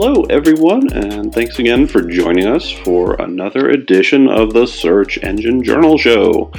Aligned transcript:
Hello, 0.00 0.22
everyone, 0.30 0.92
and 0.92 1.34
thanks 1.34 1.58
again 1.58 1.84
for 1.84 2.02
joining 2.02 2.46
us 2.46 2.70
for 2.70 3.20
another 3.20 3.70
edition 3.70 4.28
of 4.28 4.52
the 4.52 4.64
Search 4.64 5.18
Engine 5.24 5.60
Journal 5.60 5.98
Show. 5.98 6.52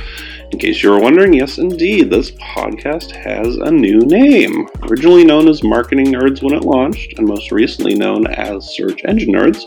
In 0.52 0.60
case 0.60 0.84
you 0.84 0.90
were 0.90 1.00
wondering, 1.00 1.32
yes, 1.32 1.58
indeed, 1.58 2.10
this 2.10 2.32
podcast 2.32 3.12
has 3.12 3.56
a 3.56 3.72
new 3.72 4.00
name. 4.00 4.68
Originally 4.84 5.24
known 5.24 5.48
as 5.48 5.64
Marketing 5.64 6.08
Nerds 6.08 6.44
when 6.44 6.54
it 6.54 6.66
launched, 6.66 7.18
and 7.18 7.26
most 7.26 7.54
recently 7.54 7.96
known 7.96 8.28
as 8.28 8.76
Search 8.76 9.06
Engine 9.06 9.34
Nerds, 9.34 9.64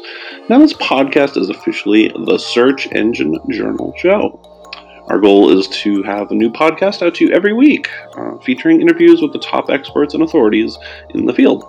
now 0.51 0.59
this 0.59 0.75
podcast 0.75 1.39
is 1.39 1.49
officially 1.49 2.09
the 2.27 2.37
Search 2.37 2.89
Engine 2.93 3.39
Journal 3.51 3.95
Show. 3.97 4.39
Our 5.07 5.19
goal 5.19 5.51
is 5.59 5.67
to 5.69 6.03
have 6.03 6.31
a 6.31 6.35
new 6.35 6.51
podcast 6.51 7.01
out 7.01 7.15
to 7.15 7.25
you 7.25 7.33
every 7.33 7.55
week, 7.55 7.89
uh, 8.19 8.37
featuring 8.45 8.83
interviews 8.83 9.23
with 9.23 9.33
the 9.33 9.39
top 9.39 9.71
experts 9.71 10.13
and 10.13 10.23
authorities 10.23 10.77
in 11.15 11.25
the 11.25 11.33
field. 11.33 11.65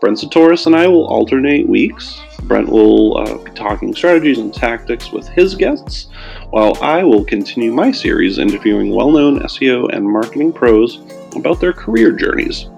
Brent 0.00 0.18
Csutoras 0.18 0.66
and 0.66 0.76
I 0.76 0.86
will 0.86 1.06
alternate 1.06 1.68
weeks. 1.68 2.20
Brent 2.42 2.68
will 2.68 3.16
uh, 3.18 3.38
be 3.38 3.50
talking 3.52 3.94
strategies 3.94 4.38
and 4.38 4.52
tactics 4.52 5.12
with 5.12 5.26
his 5.28 5.54
guests, 5.54 6.08
while 6.50 6.76
I 6.82 7.02
will 7.02 7.24
continue 7.24 7.72
my 7.72 7.90
series 7.90 8.38
interviewing 8.38 8.94
well 8.94 9.10
known 9.10 9.40
SEO 9.40 9.88
and 9.94 10.06
marketing 10.06 10.52
pros 10.52 11.00
about 11.36 11.60
their 11.60 11.72
career 11.72 12.12
journeys. 12.12 12.68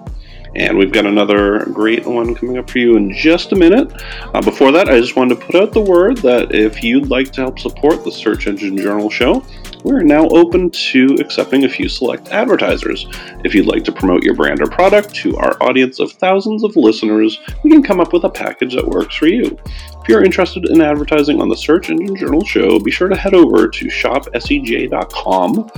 And 0.57 0.75
we've 0.75 0.91
got 0.91 1.05
another 1.05 1.65
great 1.65 2.05
one 2.05 2.33
coming 2.33 2.57
up 2.57 2.69
for 2.69 2.79
you 2.79 2.97
in 2.97 3.13
just 3.13 3.51
a 3.51 3.55
minute. 3.55 3.91
Uh, 4.33 4.41
before 4.41 4.71
that, 4.71 4.89
I 4.89 4.99
just 4.99 5.15
wanted 5.15 5.39
to 5.39 5.45
put 5.45 5.55
out 5.55 5.71
the 5.71 5.81
word 5.81 6.17
that 6.17 6.53
if 6.53 6.83
you'd 6.83 7.09
like 7.09 7.31
to 7.33 7.41
help 7.41 7.59
support 7.59 8.03
the 8.03 8.11
Search 8.11 8.47
Engine 8.47 8.75
Journal 8.75 9.09
show, 9.11 9.45
we're 9.83 10.01
now 10.01 10.27
open 10.29 10.71
to 10.71 11.15
accepting 11.19 11.63
a 11.63 11.69
few 11.69 11.87
select 11.87 12.29
advertisers. 12.29 13.05
If 13.45 13.53
you'd 13.53 13.67
like 13.67 13.83
to 13.83 13.91
promote 13.91 14.23
your 14.23 14.33
brand 14.33 14.61
or 14.61 14.67
product 14.67 15.13
to 15.17 15.37
our 15.37 15.61
audience 15.61 15.99
of 15.99 16.11
thousands 16.13 16.63
of 16.63 16.75
listeners, 16.75 17.39
we 17.63 17.69
can 17.69 17.83
come 17.83 17.99
up 17.99 18.11
with 18.11 18.23
a 18.23 18.29
package 18.29 18.73
that 18.73 18.87
works 18.87 19.15
for 19.15 19.27
you. 19.27 19.57
If 20.07 20.11
you're 20.11 20.23
interested 20.23 20.69
in 20.69 20.79
advertising 20.79 21.41
on 21.41 21.49
the 21.49 21.57
Search 21.57 21.89
Engine 21.89 22.15
Journal 22.15 22.45
show, 22.45 22.79
be 22.79 22.91
sure 22.91 23.09
to 23.09 23.15
head 23.17 23.33
over 23.33 23.67
to 23.67 23.85
shopsej.com 23.87 25.69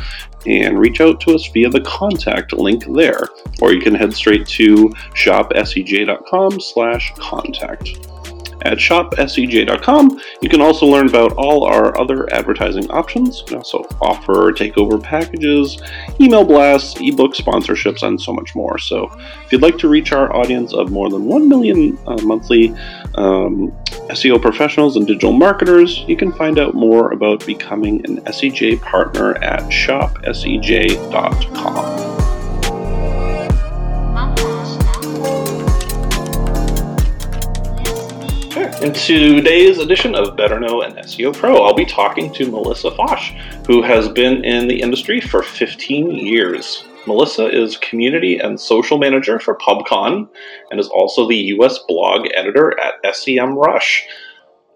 and 0.46 0.78
reach 0.78 1.02
out 1.02 1.20
to 1.22 1.34
us 1.34 1.48
via 1.48 1.68
the 1.68 1.82
contact 1.82 2.54
link 2.54 2.86
there, 2.94 3.28
or 3.60 3.74
you 3.74 3.82
can 3.82 3.96
head 3.96 4.14
straight 4.14 4.46
to 4.50 4.90
shopsej.com 5.16 6.62
slash 6.62 7.12
contact. 7.16 7.98
At 8.62 8.78
shopsej.com, 8.78 10.22
you 10.42 10.50
can 10.50 10.62
also 10.62 10.86
learn 10.86 11.08
about 11.08 11.34
all 11.34 11.64
our 11.64 12.00
other 12.00 12.32
advertising 12.34 12.90
options. 12.92 13.44
We 13.50 13.56
also 13.56 13.88
offer 14.02 14.52
takeover 14.52 15.02
packages, 15.02 15.82
email 16.20 16.44
blasts, 16.44 17.00
ebook 17.00 17.34
sponsorships, 17.34 18.04
and 18.04 18.20
so 18.20 18.34
much 18.34 18.56
more. 18.56 18.78
So, 18.78 19.12
if 19.46 19.52
you'd 19.52 19.62
like 19.62 19.78
to 19.80 19.88
reach 19.88 20.12
our 20.12 20.36
audience 20.36 20.74
of 20.74 20.92
more 20.92 21.10
than 21.10 21.26
1 21.26 21.48
million 21.50 21.98
uh, 22.08 22.22
monthly 22.24 22.70
um, 23.16 23.72
SEO 24.10 24.42
professionals 24.42 24.96
and 24.98 25.08
digital 25.08 25.32
marketers, 25.32 26.00
you 26.08 26.18
can 26.18 26.32
find 26.34 26.60
out 26.60 26.74
more 26.76 27.12
about 27.12 27.46
becoming 27.46 28.04
an 28.06 28.22
SEJ 28.26 28.82
partner 28.82 29.36
at 29.44 29.62
shopsej.com. 29.64 30.30
In 38.82 38.94
today's 38.94 39.78
edition 39.78 40.16
of 40.16 40.38
Better 40.38 40.58
Know 40.58 40.84
an 40.84 40.94
SEO 40.94 41.36
Pro, 41.36 41.58
I'll 41.58 41.74
be 41.74 41.84
talking 41.84 42.32
to 42.32 42.50
Melissa 42.50 42.92
Fach, 42.92 43.36
who 43.68 43.82
has 43.82 44.08
been 44.08 44.46
in 44.46 44.70
the 44.70 44.80
industry 44.80 45.20
for 45.20 45.44
15 45.44 46.12
years. 46.12 46.86
Melissa 47.06 47.48
is 47.48 47.76
community 47.76 48.38
and 48.38 48.58
social 48.58 48.98
manager 48.98 49.38
for 49.38 49.58
PubCon 49.58 50.30
and 50.72 50.80
is 50.80 50.88
also 50.88 51.28
the 51.28 51.36
US 51.58 51.80
blog 51.90 52.30
editor 52.34 52.80
at 52.80 53.04
SEMrush. 53.04 54.04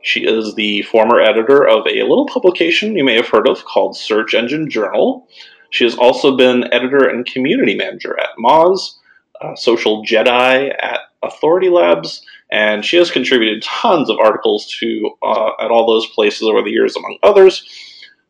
She 0.02 0.26
is 0.26 0.54
the 0.56 0.82
former 0.82 1.22
editor 1.22 1.66
of 1.66 1.88
a 1.88 2.04
little 2.04 2.28
publication 2.28 2.98
you 2.98 3.06
may 3.06 3.16
have 3.16 3.30
heard 3.30 3.48
of 3.48 3.64
called 3.64 3.96
Search 3.96 4.34
Engine 4.34 4.70
Journal. 4.70 5.30
She 5.70 5.86
has 5.86 5.96
also 5.96 6.36
been 6.36 6.66
editor 6.74 7.08
and 7.08 7.26
community 7.26 7.76
manager 7.76 8.20
at 8.20 8.36
Moz, 8.38 8.96
uh, 9.40 9.56
Social 9.56 10.04
Jedi 10.04 10.76
at 10.78 11.00
Authority 11.24 11.70
Labs, 11.70 12.22
and 12.54 12.86
she 12.86 12.98
has 12.98 13.10
contributed 13.10 13.64
tons 13.64 14.12
of 14.12 14.20
articles 14.20 14.68
to 14.80 15.10
uh, 15.24 15.50
at 15.60 15.72
all 15.72 15.88
those 15.88 16.06
places 16.06 16.44
over 16.44 16.62
the 16.62 16.70
years, 16.70 16.96
among 16.96 17.18
others. 17.24 17.68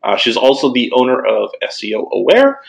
Uh, 0.02 0.16
she's 0.16 0.36
also 0.36 0.72
the 0.72 0.90
owner 0.92 1.22
of 1.22 1.50
SEO 1.62 2.06
Aware. 2.10 2.60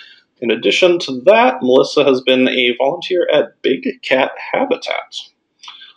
In 0.42 0.52
addition 0.52 1.00
to 1.00 1.22
that, 1.22 1.62
Melissa 1.62 2.04
has 2.04 2.20
been 2.20 2.50
a 2.50 2.76
volunteer 2.78 3.26
at 3.32 3.62
Big 3.62 3.88
Cat 4.02 4.32
Habitat. 4.52 5.16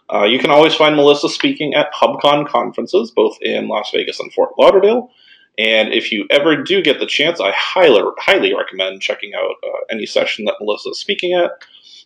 Uh, 0.08 0.24
you 0.24 0.38
can 0.38 0.50
always 0.50 0.76
find 0.76 0.94
Melissa 0.94 1.28
speaking 1.28 1.75
at 1.75 1.92
PubCon 1.92 2.46
conferences, 2.46 3.10
both 3.10 3.36
in 3.42 3.66
Las 3.66 3.90
Vegas 3.92 4.20
and 4.20 4.32
Fort 4.32 4.50
Lauderdale. 4.60 5.10
And 5.58 5.92
if 5.92 6.12
you 6.12 6.26
ever 6.30 6.62
do 6.62 6.80
get 6.82 7.00
the 7.00 7.06
chance, 7.06 7.41
I 7.41 7.52
highly, 7.54 8.00
highly 8.19 8.54
recommend 8.54 9.02
checking 9.02 9.32
out 9.34 9.56
uh, 9.64 9.78
any 9.91 10.06
session 10.06 10.44
that 10.44 10.54
Melissa 10.60 10.91
is 10.91 11.00
speaking 11.00 11.34
at. 11.34 11.50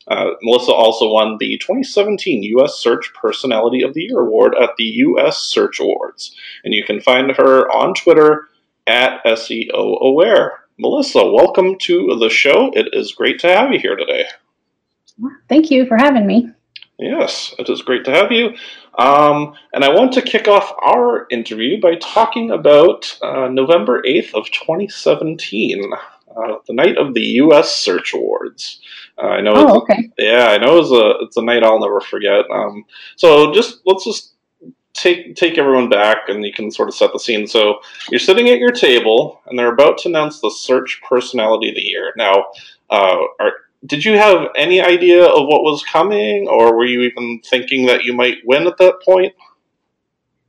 Uh, 0.09 0.31
Melissa 0.43 0.73
also 0.73 1.13
won 1.13 1.37
the 1.39 1.59
2017 1.59 2.43
U.S. 2.43 2.75
Search 2.75 3.13
Personality 3.15 3.83
of 3.83 3.95
the 3.95 4.03
Year 4.03 4.21
award 4.21 4.55
at 4.61 4.71
the 4.77 4.85
U.S. 4.85 5.39
Search 5.39 5.79
Awards, 5.79 6.35
and 6.65 6.75
you 6.75 6.83
can 6.85 7.01
find 7.01 7.31
her 7.37 7.71
on 7.71 7.95
Twitter 7.95 8.49
at 8.87 9.23
SEO 9.25 10.01
Aware. 10.01 10.61
Melissa, 10.79 11.25
welcome 11.25 11.77
to 11.79 12.17
the 12.19 12.31
show. 12.31 12.73
It 12.75 12.89
is 12.93 13.13
great 13.13 13.39
to 13.41 13.49
have 13.49 13.71
you 13.73 13.79
here 13.79 13.95
today. 13.95 14.25
Thank 15.49 15.71
you 15.71 15.87
for 15.87 15.97
having 15.97 16.27
me. 16.27 16.51
Yes, 17.03 17.55
it 17.59 17.69
is 17.69 17.83
great 17.83 18.05
to 18.05 18.13
have 18.13 18.31
you. 18.31 18.55
Um, 18.99 19.55
and 19.73 19.85
I 19.85 19.89
want 19.89 20.13
to 20.13 20.23
kick 20.23 20.49
off 20.49 20.73
our 20.83 21.27
interview 21.31 21.81
by 21.81 21.97
talking 21.97 22.51
about 22.51 23.19
uh, 23.23 23.49
November 23.49 24.03
8th 24.03 24.35
of 24.35 24.51
2017, 24.51 25.93
uh, 26.37 26.57
the 26.67 26.75
night 26.75 26.97
of 26.99 27.15
the 27.15 27.21
U.S. 27.21 27.77
Search 27.77 28.15
Awards. 28.15 28.81
Uh, 29.19 29.27
I 29.27 29.41
know. 29.41 29.53
Oh, 29.55 29.83
okay. 29.83 30.11
Yeah, 30.19 30.49
I 30.49 30.59
know 30.59 30.79
it's 30.79 30.91
a 30.91 31.25
it's 31.25 31.37
a 31.37 31.43
night 31.43 31.63
I'll 31.63 31.81
never 31.81 32.01
forget. 32.01 32.45
Um, 32.51 32.85
so 33.17 33.53
just 33.53 33.81
let's 33.85 34.05
just 34.05 34.35
take 34.95 35.37
take 35.37 35.59
everyone 35.59 35.89
back, 35.89 36.29
and 36.29 36.45
you 36.45 36.53
can 36.53 36.71
sort 36.71 36.89
of 36.89 36.95
set 36.95 37.13
the 37.13 37.19
scene. 37.19 37.47
So 37.47 37.81
you're 38.11 38.21
sitting 38.21 38.49
at 38.49 38.59
your 38.59 38.73
table, 38.73 39.41
and 39.47 39.59
they're 39.59 39.73
about 39.73 39.99
to 39.99 40.09
announce 40.09 40.41
the 40.41 40.51
Search 40.51 41.01
Personality 41.07 41.71
of 41.71 41.75
the 41.75 41.83
Year. 41.83 42.13
Now, 42.17 42.47
uh, 42.91 43.19
are, 43.41 43.53
did 43.87 44.05
you 44.05 44.17
have 44.17 44.49
any 44.57 44.81
idea 44.81 45.25
of 45.25 45.47
what 45.47 45.63
was 45.63 45.83
coming, 45.85 46.49
or 46.49 46.77
were 46.77 46.85
you 46.85 47.03
even 47.03 47.41
thinking 47.45 47.87
that 47.87 48.05
you 48.05 48.13
might 48.13 48.39
win 48.45 48.67
at 48.67 48.79
that 48.79 49.01
point? 49.05 49.35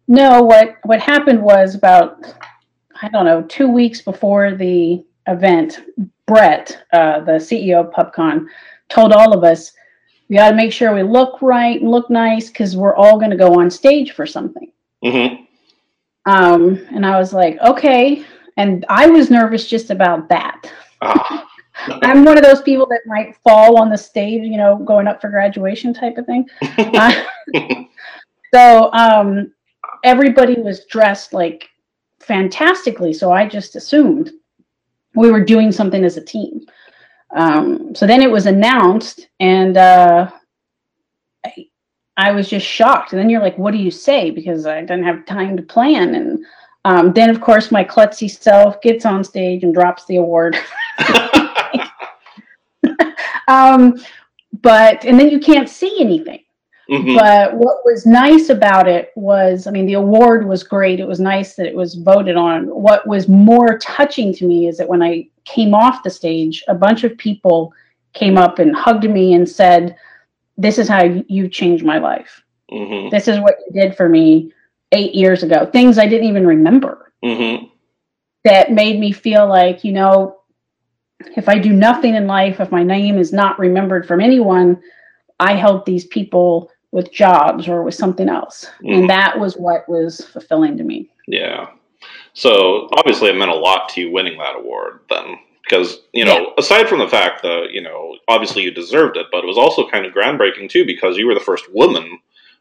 No. 0.08 0.42
What 0.42 0.76
what 0.84 1.00
happened 1.00 1.42
was 1.42 1.76
about 1.76 2.34
I 3.02 3.10
don't 3.10 3.26
know 3.26 3.42
two 3.44 3.68
weeks 3.68 4.02
before 4.02 4.54
the 4.54 5.04
event, 5.28 5.80
Brett, 6.28 6.86
uh, 6.94 7.22
the 7.22 7.34
CEO 7.34 7.86
of 7.86 7.92
PubCon, 7.92 8.46
told 8.90 9.14
all 9.14 9.34
of 9.34 9.44
us 9.44 9.72
we 10.30 10.38
got 10.38 10.50
to 10.50 10.56
make 10.56 10.72
sure 10.72 10.94
we 10.94 11.04
look 11.04 11.42
right 11.42 11.80
and 11.80 11.92
look 11.92 12.10
nice 12.10 12.48
because 12.48 12.78
we're 12.78 12.96
all 12.96 13.20
going 13.20 13.32
to 13.32 13.38
go 13.38 13.60
on 13.60 13.70
stage 13.70 14.14
for 14.14 14.26
something. 14.26 14.72
Mm-hmm. 15.04 15.44
Um, 16.26 16.88
and 16.92 17.06
I 17.06 17.20
was 17.20 17.34
like, 17.34 17.60
okay. 17.60 18.24
And 18.58 18.86
I 18.90 19.08
was 19.08 19.30
nervous 19.30 19.68
just 19.68 19.90
about 19.90 20.30
that. 20.30 20.72
Ah. 21.02 21.48
I'm 22.02 22.26
one 22.26 22.38
of 22.38 22.44
those 22.44 22.62
people 22.62 22.86
that 22.88 23.02
might 23.06 23.36
fall 23.38 23.80
on 23.80 23.90
the 23.90 23.98
stage, 23.98 24.44
you 24.44 24.58
know, 24.58 24.78
going 24.78 25.08
up 25.08 25.22
for 25.22 25.30
graduation 25.30 25.94
type 25.94 26.18
of 26.18 26.26
thing. 26.26 26.48
uh, 26.78 27.24
so 28.54 28.92
um, 28.94 29.54
everybody 30.04 30.60
was 30.62 30.86
dressed 30.86 31.34
like 31.34 31.70
fantastically. 32.20 33.14
So 33.14 33.32
I 33.32 33.48
just 33.48 33.76
assumed 33.76 34.32
we 35.16 35.32
were 35.32 35.44
doing 35.44 35.72
something 35.72 36.04
as 36.04 36.18
a 36.18 36.24
team. 36.24 36.62
Um, 37.36 37.96
so 37.96 38.06
then 38.06 38.22
it 38.22 38.30
was 38.30 38.46
announced, 38.46 39.28
and 39.40 39.76
uh, 39.76 40.30
I, 41.44 41.68
I, 42.16 42.32
was 42.32 42.48
just 42.48 42.66
shocked. 42.66 43.12
And 43.12 43.20
then 43.20 43.30
you're 43.30 43.42
like, 43.42 43.58
"What 43.58 43.72
do 43.72 43.80
you 43.80 43.90
say?" 43.90 44.30
Because 44.30 44.68
I 44.68 44.82
didn't 44.82 45.04
have 45.04 45.26
time 45.26 45.58
to 45.58 45.64
plan. 45.64 46.14
And 46.14 46.46
um, 46.86 47.14
then, 47.14 47.32
of 47.32 47.42
course, 47.42 47.72
my 47.72 47.84
klutzy 47.84 48.30
self 48.30 48.82
gets 48.82 49.06
on 49.06 49.24
stage 49.24 49.64
and 49.64 49.74
drops 49.74 50.06
the 50.06 50.18
award. 50.18 50.58
um, 53.48 53.96
but 54.62 55.04
and 55.06 55.20
then 55.20 55.30
you 55.30 55.40
can't 55.40 55.70
see 55.70 55.98
anything. 56.00 56.44
Mm-hmm. 56.90 57.16
But 57.16 57.56
what 57.56 57.78
was 57.86 58.06
nice 58.06 58.50
about 58.50 58.88
it 58.88 59.12
was, 59.16 59.68
I 59.68 59.72
mean, 59.72 59.86
the 59.86 59.94
award 59.94 60.46
was 60.46 60.64
great. 60.64 61.00
It 61.00 61.08
was 61.08 61.20
nice 61.20 61.56
that 61.56 61.66
it 61.66 61.76
was 61.76 61.96
voted 61.96 62.36
on. 62.36 62.66
What 62.66 63.08
was 63.08 63.30
more 63.30 63.78
touching 63.78 64.34
to 64.34 64.46
me 64.46 64.68
is 64.68 64.78
that 64.78 64.90
when 64.90 65.02
I 65.02 65.30
came 65.46 65.74
off 65.74 66.04
the 66.04 66.10
stage, 66.10 66.64
a 66.68 66.76
bunch 66.76 67.06
of 67.06 67.18
people 67.18 67.74
came 68.14 68.38
up 68.38 68.60
and 68.60 68.76
hugged 68.76 69.10
me 69.10 69.34
and 69.34 69.48
said, 69.48 69.96
This 70.58 70.78
is 70.78 70.90
how 70.90 71.04
you 71.04 71.48
changed 71.48 71.86
my 71.86 72.00
life. 72.00 72.44
Mm-hmm. 72.72 73.10
This 73.10 73.28
is 73.28 73.40
what 73.40 73.56
you 73.66 73.82
did 73.82 73.96
for 73.96 74.10
me 74.10 74.52
eight 74.92 75.16
years 75.16 75.44
ago. 75.44 75.66
Things 75.66 75.98
I 75.98 76.08
didn't 76.08 76.28
even 76.28 76.46
remember 76.46 77.14
mm-hmm. 77.24 77.66
that 78.44 78.72
made 78.72 79.00
me 79.00 79.12
feel 79.12 79.48
like, 79.48 79.84
you 79.84 79.94
know, 79.94 80.40
if 81.36 81.50
I 81.50 81.60
do 81.60 81.72
nothing 81.72 82.16
in 82.16 82.28
life, 82.28 82.60
if 82.60 82.72
my 82.72 82.84
name 82.84 83.18
is 83.18 83.34
not 83.34 83.60
remembered 83.60 84.08
from 84.08 84.22
anyone, 84.22 84.82
I 85.40 85.56
help 85.56 85.86
these 85.86 86.06
people 86.06 86.72
with 86.92 87.12
jobs 87.12 87.68
or 87.68 87.84
with 87.84 87.96
something 87.96 88.30
else. 88.30 88.68
Mm. 88.84 88.94
And 88.98 89.10
that 89.10 89.40
was 89.40 89.56
what 89.56 89.88
was 89.90 90.22
fulfilling 90.32 90.78
to 90.78 90.84
me. 90.84 91.10
Yeah. 91.28 91.68
So 92.34 92.90
obviously 92.94 93.30
it 93.30 93.36
meant 93.36 93.52
a 93.52 93.56
lot 93.56 93.90
to 93.90 94.02
you 94.02 94.12
winning 94.12 94.38
that 94.38 94.56
award 94.56 95.00
then. 95.10 95.38
Because, 95.64 96.02
you 96.14 96.26
know, 96.26 96.40
yeah. 96.40 96.50
aside 96.58 96.90
from 96.90 97.00
the 97.00 97.08
fact 97.08 97.42
that, 97.44 97.68
you 97.72 97.82
know, 97.82 98.18
obviously 98.28 98.64
you 98.64 98.72
deserved 98.72 99.16
it, 99.16 99.28
but 99.32 99.44
it 99.44 99.48
was 99.48 99.58
also 99.58 99.90
kind 99.90 100.06
of 100.06 100.14
groundbreaking 100.14 100.70
too 100.70 100.86
because 100.86 101.18
you 101.18 101.26
were 101.26 101.34
the 101.34 101.40
first 101.40 101.74
woman 101.74 102.20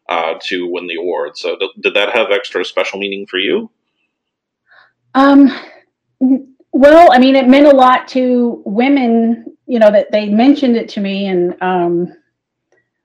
uh, 0.09 0.35
to 0.45 0.71
win 0.71 0.87
the 0.87 0.95
award. 0.95 1.37
So 1.37 1.57
th- 1.57 1.73
did 1.81 1.95
that 1.95 2.15
have 2.15 2.31
extra 2.31 2.65
special 2.65 3.01
meaning 3.01 3.27
for 3.27 3.39
you? 3.39 3.71
Um, 5.15 5.51
well, 6.73 7.13
I 7.13 7.19
mean, 7.19 7.37
it 7.37 7.49
meant 7.49 7.67
a 7.67 7.77
lot 7.77 8.09
to 8.09 8.63
women, 8.65 9.57
you 9.67 9.79
know, 9.79 9.91
that 9.91 10.11
they 10.11 10.29
mentioned 10.29 10.77
it 10.77 10.89
to 10.91 11.01
me. 11.01 11.27
And 11.27 11.55
um, 11.63 12.17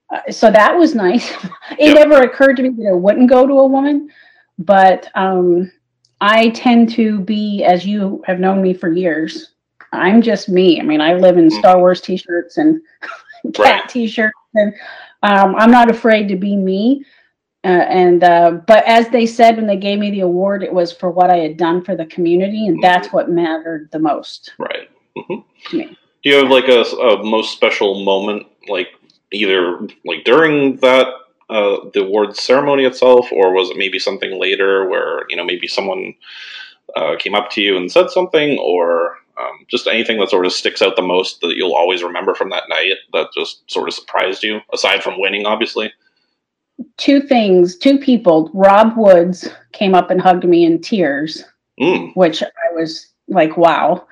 uh, 0.09 0.31
so 0.31 0.49
that 0.49 0.75
was 0.75 0.95
nice. 0.95 1.29
it 1.77 1.93
yep. 1.93 2.07
never 2.07 2.23
occurred 2.23 2.55
to 2.57 2.63
me 2.63 2.69
that 2.69 2.89
it 2.89 2.97
wouldn't 2.97 3.29
go 3.29 3.45
to 3.45 3.53
a 3.59 3.67
woman. 3.67 4.09
But 4.57 5.09
um, 5.15 5.71
I 6.21 6.49
tend 6.49 6.89
to 6.93 7.19
be, 7.19 7.63
as 7.63 7.85
you 7.85 8.23
have 8.25 8.39
known 8.39 8.61
me 8.61 8.73
for 8.73 8.91
years, 8.91 9.51
I'm 9.91 10.21
just 10.21 10.49
me. 10.49 10.79
I 10.79 10.83
mean, 10.83 11.01
I 11.01 11.13
live 11.13 11.37
in 11.37 11.49
mm. 11.49 11.59
Star 11.59 11.77
Wars 11.77 12.01
t 12.01 12.17
shirts 12.17 12.57
and 12.57 12.81
cat 13.53 13.81
right. 13.81 13.89
t 13.89 14.07
shirts. 14.07 14.33
And 14.55 14.73
um, 15.23 15.55
I'm 15.55 15.71
not 15.71 15.89
afraid 15.91 16.27
to 16.29 16.35
be 16.35 16.55
me. 16.55 17.03
Uh, 17.63 17.85
and 17.89 18.23
uh, 18.23 18.51
but 18.67 18.85
as 18.85 19.09
they 19.09 19.25
said 19.25 19.57
when 19.57 19.67
they 19.67 19.77
gave 19.77 19.99
me 19.99 20.11
the 20.11 20.21
award, 20.21 20.63
it 20.63 20.73
was 20.73 20.91
for 20.91 21.09
what 21.09 21.29
I 21.29 21.37
had 21.37 21.57
done 21.57 21.83
for 21.83 21.95
the 21.95 22.05
community, 22.05 22.67
and 22.67 22.77
mm-hmm. 22.77 22.81
that's 22.81 23.11
what 23.11 23.29
mattered 23.29 23.89
the 23.91 23.99
most. 23.99 24.53
Right. 24.57 24.89
Mm-hmm. 25.17 25.69
To 25.71 25.77
me. 25.77 25.97
Do 26.23 26.29
you 26.29 26.35
have 26.35 26.49
like 26.49 26.67
a, 26.67 26.81
a, 26.81 27.23
most 27.23 27.53
special 27.53 28.03
moment, 28.03 28.47
like 28.67 28.89
either 29.31 29.79
like 30.05 30.23
during 30.23 30.77
that 30.77 31.07
uh, 31.49 31.77
the 31.93 32.03
award 32.03 32.35
ceremony 32.35 32.85
itself, 32.85 33.31
or 33.31 33.53
was 33.53 33.69
it 33.69 33.77
maybe 33.77 33.99
something 33.99 34.39
later 34.39 34.87
where 34.87 35.23
you 35.29 35.35
know 35.35 35.43
maybe 35.43 35.67
someone 35.67 36.13
uh, 36.95 37.15
came 37.17 37.35
up 37.35 37.49
to 37.51 37.61
you 37.61 37.75
and 37.75 37.91
said 37.91 38.11
something, 38.11 38.57
or 38.59 39.17
um, 39.37 39.65
just 39.67 39.87
anything 39.87 40.19
that 40.19 40.29
sort 40.29 40.45
of 40.45 40.53
sticks 40.53 40.81
out 40.81 40.95
the 40.95 41.01
most 41.01 41.41
that 41.41 41.55
you'll 41.57 41.75
always 41.75 42.03
remember 42.03 42.33
from 42.33 42.49
that 42.49 42.69
night 42.69 42.97
that 43.13 43.27
just 43.33 43.69
sort 43.69 43.87
of 43.87 43.93
surprised 43.93 44.43
you, 44.43 44.59
aside 44.73 45.03
from 45.03 45.19
winning, 45.19 45.45
obviously? 45.45 45.91
Two 46.97 47.21
things, 47.21 47.77
two 47.77 47.97
people. 47.97 48.51
Rob 48.53 48.97
Woods 48.97 49.49
came 49.71 49.95
up 49.95 50.11
and 50.11 50.21
hugged 50.21 50.45
me 50.45 50.65
in 50.65 50.81
tears, 50.81 51.43
mm. 51.79 52.15
which 52.15 52.43
I 52.43 52.73
was 52.73 53.07
like, 53.27 53.57
wow. 53.57 54.07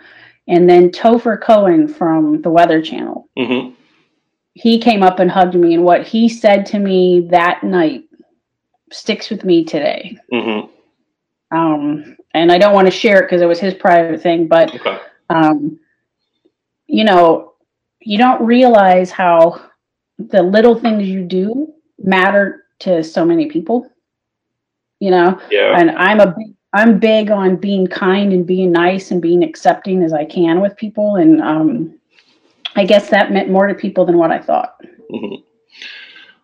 And 0.47 0.69
then 0.69 0.91
Topher 0.91 1.41
Kohan 1.41 1.87
from 1.93 2.41
the 2.41 2.49
Weather 2.49 2.81
Channel. 2.81 3.29
Mm-hmm. 3.37 3.73
He 4.53 4.79
came 4.79 5.03
up 5.03 5.19
and 5.19 5.29
hugged 5.29 5.55
me, 5.55 5.73
and 5.73 5.83
what 5.83 6.07
he 6.07 6.29
said 6.29 6.65
to 6.67 6.79
me 6.79 7.27
that 7.31 7.63
night 7.63 8.03
sticks 8.91 9.29
with 9.29 9.43
me 9.43 9.65
today. 9.65 10.17
Mm-hmm. 10.31 11.57
Um, 11.57 12.17
and 12.33 12.51
I 12.51 12.57
don't 12.57 12.73
want 12.73 12.87
to 12.87 12.91
share 12.91 13.19
it 13.19 13.23
because 13.23 13.41
it 13.41 13.47
was 13.47 13.59
his 13.59 13.73
private 13.73 14.21
thing, 14.21 14.47
but 14.47 14.73
okay 14.75 14.99
um, 15.29 15.79
you 16.87 17.03
know, 17.03 17.53
you 17.99 18.17
don't 18.17 18.45
realize 18.45 19.11
how 19.11 19.69
the 20.17 20.43
little 20.43 20.79
things 20.79 21.07
you 21.07 21.23
do 21.23 21.73
matter 21.99 22.65
to 22.79 23.03
so 23.03 23.25
many 23.25 23.47
people. 23.47 23.89
You 24.99 25.11
know, 25.11 25.39
yeah. 25.51 25.77
And 25.77 25.91
I'm 25.91 26.19
a 26.19 26.27
big, 26.27 26.55
I'm 26.73 26.99
big 26.99 27.31
on 27.31 27.57
being 27.57 27.87
kind 27.87 28.33
and 28.33 28.45
being 28.45 28.71
nice 28.71 29.11
and 29.11 29.21
being 29.21 29.43
accepting 29.43 30.03
as 30.03 30.13
I 30.13 30.25
can 30.25 30.61
with 30.61 30.75
people, 30.77 31.17
and 31.17 31.41
um, 31.41 31.99
I 32.75 32.85
guess 32.85 33.09
that 33.09 33.31
meant 33.31 33.49
more 33.49 33.67
to 33.67 33.75
people 33.75 34.05
than 34.05 34.17
what 34.17 34.31
I 34.31 34.39
thought. 34.39 34.81
Mm-hmm. 35.11 35.41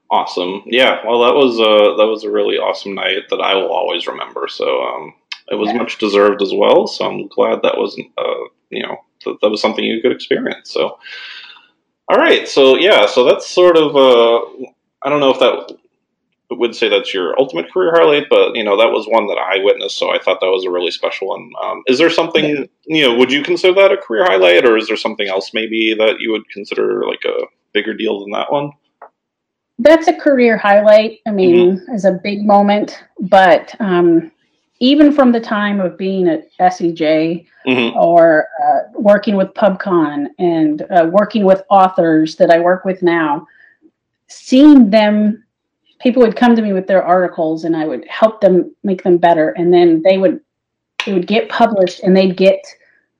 Awesome. 0.09 0.63
Yeah. 0.65 0.99
Well, 1.05 1.21
that 1.21 1.33
was 1.33 1.57
a 1.59 1.95
that 1.97 2.07
was 2.07 2.25
a 2.25 2.29
really 2.29 2.57
awesome 2.57 2.93
night 2.93 3.29
that 3.29 3.39
I 3.39 3.55
will 3.55 3.71
always 3.71 4.07
remember. 4.07 4.49
So 4.49 4.81
um, 4.83 5.13
it 5.47 5.55
was 5.55 5.69
yeah. 5.69 5.77
much 5.77 5.97
deserved 5.97 6.41
as 6.41 6.53
well. 6.53 6.87
So 6.87 7.05
I'm 7.05 7.27
glad 7.27 7.61
that 7.63 7.77
was 7.77 7.97
uh, 8.17 8.43
you 8.69 8.83
know 8.83 8.97
that, 9.25 9.37
that 9.41 9.49
was 9.49 9.61
something 9.61 9.83
you 9.83 10.01
could 10.01 10.11
experience. 10.11 10.71
So, 10.71 10.97
all 12.07 12.17
right, 12.17 12.47
so 12.47 12.75
yeah, 12.77 13.05
so 13.05 13.23
that's 13.23 13.49
sort 13.49 13.77
of 13.77 13.95
uh, 13.95 14.67
I 15.03 15.09
don't 15.09 15.19
know 15.19 15.31
if 15.31 15.39
that 15.39 15.77
would 16.51 16.75
say 16.75 16.89
that's 16.89 17.13
your 17.13 17.39
ultimate 17.39 17.71
career 17.71 17.91
highlight, 17.93 18.27
but 18.29 18.55
you 18.55 18.63
know 18.63 18.77
that 18.77 18.91
was 18.91 19.07
one 19.07 19.27
that 19.27 19.37
I 19.37 19.63
witnessed, 19.63 19.97
so 19.97 20.13
I 20.13 20.19
thought 20.19 20.41
that 20.41 20.47
was 20.47 20.65
a 20.65 20.71
really 20.71 20.91
special 20.91 21.29
one. 21.29 21.49
Um, 21.63 21.83
is 21.87 21.97
there 21.97 22.09
something 22.09 22.67
you 22.85 23.01
know? 23.03 23.15
Would 23.15 23.31
you 23.31 23.43
consider 23.43 23.73
that 23.75 23.91
a 23.91 23.97
career 23.97 24.25
highlight, 24.25 24.65
or 24.65 24.77
is 24.77 24.87
there 24.87 24.97
something 24.97 25.27
else 25.27 25.51
maybe 25.53 25.95
that 25.97 26.19
you 26.19 26.31
would 26.31 26.47
consider 26.49 27.05
like 27.05 27.23
a 27.25 27.45
bigger 27.73 27.93
deal 27.93 28.19
than 28.19 28.31
that 28.31 28.51
one? 28.51 28.71
That's 29.79 30.07
a 30.07 30.13
career 30.13 30.57
highlight. 30.57 31.19
I 31.25 31.31
mean, 31.31 31.77
mm-hmm. 31.77 31.93
is 31.93 32.05
a 32.05 32.19
big 32.23 32.45
moment, 32.45 33.03
but 33.19 33.73
um, 33.79 34.31
even 34.79 35.13
from 35.13 35.31
the 35.31 35.39
time 35.39 35.79
of 35.79 35.97
being 35.97 36.27
at 36.27 36.51
SEJ 36.59 37.45
mm-hmm. 37.65 37.97
or 37.97 38.47
uh, 38.63 38.79
working 38.93 39.35
with 39.35 39.47
PubCon 39.53 40.27
and 40.37 40.81
uh, 40.91 41.07
working 41.11 41.45
with 41.45 41.63
authors 41.69 42.35
that 42.35 42.51
I 42.51 42.59
work 42.59 42.83
with 42.83 43.01
now, 43.01 43.47
seeing 44.31 44.89
them, 44.89 45.43
people 45.99 46.21
would 46.21 46.35
come 46.35 46.55
to 46.55 46.61
me 46.61 46.73
with 46.73 46.87
their 46.87 47.03
articles 47.03 47.63
and 47.63 47.75
I 47.75 47.85
would 47.85 48.07
help 48.07 48.41
them 48.41 48.73
make 48.83 49.03
them 49.03 49.17
better. 49.17 49.49
And 49.51 49.73
then 49.73 50.01
they 50.01 50.17
would, 50.17 50.39
they 51.05 51.13
would 51.13 51.27
get 51.27 51.49
published 51.49 52.01
and 52.01 52.15
they'd 52.15 52.37
get 52.37 52.63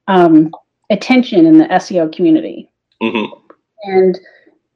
um, 0.08 0.52
attention 0.90 1.46
in 1.46 1.58
the 1.58 1.66
SEO 1.66 2.14
community. 2.14 2.70
Mm-hmm. 3.02 3.34
And, 3.84 4.20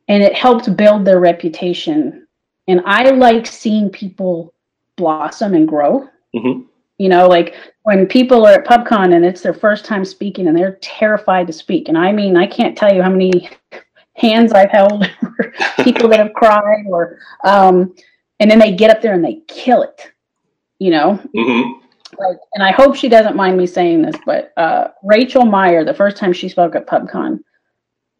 and 0.07 0.23
it 0.23 0.33
helped 0.33 0.75
build 0.75 1.05
their 1.05 1.19
reputation. 1.19 2.27
And 2.67 2.81
I 2.85 3.09
like 3.11 3.47
seeing 3.47 3.89
people 3.89 4.53
blossom 4.95 5.53
and 5.53 5.67
grow. 5.67 6.07
Mm-hmm. 6.35 6.61
You 6.97 7.09
know, 7.09 7.27
like 7.27 7.55
when 7.83 8.07
people 8.07 8.45
are 8.45 8.53
at 8.53 8.65
PubCon 8.65 9.13
and 9.13 9.25
it's 9.25 9.41
their 9.41 9.53
first 9.53 9.83
time 9.83 10.05
speaking 10.05 10.47
and 10.47 10.57
they're 10.57 10.77
terrified 10.81 11.47
to 11.47 11.53
speak. 11.53 11.89
And 11.89 11.97
I 11.97 12.11
mean, 12.11 12.37
I 12.37 12.47
can't 12.47 12.77
tell 12.77 12.93
you 12.93 13.01
how 13.01 13.09
many 13.09 13.49
hands 14.15 14.51
I've 14.51 14.71
held 14.71 15.09
or 15.21 15.53
people 15.83 16.09
that 16.09 16.19
have 16.19 16.33
cried 16.33 16.85
or, 16.87 17.19
um, 17.43 17.93
and 18.39 18.49
then 18.49 18.59
they 18.59 18.73
get 18.73 18.89
up 18.89 19.01
there 19.01 19.13
and 19.13 19.23
they 19.23 19.41
kill 19.47 19.83
it, 19.83 20.11
you 20.79 20.91
know? 20.91 21.19
Mm-hmm. 21.35 21.71
Like, 22.17 22.37
and 22.53 22.63
I 22.63 22.71
hope 22.71 22.95
she 22.95 23.09
doesn't 23.09 23.35
mind 23.35 23.57
me 23.57 23.67
saying 23.67 24.01
this, 24.01 24.15
but 24.25 24.53
uh, 24.57 24.89
Rachel 25.03 25.45
Meyer, 25.45 25.83
the 25.83 25.93
first 25.93 26.17
time 26.17 26.31
she 26.31 26.47
spoke 26.47 26.75
at 26.75 26.87
PubCon, 26.87 27.39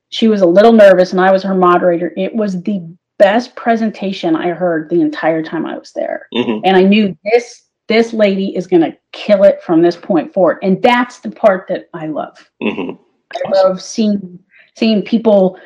she 0.09 0.27
was 0.27 0.41
a 0.41 0.45
little 0.45 0.73
nervous 0.73 1.11
and 1.11 1.21
I 1.21 1.31
was 1.31 1.43
her 1.43 1.55
moderator. 1.55 2.13
It 2.17 2.35
was 2.35 2.61
the 2.61 2.85
best 3.17 3.55
presentation 3.55 4.35
I 4.35 4.49
heard 4.49 4.89
the 4.89 5.01
entire 5.01 5.41
time 5.41 5.65
I 5.65 5.77
was 5.77 5.91
there. 5.93 6.27
Mm-hmm. 6.33 6.61
And 6.65 6.75
I 6.75 6.83
knew 6.83 7.17
this 7.23 7.65
this 7.87 8.13
lady 8.13 8.55
is 8.55 8.67
going 8.67 8.81
to 8.81 8.97
kill 9.11 9.43
it 9.43 9.61
from 9.61 9.81
this 9.81 9.95
point 9.95 10.33
forward 10.33 10.57
and 10.61 10.81
that's 10.81 11.19
the 11.19 11.31
part 11.31 11.67
that 11.67 11.89
i 11.93 12.07
love 12.07 12.49
mm-hmm. 12.61 12.95
i 13.33 13.49
love 13.51 13.81
seeing 13.81 14.39
seeing 14.75 15.01
people 15.01 15.59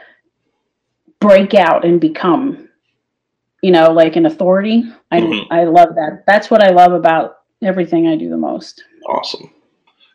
break 1.20 1.54
out 1.54 1.86
and 1.86 2.00
become 2.00 2.70
you 3.62 3.72
know 3.72 3.92
like 3.92 4.16
an 4.16 4.26
authority. 4.26 4.84
I 5.12 5.22
mm-hmm. 5.22 5.54
i 5.54 5.64
love 5.64 5.96
that. 5.96 6.24
That's 6.26 6.50
what 6.50 6.64
i 6.64 6.70
love 6.70 6.94
about 6.94 7.38
everything 7.62 8.08
i 8.08 8.16
do 8.16 8.30
the 8.30 8.38
most. 8.38 8.84
Awesome 9.08 9.52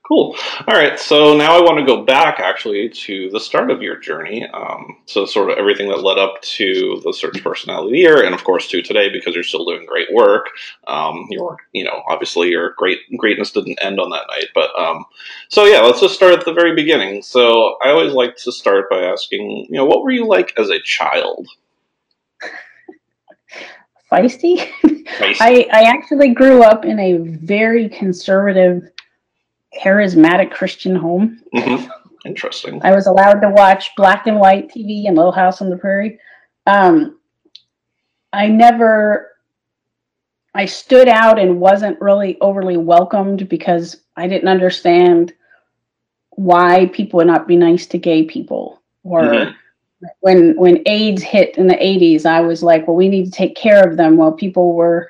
Cool. 0.07 0.37
All 0.69 0.79
right. 0.79 0.99
So 0.99 1.35
now 1.35 1.57
I 1.57 1.63
want 1.63 1.79
to 1.79 1.87
go 1.87 2.05
back 2.05 2.39
actually 2.39 2.91
to 2.91 3.31
the 3.31 3.41
start 3.41 3.71
of 3.71 3.81
your 3.81 3.97
journey. 3.97 4.47
Um, 4.53 4.99
so 5.07 5.25
sort 5.25 5.49
of 5.49 5.57
everything 5.57 5.89
that 5.89 6.03
led 6.03 6.19
up 6.19 6.43
to 6.43 7.01
the 7.03 7.13
search 7.15 7.43
personality 7.43 8.01
year, 8.01 8.23
and 8.23 8.35
of 8.35 8.45
course 8.45 8.69
to 8.69 8.83
today 8.83 9.09
because 9.09 9.35
you're 9.35 9.43
still 9.43 9.65
doing 9.65 9.87
great 9.87 10.13
work. 10.13 10.51
Um, 10.87 11.27
your, 11.31 11.57
you 11.73 11.85
know, 11.85 12.03
obviously 12.07 12.51
your 12.51 12.75
great 12.77 12.99
greatness 13.17 13.53
didn't 13.53 13.79
end 13.81 13.99
on 13.99 14.11
that 14.11 14.27
night. 14.29 14.49
But 14.55 14.79
um, 14.79 15.07
so 15.49 15.65
yeah, 15.65 15.81
let's 15.81 16.01
just 16.01 16.15
start 16.15 16.39
at 16.39 16.45
the 16.45 16.53
very 16.53 16.75
beginning. 16.75 17.23
So 17.23 17.79
I 17.83 17.89
always 17.89 18.13
like 18.13 18.37
to 18.37 18.53
start 18.53 18.91
by 18.91 19.05
asking, 19.05 19.69
you 19.71 19.79
know, 19.79 19.87
what 19.87 20.03
were 20.03 20.11
you 20.11 20.27
like 20.27 20.53
as 20.59 20.69
a 20.69 20.81
child? 20.81 21.49
Feisty. 24.13 24.71
Feisty. 24.85 25.37
I, 25.41 25.67
I 25.73 25.83
actually 25.85 26.35
grew 26.35 26.63
up 26.63 26.85
in 26.85 27.01
a 27.01 27.17
very 27.17 27.89
conservative 27.89 28.91
charismatic 29.83 30.50
Christian 30.50 30.95
home. 30.95 31.40
Mm-hmm. 31.54 31.90
Interesting. 32.25 32.81
I 32.83 32.95
was 32.95 33.07
allowed 33.07 33.40
to 33.40 33.50
watch 33.50 33.90
black 33.97 34.26
and 34.26 34.38
white 34.38 34.69
TV 34.69 35.07
and 35.07 35.16
Little 35.16 35.33
House 35.33 35.61
on 35.61 35.71
the 35.71 35.76
Prairie. 35.76 36.19
Um, 36.66 37.19
I 38.33 38.49
never, 38.49 39.31
I 40.54 40.64
stood 40.64 41.09
out 41.09 41.38
and 41.38 41.61
wasn't 41.61 42.00
really 42.00 42.38
overly 42.40 42.78
welcomed 42.78 43.49
because 43.49 44.02
I 44.16 44.26
didn't 44.26 44.49
understand 44.49 45.35
why 46.31 46.87
people 46.87 47.19
would 47.19 47.26
not 47.26 47.47
be 47.47 47.57
nice 47.57 47.87
to 47.87 47.99
gay 47.99 48.25
people 48.25 48.83
or. 49.02 49.21
Mm-hmm. 49.23 49.50
When 50.21 50.54
when 50.57 50.83
AIDS 50.85 51.23
hit 51.23 51.57
in 51.57 51.66
the 51.66 51.76
80s, 51.76 52.26
I 52.26 52.43
was 52.43 52.62
like, 52.62 52.87
well, 52.87 52.97
we 52.97 53.09
need 53.09 53.25
to 53.25 53.31
take 53.31 53.57
care 53.57 53.88
of 53.88 53.97
them 53.97 54.19
while 54.19 54.33
people 54.33 54.75
were, 54.75 55.09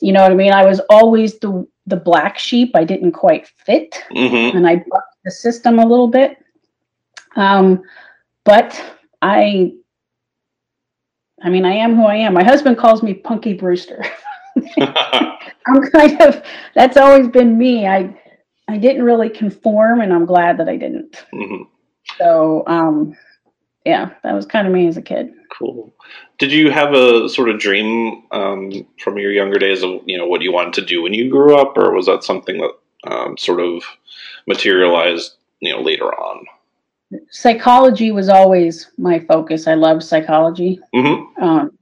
you 0.00 0.12
know 0.12 0.22
what 0.22 0.32
I 0.32 0.34
mean? 0.34 0.52
I 0.52 0.66
was 0.66 0.80
always 0.90 1.38
the 1.38 1.64
the 1.86 1.96
black 1.96 2.38
sheep 2.38 2.72
I 2.74 2.84
didn't 2.84 3.12
quite 3.12 3.46
fit, 3.46 4.02
mm-hmm. 4.12 4.56
and 4.56 4.66
I 4.66 4.76
bucked 4.76 5.16
the 5.24 5.30
system 5.30 5.78
a 5.78 5.86
little 5.86 6.08
bit. 6.08 6.38
Um, 7.36 7.82
but 8.44 8.80
I 9.22 9.72
I 11.42 11.50
mean, 11.50 11.64
I 11.64 11.74
am 11.74 11.94
who 11.94 12.04
I 12.04 12.16
am. 12.16 12.32
My 12.32 12.44
husband 12.44 12.78
calls 12.78 13.02
me 13.02 13.14
Punky 13.14 13.52
Brewster. 13.52 14.02
I'm 14.78 15.90
kind 15.90 16.20
of 16.22 16.42
that's 16.74 16.96
always 16.96 17.28
been 17.28 17.58
me. 17.58 17.86
I 17.86 18.18
I 18.68 18.78
didn't 18.78 19.02
really 19.02 19.28
conform, 19.28 20.00
and 20.00 20.12
I'm 20.12 20.24
glad 20.24 20.58
that 20.58 20.68
I 20.68 20.76
didn't. 20.76 21.24
Mm-hmm. 21.34 21.64
So, 22.18 22.64
um, 22.66 23.16
yeah, 23.84 24.10
that 24.22 24.32
was 24.32 24.46
kind 24.46 24.66
of 24.66 24.72
me 24.72 24.86
as 24.86 24.96
a 24.96 25.02
kid. 25.02 25.32
Cool. 25.56 25.92
Did 26.38 26.52
you 26.52 26.70
have 26.70 26.94
a 26.94 27.28
sort 27.28 27.50
of 27.50 27.60
dream 27.60 28.24
um, 28.32 28.86
from 28.98 29.18
your 29.18 29.30
younger 29.30 29.58
days 29.58 29.82
of 29.82 30.00
you 30.06 30.16
know 30.18 30.26
what 30.26 30.42
you 30.42 30.52
wanted 30.52 30.74
to 30.74 30.84
do 30.84 31.02
when 31.02 31.14
you 31.14 31.30
grew 31.30 31.56
up, 31.56 31.76
or 31.76 31.92
was 31.92 32.06
that 32.06 32.24
something 32.24 32.58
that 32.58 33.10
um, 33.10 33.36
sort 33.36 33.60
of 33.60 33.82
materialized 34.46 35.36
you 35.60 35.72
know 35.72 35.80
later 35.80 36.06
on? 36.06 36.44
Psychology 37.30 38.10
was 38.10 38.28
always 38.28 38.90
my 38.98 39.20
focus. 39.20 39.68
I 39.68 39.74
loved 39.74 40.02
psychology. 40.02 40.80
Mm-hmm. 40.94 41.42
Um, 41.42 41.78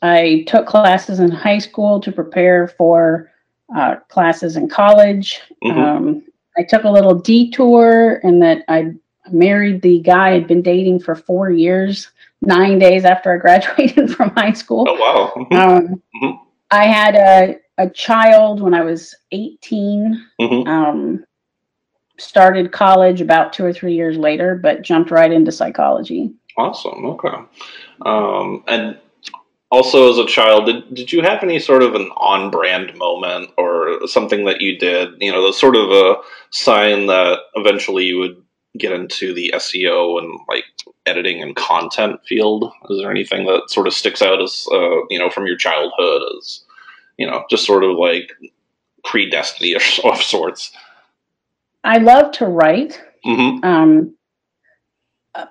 I 0.00 0.44
took 0.48 0.66
classes 0.66 1.20
in 1.20 1.30
high 1.30 1.58
school 1.58 2.00
to 2.00 2.10
prepare 2.10 2.66
for 2.66 3.30
uh, 3.76 3.96
classes 4.08 4.56
in 4.56 4.68
college. 4.68 5.40
Mm-hmm. 5.62 5.78
Um, 5.78 6.22
I 6.58 6.64
took 6.64 6.84
a 6.84 6.90
little 6.90 7.14
detour 7.14 8.20
in 8.24 8.40
that 8.40 8.64
I 8.68 8.94
married 9.30 9.82
the 9.82 10.00
guy 10.00 10.30
I'd 10.30 10.48
been 10.48 10.62
dating 10.62 11.00
for 11.00 11.14
four 11.14 11.50
years, 11.50 12.10
nine 12.40 12.78
days 12.78 13.04
after 13.04 13.32
I 13.32 13.36
graduated 13.38 14.14
from 14.14 14.30
high 14.30 14.52
school. 14.52 14.86
Oh, 14.88 14.94
wow. 14.94 15.32
Mm-hmm. 15.36 15.54
Um, 15.54 16.02
mm-hmm. 16.22 16.44
I 16.70 16.86
had 16.86 17.14
a, 17.14 17.56
a 17.78 17.90
child 17.90 18.60
when 18.60 18.74
I 18.74 18.82
was 18.82 19.14
18. 19.30 20.26
Mm-hmm. 20.40 20.68
Um, 20.68 21.24
started 22.18 22.72
college 22.72 23.20
about 23.20 23.52
two 23.52 23.64
or 23.64 23.72
three 23.72 23.94
years 23.94 24.16
later, 24.16 24.54
but 24.54 24.82
jumped 24.82 25.10
right 25.10 25.32
into 25.32 25.52
psychology. 25.52 26.32
Awesome. 26.56 27.04
Okay. 27.06 27.36
Um, 28.04 28.64
and 28.68 28.98
also 29.72 30.10
as 30.10 30.18
a 30.18 30.26
child 30.26 30.66
did, 30.66 30.94
did 30.94 31.12
you 31.12 31.22
have 31.22 31.42
any 31.42 31.58
sort 31.58 31.82
of 31.82 31.94
an 31.94 32.10
on 32.16 32.50
brand 32.50 32.96
moment 32.96 33.50
or 33.56 34.06
something 34.06 34.44
that 34.44 34.60
you 34.60 34.78
did 34.78 35.14
you 35.18 35.32
know 35.32 35.46
the 35.46 35.52
sort 35.52 35.74
of 35.74 35.90
a 35.90 36.16
sign 36.50 37.06
that 37.06 37.38
eventually 37.54 38.04
you 38.04 38.18
would 38.18 38.42
get 38.78 38.92
into 38.92 39.34
the 39.34 39.52
seo 39.56 40.18
and 40.18 40.38
like 40.48 40.64
editing 41.06 41.42
and 41.42 41.56
content 41.56 42.18
field 42.26 42.72
is 42.88 42.98
there 42.98 43.10
anything 43.10 43.44
that 43.44 43.62
sort 43.68 43.86
of 43.86 43.92
sticks 43.92 44.22
out 44.22 44.40
as 44.42 44.66
uh, 44.72 45.04
you 45.10 45.18
know 45.18 45.30
from 45.30 45.46
your 45.46 45.56
childhood 45.56 46.22
as 46.38 46.64
you 47.18 47.26
know 47.26 47.44
just 47.50 47.66
sort 47.66 47.84
of 47.84 47.96
like 47.96 48.32
predestiny 49.04 49.74
of 50.04 50.22
sorts 50.22 50.72
i 51.84 51.98
love 51.98 52.32
to 52.32 52.46
write 52.46 53.02
mm-hmm. 53.26 53.64
um, 53.64 54.14
uh, 55.34 55.46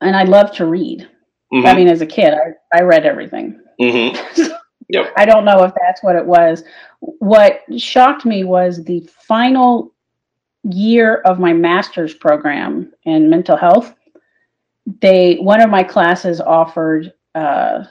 and 0.00 0.16
i 0.16 0.22
love 0.22 0.52
to 0.52 0.64
read 0.64 1.08
Mm-hmm. 1.54 1.66
I 1.66 1.74
mean, 1.74 1.88
as 1.88 2.00
a 2.00 2.06
kid, 2.06 2.34
I, 2.34 2.78
I 2.78 2.82
read 2.82 3.06
everything. 3.06 3.60
Mm-hmm. 3.80 4.42
Yep. 4.90 5.14
I 5.16 5.24
don't 5.24 5.46
know 5.46 5.64
if 5.64 5.72
that's 5.80 6.02
what 6.02 6.14
it 6.14 6.26
was. 6.26 6.62
What 7.00 7.62
shocked 7.78 8.26
me 8.26 8.44
was 8.44 8.84
the 8.84 9.08
final 9.26 9.93
year 10.64 11.16
of 11.26 11.38
my 11.38 11.52
master's 11.52 12.14
program 12.14 12.92
in 13.04 13.30
mental 13.30 13.56
health. 13.56 13.94
They 15.00 15.36
one 15.36 15.60
of 15.60 15.70
my 15.70 15.82
classes 15.82 16.40
offered. 16.40 17.12
Uh, 17.34 17.84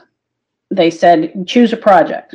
they 0.70 0.90
said 0.90 1.46
choose 1.46 1.72
a 1.72 1.76
project, 1.76 2.34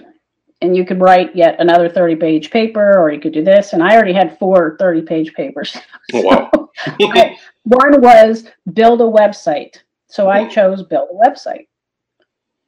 and 0.61 0.75
you 0.75 0.85
could 0.85 1.01
write 1.01 1.35
yet 1.35 1.55
another 1.59 1.89
thirty 1.89 2.15
page 2.15 2.51
paper, 2.51 2.99
or 2.99 3.11
you 3.11 3.19
could 3.19 3.33
do 3.33 3.43
this. 3.43 3.73
And 3.73 3.83
I 3.83 3.95
already 3.95 4.13
had 4.13 4.37
four 4.37 4.75
30 4.79 5.01
page 5.03 5.33
papers. 5.33 5.77
Oh, 6.13 6.21
wow. 6.21 6.69
I, 6.85 7.37
one 7.63 8.01
was 8.01 8.45
build 8.73 9.01
a 9.01 9.05
website 9.05 9.77
so 10.09 10.27
I 10.27 10.47
chose 10.47 10.83
build 10.83 11.09
a 11.11 11.29
website. 11.29 11.67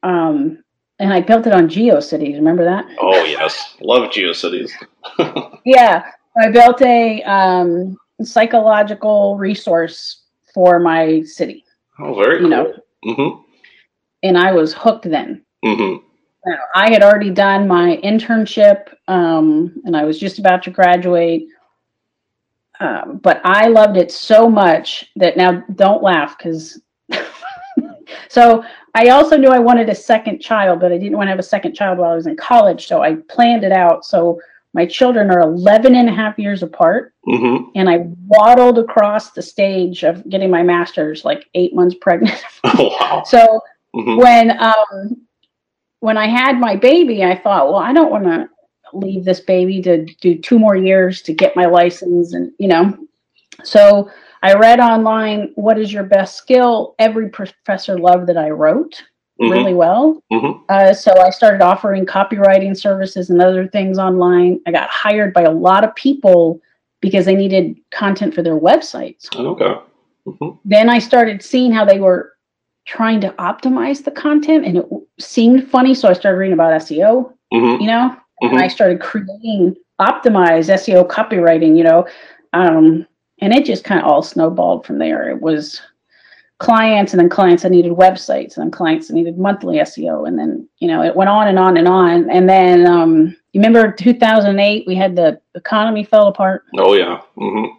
Um, 0.03 0.63
and 0.99 1.11
I 1.11 1.21
built 1.21 1.47
it 1.47 1.53
on 1.53 1.67
GeoCities. 1.67 2.35
Remember 2.35 2.63
that? 2.63 2.85
Oh 2.99 3.23
yes, 3.23 3.75
love 3.81 4.11
GeoCities. 4.11 4.71
yeah, 5.65 6.11
I 6.37 6.49
built 6.49 6.81
a 6.81 7.21
um, 7.23 7.97
psychological 8.21 9.37
resource 9.37 10.21
for 10.53 10.79
my 10.79 11.21
city. 11.23 11.65
Oh, 11.99 12.15
very 12.15 12.35
you 12.35 12.41
cool. 12.41 12.49
know. 12.49 12.73
Mm-hmm. 13.05 13.41
And 14.23 14.37
I 14.37 14.51
was 14.51 14.73
hooked 14.73 15.09
then. 15.09 15.43
Mm-hmm. 15.65 16.05
I 16.75 16.91
had 16.91 17.03
already 17.03 17.29
done 17.29 17.67
my 17.67 17.99
internship, 18.03 18.93
um, 19.07 19.79
and 19.85 19.95
I 19.95 20.05
was 20.05 20.19
just 20.19 20.39
about 20.39 20.63
to 20.63 20.71
graduate. 20.71 21.47
Um, 22.79 23.19
but 23.21 23.41
I 23.43 23.67
loved 23.67 23.97
it 23.97 24.11
so 24.11 24.49
much 24.49 25.11
that 25.15 25.37
now 25.37 25.63
don't 25.75 26.01
laugh 26.01 26.35
because 26.35 26.81
so 28.27 28.63
I 28.95 29.09
also 29.09 29.37
knew 29.37 29.49
I 29.49 29.59
wanted 29.59 29.87
a 29.89 29.95
second 29.95 30.39
child, 30.39 30.79
but 30.79 30.91
I 30.91 30.97
didn't 30.97 31.15
want 31.15 31.27
to 31.27 31.31
have 31.31 31.39
a 31.39 31.43
second 31.43 31.75
child 31.75 31.99
while 31.99 32.11
I 32.11 32.15
was 32.15 32.25
in 32.25 32.35
college. 32.35 32.87
So 32.87 33.03
I 33.03 33.17
planned 33.29 33.63
it 33.63 33.71
out. 33.71 34.03
So 34.03 34.41
my 34.73 34.85
children 34.85 35.29
are 35.31 35.41
11 35.41 35.95
and 35.95 36.07
a 36.07 36.13
half 36.13 36.39
years 36.39 36.63
apart. 36.63 37.13
Mm-hmm. 37.27 37.71
And 37.75 37.89
I 37.89 38.05
waddled 38.27 38.79
across 38.79 39.31
the 39.31 39.41
stage 39.41 40.03
of 40.03 40.27
getting 40.29 40.49
my 40.49 40.63
master's 40.63 41.25
like 41.25 41.49
eight 41.53 41.75
months 41.75 41.95
pregnant. 41.99 42.41
Oh, 42.63 42.95
wow. 42.99 43.23
So 43.25 43.61
mm-hmm. 43.95 44.17
when, 44.17 44.59
um, 44.59 45.21
when 45.99 46.15
I 46.15 46.27
had 46.27 46.59
my 46.59 46.75
baby, 46.75 47.23
I 47.23 47.35
thought, 47.35 47.67
well, 47.67 47.77
I 47.77 47.91
don't 47.91 48.11
want 48.11 48.25
to 48.25 48.47
leave 48.93 49.25
this 49.25 49.39
baby 49.39 49.81
to 49.81 50.05
do 50.21 50.37
two 50.37 50.59
more 50.59 50.75
years 50.75 51.21
to 51.23 51.33
get 51.33 51.55
my 51.55 51.65
license 51.65 52.33
and, 52.33 52.51
you 52.59 52.67
know, 52.67 52.97
so 53.63 54.09
I 54.43 54.53
read 54.53 54.79
online, 54.79 55.51
What 55.55 55.79
is 55.79 55.91
your 55.93 56.03
best 56.03 56.37
skill? 56.37 56.95
Every 56.99 57.29
professor 57.29 57.97
loved 57.97 58.27
that 58.27 58.37
I 58.37 58.49
wrote 58.49 59.03
mm-hmm. 59.41 59.51
really 59.51 59.73
well. 59.73 60.21
Mm-hmm. 60.31 60.61
Uh, 60.69 60.93
so 60.93 61.13
I 61.19 61.29
started 61.29 61.61
offering 61.61 62.05
copywriting 62.05 62.77
services 62.77 63.29
and 63.29 63.41
other 63.41 63.67
things 63.67 63.97
online. 63.97 64.59
I 64.67 64.71
got 64.71 64.89
hired 64.89 65.33
by 65.33 65.41
a 65.41 65.51
lot 65.51 65.83
of 65.83 65.95
people 65.95 66.61
because 67.01 67.25
they 67.25 67.35
needed 67.35 67.77
content 67.91 68.33
for 68.33 68.43
their 68.43 68.59
websites. 68.59 69.33
Okay. 69.35 69.81
Mm-hmm. 70.27 70.57
Then 70.65 70.89
I 70.89 70.99
started 70.99 71.41
seeing 71.41 71.71
how 71.71 71.83
they 71.83 71.99
were 71.99 72.33
trying 72.85 73.21
to 73.21 73.29
optimize 73.33 74.03
the 74.03 74.11
content 74.11 74.65
and 74.65 74.77
it 74.77 74.85
seemed 75.19 75.67
funny. 75.69 75.95
So 75.95 76.07
I 76.09 76.13
started 76.13 76.37
reading 76.37 76.53
about 76.53 76.79
SEO, 76.81 77.33
mm-hmm. 77.53 77.81
you 77.81 77.87
know, 77.87 78.15
and 78.41 78.51
mm-hmm. 78.51 78.59
I 78.61 78.67
started 78.67 79.01
creating 79.01 79.75
optimized 79.99 80.69
SEO 80.69 81.07
copywriting, 81.07 81.77
you 81.77 81.83
know. 81.83 82.07
Um, 82.53 83.07
and 83.39 83.53
it 83.53 83.65
just 83.65 83.83
kind 83.83 83.99
of 83.99 84.07
all 84.07 84.21
snowballed 84.21 84.85
from 84.85 84.99
there. 84.99 85.29
It 85.29 85.41
was 85.41 85.81
clients 86.61 87.11
and 87.11 87.19
then 87.19 87.27
clients 87.27 87.63
that 87.63 87.71
needed 87.71 87.91
websites 87.91 88.55
and 88.55 88.63
then 88.63 88.69
clients 88.69 89.07
that 89.07 89.15
needed 89.15 89.35
monthly 89.35 89.77
SEO. 89.77 90.27
And 90.27 90.37
then, 90.37 90.69
you 90.77 90.87
know, 90.87 91.01
it 91.01 91.15
went 91.15 91.27
on 91.27 91.47
and 91.47 91.57
on 91.57 91.75
and 91.75 91.87
on. 91.87 92.29
And 92.29 92.47
then, 92.47 92.85
um, 92.85 93.35
you 93.51 93.59
remember 93.59 93.91
2008, 93.91 94.85
we 94.85 94.93
had 94.93 95.15
the 95.15 95.41
economy 95.55 96.03
fell 96.03 96.27
apart. 96.27 96.65
Oh 96.77 96.93
yeah. 96.93 97.19
Mm-hmm. 97.35 97.73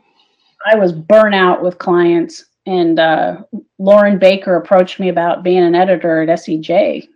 I 0.67 0.75
was 0.75 0.93
burnout 0.93 1.63
with 1.63 1.79
clients 1.79 2.47
and, 2.67 2.99
uh, 2.99 3.43
Loren 3.79 4.19
Baker 4.19 4.57
approached 4.57 4.99
me 4.99 5.11
about 5.11 5.45
being 5.45 5.63
an 5.63 5.77
editor 5.77 6.23
at 6.23 6.41
SEJ. 6.41 7.09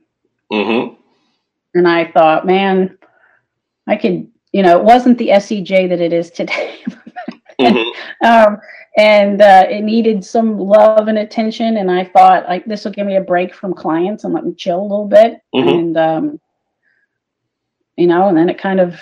Mm-hmm. 0.52 0.94
And 1.74 1.88
I 1.88 2.12
thought, 2.12 2.46
man, 2.46 2.96
I 3.88 3.96
could, 3.96 4.30
you 4.52 4.62
know, 4.62 4.78
it 4.78 4.84
wasn't 4.84 5.18
the 5.18 5.30
SEJ 5.30 5.88
that 5.88 6.00
it 6.00 6.12
is 6.12 6.30
today. 6.30 6.78
Mm-hmm. 7.58 8.26
um, 8.26 8.60
and 8.96 9.42
uh, 9.42 9.66
it 9.68 9.82
needed 9.82 10.24
some 10.24 10.58
love 10.58 11.08
and 11.08 11.18
attention. 11.18 11.76
And 11.76 11.90
I 11.90 12.04
thought, 12.04 12.48
like, 12.48 12.64
this 12.64 12.84
will 12.84 12.92
give 12.92 13.06
me 13.06 13.16
a 13.16 13.20
break 13.20 13.54
from 13.54 13.74
clients 13.74 14.24
and 14.24 14.32
let 14.32 14.44
me 14.44 14.54
chill 14.54 14.80
a 14.80 14.82
little 14.82 15.08
bit. 15.08 15.40
Mm-hmm. 15.54 15.68
And 15.68 15.96
um, 15.96 16.40
you 17.96 18.06
know, 18.06 18.28
and 18.28 18.36
then 18.36 18.48
it 18.48 18.58
kind 18.58 18.80
of, 18.80 19.00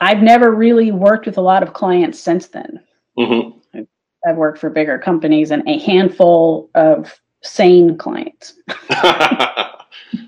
I've 0.00 0.22
never 0.22 0.54
really 0.54 0.90
worked 0.90 1.26
with 1.26 1.38
a 1.38 1.42
lot 1.42 1.62
of 1.62 1.72
clients 1.72 2.18
since 2.20 2.48
then. 2.48 2.80
Mm-hmm. 3.18 3.78
I've, 3.78 3.86
I've 4.26 4.36
worked 4.36 4.58
for 4.58 4.68
bigger 4.68 4.98
companies 4.98 5.50
and 5.52 5.66
a 5.68 5.78
handful 5.78 6.70
of 6.74 7.18
sane 7.42 7.96
clients. 7.96 8.54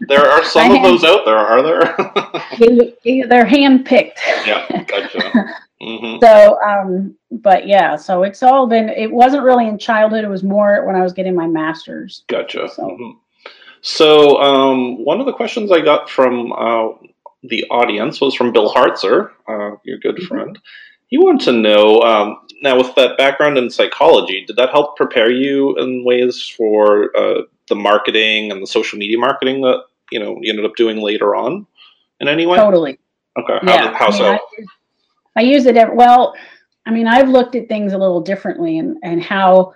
there 0.08 0.26
are 0.26 0.44
some 0.44 0.72
of 0.72 0.82
those 0.82 1.04
out 1.04 1.24
there, 1.24 1.36
are 1.36 1.62
there? 1.62 1.80
they're 3.26 3.44
handpicked. 3.44 4.18
Yeah, 4.46 4.84
gotcha. 4.84 5.54
Mm-hmm. 5.82 6.24
So, 6.24 6.60
um, 6.62 7.14
but 7.30 7.66
yeah, 7.66 7.96
so 7.96 8.22
it's 8.22 8.42
all 8.42 8.66
been, 8.66 8.88
it 8.88 9.10
wasn't 9.10 9.44
really 9.44 9.68
in 9.68 9.78
childhood. 9.78 10.24
It 10.24 10.28
was 10.28 10.42
more 10.42 10.84
when 10.86 10.96
I 10.96 11.02
was 11.02 11.12
getting 11.12 11.34
my 11.34 11.46
master's. 11.46 12.24
Gotcha. 12.28 12.68
So, 12.68 12.82
mm-hmm. 12.82 13.18
so 13.80 14.40
um, 14.40 15.04
one 15.04 15.20
of 15.20 15.26
the 15.26 15.32
questions 15.32 15.70
I 15.70 15.80
got 15.80 16.10
from 16.10 16.52
uh, 16.52 16.88
the 17.44 17.64
audience 17.70 18.20
was 18.20 18.34
from 18.34 18.52
Bill 18.52 18.72
Hartzer, 18.72 19.30
uh, 19.48 19.76
your 19.84 19.98
good 19.98 20.16
mm-hmm. 20.16 20.26
friend. 20.26 20.58
He 21.06 21.16
wanted 21.16 21.44
to 21.46 21.52
know 21.52 22.00
um, 22.00 22.38
now, 22.62 22.76
with 22.76 22.94
that 22.96 23.16
background 23.16 23.56
in 23.56 23.70
psychology, 23.70 24.44
did 24.44 24.56
that 24.56 24.70
help 24.70 24.96
prepare 24.96 25.30
you 25.30 25.76
in 25.78 26.04
ways 26.04 26.52
for 26.56 27.16
uh, 27.16 27.42
the 27.68 27.76
marketing 27.76 28.50
and 28.50 28.62
the 28.62 28.66
social 28.66 28.98
media 28.98 29.18
marketing 29.18 29.60
that 29.62 29.84
you 30.10 30.18
know 30.18 30.38
you 30.40 30.50
ended 30.50 30.64
up 30.64 30.74
doing 30.76 30.98
later 30.98 31.36
on 31.36 31.66
in 32.20 32.28
any 32.28 32.46
way? 32.46 32.56
Totally. 32.56 32.98
Okay. 33.38 33.58
How, 33.62 33.74
yeah. 33.74 33.94
how 33.94 34.06
I 34.06 34.10
mean, 34.10 34.18
so? 34.18 34.32
I, 34.32 34.38
I 35.36 35.42
use 35.42 35.66
it 35.66 35.76
every, 35.76 35.94
well. 35.94 36.34
I 36.86 36.90
mean, 36.90 37.06
I've 37.06 37.28
looked 37.28 37.54
at 37.54 37.68
things 37.68 37.92
a 37.92 37.98
little 37.98 38.20
differently 38.20 38.78
and 38.78 38.96
and 39.02 39.22
how 39.22 39.74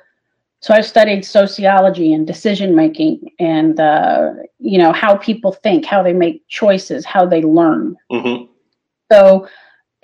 so 0.62 0.73
I've 0.73 0.87
studied 0.87 1.25
sociology 1.25 2.12
and 2.12 2.25
decision 2.25 2.76
making, 2.76 3.32
and 3.40 3.80
uh, 3.80 4.35
you 4.61 4.78
know 4.78 4.92
how 4.92 5.16
people 5.16 5.52
think, 5.52 5.85
how 5.85 6.04
they 6.04 6.12
make 6.12 6.47
choices, 6.49 7.04
how 7.04 7.26
they 7.26 7.42
learn. 7.42 7.97
Mm-hmm. 8.11 8.44
So 9.11 9.49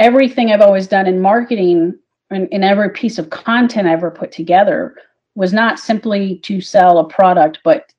everything 0.00 0.50
I've 0.50 0.60
always 0.60 0.88
done 0.88 1.06
in 1.06 1.20
marketing 1.20 1.96
and 2.30 2.48
in 2.48 2.64
every 2.64 2.90
piece 2.90 3.18
of 3.18 3.30
content 3.30 3.86
I 3.86 3.92
ever 3.92 4.10
put 4.10 4.32
together 4.32 4.96
was 5.36 5.52
not 5.52 5.78
simply 5.78 6.38
to 6.40 6.60
sell 6.60 6.98
a 6.98 7.08
product, 7.08 7.60
but 7.62 7.92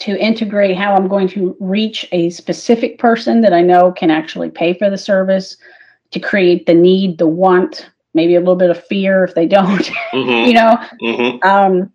to 0.00 0.16
integrate 0.18 0.76
how 0.76 0.94
I'm 0.94 1.08
going 1.08 1.28
to 1.28 1.56
reach 1.58 2.06
a 2.12 2.28
specific 2.28 2.98
person 2.98 3.40
that 3.40 3.54
I 3.54 3.62
know 3.62 3.92
can 3.92 4.10
actually 4.10 4.50
pay 4.50 4.74
for 4.74 4.90
the 4.90 4.98
service, 4.98 5.56
to 6.10 6.20
create 6.20 6.66
the 6.66 6.74
need, 6.74 7.18
the 7.18 7.26
want, 7.26 7.90
maybe 8.14 8.34
a 8.34 8.40
little 8.40 8.56
bit 8.56 8.70
of 8.70 8.84
fear 8.86 9.24
if 9.24 9.34
they 9.34 9.46
don't, 9.46 9.82
mm-hmm. 10.12 10.48
you 10.48 10.54
know, 10.54 10.78
mm-hmm. 11.02 11.48
um, 11.48 11.92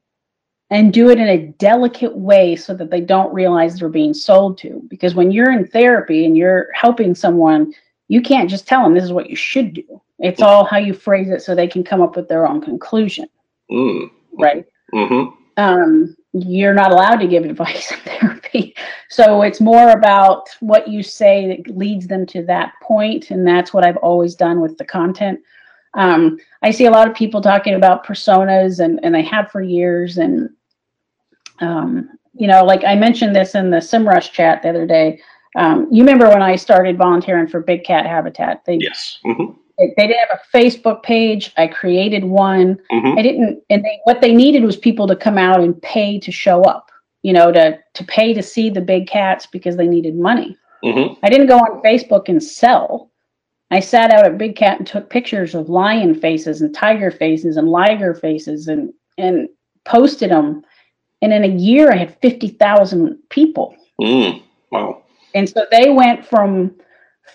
and 0.69 0.93
do 0.93 1.09
it 1.09 1.19
in 1.19 1.27
a 1.27 1.47
delicate 1.57 2.15
way 2.15 2.55
so 2.55 2.73
that 2.73 2.89
they 2.89 3.01
don't 3.01 3.33
realize 3.33 3.75
they're 3.75 3.89
being 3.89 4.13
sold 4.13 4.57
to. 4.59 4.81
Because 4.89 5.15
when 5.15 5.31
you're 5.31 5.51
in 5.51 5.67
therapy 5.67 6.25
and 6.25 6.37
you're 6.37 6.69
helping 6.73 7.13
someone, 7.13 7.73
you 8.07 8.21
can't 8.21 8.49
just 8.49 8.67
tell 8.67 8.83
them 8.83 8.93
this 8.93 9.03
is 9.03 9.13
what 9.13 9.29
you 9.29 9.35
should 9.35 9.73
do. 9.73 10.01
It's 10.19 10.41
all 10.41 10.63
how 10.63 10.77
you 10.77 10.93
phrase 10.93 11.29
it 11.29 11.41
so 11.41 11.55
they 11.55 11.67
can 11.67 11.83
come 11.83 12.01
up 12.01 12.15
with 12.15 12.29
their 12.29 12.47
own 12.47 12.61
conclusion. 12.61 13.27
Mm. 13.71 14.11
Right. 14.33 14.65
Mm-hmm. 14.93 15.33
Um, 15.57 16.15
you're 16.33 16.73
not 16.73 16.91
allowed 16.91 17.17
to 17.17 17.27
give 17.27 17.43
advice 17.43 17.91
in 17.91 17.97
therapy. 17.99 18.30
So 19.11 19.41
it's 19.41 19.59
more 19.59 19.89
about 19.89 20.47
what 20.61 20.87
you 20.87 21.03
say 21.03 21.45
that 21.47 21.75
leads 21.75 22.07
them 22.07 22.25
to 22.27 22.45
that 22.45 22.71
point, 22.81 23.29
and 23.29 23.45
that's 23.45 23.73
what 23.73 23.85
I've 23.85 23.97
always 23.97 24.35
done 24.35 24.61
with 24.61 24.77
the 24.77 24.85
content. 24.85 25.41
Um, 25.95 26.37
I 26.61 26.71
see 26.71 26.85
a 26.85 26.91
lot 26.91 27.09
of 27.09 27.13
people 27.13 27.41
talking 27.41 27.73
about 27.73 28.05
personas, 28.05 28.79
and 28.79 29.01
and 29.03 29.13
they 29.13 29.23
have 29.23 29.51
for 29.51 29.61
years. 29.61 30.17
And 30.17 30.49
um, 31.59 32.09
you 32.33 32.47
know, 32.47 32.63
like 32.63 32.85
I 32.85 32.95
mentioned 32.95 33.35
this 33.35 33.53
in 33.53 33.69
the 33.69 33.77
SEMrush 33.77 34.31
chat 34.31 34.63
the 34.63 34.69
other 34.69 34.87
day. 34.87 35.19
Um, 35.57 35.89
you 35.91 36.03
remember 36.03 36.29
when 36.29 36.41
I 36.41 36.55
started 36.55 36.97
volunteering 36.97 37.49
for 37.49 37.59
Big 37.59 37.83
Cat 37.83 38.05
Habitat? 38.05 38.63
They, 38.65 38.77
yes. 38.77 39.19
Mm-hmm 39.25 39.57
they 39.77 40.07
didn't 40.07 40.29
have 40.29 40.39
a 40.39 40.57
Facebook 40.57 41.01
page. 41.01 41.51
I 41.57 41.65
created 41.65 42.23
one. 42.23 42.77
Mm-hmm. 42.91 43.17
I 43.17 43.21
didn't, 43.23 43.63
and 43.69 43.83
they, 43.83 43.99
what 44.03 44.21
they 44.21 44.31
needed 44.31 44.63
was 44.63 44.77
people 44.77 45.07
to 45.07 45.15
come 45.15 45.39
out 45.39 45.59
and 45.59 45.81
pay 45.81 46.19
to 46.19 46.31
show 46.31 46.61
up. 46.63 46.90
You 47.23 47.33
know, 47.33 47.51
to 47.51 47.77
to 47.93 48.03
pay 48.05 48.33
to 48.33 48.41
see 48.41 48.69
the 48.69 48.81
big 48.81 49.07
cats 49.07 49.45
because 49.45 49.77
they 49.77 49.87
needed 49.87 50.15
money. 50.15 50.57
Mm-hmm. 50.83 51.13
I 51.23 51.29
didn't 51.29 51.47
go 51.47 51.57
on 51.57 51.81
Facebook 51.83 52.29
and 52.29 52.41
sell. 52.41 53.11
I 53.69 53.79
sat 53.79 54.11
out 54.11 54.25
at 54.25 54.37
Big 54.37 54.55
Cat 54.55 54.79
and 54.79 54.87
took 54.87 55.09
pictures 55.09 55.55
of 55.55 55.69
lion 55.69 56.13
faces 56.13 56.61
and 56.61 56.73
tiger 56.73 57.09
faces 57.11 57.57
and 57.57 57.69
liger 57.69 58.13
faces 58.13 58.67
and 58.67 58.93
and 59.17 59.47
posted 59.85 60.31
them. 60.31 60.63
And 61.21 61.31
in 61.31 61.43
a 61.43 61.55
year, 61.55 61.91
I 61.91 61.97
had 61.97 62.19
fifty 62.21 62.47
thousand 62.47 63.17
people. 63.29 63.75
Mm, 64.01 64.41
wow! 64.71 65.03
And 65.35 65.47
so 65.47 65.65
they 65.71 65.89
went 65.91 66.25
from 66.25 66.75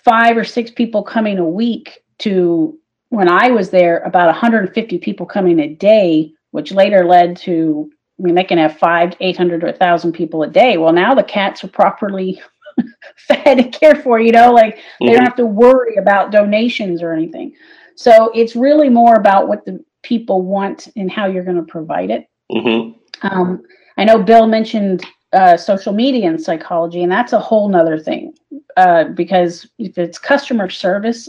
five 0.04 0.36
or 0.36 0.44
six 0.44 0.70
people 0.70 1.02
coming 1.02 1.38
a 1.38 1.44
week 1.44 2.00
to 2.18 2.78
when 3.10 3.28
I 3.28 3.50
was 3.50 3.70
there, 3.70 3.98
about 4.00 4.26
150 4.26 4.98
people 4.98 5.26
coming 5.26 5.60
a 5.60 5.74
day, 5.74 6.32
which 6.50 6.72
later 6.72 7.04
led 7.04 7.36
to 7.38 7.90
I 8.18 8.22
mean, 8.22 8.34
they 8.34 8.44
can 8.44 8.58
have 8.58 8.78
five, 8.78 9.14
800 9.20 9.62
or 9.62 9.68
1,000 9.68 10.12
people 10.12 10.42
a 10.42 10.48
day. 10.48 10.78
Well, 10.78 10.92
now 10.92 11.14
the 11.14 11.22
cats 11.22 11.62
are 11.64 11.68
properly 11.68 12.40
fed 13.16 13.58
and 13.58 13.72
cared 13.72 14.02
for, 14.02 14.18
you 14.18 14.32
know, 14.32 14.52
like 14.52 14.76
mm-hmm. 14.76 15.06
they 15.06 15.12
don't 15.12 15.16
mm-hmm. 15.16 15.24
have 15.24 15.36
to 15.36 15.46
worry 15.46 15.96
about 15.96 16.32
donations 16.32 17.02
or 17.02 17.12
anything. 17.12 17.54
So 17.94 18.30
it's 18.34 18.56
really 18.56 18.88
more 18.88 19.14
about 19.14 19.48
what 19.48 19.64
the 19.64 19.84
people 20.02 20.42
want 20.42 20.88
and 20.96 21.10
how 21.10 21.26
you're 21.26 21.44
going 21.44 21.56
to 21.56 21.62
provide 21.62 22.10
it. 22.10 22.28
Mm-hmm. 22.52 23.26
Um, 23.26 23.62
I 23.96 24.04
know 24.04 24.22
Bill 24.22 24.46
mentioned 24.46 25.04
uh, 25.32 25.56
social 25.56 25.92
media 25.92 26.28
and 26.28 26.40
psychology, 26.40 27.02
and 27.02 27.10
that's 27.10 27.32
a 27.32 27.40
whole 27.40 27.68
nother 27.68 27.98
thing 27.98 28.34
uh, 28.76 29.04
because 29.04 29.66
if 29.78 29.98
it's 29.98 30.18
customer 30.18 30.70
service, 30.70 31.28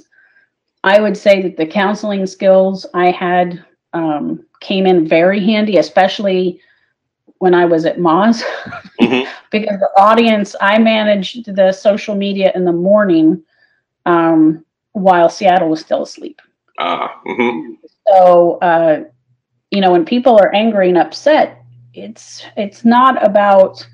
I 0.83 1.01
would 1.01 1.17
say 1.17 1.41
that 1.41 1.57
the 1.57 1.65
counseling 1.65 2.25
skills 2.25 2.85
I 2.93 3.11
had 3.11 3.65
um, 3.93 4.45
came 4.59 4.85
in 4.85 5.07
very 5.07 5.43
handy, 5.43 5.77
especially 5.77 6.61
when 7.39 7.53
I 7.53 7.65
was 7.65 7.85
at 7.85 7.97
Moz, 7.97 8.43
mm-hmm. 9.01 9.29
because 9.51 9.79
the 9.79 9.89
audience, 9.97 10.55
I 10.61 10.77
managed 10.79 11.55
the 11.55 11.71
social 11.71 12.15
media 12.15 12.51
in 12.55 12.65
the 12.65 12.71
morning 12.71 13.43
um, 14.05 14.65
while 14.93 15.29
Seattle 15.29 15.69
was 15.69 15.81
still 15.81 16.03
asleep. 16.03 16.41
Uh, 16.79 17.07
mm-hmm. 17.25 17.73
So, 18.07 18.57
uh, 18.59 19.03
you 19.71 19.81
know, 19.81 19.91
when 19.91 20.05
people 20.05 20.37
are 20.37 20.53
angry 20.53 20.89
and 20.89 20.97
upset, 20.97 21.63
it's 21.93 22.43
it's 22.55 22.85
not 22.85 23.25
about 23.25 23.85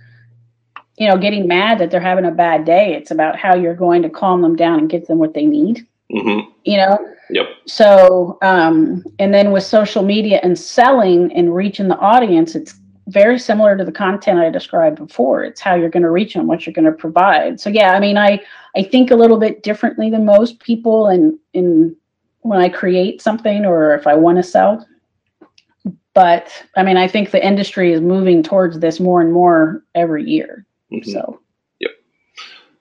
you 0.98 1.08
know 1.08 1.18
getting 1.18 1.48
mad 1.48 1.80
that 1.80 1.90
they're 1.90 2.02
having 2.02 2.26
a 2.26 2.32
bad 2.32 2.66
day. 2.66 2.94
It's 2.94 3.12
about 3.12 3.38
how 3.38 3.56
you're 3.56 3.76
going 3.76 4.02
to 4.04 4.10
calm 4.10 4.42
them 4.42 4.56
down 4.56 4.80
and 4.80 4.90
get 4.90 5.08
them 5.08 5.18
what 5.18 5.34
they 5.34 5.46
need. 5.46 5.86
Mm-hmm. 6.12 6.52
You 6.64 6.78
know? 6.78 7.14
Yep. 7.30 7.46
So, 7.66 8.38
um, 8.42 9.04
and 9.18 9.34
then 9.34 9.52
with 9.52 9.64
social 9.64 10.04
media 10.04 10.40
and 10.44 10.58
selling 10.58 11.34
and 11.34 11.56
reaching 11.56 11.88
the 11.88 11.98
audience, 11.98 12.54
it's 12.54 12.76
very 13.14 13.40
similar 13.40 13.78
to 13.78 13.86
the 13.86 13.92
content 13.92 14.40
I 14.40 14.50
described 14.50 14.98
before. 14.98 15.44
It's 15.44 15.62
how 15.62 15.76
you're 15.76 15.90
going 15.90 16.04
to 16.04 16.10
reach 16.10 16.34
them, 16.34 16.48
what 16.48 16.66
you're 16.66 16.74
going 16.74 16.86
to 16.86 16.92
provide. 16.92 17.60
So, 17.60 17.70
yeah, 17.70 17.94
I 17.94 18.00
mean, 18.00 18.18
I, 18.18 18.42
I 18.76 18.84
think 18.84 19.12
a 19.12 19.16
little 19.16 19.38
bit 19.38 19.64
differently 19.64 20.10
than 20.10 20.26
most 20.26 20.60
people 20.60 21.08
and 21.08 21.38
in, 21.54 21.64
in 21.64 21.96
when 22.42 22.60
I 22.60 22.68
create 22.68 23.22
something 23.22 23.66
or 23.66 23.96
if 23.96 24.08
I 24.08 24.16
want 24.16 24.38
to 24.38 24.44
sell. 24.44 24.86
But 26.14 26.52
I 26.76 26.84
mean, 26.84 26.98
I 26.98 27.08
think 27.08 27.32
the 27.32 27.46
industry 27.46 27.94
is 27.94 28.02
moving 28.02 28.44
towards 28.44 28.80
this 28.80 29.00
more 29.00 29.22
and 29.22 29.32
more 29.32 29.84
every 29.96 30.24
year. 30.24 30.66
Mm-hmm. 30.92 31.10
So 31.10 31.40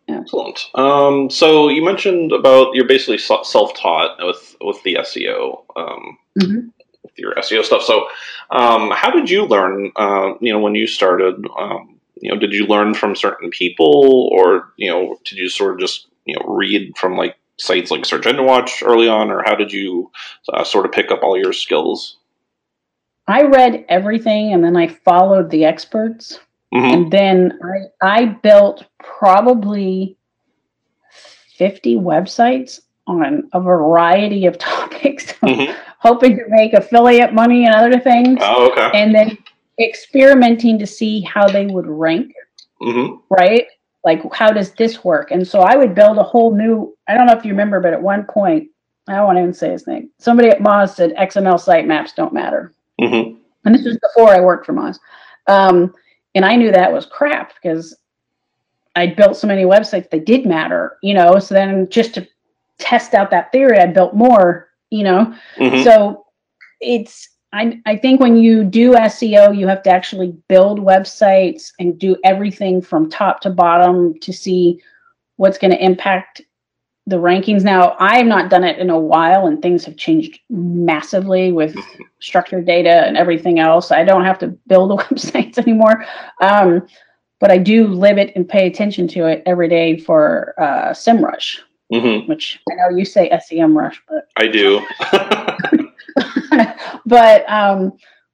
Excellent. 0.08 0.68
Um, 0.74 1.30
so 1.30 1.68
you 1.68 1.84
mentioned 1.84 2.32
about 2.32 2.74
you're 2.74 2.86
basically 2.86 3.18
self-taught 3.18 4.16
with 4.20 4.56
with 4.60 4.82
the 4.82 4.94
SEO, 4.94 5.64
um, 5.76 6.18
mm-hmm. 6.40 6.68
With 7.12 7.18
your 7.18 7.34
SEO 7.34 7.64
stuff. 7.64 7.82
So, 7.82 8.06
um, 8.50 8.90
how 8.90 9.10
did 9.10 9.30
you 9.30 9.44
learn? 9.44 9.92
Uh, 9.96 10.34
you 10.40 10.52
know, 10.52 10.60
when 10.60 10.74
you 10.74 10.86
started, 10.86 11.46
um, 11.58 12.00
you 12.20 12.32
know, 12.32 12.38
did 12.38 12.52
you 12.52 12.66
learn 12.66 12.94
from 12.94 13.16
certain 13.16 13.50
people, 13.50 14.30
or 14.32 14.72
you 14.76 14.90
know, 14.90 15.16
did 15.24 15.38
you 15.38 15.48
sort 15.48 15.74
of 15.74 15.80
just 15.80 16.08
you 16.24 16.34
know 16.34 16.44
read 16.46 16.96
from 16.96 17.16
like 17.16 17.36
sites 17.58 17.90
like 17.90 18.04
Search 18.04 18.26
Engine 18.26 18.46
Watch 18.46 18.82
early 18.82 19.08
on, 19.08 19.30
or 19.30 19.42
how 19.44 19.54
did 19.54 19.72
you 19.72 20.10
uh, 20.52 20.64
sort 20.64 20.86
of 20.86 20.92
pick 20.92 21.10
up 21.10 21.22
all 21.22 21.36
your 21.36 21.52
skills? 21.52 22.18
I 23.28 23.42
read 23.42 23.84
everything, 23.88 24.52
and 24.52 24.64
then 24.64 24.76
I 24.76 24.88
followed 24.88 25.50
the 25.50 25.64
experts. 25.64 26.40
Mm-hmm. 26.74 26.94
And 26.94 27.12
then 27.12 27.58
I, 28.00 28.20
I 28.20 28.24
built 28.26 28.86
probably 28.98 30.16
50 31.56 31.96
websites 31.96 32.80
on 33.06 33.48
a 33.52 33.60
variety 33.60 34.46
of 34.46 34.58
topics, 34.58 35.32
mm-hmm. 35.34 35.72
Hoping 36.02 36.36
to 36.36 36.44
make 36.48 36.72
affiliate 36.72 37.32
money 37.32 37.64
and 37.64 37.74
other 37.74 37.98
things. 37.98 38.38
Oh, 38.42 38.70
okay. 38.72 38.90
And 38.92 39.14
then 39.14 39.38
experimenting 39.80 40.78
to 40.80 40.86
see 40.86 41.20
how 41.20 41.48
they 41.48 41.66
would 41.66 41.86
rank. 41.86 42.34
Mm-hmm. 42.82 43.16
Right? 43.30 43.66
Like, 44.04 44.20
how 44.34 44.50
does 44.50 44.72
this 44.72 45.04
work? 45.04 45.30
And 45.30 45.46
so 45.46 45.60
I 45.60 45.76
would 45.76 45.94
build 45.94 46.18
a 46.18 46.24
whole 46.24 46.56
new, 46.56 46.96
I 47.06 47.14
don't 47.14 47.26
know 47.26 47.34
if 47.34 47.44
you 47.44 47.52
remember, 47.52 47.80
but 47.80 47.92
at 47.92 48.02
one 48.02 48.24
point, 48.24 48.68
I 49.06 49.14
don't 49.14 49.26
want 49.26 49.36
to 49.36 49.42
even 49.42 49.54
say 49.54 49.70
his 49.70 49.86
name. 49.86 50.10
Somebody 50.18 50.48
at 50.48 50.58
Moz 50.58 50.96
said 50.96 51.14
XML 51.14 51.54
sitemaps 51.54 52.16
don't 52.16 52.32
matter. 52.32 52.72
Mm-hmm. 53.00 53.38
And 53.64 53.74
this 53.74 53.84
was 53.84 53.98
before 53.98 54.34
I 54.34 54.40
worked 54.40 54.66
for 54.66 54.72
Moz. 54.72 54.98
Um, 55.46 55.94
and 56.34 56.44
I 56.44 56.56
knew 56.56 56.72
that 56.72 56.92
was 56.92 57.06
crap 57.06 57.52
because 57.54 57.94
I'd 58.96 59.14
built 59.14 59.36
so 59.36 59.46
many 59.46 59.62
websites 59.62 60.10
that 60.10 60.26
did 60.26 60.46
matter, 60.46 60.98
you 61.02 61.14
know. 61.14 61.38
So 61.38 61.54
then 61.54 61.88
just 61.88 62.14
to 62.14 62.26
test 62.78 63.14
out 63.14 63.30
that 63.30 63.52
theory, 63.52 63.78
I 63.78 63.86
built 63.86 64.14
more, 64.14 64.68
you 64.92 65.04
know. 65.04 65.34
Mm-hmm. 65.56 65.82
So 65.82 66.26
it's 66.80 67.28
I, 67.52 67.80
I 67.84 67.96
think 67.96 68.20
when 68.20 68.36
you 68.36 68.64
do 68.64 68.92
SEO, 68.92 69.56
you 69.56 69.66
have 69.66 69.82
to 69.82 69.90
actually 69.90 70.34
build 70.48 70.80
websites 70.80 71.70
and 71.78 71.98
do 71.98 72.16
everything 72.24 72.80
from 72.80 73.10
top 73.10 73.40
to 73.42 73.50
bottom 73.50 74.18
to 74.20 74.32
see 74.32 74.80
what's 75.36 75.58
going 75.58 75.70
to 75.70 75.84
impact 75.84 76.40
the 77.06 77.16
rankings. 77.16 77.62
Now, 77.62 77.96
I 77.98 78.16
have 78.16 78.26
not 78.26 78.48
done 78.48 78.64
it 78.64 78.78
in 78.78 78.88
a 78.88 78.98
while, 78.98 79.46
and 79.46 79.60
things 79.60 79.84
have 79.84 79.96
changed 79.96 80.38
massively 80.48 81.52
with 81.52 81.76
structured 82.20 82.64
data 82.64 83.06
and 83.06 83.16
everything 83.16 83.58
else. 83.58 83.90
I 83.90 84.04
don't 84.04 84.24
have 84.24 84.38
to 84.38 84.48
build 84.66 84.90
the 84.90 84.96
websites 85.04 85.58
anymore. 85.58 86.06
Um, 86.40 86.86
but 87.38 87.50
I 87.50 87.58
do 87.58 87.88
live 87.88 88.18
it 88.18 88.32
and 88.36 88.48
pay 88.48 88.66
attention 88.66 89.08
to 89.08 89.26
it 89.26 89.42
every 89.46 89.68
day 89.68 89.98
for 89.98 90.54
uh, 90.58 90.90
SEMrush, 90.92 91.58
mm-hmm. 91.92 92.28
which 92.28 92.60
I 92.70 92.74
know 92.74 92.96
you 92.96 93.04
say 93.04 93.30
SEM 93.46 93.76
rush, 93.76 94.02
but 94.08 94.28
I 94.36 94.48
do. 94.48 94.80
but 97.06 97.48
um, 97.50 97.92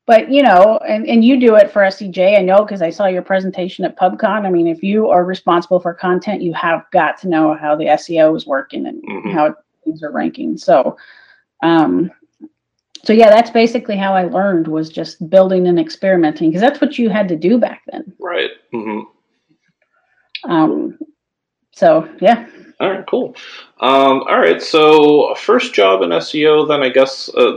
but 0.09 0.31
you 0.31 0.43
know, 0.43 0.79
and, 0.89 1.07
and 1.07 1.23
you 1.23 1.39
do 1.39 1.57
it 1.57 1.71
for 1.71 1.83
SEJ, 1.83 2.39
I 2.39 2.43
know 2.43 2.65
because 2.65 2.81
I 2.81 2.89
saw 2.89 3.07
your 3.07 3.21
presentation 3.21 3.85
at 3.85 3.99
PubCon. 3.99 4.47
I 4.47 4.51
mean, 4.51 4.67
if 4.67 4.83
you 4.83 5.11
are 5.11 5.23
responsible 5.23 5.81
for 5.81 5.93
content, 5.93 6.41
you 6.41 6.55
have 6.55 6.87
got 6.93 7.19
to 7.19 7.29
know 7.29 7.55
how 7.55 7.77
the 7.77 7.85
SEO 7.85 8.35
is 8.35 8.47
working 8.47 8.87
and 8.87 9.03
mm-hmm. 9.03 9.31
how 9.31 9.55
things 9.85 10.03
are 10.03 10.11
ranking. 10.11 10.57
So, 10.57 10.97
um, 11.63 12.11
so 13.05 13.13
yeah, 13.13 13.29
that's 13.29 13.51
basically 13.51 13.99
how 13.99 14.15
I 14.15 14.25
learned 14.25 14.67
was 14.67 14.89
just 14.89 15.29
building 15.29 15.67
and 15.67 15.79
experimenting 15.79 16.51
because 16.51 16.63
that's 16.63 16.81
what 16.81 16.99
you 16.99 17.11
had 17.11 17.29
to 17.29 17.37
do 17.37 17.59
back 17.59 17.83
then. 17.91 18.11
Right. 18.19 18.51
Mm-hmm. 18.73 20.51
Um, 20.51 20.99
so 21.73 22.09
yeah. 22.21 22.49
All 22.81 22.91
right, 22.91 23.05
cool. 23.09 23.35
Um, 23.81 24.23
all 24.29 24.39
right, 24.39 24.63
so 24.63 25.35
first 25.35 25.75
job 25.75 26.03
in 26.03 26.11
SEO, 26.11 26.69
then 26.69 26.81
I 26.83 26.91
guess 26.91 27.29
uh, 27.31 27.57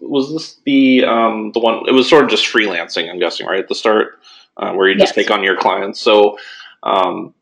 was 0.00 0.30
this 0.30 0.56
the 0.66 1.04
um, 1.04 1.52
the 1.52 1.60
one? 1.60 1.84
It 1.88 1.92
was 1.92 2.08
sort 2.08 2.24
of 2.24 2.30
just 2.30 2.44
freelancing, 2.44 3.08
I'm 3.08 3.18
guessing, 3.18 3.46
right 3.46 3.60
at 3.60 3.68
the 3.68 3.74
start, 3.74 4.20
uh, 4.58 4.72
where 4.72 4.88
you 4.88 4.98
just 4.98 5.16
yes. 5.16 5.26
take 5.26 5.34
on 5.34 5.42
your 5.42 5.56
clients. 5.56 6.00
So 6.00 6.36
um, 6.82 7.34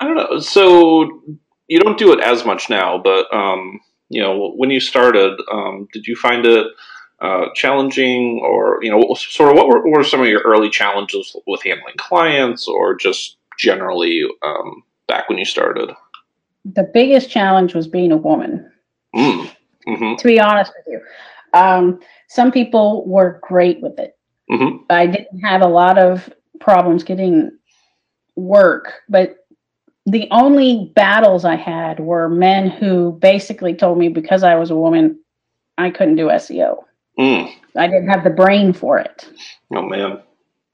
I 0.00 0.06
don't 0.06 0.16
know. 0.16 0.40
So 0.40 1.22
you 1.68 1.78
don't 1.78 1.98
do 1.98 2.12
it 2.12 2.20
as 2.20 2.44
much 2.44 2.68
now, 2.68 2.98
but 2.98 3.32
um, 3.32 3.78
you 4.08 4.20
know, 4.20 4.52
when 4.56 4.70
you 4.70 4.80
started, 4.80 5.40
um, 5.52 5.86
did 5.92 6.08
you 6.08 6.16
find 6.16 6.44
it 6.44 6.66
uh, 7.20 7.46
challenging, 7.54 8.40
or 8.42 8.80
you 8.82 8.90
know, 8.90 9.14
sort 9.14 9.52
of 9.52 9.56
what 9.56 9.68
were, 9.68 9.84
what 9.84 9.98
were, 9.98 10.04
some 10.04 10.20
of 10.20 10.26
your 10.26 10.40
early 10.40 10.68
challenges 10.68 11.36
with 11.46 11.62
handling 11.62 11.94
clients, 11.96 12.66
or 12.66 12.96
just 12.96 13.36
generally 13.56 14.24
um, 14.42 14.82
back 15.06 15.28
when 15.28 15.38
you 15.38 15.44
started? 15.44 15.92
The 16.64 16.88
biggest 16.94 17.30
challenge 17.30 17.74
was 17.74 17.88
being 17.88 18.12
a 18.12 18.16
woman. 18.16 18.70
Mm. 19.14 19.50
Mm-hmm. 19.88 20.14
To 20.16 20.24
be 20.24 20.40
honest 20.40 20.72
with 20.76 20.94
you, 20.94 21.58
um, 21.58 22.00
some 22.28 22.52
people 22.52 23.06
were 23.06 23.40
great 23.42 23.80
with 23.82 23.98
it. 23.98 24.16
Mm-hmm. 24.50 24.84
I 24.90 25.06
didn't 25.06 25.40
have 25.40 25.62
a 25.62 25.66
lot 25.66 25.98
of 25.98 26.32
problems 26.60 27.02
getting 27.02 27.50
work, 28.36 28.92
but 29.08 29.36
the 30.06 30.28
only 30.30 30.92
battles 30.94 31.44
I 31.44 31.56
had 31.56 32.00
were 32.00 32.28
men 32.28 32.68
who 32.68 33.12
basically 33.20 33.74
told 33.74 33.98
me 33.98 34.08
because 34.08 34.42
I 34.42 34.54
was 34.56 34.70
a 34.70 34.76
woman, 34.76 35.20
I 35.78 35.90
couldn't 35.90 36.16
do 36.16 36.26
SEO. 36.26 36.84
Mm. 37.18 37.52
I 37.76 37.86
didn't 37.86 38.08
have 38.08 38.24
the 38.24 38.30
brain 38.30 38.72
for 38.72 38.98
it. 38.98 39.28
Oh 39.74 39.82
man. 39.82 40.22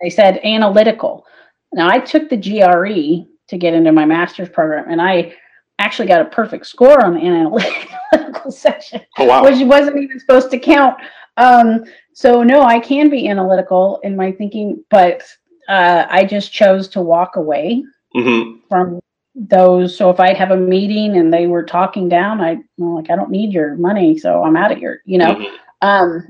They 0.00 0.10
said 0.10 0.40
analytical. 0.44 1.26
Now 1.72 1.88
I 1.88 1.98
took 1.98 2.30
the 2.30 2.36
GRE 2.36 3.26
to 3.48 3.58
get 3.58 3.74
into 3.74 3.92
my 3.92 4.04
master's 4.04 4.48
program 4.48 4.86
and 4.88 5.00
I 5.00 5.34
actually 5.78 6.08
got 6.08 6.20
a 6.20 6.26
perfect 6.26 6.66
score 6.66 7.04
on 7.04 7.14
the 7.14 7.20
analytical 7.20 8.50
section. 8.50 9.00
Oh, 9.18 9.24
wow. 9.24 9.44
Which 9.44 9.62
wasn't 9.64 9.98
even 9.98 10.18
supposed 10.18 10.50
to 10.50 10.58
count. 10.58 10.98
Um, 11.36 11.84
so 12.12 12.42
no, 12.42 12.62
I 12.62 12.80
can 12.80 13.10
be 13.10 13.28
analytical 13.28 14.00
in 14.02 14.16
my 14.16 14.32
thinking, 14.32 14.84
but 14.90 15.22
uh, 15.68 16.06
I 16.08 16.24
just 16.24 16.52
chose 16.52 16.88
to 16.88 17.00
walk 17.00 17.36
away 17.36 17.84
mm-hmm. 18.16 18.58
from 18.68 19.00
those. 19.34 19.96
So 19.96 20.10
if 20.10 20.18
I'd 20.18 20.36
have 20.36 20.50
a 20.50 20.56
meeting 20.56 21.16
and 21.16 21.32
they 21.32 21.46
were 21.46 21.62
talking 21.62 22.08
down, 22.08 22.40
I 22.40 22.58
well, 22.76 22.96
like 22.96 23.10
I 23.10 23.16
don't 23.16 23.30
need 23.30 23.52
your 23.52 23.76
money, 23.76 24.18
so 24.18 24.42
I'm 24.42 24.56
out 24.56 24.72
of 24.72 24.78
here. 24.78 25.02
You 25.04 25.18
know, 25.18 25.34
mm-hmm. 25.34 25.56
um, 25.82 26.28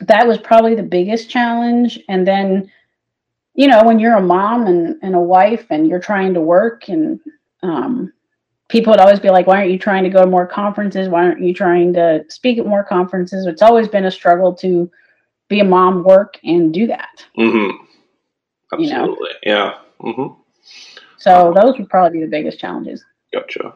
that 0.00 0.26
was 0.26 0.38
probably 0.38 0.74
the 0.74 0.82
biggest 0.82 1.30
challenge. 1.30 1.98
And 2.08 2.26
then, 2.26 2.70
you 3.54 3.68
know, 3.68 3.82
when 3.84 3.98
you're 3.98 4.16
a 4.16 4.22
mom 4.22 4.66
and, 4.66 4.98
and 5.02 5.14
a 5.14 5.20
wife 5.20 5.66
and 5.70 5.88
you're 5.88 5.98
trying 5.98 6.34
to 6.34 6.40
work 6.40 6.88
and 6.88 7.20
um, 7.62 8.12
people 8.68 8.92
would 8.92 9.00
always 9.00 9.20
be 9.20 9.30
like, 9.30 9.46
why 9.46 9.58
aren't 9.58 9.70
you 9.70 9.78
trying 9.78 10.04
to 10.04 10.10
go 10.10 10.22
to 10.22 10.26
more 10.26 10.46
conferences? 10.46 11.08
Why 11.08 11.24
aren't 11.24 11.42
you 11.42 11.54
trying 11.54 11.92
to 11.94 12.24
speak 12.28 12.58
at 12.58 12.66
more 12.66 12.84
conferences? 12.84 13.46
It's 13.46 13.62
always 13.62 13.88
been 13.88 14.04
a 14.04 14.10
struggle 14.10 14.54
to 14.56 14.90
be 15.48 15.60
a 15.60 15.64
mom, 15.64 16.02
work, 16.02 16.38
and 16.42 16.72
do 16.74 16.86
that. 16.88 17.24
Mm-hmm. 17.38 17.84
Absolutely. 18.72 19.28
You 19.42 19.52
know? 19.52 19.74
Yeah. 19.74 19.74
Mm-hmm. 20.00 20.40
So 21.18 21.52
those 21.54 21.78
would 21.78 21.88
probably 21.88 22.18
be 22.18 22.24
the 22.24 22.30
biggest 22.30 22.58
challenges. 22.58 23.04
Gotcha. 23.32 23.74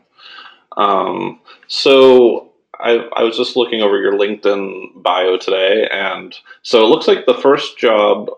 Um, 0.76 1.40
so 1.68 2.52
I, 2.78 3.08
I 3.16 3.22
was 3.22 3.36
just 3.36 3.56
looking 3.56 3.82
over 3.82 3.98
your 3.98 4.12
LinkedIn 4.12 5.02
bio 5.02 5.36
today, 5.36 5.88
and 5.90 6.34
so 6.62 6.84
it 6.84 6.88
looks 6.88 7.08
like 7.08 7.26
the 7.26 7.34
first 7.34 7.78
job 7.78 8.30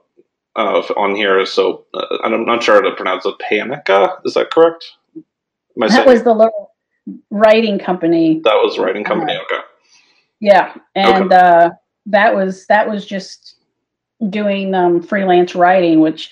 uh, 0.57 0.83
on 0.97 1.15
here 1.15 1.39
is 1.39 1.53
so 1.53 1.85
uh, 1.95 2.19
I'm 2.25 2.45
not 2.45 2.63
sure 2.63 2.75
how 2.75 2.89
to 2.89 2.97
pronounce 2.97 3.25
it. 3.25 3.35
Panaca, 3.51 4.19
is 4.25 4.35
that 4.35 4.51
correct? 4.51 4.85
That 5.77 5.91
saying? 5.91 6.07
was 6.07 6.23
the 6.23 6.35
little 6.35 6.73
writing 7.31 7.79
company. 7.79 8.41
That 8.45 8.55
was 8.55 8.79
writing 8.79 9.05
company. 9.05 9.35
Uh, 9.35 9.43
okay. 9.43 9.65
Yeah, 10.41 10.75
and 10.95 11.33
okay. 11.33 11.37
uh, 11.37 11.71
that 12.07 12.35
was 12.35 12.67
that 12.67 12.89
was 12.89 13.07
just 13.07 13.57
doing 14.31 14.75
um, 14.75 15.03
freelance 15.03 15.55
writing, 15.55 16.01
which 16.01 16.31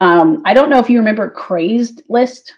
um, 0.00 0.42
I 0.44 0.54
don't 0.54 0.70
know 0.70 0.78
if 0.78 0.90
you 0.90 0.98
remember 0.98 1.30
Crazed-List, 1.30 2.54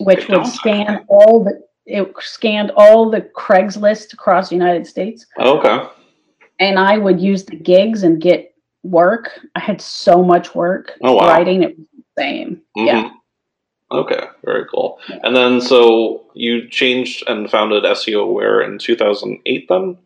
which 0.00 0.28
would 0.28 0.46
scan 0.46 1.04
all 1.08 1.44
the 1.44 1.62
it 1.86 2.12
scanned 2.20 2.70
all 2.76 3.10
the 3.10 3.22
Craigslist 3.22 4.12
across 4.12 4.48
the 4.48 4.54
United 4.54 4.86
States. 4.86 5.26
okay. 5.38 5.86
And 6.58 6.78
I 6.78 6.98
would 6.98 7.20
use 7.20 7.44
the 7.44 7.56
gigs 7.56 8.02
and 8.02 8.20
get 8.20 8.54
work. 8.82 9.30
I 9.54 9.60
had 9.60 9.80
so 9.80 10.22
much 10.22 10.54
work 10.54 10.92
oh, 11.02 11.14
wow. 11.14 11.28
writing. 11.28 11.62
It 11.62 11.78
was 11.78 11.86
insane. 12.16 12.60
Mm-hmm. 12.76 12.86
Yeah. 12.86 13.10
Okay, 13.92 14.20
very 14.44 14.66
cool. 14.66 14.98
Yeah. 15.08 15.18
And 15.24 15.34
then, 15.34 15.60
so 15.60 16.24
you 16.34 16.68
changed 16.68 17.24
and 17.26 17.50
founded 17.50 17.84
SEO 17.84 18.22
Aware 18.22 18.60
in 18.60 18.78
2008 18.78 19.66
then? 19.68 19.98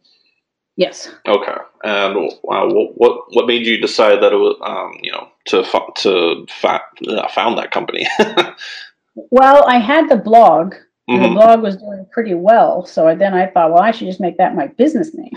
Yes. 0.76 1.10
Okay. 1.26 1.56
And 1.84 2.16
uh, 2.16 2.34
what, 2.42 2.98
what 2.98 3.24
what 3.34 3.46
made 3.46 3.66
you 3.66 3.80
decide 3.80 4.20
that 4.22 4.32
it 4.32 4.36
was 4.36 4.56
um, 4.62 4.98
you 5.02 5.12
know 5.12 5.28
to 5.46 5.62
to 5.98 6.46
fa- 6.48 6.80
uh, 7.06 7.28
found 7.28 7.58
that 7.58 7.70
company? 7.70 8.06
well, 9.14 9.64
I 9.68 9.78
had 9.78 10.08
the 10.08 10.16
blog. 10.16 10.74
Mm-hmm. 11.08 11.22
the 11.22 11.28
blog 11.28 11.62
was 11.62 11.76
doing 11.76 12.06
pretty 12.10 12.32
well, 12.32 12.86
so 12.86 13.06
I, 13.06 13.14
then 13.14 13.34
I 13.34 13.46
thought, 13.48 13.70
well, 13.70 13.82
I 13.82 13.90
should 13.90 14.06
just 14.06 14.20
make 14.20 14.38
that 14.38 14.54
my 14.54 14.68
business 14.68 15.14
name. 15.14 15.34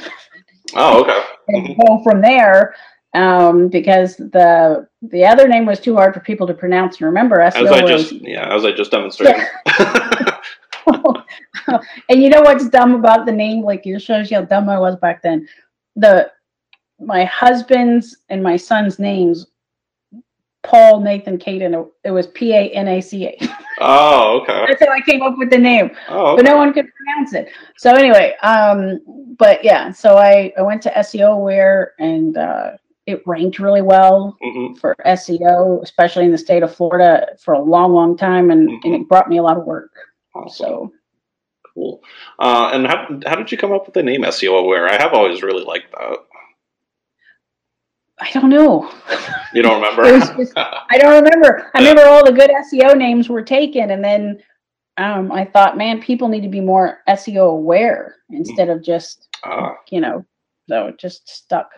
oh, 0.76 1.02
okay. 1.02 1.22
and 1.50 1.68
mm-hmm. 1.68 1.82
go 1.86 2.02
from 2.04 2.22
there 2.22 2.74
um, 3.18 3.68
because 3.68 4.16
the 4.18 4.88
the 5.02 5.26
other 5.26 5.48
name 5.48 5.66
was 5.66 5.80
too 5.80 5.96
hard 5.96 6.14
for 6.14 6.20
people 6.20 6.46
to 6.48 6.54
pronounce 6.54 6.98
and 6.98 7.08
remember. 7.08 7.42
As 7.42 7.56
I 7.56 7.82
just 7.82 8.12
yeah, 8.12 8.54
as 8.54 8.64
I 8.64 8.72
just 8.72 8.92
demonstrated. 8.98 9.42
Yeah. 9.80 10.40
and 12.10 12.22
you 12.22 12.30
know 12.30 12.42
what's 12.42 12.70
dumb 12.70 12.94
about 12.94 13.26
the 13.26 13.32
name? 13.32 13.64
Like 13.64 13.86
it 13.86 14.00
shows 14.00 14.30
you 14.30 14.38
how 14.38 14.44
dumb 14.44 14.70
I 14.70 14.80
was 14.80 14.96
back 14.98 15.22
then. 15.24 15.48
The 15.96 16.32
my 17.00 17.26
husband's 17.26 18.18
and 18.30 18.42
my 18.44 18.56
son's 18.56 19.00
names, 19.00 19.48
Paul 20.64 21.02
Nathan 21.02 21.40
Caden. 21.40 21.90
It 22.04 22.12
was 22.12 22.28
P 22.28 22.54
A 22.54 22.70
N 22.70 22.88
A 22.88 23.02
C 23.02 23.26
A. 23.26 23.38
Oh, 23.80 24.40
okay. 24.42 24.66
That's 24.68 24.86
how 24.86 24.92
I 24.92 25.02
came 25.02 25.24
up 25.24 25.38
with 25.40 25.50
the 25.50 25.58
name. 25.58 25.90
Oh, 26.10 26.34
okay. 26.34 26.44
but 26.44 26.50
no 26.50 26.58
one 26.58 26.72
could 26.72 26.88
pronounce 26.94 27.34
it. 27.34 27.50
So 27.78 27.96
anyway, 27.96 28.36
um, 28.44 29.00
but 29.40 29.64
yeah, 29.64 29.92
so 29.92 30.18
I 30.18 30.54
I 30.56 30.62
went 30.62 30.84
to 30.84 30.92
SEO 30.92 31.34
Aware 31.34 31.94
and 32.00 32.38
uh, 32.38 32.72
it 33.08 33.24
ranked 33.26 33.58
really 33.58 33.82
well 33.82 34.38
mm-hmm. 34.44 34.76
for 34.76 34.96
SEO, 35.06 35.82
especially 35.82 36.26
in 36.26 36.32
the 36.32 36.38
state 36.38 36.62
of 36.62 36.76
Florida 36.76 37.30
for 37.40 37.54
a 37.54 37.62
long, 37.62 37.94
long 37.94 38.18
time, 38.18 38.52
and, 38.52 38.70
mm-hmm. 38.70 38.86
and 38.86 38.96
it 38.96 39.10
brought 39.10 39.30
me 39.30 39.38
a 39.38 39.44
lot 39.44 39.58
of 39.58 39.64
work. 39.64 39.92
Awesome. 40.36 40.54
So 40.54 40.94
cool. 41.74 42.04
Uh, 42.38 42.72
and 42.74 42.86
how, 42.86 43.08
how 43.26 43.36
did 43.36 43.52
you 43.52 43.58
come 43.58 43.72
up 43.72 43.86
with 43.86 43.94
the 43.94 44.04
name 44.04 44.24
SEO 44.24 44.60
Aware? 44.60 44.90
I 44.90 45.02
have 45.02 45.14
always 45.14 45.42
really 45.42 45.64
liked 45.64 45.92
that. 45.94 46.18
I 48.20 48.32
don't 48.32 48.50
know. 48.50 48.92
You 49.54 49.62
don't 49.62 49.82
remember? 49.82 50.04
just, 50.44 50.54
I 50.56 50.98
don't 50.98 51.24
remember. 51.24 51.70
I 51.76 51.80
remember 51.80 52.06
all 52.08 52.26
the 52.26 52.32
good 52.32 52.50
SEO 52.50 52.98
names 52.98 53.30
were 53.30 53.44
taken, 53.44 53.92
and 53.92 54.04
then 54.04 54.40
um, 54.98 55.32
I 55.32 55.46
thought, 55.46 55.78
man, 55.78 56.02
people 56.02 56.28
need 56.28 56.42
to 56.42 56.50
be 56.50 56.60
more 56.60 57.00
SEO 57.08 57.52
aware 57.52 58.16
instead 58.32 58.70
of 58.70 58.84
just, 58.84 59.30
uh, 59.44 59.74
you 59.92 60.02
know, 60.02 60.26
so 60.68 60.88
it 60.88 61.00
just 61.00 61.30
stuck. 61.30 61.70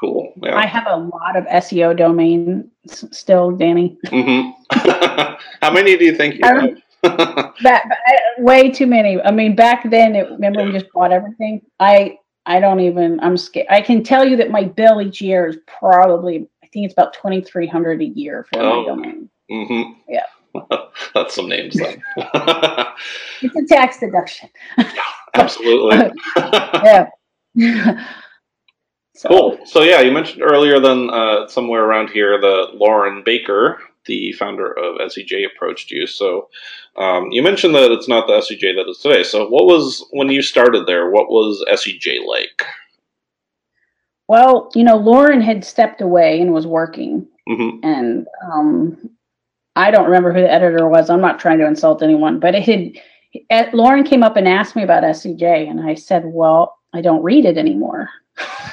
Cool. 0.00 0.32
Yeah. 0.42 0.56
I 0.56 0.66
have 0.66 0.86
a 0.86 0.96
lot 0.96 1.36
of 1.36 1.44
SEO 1.46 1.96
domains 1.96 2.66
still, 3.10 3.50
Danny. 3.50 3.98
Mm-hmm. 4.06 5.34
How 5.60 5.72
many 5.72 5.96
do 5.96 6.04
you 6.04 6.14
think 6.14 6.36
you 6.36 6.40
have? 6.44 6.78
that 7.62 7.84
uh, 7.84 8.42
way 8.42 8.70
too 8.70 8.86
many. 8.86 9.20
I 9.20 9.30
mean, 9.30 9.56
back 9.56 9.88
then, 9.90 10.14
it, 10.14 10.30
remember 10.30 10.64
we 10.64 10.72
just 10.72 10.92
bought 10.92 11.12
everything. 11.12 11.62
I 11.80 12.18
I 12.46 12.60
don't 12.60 12.80
even. 12.80 13.18
I'm 13.20 13.36
scared. 13.36 13.66
I 13.70 13.80
can 13.80 14.02
tell 14.02 14.24
you 14.24 14.36
that 14.36 14.50
my 14.50 14.64
bill 14.64 15.00
each 15.00 15.20
year 15.20 15.46
is 15.46 15.58
probably. 15.66 16.48
I 16.62 16.66
think 16.68 16.84
it's 16.84 16.94
about 16.94 17.12
twenty 17.14 17.40
three 17.40 17.66
hundred 17.66 18.00
a 18.00 18.06
year 18.06 18.46
for 18.52 18.60
oh. 18.60 18.82
my 18.82 18.86
domain. 18.88 19.30
Mm-hmm. 19.50 19.92
Yeah. 20.08 20.24
That's 21.14 21.34
some 21.34 21.48
names 21.48 21.74
then. 21.74 22.02
it's 23.42 23.56
a 23.56 23.74
tax 23.74 24.00
deduction. 24.00 24.48
Absolutely. 25.34 26.10
yeah. 26.36 27.06
So. 29.18 29.28
Cool. 29.28 29.58
So 29.66 29.82
yeah, 29.82 30.00
you 30.00 30.12
mentioned 30.12 30.44
earlier 30.44 30.78
then 30.78 31.10
uh, 31.10 31.48
somewhere 31.48 31.84
around 31.84 32.10
here 32.10 32.40
the 32.40 32.68
Loren 32.74 33.24
Baker 33.24 33.78
the 34.06 34.32
founder 34.32 34.72
of 34.72 34.96
SEJ 35.10 35.44
approached 35.44 35.90
you. 35.90 36.06
So 36.06 36.48
um, 36.96 37.30
you 37.32 37.42
mentioned 37.42 37.74
that 37.74 37.92
it's 37.92 38.08
not 38.08 38.28
the 38.28 38.34
SEJ 38.34 38.76
that 38.76 38.88
is 38.88 38.98
today. 38.98 39.24
So 39.24 39.48
what 39.48 39.66
was 39.66 40.06
when 40.12 40.28
you 40.30 40.40
started 40.40 40.86
there? 40.86 41.10
What 41.10 41.28
was 41.28 41.64
SEJ 41.68 42.24
like? 42.26 42.64
Well, 44.28 44.70
you 44.74 44.84
know, 44.84 44.96
Loren 44.96 45.40
had 45.40 45.64
stepped 45.64 46.00
away 46.00 46.40
and 46.40 46.52
was 46.52 46.66
working, 46.66 47.26
mm-hmm. 47.48 47.84
and 47.84 48.26
um, 48.52 49.10
I 49.74 49.90
don't 49.90 50.04
remember 50.06 50.32
who 50.32 50.42
the 50.42 50.52
editor 50.52 50.88
was. 50.88 51.10
I'm 51.10 51.20
not 51.20 51.40
trying 51.40 51.58
to 51.58 51.66
insult 51.66 52.02
anyone, 52.02 52.38
but 52.38 52.54
it 52.54 52.62
had. 53.50 53.72
Loren 53.72 54.04
came 54.04 54.22
up 54.22 54.36
and 54.36 54.46
asked 54.46 54.76
me 54.76 54.82
about 54.82 55.02
SEJ, 55.02 55.68
and 55.68 55.80
I 55.80 55.94
said, 55.94 56.22
"Well, 56.26 56.78
I 56.92 57.00
don't 57.00 57.22
read 57.22 57.46
it 57.46 57.56
anymore." 57.56 58.10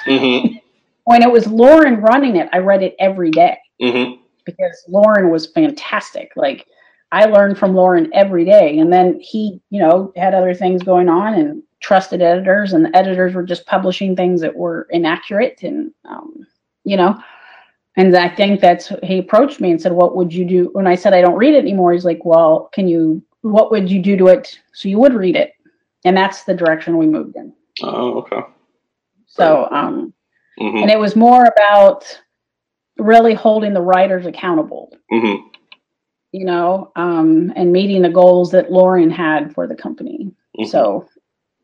Mm-hmm. 0.06 0.58
when 1.06 1.22
it 1.24 1.32
was 1.32 1.48
Loren 1.48 2.02
running 2.02 2.36
it, 2.36 2.50
I 2.54 2.60
read 2.60 2.84
it 2.84 2.96
every 3.00 3.32
day 3.32 3.58
Mm-hmm. 3.82 4.22
because 4.46 4.86
Loren 4.88 5.30
was 5.30 5.48
fantastic. 5.52 6.32
Like 6.36 6.66
I 7.12 7.26
learned 7.26 7.58
from 7.58 7.76
Loren 7.76 8.10
every 8.14 8.46
day. 8.46 8.80
And 8.80 8.92
then 8.92 9.20
he, 9.20 9.60
you 9.70 9.80
know, 9.82 10.14
had 10.16 10.34
other 10.34 10.54
things 10.54 10.82
going 10.84 11.10
on 11.10 11.34
and 11.34 11.62
trusted 11.82 12.22
editors, 12.22 12.74
and 12.74 12.86
the 12.86 12.96
editors 12.96 13.34
were 13.36 13.44
just 13.44 13.66
publishing 13.66 14.16
things 14.16 14.42
that 14.42 14.56
were 14.56 14.88
inaccurate. 14.92 15.62
And, 15.64 15.92
um, 16.06 16.48
you 16.84 16.98
know, 16.98 17.18
and 17.98 18.16
I 18.16 18.30
think 18.30 18.60
that's 18.62 18.92
he 19.04 19.20
approached 19.20 19.60
me 19.62 19.72
and 19.72 19.82
said, 19.82 19.92
What 19.92 20.16
would 20.16 20.34
you 20.34 20.46
do? 20.46 20.70
When 20.74 20.88
I 20.88 20.96
said 20.96 21.14
I 21.14 21.22
don't 21.22 21.36
read 21.38 21.54
it 21.54 21.60
anymore, 21.60 21.94
he's 21.94 22.06
like, 22.06 22.24
Well, 22.26 22.70
can 22.74 22.88
you, 22.88 23.22
what 23.42 23.72
would 23.72 23.90
you 23.92 24.02
do 24.02 24.18
to 24.18 24.28
it 24.28 24.58
so 24.74 24.90
you 24.90 25.00
would 25.00 25.14
read 25.14 25.36
it? 25.36 25.54
And 26.06 26.16
that's 26.16 26.44
the 26.44 26.54
direction 26.54 26.98
we 26.98 27.08
moved 27.08 27.36
in. 27.36 27.54
Oh, 27.84 28.20
okay. 28.20 28.42
So, 29.36 29.68
um, 29.72 30.14
Mm-hmm. 30.58 30.78
and 30.78 30.90
it 30.90 30.98
was 30.98 31.18
more 31.18 31.44
about 31.44 32.06
really 32.98 33.34
holding 33.34 33.74
the 33.74 33.82
writers 33.82 34.26
accountable 34.26 34.94
Mm-hmm. 35.12 35.48
you 36.32 36.46
know, 36.46 36.94
um, 36.96 37.52
and 37.58 37.74
meeting 37.74 38.02
the 38.02 38.10
goals 38.10 38.52
that 38.52 38.72
Loren 38.72 39.10
had 39.10 39.54
for 39.54 39.68
the 39.68 39.76
company. 39.76 40.32
Mhm. 40.58 40.68
So 40.70 41.08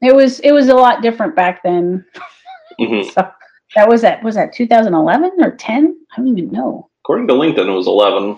it 0.01 0.13
was 0.13 0.39
it 0.41 0.51
was 0.51 0.67
a 0.67 0.73
lot 0.75 1.01
different 1.01 1.35
back 1.37 1.63
then. 1.63 2.05
Mm-hmm. 2.79 3.09
So 3.13 3.31
that 3.75 3.87
was 3.87 4.01
that 4.01 4.21
was 4.23 4.35
that 4.35 4.51
2011 4.51 5.31
or 5.39 5.51
10? 5.55 5.97
I 6.11 6.17
don't 6.17 6.27
even 6.27 6.51
know. 6.51 6.89
According 7.05 7.27
to 7.29 7.33
LinkedIn, 7.33 7.67
it 7.67 7.71
was 7.71 7.87
11. 7.87 8.37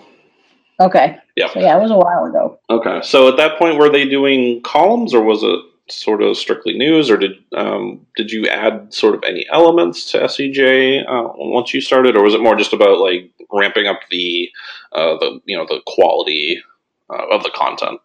Okay, 0.80 1.18
Yeah. 1.34 1.48
so 1.52 1.58
yeah, 1.58 1.76
it 1.76 1.82
was 1.82 1.90
a 1.90 1.96
while 1.98 2.26
ago. 2.26 2.60
Okay. 2.70 3.00
So 3.02 3.26
at 3.28 3.36
that 3.38 3.58
point, 3.58 3.76
were 3.78 3.88
they 3.90 4.08
doing 4.08 4.62
columns, 4.62 5.12
or 5.14 5.22
was 5.24 5.42
it 5.42 5.58
sort 5.88 6.22
of 6.22 6.36
strictly 6.36 6.76
news, 6.76 7.10
or 7.10 7.16
did 7.16 7.32
um, 7.56 8.06
did 8.16 8.30
you 8.30 8.46
add 8.48 8.92
sort 8.92 9.14
of 9.14 9.22
any 9.24 9.46
elements 9.50 10.10
to 10.12 10.20
SEJ 10.20 11.04
uh, 11.08 11.32
once 11.36 11.74
you 11.74 11.80
started, 11.80 12.16
or 12.16 12.22
was 12.22 12.34
it 12.34 12.40
more 12.40 12.56
just 12.56 12.72
about 12.72 12.98
like 12.98 13.30
ramping 13.52 13.86
up 13.86 14.00
the 14.10 14.48
uh, 14.92 15.16
the 15.18 15.40
you 15.44 15.56
know 15.56 15.66
the 15.68 15.80
quality 15.86 16.62
uh, 17.10 17.26
of 17.30 17.42
the 17.42 17.50
content? 17.50 18.00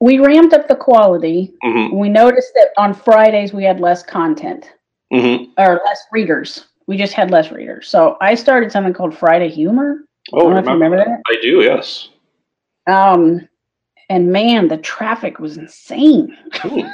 We 0.00 0.18
ramped 0.18 0.52
up 0.52 0.68
the 0.68 0.76
quality. 0.76 1.54
Mm-hmm. 1.64 1.96
We 1.96 2.08
noticed 2.08 2.52
that 2.54 2.68
on 2.76 2.92
Fridays 2.92 3.52
we 3.52 3.64
had 3.64 3.80
less 3.80 4.02
content 4.02 4.72
Mm-hmm. 5.12 5.52
or 5.56 5.80
less 5.84 6.04
readers. 6.10 6.66
We 6.88 6.96
just 6.96 7.12
had 7.12 7.30
less 7.30 7.52
readers. 7.52 7.88
So 7.88 8.16
I 8.20 8.34
started 8.34 8.72
something 8.72 8.92
called 8.92 9.16
Friday 9.16 9.48
Humor. 9.48 10.00
Oh, 10.32 10.38
I 10.38 10.42
don't 10.42 10.52
know 10.52 10.58
if 10.58 10.64
you 10.66 10.72
remember 10.72 10.96
that. 10.96 11.20
I 11.26 11.36
do. 11.40 11.62
Yes. 11.62 12.08
Um, 12.88 13.48
and 14.08 14.30
man, 14.32 14.68
the 14.68 14.78
traffic 14.78 15.38
was 15.38 15.56
insane. 15.56 16.36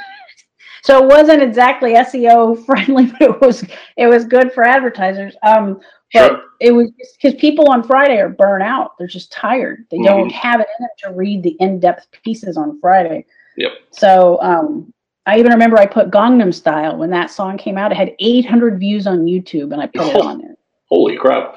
So 0.85 1.01
it 1.01 1.07
wasn't 1.07 1.41
exactly 1.41 1.93
SEO 1.93 2.65
friendly, 2.65 3.05
but 3.19 3.21
it 3.21 3.39
was 3.41 3.63
it 3.95 4.07
was 4.07 4.25
good 4.25 4.51
for 4.51 4.65
advertisers. 4.65 5.33
Um, 5.41 5.79
but 6.13 6.27
Sure. 6.29 6.41
it 6.59 6.71
was 6.73 6.91
because 7.15 7.39
people 7.39 7.69
on 7.71 7.83
Friday 7.83 8.17
are 8.19 8.27
burnt 8.27 8.63
out. 8.63 8.97
They're 8.99 9.07
just 9.07 9.31
tired. 9.31 9.85
They 9.89 9.97
Mhm. 9.99 10.03
don't 10.05 10.31
have 10.33 10.59
it 10.59 10.67
in 10.77 10.83
them 10.83 10.89
to 11.05 11.17
read 11.17 11.41
the 11.41 11.55
in 11.61 11.79
depth 11.79 12.07
pieces 12.25 12.57
on 12.57 12.81
Friday. 12.81 13.25
Yep. 13.55 13.71
So 13.91 14.39
um, 14.41 14.93
I 15.25 15.39
even 15.39 15.53
remember 15.53 15.77
I 15.79 15.85
put 15.85 16.11
Gangnam 16.11 16.53
Style 16.53 16.97
when 16.97 17.09
that 17.11 17.31
song 17.31 17.57
came 17.57 17.77
out. 17.77 17.93
It 17.93 17.97
had 17.97 18.13
800 18.19 18.77
views 18.77 19.07
on 19.07 19.19
YouTube, 19.25 19.71
and 19.71 19.81
I 19.81 19.87
put 19.87 20.07
it 20.07 20.17
Oh. 20.17 20.27
on 20.27 20.39
there. 20.39 20.57
Holy 20.89 21.15
crap! 21.15 21.55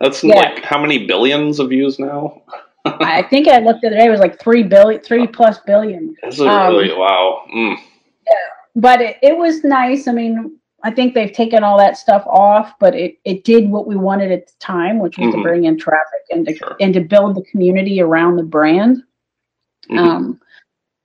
That's 0.00 0.22
Yeah. 0.22 0.36
like 0.36 0.62
how 0.62 0.80
many 0.80 1.04
billions 1.04 1.58
of 1.58 1.70
views 1.70 1.98
now? 1.98 2.42
I 3.00 3.22
think 3.22 3.48
I 3.48 3.58
looked 3.66 3.80
the 3.82 3.88
other 3.88 3.96
day; 3.96 4.06
it 4.06 4.10
was 4.10 4.20
like 4.20 4.40
three 4.40 4.62
billion, 4.62 5.00
three 5.02 5.26
plus 5.26 5.58
billion. 5.66 6.14
It 6.22 6.38
Um, 6.40 6.74
really? 6.74 6.92
Wow. 6.92 7.44
Mm. 7.54 7.76
but 8.76 9.00
it, 9.00 9.16
it 9.22 9.36
was 9.36 9.64
nice. 9.64 10.06
I 10.08 10.12
mean, 10.12 10.56
I 10.84 10.90
think 10.92 11.14
they've 11.14 11.32
taken 11.32 11.64
all 11.64 11.76
that 11.78 11.96
stuff 11.96 12.24
off, 12.26 12.74
but 12.78 12.94
it, 12.94 13.18
it 13.24 13.42
did 13.44 13.68
what 13.68 13.86
we 13.88 13.96
wanted 13.96 14.30
at 14.30 14.46
the 14.46 14.52
time, 14.60 14.98
which 15.00 15.18
was 15.18 15.28
Mhm. 15.28 15.32
to 15.38 15.42
bring 15.42 15.64
in 15.64 15.76
traffic 15.78 16.22
and 16.30 16.46
to, 16.46 16.54
Sure. 16.54 16.76
and 16.80 16.94
to 16.94 17.00
build 17.00 17.34
the 17.34 17.42
community 17.50 18.00
around 18.00 18.36
the 18.36 18.44
brand. 18.44 19.02
Mhm. 19.90 19.98
Um, 19.98 20.40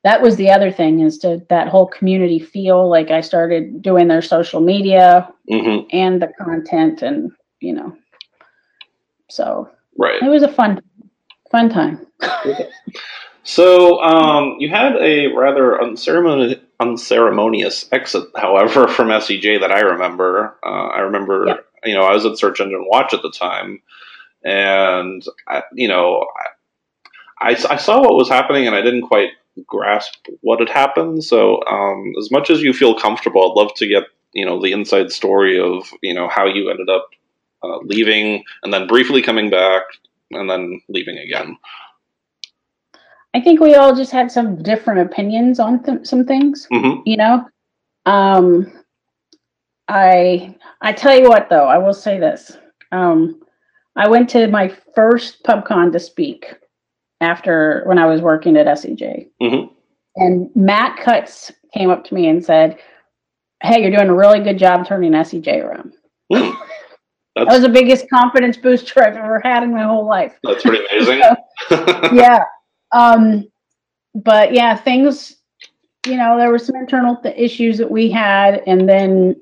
that 0.04 0.22
was 0.22 0.36
the 0.36 0.52
other 0.52 0.70
thing 0.72 1.00
is 1.00 1.18
to 1.20 1.42
that 1.50 1.70
whole 1.70 1.88
community 1.88 2.38
feel 2.38 2.88
like 2.88 3.10
I 3.10 3.22
started 3.22 3.82
doing 3.82 4.08
their 4.08 4.22
social 4.22 4.60
media 4.62 5.28
Mhm. 5.50 5.88
and 5.92 6.22
the 6.22 6.28
content 6.40 7.02
and, 7.02 7.32
you 7.62 7.74
know, 7.74 7.96
so 9.30 9.70
Right. 9.98 10.22
it 10.22 10.30
was 10.30 10.44
a 10.44 10.48
fun, 10.50 10.82
fun 11.54 11.70
time. 11.70 12.06
So 13.44 14.02
um, 14.02 14.56
you 14.60 14.70
had 14.70 14.96
a 14.96 15.28
rather 15.28 15.80
unceremonious, 15.82 16.62
unceremonious 16.80 17.90
exit, 17.92 18.30
however, 18.38 18.88
from 18.96 19.10
SEJ 19.10 19.60
that 19.60 19.72
I 19.72 19.82
remember. 19.82 20.58
Uh, 20.66 20.88
I 20.88 21.00
remember, 21.00 21.60
you 21.84 21.94
know, 21.94 22.04
I 22.04 22.14
was 22.14 22.26
at 22.26 22.38
Search 22.38 22.62
Engine 22.62 22.86
Watch 22.88 23.14
at 23.14 23.22
the 23.22 23.32
time, 23.32 23.82
and 24.46 25.22
I, 25.46 25.64
you 25.74 25.90
know, 25.90 26.26
I, 27.42 27.50
I, 27.50 27.74
I 27.74 27.76
saw 27.76 28.00
what 28.00 28.16
was 28.16 28.30
happening, 28.30 28.66
and 28.66 28.76
I 28.76 28.82
didn't 28.82 29.08
quite 29.08 29.32
grasp 29.68 30.26
what 30.40 30.60
had 30.60 30.70
happened. 30.70 31.24
So 31.26 31.62
um, 31.70 32.14
as 32.18 32.32
much 32.32 32.50
as 32.50 32.62
you 32.62 32.74
feel 32.74 32.96
comfortable, 32.96 33.42
I'd 33.44 33.62
love 33.62 33.74
to 33.76 33.88
get 33.88 34.04
you 34.32 34.46
know 34.46 34.62
the 34.62 34.72
inside 34.72 35.12
story 35.12 35.60
of 35.60 35.92
you 36.02 36.14
know 36.14 36.30
how 36.30 36.46
you 36.46 36.70
ended 36.70 36.90
up 36.90 37.10
uh, 37.62 37.80
leaving, 37.84 38.46
and 38.64 38.74
then 38.74 38.88
briefly 38.88 39.22
coming 39.22 39.50
back, 39.50 39.84
and 40.36 40.50
then 40.50 40.82
leaving 40.90 41.18
again. 41.18 41.58
I 43.36 43.42
think 43.42 43.60
we 43.60 43.76
all 43.76 43.96
just 43.96 44.12
had 44.12 44.32
some 44.32 44.62
different 44.62 45.00
opinions 45.02 45.60
on 45.60 45.82
th- 45.84 46.06
some 46.06 46.26
things. 46.26 46.68
hmm 46.72 47.00
you 47.06 47.18
know 47.18 47.46
um 48.06 48.72
i 49.88 50.56
i 50.82 50.92
tell 50.94 51.18
you 51.18 51.28
what 51.30 51.50
though 51.50 51.66
i 51.66 51.78
will 51.78 51.94
say 51.94 52.20
this 52.20 52.58
um 52.92 53.42
i 53.96 54.08
went 54.08 54.30
to 54.30 54.48
my 54.48 54.68
first 54.96 55.44
pubcon 55.44 55.92
to 55.92 56.00
speak 56.00 56.54
after 57.22 57.84
when 57.86 57.98
i 57.98 58.06
was 58.06 58.22
working 58.22 58.56
at 58.58 58.68
sej 58.78 59.30
Mhm. 59.42 59.70
and 60.16 60.50
matt 60.56 60.98
cutts 60.98 61.52
came 61.74 61.90
up 61.90 62.04
to 62.06 62.14
me 62.14 62.28
and 62.28 62.44
said 62.44 62.78
hey 63.62 63.82
you're 63.82 63.92
doing 63.92 64.10
a 64.10 64.16
really 64.16 64.40
good 64.42 64.58
job 64.58 64.86
turning 64.86 65.12
sej 65.24 65.48
around 65.48 65.94
Hmm. 67.36 67.46
that 67.46 67.54
was 67.54 67.62
the 67.62 67.70
biggest 67.70 68.10
confidence 68.10 68.58
booster 68.58 69.04
i've 69.04 69.16
ever 69.16 69.40
had 69.44 69.64
in 69.64 69.72
my 69.74 69.84
whole 69.84 70.06
life 70.08 70.34
That's 70.44 70.62
pretty 70.64 70.86
amazing. 70.92 71.22
yeah. 72.14 72.44
Um, 72.92 73.48
but 74.14 74.54
yeah, 74.54 74.76
things, 74.76 75.38
you 76.06 76.16
know, 76.18 76.38
there 76.38 76.52
were 76.52 76.60
some 76.60 76.76
internal 76.76 77.16
th- 77.16 77.34
issues 77.36 77.80
that 77.80 77.90
we 77.90 78.12
had, 78.12 78.62
and 78.68 78.88
then 78.88 79.36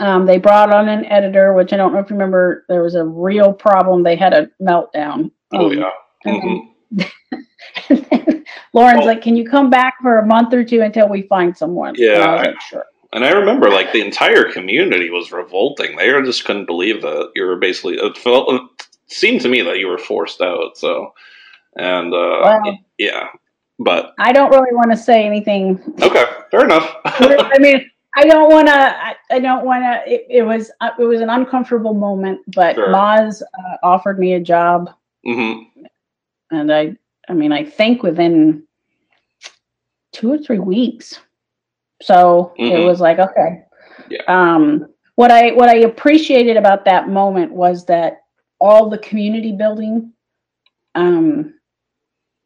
um, 0.00 0.26
they 0.26 0.36
brought 0.36 0.70
on 0.74 0.88
an 0.88 1.06
editor, 1.06 1.54
which 1.54 1.72
I 1.72 1.78
don't 1.78 1.94
know 1.94 2.00
if 2.00 2.10
you 2.10 2.16
remember. 2.16 2.66
There 2.68 2.82
was 2.82 2.94
a 2.96 3.04
real 3.04 3.52
problem. 3.54 4.02
They 4.02 4.16
had 4.16 4.34
a 4.34 4.50
meltdown. 4.60 5.30
oh 5.54 5.70
Um, 5.70 5.78
yeah. 5.78 5.90
hmm 6.24 6.56
then- 6.90 7.08
and 7.88 8.06
then 8.10 8.44
Loren's 8.74 9.00
Oh. 9.04 9.06
like, 9.06 9.22
"Can 9.22 9.36
you 9.36 9.48
come 9.48 9.70
back 9.70 9.94
for 10.02 10.18
a 10.18 10.26
month 10.26 10.52
or 10.52 10.62
two 10.64 10.82
until 10.82 11.08
we 11.08 11.22
find 11.22 11.56
someone?" 11.56 11.94
Yeah, 11.96 12.14
And 12.16 12.22
I 12.24 12.32
was 12.34 12.40
I- 12.40 12.50
like, 12.50 12.60
"Sure." 12.60 12.84
And 13.14 13.24
I 13.24 13.30
remember 13.30 13.70
like 13.70 13.92
the 13.92 14.04
entire 14.04 14.50
community 14.50 15.08
was 15.08 15.30
revolting. 15.30 15.96
They 15.96 16.10
just 16.22 16.44
couldn't 16.44 16.66
believe 16.66 17.00
that 17.02 17.30
you 17.36 17.46
were 17.46 17.56
basically. 17.56 17.94
It 17.94 18.18
felt. 18.18 18.52
It 18.52 18.86
seemed 19.06 19.40
to 19.42 19.48
me 19.48 19.62
that 19.62 19.78
you 19.78 19.86
were 19.86 19.98
forced 19.98 20.40
out. 20.40 20.76
So, 20.76 21.14
and 21.76 22.12
uh, 22.12 22.60
yeah, 22.98 23.28
but 23.78 24.14
I 24.18 24.32
don't 24.32 24.50
really 24.50 24.74
want 24.74 24.90
to 24.90 24.96
say 24.96 25.24
anything 25.24 25.80
okay, 26.02 26.24
fair 26.50 26.64
enough. 26.64 26.96
I 27.04 27.56
mean, 27.60 27.88
I 28.16 28.24
don't 28.24 28.50
want 28.50 28.66
to. 28.66 28.74
I, 28.74 29.14
I 29.30 29.38
don't 29.38 29.64
want 29.64 29.84
to. 29.84 30.12
It, 30.12 30.26
it 30.28 30.42
was 30.42 30.72
uh, 30.80 30.90
it 30.98 31.04
was 31.04 31.20
an 31.20 31.30
uncomfortable 31.30 31.94
moment, 31.94 32.40
but 32.48 32.74
Sure. 32.74 32.88
Moz 32.88 33.42
uh, 33.42 33.76
offered 33.84 34.18
me 34.18 34.34
a 34.34 34.40
job, 34.40 34.90
hmm 35.24 35.62
and 36.50 36.72
I 36.72 36.96
I 37.28 37.32
mean 37.32 37.52
I 37.52 37.64
think 37.64 38.02
within 38.02 38.64
two 40.12 40.32
or 40.32 40.38
three 40.38 40.58
weeks. 40.58 41.20
So 42.02 42.52
it 42.56 42.72
Mhm. 42.72 42.86
was 42.86 43.00
like 43.00 43.18
okay. 43.18 43.62
Yeah. 44.10 44.22
Um, 44.28 44.86
what 45.16 45.30
I 45.30 45.52
what 45.52 45.68
I 45.68 45.76
appreciated 45.78 46.56
about 46.56 46.84
that 46.86 47.08
moment 47.08 47.52
was 47.52 47.86
that 47.86 48.22
all 48.60 48.88
the 48.90 48.98
community 48.98 49.52
building 49.52 50.12
um, 50.94 51.54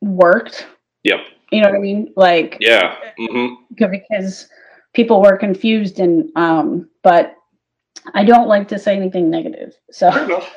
worked. 0.01 0.67
Yep. 1.05 1.21
You 1.51 1.63
know 1.63 1.69
what 1.71 1.77
I 1.77 1.81
mean? 1.81 2.13
Like 2.17 2.57
Yeah. 2.61 2.97
mm-hmm. 3.19 3.55
because 3.75 4.49
people 4.95 5.21
were 5.23 5.37
confused 5.37 6.01
and 6.01 6.29
um 6.37 6.89
but 7.03 7.35
I 8.15 8.25
don't 8.25 8.49
like 8.49 8.69
to 8.69 8.79
say 8.79 8.97
anything 8.97 9.29
negative. 9.31 9.75
So. 9.91 10.11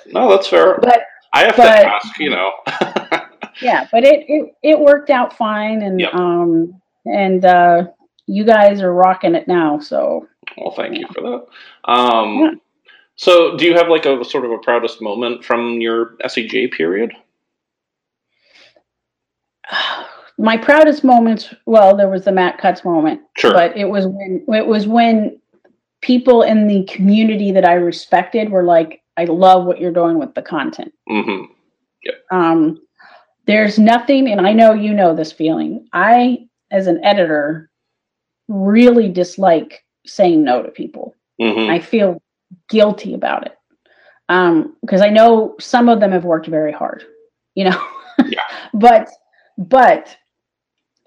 No, 0.08 0.30
that's 0.30 0.48
fair. 0.48 0.78
but 0.80 1.04
I 1.34 1.46
have 1.46 1.56
but- 1.58 1.64
to 1.82 1.88
ask. 1.88 2.20
You 2.20 2.30
know. 2.32 2.52
yeah, 3.62 3.88
but 3.92 4.04
it 4.04 4.26
it, 4.28 4.54
it 4.64 4.80
worked 4.80 5.10
out 5.10 5.36
fine 5.38 5.82
and 5.82 6.00
Yep. 6.00 6.14
um 6.14 6.82
and 7.06 7.46
uh 7.46 7.88
you 8.32 8.44
guys 8.44 8.82
are 8.82 8.94
rocking 8.94 9.36
it 9.36 9.48
now, 9.48 9.80
so 9.80 10.28
well, 10.58 10.72
thank 10.72 10.98
you 10.98 11.08
for 11.14 11.22
that. 11.22 11.92
Um, 11.92 12.40
Yeah. 12.40 12.52
So, 13.18 13.56
do 13.56 13.66
you 13.66 13.76
have 13.76 13.88
like 13.90 14.06
a 14.06 14.24
sort 14.26 14.46
of 14.46 14.52
a 14.52 14.58
proudest 14.58 15.02
moment 15.02 15.44
from 15.46 15.80
your 15.80 16.16
SEJ 16.26 16.72
period? 16.72 17.14
my 20.38 20.58
proudest 20.58 21.04
moments 21.04 21.54
well 21.68 21.96
there 21.96 22.10
was 22.10 22.24
the 22.26 22.32
Matt 22.32 22.58
Cutts 22.58 22.84
moment 22.84 23.22
Sure. 23.38 23.54
but 23.54 23.76
it 23.78 23.86
was 23.86 24.08
when 24.08 24.44
it 24.48 24.66
was 24.66 24.88
when 24.88 25.40
people 26.02 26.42
in 26.42 26.68
the 26.68 26.84
community 26.86 27.52
that 27.52 27.66
I 27.66 27.74
respected 27.74 28.50
were 28.50 28.64
like, 28.64 29.02
I 29.18 29.26
love 29.26 29.66
what 29.66 29.80
you're 29.80 29.92
doing 29.92 30.20
with 30.20 30.34
the 30.34 30.42
content. 30.42 30.94
Mm-hmm. 31.10 31.52
Yep. 32.04 32.16
Um, 32.32 32.82
there's 33.46 33.78
nothing, 33.78 34.30
and 34.30 34.46
I 34.46 34.54
know 34.54 34.74
you 34.74 34.94
know 34.94 35.16
this 35.16 35.32
feeling. 35.32 35.88
I, 35.94 36.48
as 36.72 36.88
an 36.88 37.04
editor, 37.04 37.70
really 38.52 39.10
dislike 39.10 39.84
saying 40.06 40.44
no 40.44 40.62
to 40.62 40.70
people. 40.70 41.16
Mm-hmm. 41.40 41.72
I 41.72 41.80
feel 41.80 42.22
guilty 42.70 43.14
about 43.14 43.46
it 43.46 43.58
because 44.28 45.02
um, 45.02 45.08
I 45.08 45.10
know 45.10 45.56
some 45.60 45.90
of 45.90 46.00
them 46.00 46.12
have 46.12 46.26
worked 46.26 46.48
very 46.48 46.72
hard, 46.72 47.06
you 47.56 47.66
know. 47.66 47.88
yeah. 48.26 48.42
But 48.74 49.10
but 49.58 50.16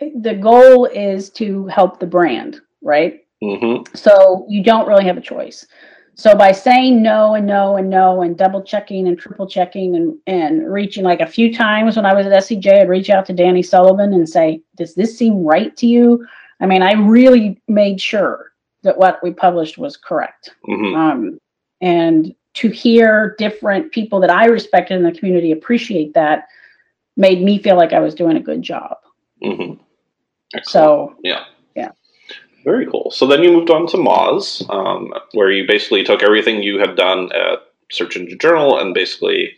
the 0.01 0.35
goal 0.35 0.87
is 0.87 1.31
to 1.31 1.67
help 1.67 2.01
the 2.01 2.07
brand, 2.07 2.61
right? 2.83 3.21
Mm-hmm. 3.43 3.95
So 3.95 4.47
you 4.49 4.63
don't 4.63 4.89
really 4.89 5.05
have 5.05 5.17
a 5.17 5.23
choice. 5.23 5.67
So 6.17 6.37
by 6.37 6.53
saying 6.53 7.03
no 7.03 7.35
and 7.35 7.47
no 7.47 7.77
and 7.77 7.91
no 7.91 8.23
and 8.23 8.37
double 8.37 8.63
checking 8.63 9.09
and 9.09 9.19
triple 9.19 9.49
checking 9.49 9.97
and, 9.97 10.17
and 10.27 10.73
reaching 10.73 11.03
like 11.03 11.21
a 11.21 11.27
few 11.27 11.53
times 11.53 11.97
when 11.97 12.07
I 12.07 12.15
was 12.15 12.27
at 12.27 12.33
SEJ, 12.33 12.83
I'd 12.83 12.89
reach 12.89 13.11
out 13.11 13.27
to 13.27 13.33
Danny 13.33 13.63
Sullivan 13.63 14.13
and 14.13 14.29
say, 14.29 14.63
Does 14.77 14.95
this 14.95 15.19
seem 15.19 15.43
right 15.45 15.77
to 15.77 15.87
you? 15.87 16.25
I 16.61 16.67
mean, 16.67 16.83
I 16.83 16.93
really 16.93 17.61
made 17.69 18.01
sure 18.01 18.53
that 18.83 18.97
what 18.99 19.23
we 19.23 19.33
published 19.33 19.79
was 19.79 19.97
correct. 19.97 20.51
Mm-hmm. 20.69 20.95
Um, 20.95 21.39
and 21.81 22.35
to 22.55 22.69
hear 22.69 23.35
different 23.39 23.93
people 23.93 24.21
that 24.21 24.31
I 24.31 24.47
respected 24.47 24.97
in 24.97 25.03
the 25.03 25.13
community 25.13 25.53
appreciate 25.53 26.15
that 26.15 26.47
made 27.17 27.43
me 27.43 27.59
feel 27.59 27.77
like 27.77 27.93
I 27.93 28.01
was 28.01 28.15
doing 28.15 28.37
a 28.37 28.41
good 28.41 28.63
job. 28.63 28.97
Mm-hmm. 29.43 29.81
So, 30.65 31.17
yeah. 31.23 31.45
Yeah. 31.75 31.91
Very 32.65 32.87
cool. 32.87 33.11
So 33.11 33.27
then 33.27 33.43
you 33.43 33.51
moved 33.51 33.71
on 33.71 33.87
to 33.89 33.97
Moz, 33.97 34.69
um, 34.71 35.13
where 35.33 35.51
you 35.51 35.67
basically 35.67 36.05
took 36.05 36.23
everything 36.23 36.63
you 36.63 36.79
had 36.79 36.97
done 36.97 37.31
at 37.33 37.59
Search 37.91 38.17
Engine 38.17 38.39
Journal 38.39 38.79
and 38.79 38.95
basically 38.95 39.55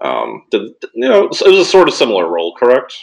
um, 0.00 0.44
did, 0.50 0.62
you 0.94 1.08
know, 1.08 1.24
it 1.24 1.30
was 1.30 1.42
a 1.42 1.64
sort 1.64 1.88
of 1.88 1.94
similar 1.94 2.28
role, 2.28 2.54
correct? 2.56 2.96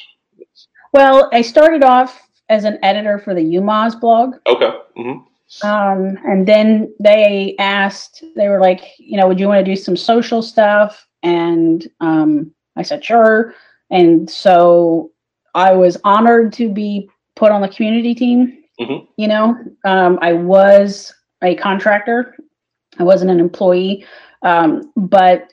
Well, 0.94 1.30
I 1.32 1.42
started 1.42 1.84
off 1.84 2.27
as 2.50 2.64
an 2.64 2.80
editor 2.84 3.20
for 3.20 3.34
the 3.34 3.42
YouMoz 3.42 4.00
blog. 4.00 4.36
Okay. 4.48 4.72
Mm-hmm. 4.98 5.68
Um, 5.68 6.18
and 6.26 6.48
then 6.48 6.94
they 7.00 7.56
asked, 7.60 8.24
they 8.36 8.50
were 8.50 8.60
like, 8.60 8.82
you 8.98 9.18
know, 9.18 9.28
would 9.28 9.40
you 9.40 9.48
want 9.48 9.66
to 9.66 9.72
do 9.72 9.76
some 9.76 9.96
social 9.96 10.42
stuff? 10.42 11.08
And 11.24 11.88
um, 12.02 12.54
I 12.76 12.82
said, 12.82 13.04
sure. 13.04 13.54
And 13.90 14.30
so 14.30 15.12
I 15.56 15.74
was 15.74 15.98
honored 16.04 16.54
to 16.54 16.70
be 16.70 17.10
put 17.36 17.52
on 17.52 17.62
the 17.62 17.70
community 17.70 18.14
team. 18.14 18.64
Mm-hmm. 18.80 19.06
You 19.16 19.28
know, 19.28 19.56
um, 19.86 20.20
I 20.22 20.34
was 20.34 21.14
a 21.44 21.56
contractor, 21.56 22.36
I 23.00 23.04
wasn't 23.04 23.32
an 23.32 23.40
employee. 23.40 24.06
Um, 24.44 24.92
but 24.96 25.52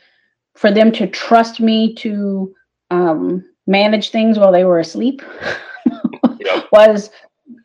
for 0.54 0.70
them 0.70 0.92
to 0.92 1.06
trust 1.06 1.60
me 1.60 1.94
to 1.96 2.54
um, 2.90 3.44
manage 3.66 4.10
things 4.10 4.38
while 4.38 4.52
they 4.52 4.64
were 4.64 4.78
asleep 4.78 5.22
yep. 6.44 6.68
was 6.70 7.10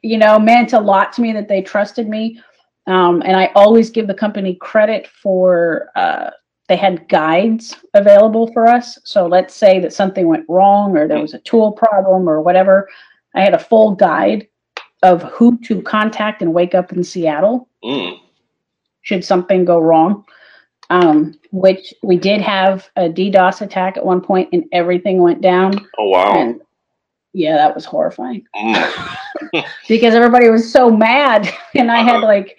you 0.02 0.18
know, 0.18 0.39
meant 0.39 0.74
a 0.74 0.80
lot 0.80 1.13
to 1.13 1.22
me 1.22 1.34
that 1.34 1.48
they 1.48 1.62
trusted 1.62 2.08
me. 2.08 2.42
Um, 2.88 3.22
and 3.22 3.36
I 3.36 3.52
always 3.56 3.89
give 3.89 4.08
the 4.08 4.13
company 4.13 4.56
credit 4.56 5.08
for 5.08 5.89
uh, 5.96 6.32
they 6.68 6.76
had 6.76 7.08
guides 7.08 7.76
available 7.94 8.52
for 8.54 8.68
us. 8.68 8.98
So 9.04 9.28
let's 9.28 9.54
say 9.54 9.80
that 9.80 9.94
something 9.94 10.28
went 10.28 10.46
wrong 10.48 10.98
or 10.98 11.08
there 11.08 11.20
was 11.20 11.34
a 11.34 11.39
tool 11.39 11.72
problem 11.72 12.28
or 12.28 12.42
whatever. 12.42 12.89
I 13.36 13.42
had 13.42 13.54
a 13.54 13.60
full 13.60 13.92
guide 13.96 14.48
of 15.04 15.24
who 15.24 15.58
to 15.60 15.82
contact 15.82 16.42
and 16.42 16.54
wake 16.54 16.76
up 16.76 16.92
in 16.92 17.04
Seattle 17.04 17.70
mm. 17.84 18.20
should 19.02 19.24
something 19.24 19.65
go 19.65 19.80
wrong. 19.80 20.26
Um, 20.92 21.39
which 21.52 21.94
we 22.02 22.18
did 22.18 22.42
have 22.42 22.89
a 22.96 23.02
DDoS 23.02 23.62
attack 23.62 23.96
at 23.96 24.04
one 24.06 24.22
point 24.22 24.50
and 24.54 24.65
everything 24.72 25.22
went 25.22 25.39
down. 25.39 25.88
Oh, 26.00 26.10
wow. 26.10 26.34
And 26.36 26.62
yeah, 27.34 27.56
that 27.56 27.76
was 27.76 27.86
horrifying 27.86 28.46
mm. 28.56 29.65
because 29.88 30.15
everybody 30.15 30.50
was 30.50 30.72
so 30.72 30.89
mad, 30.89 31.50
and 31.76 31.92
I 31.92 32.02
had 32.02 32.22
like, 32.22 32.58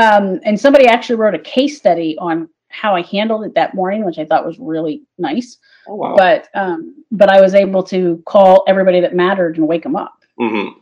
um, 0.00 0.40
and 0.44 0.58
somebody 0.58 0.86
actually 0.86 1.16
wrote 1.16 1.34
a 1.34 1.38
case 1.38 1.76
study 1.76 2.16
on 2.18 2.48
how 2.68 2.96
I 2.96 3.02
handled 3.02 3.44
it 3.44 3.54
that 3.54 3.74
morning, 3.74 4.04
which 4.04 4.18
I 4.18 4.24
thought 4.24 4.46
was 4.46 4.58
really 4.58 5.02
nice. 5.18 5.58
Oh, 5.86 5.96
wow. 5.96 6.16
But 6.16 6.48
um, 6.54 7.04
but 7.10 7.28
I 7.28 7.40
was 7.40 7.54
able 7.54 7.82
to 7.84 8.22
call 8.26 8.64
everybody 8.66 9.00
that 9.00 9.14
mattered 9.14 9.56
and 9.56 9.68
wake 9.68 9.82
them 9.82 9.96
up, 9.96 10.18
mm-hmm. 10.40 10.78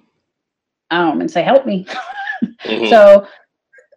um, 0.90 1.21
and 1.21 1.31
say, 1.31 1.43
"Help 1.43 1.66
me." 1.66 1.87
Mm-hmm. 2.64 2.87
So 2.87 3.27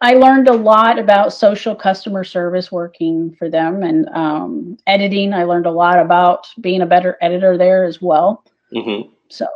I 0.02 0.14
learned 0.14 0.48
a 0.48 0.52
lot 0.52 0.98
about 0.98 1.32
social 1.32 1.74
customer 1.74 2.24
service 2.24 2.70
working 2.70 3.34
for 3.38 3.48
them 3.48 3.82
and 3.82 4.06
um, 4.10 4.76
editing. 4.86 5.32
I 5.32 5.44
learned 5.44 5.64
a 5.64 5.70
lot 5.70 5.98
about 5.98 6.46
being 6.60 6.82
a 6.82 6.86
better 6.86 7.16
editor 7.22 7.56
there 7.56 7.84
as 7.84 8.02
well. 8.02 8.44
Mm-hmm. 8.74 9.13
So, 9.28 9.46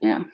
yeah. 0.00 0.24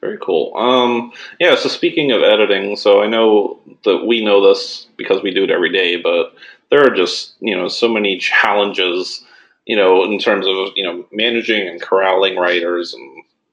Very 0.00 0.18
cool. 0.20 0.52
Um, 0.56 1.12
yeah. 1.38 1.54
So 1.54 1.68
speaking 1.68 2.12
of 2.12 2.22
editing, 2.22 2.76
so 2.76 3.02
I 3.02 3.06
know 3.06 3.60
that 3.84 4.06
we 4.06 4.24
know 4.24 4.46
this 4.46 4.86
because 4.96 5.22
we 5.22 5.32
do 5.32 5.44
it 5.44 5.50
every 5.50 5.70
day, 5.72 5.96
but 5.96 6.34
there 6.70 6.84
are 6.84 6.94
just 6.94 7.34
you 7.40 7.54
know 7.54 7.68
so 7.68 7.88
many 7.88 8.16
challenges, 8.18 9.22
you 9.66 9.76
know, 9.76 10.04
in 10.04 10.18
terms 10.18 10.46
of 10.46 10.68
you 10.76 10.84
know 10.84 11.06
managing 11.12 11.68
and 11.68 11.80
corralling 11.80 12.36
writers 12.36 12.94
and 12.94 13.09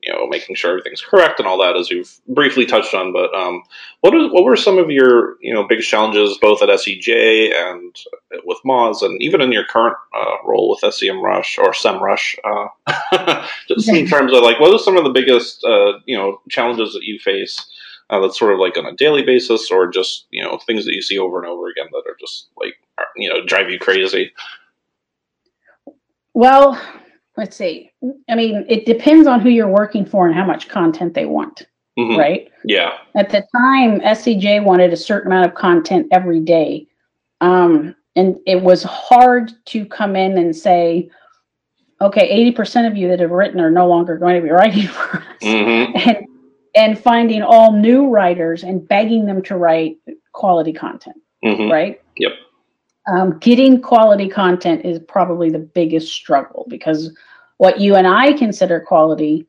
you 0.08 0.14
know 0.14 0.26
making 0.28 0.56
sure 0.56 0.72
everything's 0.72 1.02
correct 1.02 1.40
and 1.40 1.48
all 1.48 1.58
that, 1.60 1.76
as 1.76 1.90
you've 1.90 2.20
briefly 2.30 2.66
touched 2.66 2.94
on. 2.94 3.12
But 3.12 3.36
um, 3.36 3.62
what 4.02 4.14
what 4.32 4.46
were 4.46 4.56
some 4.56 4.78
of 4.78 4.90
your 4.90 5.36
you 5.42 5.54
know 5.54 5.68
biggest 5.68 5.90
challenges 5.90 6.38
both 6.42 6.62
at 6.62 6.70
SEJ 6.70 7.54
and 7.54 7.96
with 8.46 8.60
Moz, 8.66 9.02
and 9.02 9.22
even 9.22 9.42
in 9.42 9.52
your 9.52 9.66
current 9.66 9.98
uh, 10.16 10.36
role 10.46 10.70
with 10.70 10.94
SEMrush 10.94 11.58
or 11.58 11.72
SEMrush? 11.72 12.36
Uh, 12.46 13.48
just 13.68 13.90
in 13.90 14.08
terms 14.08 14.34
of 14.34 14.42
like, 14.44 14.60
what 14.60 14.74
are 14.74 14.80
some 14.80 14.98
of 14.98 15.04
the 15.04 15.12
biggest 15.12 15.64
uh, 15.66 16.00
you 16.06 16.18
know 16.18 16.42
challenges 16.50 16.94
that 16.94 17.04
you 17.04 17.20
face? 17.20 17.70
Uh, 18.10 18.22
that's 18.22 18.40
sort 18.40 18.54
of 18.54 18.60
like 18.60 18.78
on 18.78 18.86
a 18.86 18.96
daily 18.96 19.24
basis, 19.24 19.70
or 19.70 19.90
just 19.90 20.28
you 20.32 20.42
know 20.42 20.58
things 20.66 20.86
that 20.86 20.94
you 20.94 21.02
see 21.02 21.18
over 21.18 21.38
and 21.38 21.48
over 21.48 21.68
again 21.68 21.88
that 21.92 22.10
are 22.10 22.16
just 22.18 22.48
like 22.58 22.76
you 23.18 23.30
know 23.30 23.46
drive 23.46 23.70
you 23.70 23.78
crazy. 23.78 24.32
Well, 26.34 26.80
let's 27.38 27.56
see. 27.56 27.92
I 28.30 28.36
mean, 28.36 28.66
it 28.68 28.86
depends 28.86 29.28
on 29.28 29.40
who 29.40 29.50
you're 29.50 29.68
working 29.68 30.06
for 30.06 30.26
and 30.28 30.36
how 30.36 30.46
much 30.46 30.68
content 30.68 31.14
they 31.14 31.26
want, 31.26 31.68
Mhm. 31.98 32.18
right? 32.18 32.50
Yeah. 32.66 32.94
At 33.16 33.30
the 33.30 33.46
time, 33.56 34.02
SEJ 34.02 34.60
wanted 34.60 34.92
a 34.92 34.98
certain 34.98 35.32
amount 35.32 35.46
of 35.46 35.56
content 35.56 36.08
every 36.12 36.40
day. 36.40 36.88
Um, 37.40 37.96
and 38.16 38.38
it 38.48 38.62
was 38.62 38.82
hard 38.84 39.52
to 39.68 39.86
come 39.86 40.16
in 40.16 40.38
and 40.40 40.56
say, 40.56 41.10
okay, 42.02 42.28
80% 42.28 42.88
of 42.88 42.98
you 42.98 43.08
that 43.10 43.20
have 43.20 43.32
written 43.32 43.60
are 43.60 43.72
no 43.72 43.88
longer 43.88 44.18
going 44.18 44.36
to 44.36 44.42
be 44.42 44.50
writing 44.50 44.88
for 44.88 45.18
us. 45.18 45.44
hmm 45.44 45.86
And, 45.96 46.26
and 46.76 47.00
finding 47.00 47.42
all 47.44 47.72
new 47.72 48.08
writers 48.10 48.64
and 48.64 48.88
begging 48.88 49.26
them 49.26 49.42
to 49.44 49.56
write 49.56 49.98
quality 50.34 50.74
content, 50.74 51.18
hmm 51.44 51.70
right? 51.70 52.02
Yep. 52.18 52.32
Um, 53.08 53.40
getting 53.40 53.82
quality 53.82 54.28
content 54.28 54.86
is 54.86 55.00
probably 55.00 55.50
the 55.50 55.60
biggest 55.60 56.14
struggle 56.14 56.66
because 56.68 57.16
what 57.58 57.80
you 57.80 57.96
and 57.96 58.06
I 58.06 58.34
consider 58.34 58.80
quality 58.82 59.48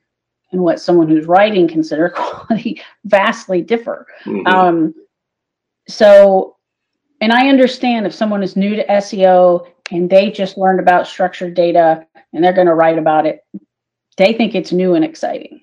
and 0.53 0.63
what 0.63 0.81
someone 0.81 1.09
who's 1.09 1.27
writing 1.27 1.69
consider 1.69 2.09
quality 2.17 2.81
vastly 3.05 3.61
differ. 3.61 4.07
hmm 4.25 4.47
Um, 4.47 4.95
so, 5.89 6.57
and 7.21 7.33
I 7.33 7.49
understand 7.49 8.07
if 8.07 8.15
someone 8.15 8.43
is 8.43 8.57
new 8.57 8.77
to 8.77 8.87
SEO 8.87 9.67
and 9.91 10.09
they 10.09 10.31
just 10.31 10.57
learned 10.59 10.81
about 10.81 11.07
structured 11.07 11.55
data 11.55 12.07
and 12.33 12.45
they're 12.45 12.53
going 12.53 12.67
to 12.67 12.75
write 12.75 12.99
about 12.99 13.27
it, 13.27 13.45
they 14.17 14.33
think 14.35 14.55
it's 14.55 14.73
new 14.73 14.95
and 14.95 15.05
exciting. 15.05 15.63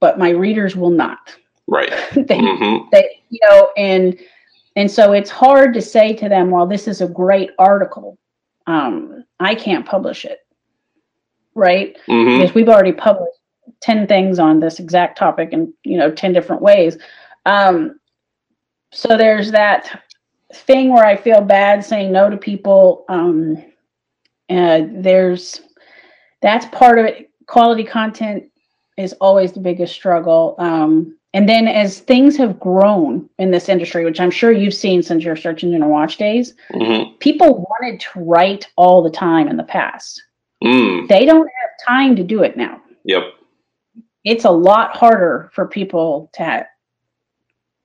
But 0.00 0.18
my 0.18 0.30
readers 0.30 0.76
will 0.76 0.90
not. 0.90 1.34
right. 1.68 1.92
they, 2.14 2.38
hmm 2.38 2.88
they, 2.92 3.22
you 3.30 3.38
know, 3.48 3.70
and 3.76 4.18
and 4.76 4.90
so 4.90 5.12
it's 5.12 5.30
hard 5.30 5.74
to 5.74 5.82
say 5.82 6.12
to 6.14 6.28
them, 6.28 6.50
"Well, 6.50 6.66
this 6.66 6.88
is 6.88 7.00
a 7.00 7.08
great 7.08 7.50
article. 7.58 8.18
Um, 8.66 9.24
I 9.40 9.54
can't 9.54 9.86
publish 9.86 10.24
it." 10.24 10.40
Right? 11.54 11.96
hmm 12.06 12.38
because 12.38 12.54
we've 12.54 12.68
already 12.68 12.92
published 12.92 13.38
10 13.80 14.06
things 14.06 14.38
on 14.38 14.60
this 14.60 14.78
exact 14.78 15.18
topic 15.18 15.50
in 15.52 15.72
you 15.84 15.96
know 15.96 16.10
10 16.10 16.32
different 16.32 16.62
ways 16.62 16.98
um, 17.46 17.98
so 18.92 19.16
there's 19.16 19.50
that 19.50 20.02
thing 20.52 20.92
where 20.92 21.04
i 21.04 21.16
feel 21.16 21.40
bad 21.40 21.84
saying 21.84 22.12
no 22.12 22.30
to 22.30 22.36
people 22.36 23.04
um, 23.08 23.56
uh, 24.50 24.82
there's 24.92 25.62
that's 26.42 26.66
part 26.66 26.98
of 26.98 27.06
it 27.06 27.30
quality 27.46 27.84
content 27.84 28.44
is 28.96 29.12
always 29.14 29.52
the 29.52 29.60
biggest 29.60 29.92
struggle 29.92 30.54
um, 30.58 31.16
and 31.34 31.48
then 31.48 31.66
as 31.68 31.98
things 32.00 32.36
have 32.36 32.58
grown 32.58 33.28
in 33.38 33.50
this 33.50 33.68
industry 33.68 34.04
which 34.04 34.20
i'm 34.20 34.30
sure 34.30 34.50
you've 34.52 34.72
seen 34.74 35.02
since 35.02 35.22
your 35.24 35.36
search 35.36 35.62
engine 35.64 35.86
watch 35.88 36.16
days 36.16 36.54
hmm 36.72 37.02
people 37.20 37.66
wanted 37.68 38.00
to 38.00 38.08
write 38.20 38.68
all 38.76 39.02
the 39.02 39.10
time 39.10 39.48
in 39.48 39.56
the 39.56 39.64
past 39.64 40.22
Mm. 40.62 41.08
they 41.08 41.26
don't 41.26 41.46
have 41.60 41.86
time 41.86 42.16
to 42.16 42.22
do 42.24 42.42
it 42.42 42.56
now 42.56 42.80
Yep. 43.04 43.24
it's 44.24 44.44
a 44.46 44.50
lot 44.50 44.96
harder 44.96 45.50
for 45.52 45.66
people 45.68 46.30
to 46.34 46.42
have 46.42 46.66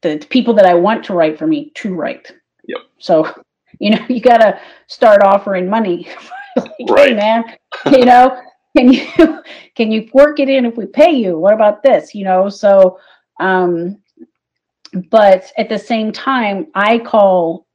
the 0.01 0.25
people 0.29 0.53
that 0.53 0.65
I 0.65 0.73
want 0.73 1.03
to 1.05 1.13
write 1.13 1.37
for 1.37 1.45
me 1.47 1.71
to 1.75 1.93
write. 1.93 2.31
Yep. 2.67 2.79
So, 2.99 3.33
you 3.79 3.91
know, 3.91 4.05
you 4.07 4.21
got 4.21 4.37
to 4.37 4.59
start 4.87 5.21
offering 5.23 5.69
money. 5.69 6.07
like, 6.55 6.71
Right. 6.89 7.09
Hey, 7.09 7.15
man, 7.15 7.43
you 7.91 8.05
know, 8.05 8.41
can 8.77 8.93
you 8.93 9.05
can 9.75 9.91
you 9.91 10.09
work 10.13 10.39
it 10.39 10.49
in 10.49 10.65
if 10.65 10.77
we 10.77 10.85
pay 10.85 11.11
you? 11.11 11.37
What 11.37 11.53
about 11.53 11.83
this? 11.83 12.15
You 12.15 12.23
know, 12.23 12.49
so 12.49 12.97
um 13.39 13.97
but 15.11 15.51
at 15.57 15.69
the 15.69 15.77
same 15.77 16.11
time, 16.11 16.67
I 16.73 16.97
call 16.99 17.67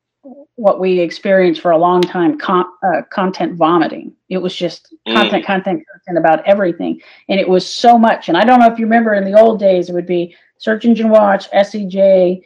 what 0.57 0.81
we 0.81 0.99
experienced 1.01 1.61
for 1.61 1.71
a 1.73 1.79
long 1.79 2.01
time 2.01 2.39
con- 2.39 2.67
uh, 2.83 3.03
content 3.11 3.55
vomiting. 3.57 4.13
It 4.29 4.39
was 4.39 4.55
just 4.55 4.93
Mm. 5.07 5.15
content, 5.15 5.45
content, 5.45 5.83
content 5.93 6.19
about 6.19 6.45
everything, 6.47 7.01
and 7.29 7.39
it 7.39 7.49
was 7.49 7.67
so 7.73 7.99
much. 7.99 8.29
And 8.29 8.37
I 8.37 8.45
don't 8.45 8.59
know 8.59 8.67
if 8.73 8.79
you 8.79 8.87
remember 8.87 9.15
in 9.15 9.25
the 9.25 9.39
old 9.39 9.61
days, 9.61 9.89
it 9.89 9.93
would 9.93 10.07
be 10.07 10.35
Search 10.59 10.85
Engine 10.85 11.11
Watch, 11.11 11.49
SEJ, 11.53 12.43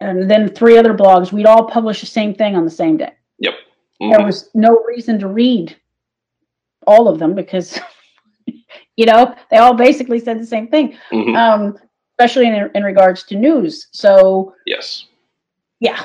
and 0.00 0.30
then 0.30 0.48
three 0.48 0.76
other 0.76 0.94
blogs. 0.94 1.32
We'd 1.32 1.46
all 1.46 1.64
publish 1.66 2.00
the 2.00 2.06
same 2.06 2.34
thing 2.34 2.56
on 2.56 2.64
the 2.64 2.70
same 2.70 2.96
day. 2.96 3.12
Yep. 3.38 3.54
There 4.00 4.18
Mhm. 4.20 4.24
was 4.26 4.50
no 4.54 4.82
reason 4.84 5.18
to 5.20 5.28
read 5.28 5.76
all 6.86 7.08
of 7.08 7.18
them 7.18 7.34
because, 7.34 7.78
you 8.96 9.06
know, 9.06 9.34
they 9.50 9.58
all 9.58 9.74
basically 9.74 10.18
said 10.18 10.38
the 10.40 10.46
same 10.46 10.66
thing, 10.68 10.96
Mhm. 11.12 11.36
um, 11.36 11.78
especially 12.18 12.46
in, 12.46 12.70
in 12.74 12.82
regards 12.84 13.24
to 13.24 13.36
news. 13.36 13.88
So 13.92 14.54
Yes. 14.66 15.06
yeah. 15.80 16.00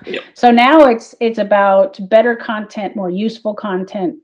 Yep. 0.06 0.22
So 0.34 0.50
now 0.50 0.86
it's 0.86 1.14
it's 1.20 1.38
about 1.38 1.98
better 2.08 2.34
content, 2.34 2.96
more 2.96 3.10
useful 3.10 3.52
content, 3.52 4.16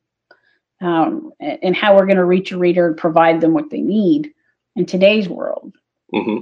um, 0.80 1.32
and 1.40 1.76
how 1.76 1.94
we're 1.94 2.06
going 2.06 2.16
to 2.16 2.24
reach 2.24 2.52
a 2.52 2.58
reader 2.58 2.86
and 2.86 2.96
provide 2.96 3.40
them 3.40 3.52
what 3.52 3.68
they 3.68 3.80
need 3.82 4.32
in 4.76 4.86
today's 4.86 5.28
world. 5.28 5.74
hmm 6.12 6.38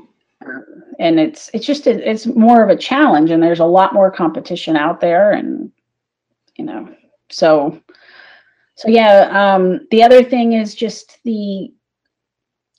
And 1.01 1.19
it's 1.19 1.51
it's 1.55 1.67
just 1.67 1.87
a, 1.87 2.09
it's 2.09 2.27
more 2.27 2.63
of 2.63 2.69
a 2.71 2.77
challenge, 2.77 3.31
and 3.31 3.43
there's 3.43 3.59
a 3.61 3.65
lot 3.65 3.95
more 3.95 4.13
competition 4.13 4.77
out 4.77 5.01
there, 5.01 5.33
and 5.33 5.73
you 6.57 6.65
know, 6.65 6.95
so 7.31 7.81
so 8.77 8.89
yeah. 8.89 9.29
Um, 9.33 9.89
the 9.91 10.05
other 10.05 10.23
thing 10.23 10.53
is 10.53 10.75
just 10.75 11.19
the 11.25 11.73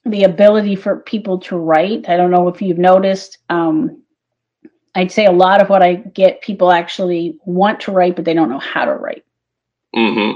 the 0.05 0.23
ability 0.23 0.75
for 0.75 0.97
people 0.97 1.39
to 1.39 1.57
write. 1.57 2.09
I 2.09 2.17
don't 2.17 2.31
know 2.31 2.47
if 2.47 2.61
you've 2.61 2.77
noticed. 2.77 3.37
Um, 3.49 4.01
I'd 4.95 5.11
say 5.11 5.25
a 5.25 5.31
lot 5.31 5.61
of 5.61 5.69
what 5.69 5.81
I 5.81 5.95
get, 5.95 6.41
people 6.41 6.71
actually 6.71 7.37
want 7.45 7.79
to 7.81 7.91
write, 7.91 8.15
but 8.15 8.25
they 8.25 8.33
don't 8.33 8.49
know 8.49 8.59
how 8.59 8.85
to 8.85 8.93
write. 8.93 9.23
hmm 9.95 10.33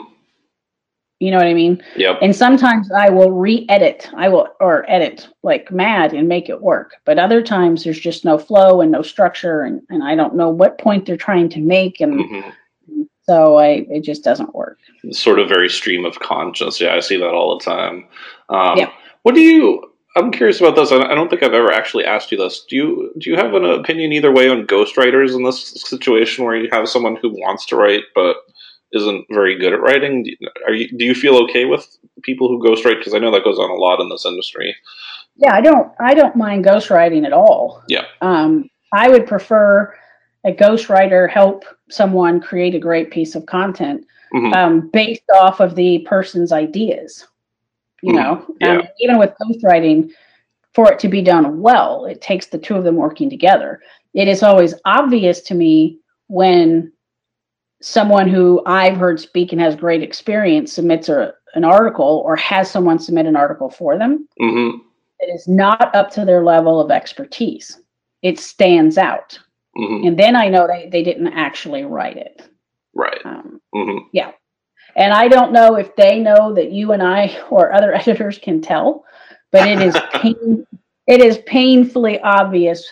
You 1.20 1.32
know 1.32 1.38
what 1.38 1.48
I 1.48 1.54
mean? 1.54 1.84
Yep. 1.96 2.20
And 2.22 2.36
sometimes 2.36 2.92
I 2.92 3.10
will 3.10 3.32
re-edit, 3.32 4.10
I 4.16 4.30
will 4.30 4.48
or 4.60 4.90
edit 4.90 5.28
like 5.44 5.72
mad 5.72 6.14
and 6.14 6.28
make 6.28 6.50
it 6.50 6.62
work. 6.62 6.96
But 7.06 7.20
other 7.20 7.44
times 7.44 7.84
there's 7.84 8.00
just 8.00 8.26
no 8.26 8.38
flow 8.38 8.82
and 8.82 8.92
no 8.92 9.02
structure, 9.02 9.62
and, 9.62 9.82
and 9.90 10.04
I 10.04 10.16
don't 10.16 10.36
know 10.36 10.50
what 10.50 10.80
point 10.80 11.06
they're 11.06 11.18
trying 11.18 11.50
to 11.50 11.60
make, 11.60 12.00
and 12.00 12.22
hmm 12.22 12.50
so 13.30 13.58
I 13.58 13.86
it 13.90 14.06
just 14.06 14.24
doesn't 14.24 14.56
work. 14.56 14.80
Sort 15.12 15.40
of 15.40 15.50
very 15.50 15.70
stream 15.70 16.06
of 16.06 16.18
conscious. 16.20 16.80
Yeah, 16.80 16.96
I 16.96 17.02
see 17.02 17.18
that 17.18 17.34
all 17.34 17.58
the 17.58 17.66
time. 17.66 18.08
Um, 18.50 18.78
Yeah. 18.78 18.92
What 19.28 19.36
do 19.36 19.42
you? 19.42 19.84
I'm 20.16 20.32
curious 20.32 20.62
about 20.62 20.78
this. 20.78 20.90
I 20.90 21.14
don't 21.14 21.30
think 21.30 21.44
I've 21.44 21.52
ever 21.52 21.70
actually 21.70 22.06
asked 22.06 22.32
you 22.32 22.38
this. 22.38 22.64
Do 22.70 22.78
you 22.78 23.12
do 23.20 23.30
you 23.30 23.36
have 23.36 23.56
an 23.56 23.66
opinion 23.66 24.14
either 24.14 24.32
way 24.32 24.48
on 24.48 24.66
ghostwriters 24.66 25.36
in 25.36 25.44
this 25.44 25.82
situation 25.86 26.46
where 26.46 26.56
you 26.56 26.70
have 26.72 26.88
someone 26.88 27.18
who 27.18 27.32
wants 27.32 27.66
to 27.66 27.76
write 27.76 28.04
but 28.16 28.38
isn't 28.94 29.26
very 29.30 29.60
good 29.60 29.74
at 29.74 29.82
writing? 29.82 30.24
Do 30.24 30.32
you, 30.32 30.38
are 30.66 30.74
you 30.74 30.98
do 30.98 31.04
you 31.04 31.14
feel 31.14 31.36
okay 31.44 31.66
with 31.66 31.86
people 32.22 32.48
who 32.48 32.66
ghostwrite? 32.66 33.00
Because 33.00 33.14
I 33.14 33.20
know 33.20 33.32
that 33.32 33.44
goes 33.44 33.60
on 33.60 33.70
a 33.70 33.74
lot 33.74 34.00
in 34.00 34.08
this 34.08 34.26
industry. 34.26 34.74
Yeah, 35.36 35.54
I 35.54 35.60
don't 35.60 35.92
I 36.00 36.14
don't 36.14 36.38
mind 36.38 36.64
ghostwriting 36.64 37.26
at 37.26 37.34
all. 37.34 37.84
Yeah. 37.90 38.06
Um, 38.22 38.70
I 38.94 39.10
would 39.10 39.28
prefer 39.28 39.94
a 40.46 40.54
ghostwriter 40.54 41.30
help 41.30 41.66
someone 41.90 42.40
create 42.40 42.76
a 42.76 42.80
great 42.80 43.12
piece 43.12 43.36
of 43.36 43.46
content 43.46 44.06
Mhm. 44.34 44.56
um, 44.56 44.90
based 44.94 45.30
off 45.36 45.60
of 45.60 45.76
the 45.76 46.00
person's 46.08 46.54
ideas. 46.54 47.28
You 48.02 48.14
Mhm, 48.14 48.16
know, 48.16 48.56
yeah. 48.62 48.78
um, 48.78 48.82
even 49.00 49.18
with 49.18 49.34
ghostwriting, 49.42 50.12
for 50.74 50.92
it 50.92 51.00
to 51.00 51.08
be 51.08 51.22
done 51.22 51.62
well, 51.62 52.06
it 52.06 52.22
takes 52.22 52.46
the 52.48 52.60
two 52.60 52.76
of 52.76 52.84
them 52.84 52.96
working 52.96 53.30
together. 53.30 53.82
It 54.14 54.28
is 54.28 54.44
always 54.44 54.76
obvious 54.86 55.42
to 55.42 55.56
me 55.56 56.00
when 56.28 56.92
someone 57.82 58.28
who 58.28 58.62
I've 58.66 58.98
heard 58.98 59.20
speak 59.20 59.52
and 59.52 59.62
has 59.62 59.76
great 59.76 60.04
experience 60.04 60.74
submits 60.74 61.10
a, 61.10 61.34
an 61.56 61.64
article 61.64 62.22
or 62.26 62.36
has 62.36 62.70
someone 62.70 63.00
submit 63.00 63.26
an 63.26 63.36
article 63.36 63.70
for 63.70 63.98
them 63.98 64.28
hmm 64.40 64.78
it 65.20 65.34
is 65.34 65.48
not 65.48 65.94
up 65.96 66.12
to 66.12 66.26
their 66.26 66.44
level 66.44 66.80
of 66.80 66.92
expertise. 66.92 67.82
It 68.22 68.40
stands 68.40 68.98
out. 68.98 69.38
hmm 69.76 70.06
And 70.06 70.18
then 70.18 70.36
I 70.36 70.48
know 70.48 70.68
they, 70.68 70.90
they 70.92 71.04
didn't 71.04 71.28
actually 71.28 71.84
write 71.84 72.18
it. 72.18 72.42
Right. 72.94 73.20
Um, 73.26 73.62
hmm 73.74 73.98
and 74.98 75.14
I 75.14 75.28
don't 75.28 75.54
know 75.54 75.76
if 75.76 75.96
they 75.96 76.20
know 76.20 76.54
that 76.56 76.72
you 76.72 76.92
and 76.92 77.02
I 77.02 77.40
or 77.50 77.74
other 77.74 77.94
editors 77.96 78.38
can 78.38 78.62
tell, 78.62 79.06
but 79.52 79.68
it 79.68 79.82
is 79.82 79.96
pain, 80.14 80.68
it 81.08 81.22
is 81.22 81.38
painfully 81.46 82.20
obvious 82.20 82.86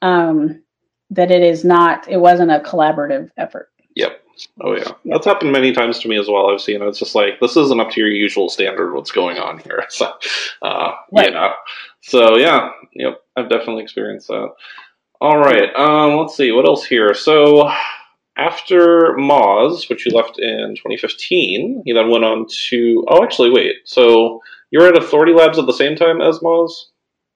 um, 0.00 0.62
that 1.10 1.30
it 1.30 1.42
is 1.42 1.64
not. 1.64 2.08
It 2.08 2.16
wasn't 2.16 2.50
a 2.50 2.58
collaborative 2.60 3.30
effort. 3.36 3.68
Yep. 3.94 4.18
Oh 4.62 4.74
yeah. 4.74 4.90
That's 5.04 5.26
happened 5.26 5.52
many 5.52 5.72
times 5.72 5.98
to 6.00 6.08
me 6.08 6.18
as 6.18 6.26
well. 6.26 6.50
I've 6.50 6.60
seen 6.60 6.82
it. 6.82 6.86
It's 6.88 6.98
just 6.98 7.14
like 7.14 7.38
this 7.40 7.56
isn't 7.56 7.78
up 7.80 7.90
to 7.90 8.00
your 8.00 8.08
usual 8.08 8.48
standard. 8.48 8.94
What's 8.94 9.12
going 9.12 9.38
on 9.38 9.58
here? 9.58 9.84
So, 9.90 10.10
uh, 10.62 10.92
Right. 11.12 11.32
yeah. 11.32 11.52
So 12.00 12.36
yeah. 12.36 12.70
Yep. 12.94 13.20
I've 13.36 13.50
definitely 13.50 13.82
experienced 13.82 14.28
that. 14.28 14.48
All 15.20 15.38
right. 15.38 15.68
Um. 15.76 16.16
Let's 16.16 16.34
see. 16.34 16.50
What 16.50 16.66
else 16.66 16.84
here? 16.84 17.12
So. 17.14 17.70
After 18.36 19.14
Moz, 19.18 19.88
which 19.88 20.06
you 20.06 20.12
left 20.12 20.38
in 20.38 20.74
2015, 20.76 21.82
you 21.84 21.94
then 21.94 22.10
went 22.10 22.24
on 22.24 22.46
to. 22.68 23.04
Oh, 23.08 23.22
actually, 23.22 23.50
wait. 23.50 23.76
So 23.84 24.40
you 24.70 24.80
were 24.80 24.88
at 24.88 24.96
Authority 24.96 25.32
Labs 25.34 25.58
at 25.58 25.66
the 25.66 25.72
same 25.72 25.96
time 25.96 26.20
as 26.22 26.38
Moz? 26.38 26.70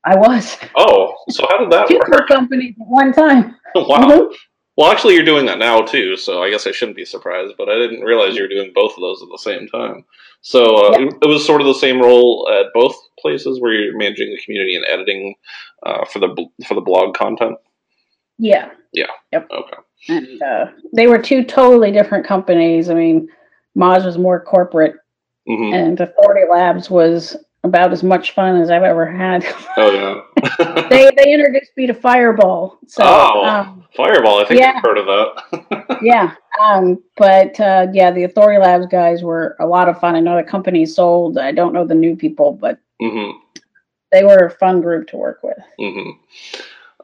I 0.04 0.16
was 0.16 0.56
Oh, 0.76 1.14
so 1.30 1.46
how 1.50 1.58
did 1.58 1.70
that 1.72 1.88
two 1.88 1.98
work? 2.10 2.28
companies 2.28 2.74
at 2.80 2.86
one 2.86 3.12
time. 3.12 3.56
wow. 3.74 3.98
Mhm. 3.98 4.34
Well, 4.78 4.90
actually, 4.92 5.14
you're 5.14 5.24
doing 5.24 5.46
that 5.46 5.58
now 5.58 5.80
too, 5.80 6.16
so 6.16 6.42
I 6.42 6.50
guess 6.50 6.66
I 6.66 6.70
shouldn't 6.70 6.96
be 6.98 7.04
surprised. 7.06 7.54
But 7.58 7.68
I 7.68 7.74
didn't 7.76 8.02
realize 8.02 8.36
you 8.36 8.42
were 8.42 8.48
doing 8.48 8.72
both 8.74 8.92
of 8.92 9.00
those 9.00 9.22
at 9.22 9.28
the 9.30 9.38
same 9.38 9.66
time. 9.68 10.04
So 10.42 10.76
uh, 10.76 10.90
Yeah. 10.98 11.06
it, 11.06 11.14
it 11.22 11.26
was 11.26 11.44
sort 11.44 11.60
of 11.60 11.66
the 11.66 11.74
same 11.74 12.00
role 12.00 12.48
at 12.52 12.66
both 12.74 12.94
places, 13.18 13.60
where 13.60 13.72
you're 13.72 13.96
managing 13.98 14.30
the 14.30 14.40
community 14.44 14.76
and 14.76 14.84
editing 14.88 15.34
uh, 15.84 16.04
for 16.06 16.18
the 16.20 16.46
for 16.66 16.74
the 16.74 16.80
blog 16.82 17.14
content. 17.14 17.56
Yeah. 18.38 18.70
Yeah. 18.92 19.06
Yep. 19.32 19.48
Okay. 19.50 19.76
and 20.08 20.42
uh, 20.42 20.66
they 20.94 21.06
were 21.06 21.18
two 21.18 21.44
totally 21.44 21.90
different 21.90 22.26
companies. 22.26 22.90
I 22.90 22.94
mean, 22.94 23.28
Moz 23.76 24.04
was 24.04 24.18
more 24.18 24.40
corporate, 24.40 24.96
hmm 25.46 25.72
and 25.72 26.00
Authority 26.00 26.46
Labs 26.50 26.90
was 26.90 27.36
about 27.64 27.92
as 27.92 28.02
much 28.02 28.32
fun 28.32 28.60
as 28.60 28.70
I've 28.70 28.82
ever 28.82 29.06
had. 29.06 29.44
Oh 29.76 29.90
yeah. 29.90 30.86
they 30.90 31.10
they 31.16 31.32
introduced 31.32 31.72
me 31.76 31.86
to 31.86 31.94
Fireball, 31.94 32.78
so 32.86 33.02
oh, 33.04 33.44
um, 33.44 33.84
Fireball! 33.96 34.40
I 34.40 34.44
think 34.46 34.60
yeah. 34.60 34.74
I've 34.76 34.82
heard 34.82 34.98
of 34.98 35.06
that. 35.06 35.98
yeah. 36.02 36.34
Um, 36.62 37.02
but 37.16 37.58
uh, 37.60 37.88
yeah, 37.92 38.10
the 38.10 38.24
Authority 38.24 38.58
Labs 38.58 38.86
guys 38.86 39.22
were 39.22 39.56
a 39.60 39.66
lot 39.66 39.88
of 39.88 40.00
fun. 40.00 40.14
I 40.14 40.20
know 40.20 40.36
the 40.36 40.42
company 40.42 40.86
sold. 40.86 41.38
I 41.38 41.52
don't 41.52 41.72
know 41.72 41.86
the 41.86 41.94
new 41.94 42.16
people, 42.16 42.52
but 42.52 42.78
hmm 43.00 43.30
they 44.12 44.22
were 44.22 44.46
a 44.46 44.50
fun 44.50 44.80
group 44.80 45.08
to 45.08 45.16
work 45.16 45.40
with. 45.42 45.58
hmm 45.78 46.10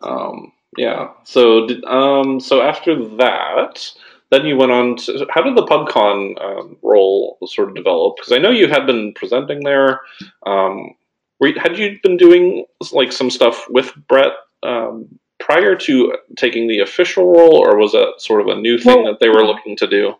Um, 0.03 0.53
yeah. 0.77 1.11
So, 1.25 1.67
did, 1.67 1.85
um, 1.85 2.41
so 2.41 2.63
after 2.63 2.97
that, 3.17 3.93
then 4.31 4.47
you 4.47 4.57
went 4.57 4.73
on 4.73 4.97
to. 4.97 5.27
How 5.31 5.43
did 5.43 5.57
the 5.57 5.67
PubCon 5.67 6.43
um, 6.43 6.77
role 6.83 7.39
sort 7.47 7.69
of 7.69 7.75
develop? 7.75 8.17
Because 8.17 8.33
I 8.33 8.39
know 8.39 8.51
you 8.51 8.69
had 8.69 8.87
been 8.87 9.13
presenting 9.15 9.63
there. 9.63 10.01
Um, 10.47 10.95
were 11.39 11.49
you, 11.49 11.61
had 11.61 11.79
you 11.79 11.99
been 12.03 12.17
doing 12.17 12.65
like 12.93 13.13
some 13.13 13.29
stuff 13.29 13.67
with 13.69 13.93
Brett 14.09 14.33
um, 14.63 15.19
prior 15.39 15.77
to 15.77 16.17
taking 16.37 16.69
the 16.69 16.81
official 16.81 17.31
role, 17.31 17.57
or 17.57 17.77
was 17.77 17.93
that 17.93 18.15
sort 18.19 18.41
of 18.41 18.47
a 18.47 18.61
new 18.61 18.79
thing 18.79 19.03
Well- 19.03 19.13
that 19.13 19.21
they 19.21 19.29
were 19.29 19.45
looking 19.45 19.77
to 19.77 19.87
do? 19.87 20.15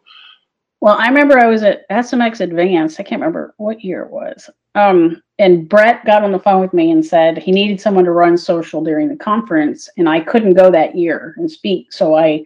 Well, 0.83 0.97
I 0.99 1.07
remember 1.07 1.39
I 1.39 1.47
was 1.47 1.63
at 1.63 1.89
SMX 1.89 2.41
Advanced. 2.41 2.99
I 2.99 3.05
can't 3.05 3.21
remember 3.21 3.55
what 3.57 3.85
year 3.85 4.03
it 4.03 4.11
was. 4.11 4.51
Um, 4.75 5.23
and 5.39 5.69
Brett 5.69 6.05
got 6.05 6.25
on 6.25 6.33
the 6.33 6.39
phone 6.39 6.61
with 6.61 6.73
me 6.73 6.91
and 6.91 7.05
said 7.05 7.37
he 7.39 7.53
needed 7.53 7.81
someone 7.81 8.05
to 8.05 8.13
run 8.13 8.37
social 8.39 8.83
during 8.83 9.09
the 9.09 9.17
conference, 9.17 9.89
and 9.97 10.09
I 10.09 10.21
couldn't 10.21 10.55
go 10.55 10.71
that 10.71 10.97
year 10.97 11.35
and 11.37 11.51
speak, 11.51 11.93
so 11.93 12.15
I 12.15 12.45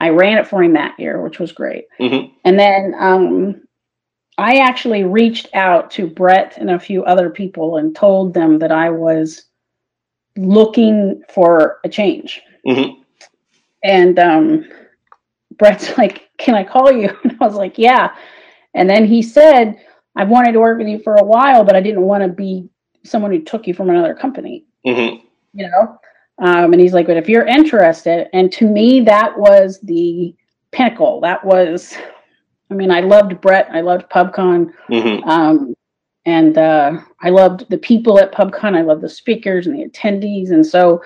I 0.00 0.08
ran 0.10 0.38
it 0.38 0.46
for 0.46 0.62
him 0.62 0.72
that 0.74 0.98
year, 0.98 1.22
which 1.22 1.38
was 1.38 1.52
great. 1.52 1.86
hmm 1.98 2.26
And 2.44 2.58
then 2.58 2.94
um, 2.98 3.62
I 4.38 4.56
actually 4.58 5.04
reached 5.04 5.48
out 5.54 5.90
to 5.92 6.06
Brett 6.06 6.58
and 6.58 6.70
a 6.70 6.80
few 6.80 7.04
other 7.04 7.30
people 7.30 7.76
and 7.76 7.94
told 7.94 8.34
them 8.34 8.58
that 8.58 8.72
I 8.72 8.90
was 8.90 9.44
looking 10.36 11.22
for 11.32 11.78
a 11.84 11.88
change. 11.88 12.42
hmm 12.66 13.00
And 13.82 14.18
um, 14.18 14.64
Brett's 15.58 15.96
like, 15.98 16.28
Can 16.38 16.54
I 16.54 16.64
call 16.64 16.90
you? 16.92 17.10
And 17.24 17.36
I 17.40 17.46
was 17.46 17.54
like, 17.56 17.78
Yeah. 17.78 18.14
And 18.74 18.90
then 18.90 19.06
he 19.06 19.22
said, 19.22 19.76
I've 20.16 20.28
wanted 20.28 20.52
to 20.52 20.60
work 20.60 20.78
with 20.78 20.88
you 20.88 21.00
for 21.00 21.16
a 21.16 21.24
while, 21.24 21.64
but 21.64 21.76
I 21.76 21.80
didn't 21.80 22.02
want 22.02 22.22
to 22.22 22.28
be 22.28 22.68
someone 23.04 23.32
who 23.32 23.42
took 23.42 23.66
you 23.66 23.74
from 23.74 23.90
another 23.90 24.14
company, 24.14 24.64
hmm 24.84 25.16
you 25.54 25.70
know? 25.70 25.98
Um, 26.38 26.72
and 26.72 26.80
he's 26.80 26.92
like, 26.92 27.06
but 27.06 27.16
if 27.16 27.28
you're 27.28 27.46
interested, 27.46 28.28
and 28.32 28.50
to 28.52 28.66
me, 28.66 29.00
that 29.02 29.38
was 29.38 29.80
the 29.80 30.34
pinnacle. 30.72 31.20
That 31.20 31.44
was, 31.44 31.96
I 32.70 32.74
mean, 32.74 32.90
I 32.90 33.00
loved 33.00 33.40
Brett. 33.40 33.68
I 33.70 33.80
loved 33.80 34.10
PubCon. 34.10 34.72
Mm-hmm. 34.90 35.28
Um, 35.28 35.74
and 36.26 36.58
uh, 36.58 36.98
I 37.22 37.30
loved 37.30 37.70
the 37.70 37.78
people 37.78 38.18
at 38.18 38.32
PubCon. 38.32 38.76
I 38.76 38.82
loved 38.82 39.02
the 39.02 39.08
speakers 39.08 39.66
and 39.66 39.78
the 39.78 39.88
attendees. 39.88 40.50
And 40.50 40.66
so 40.66 41.02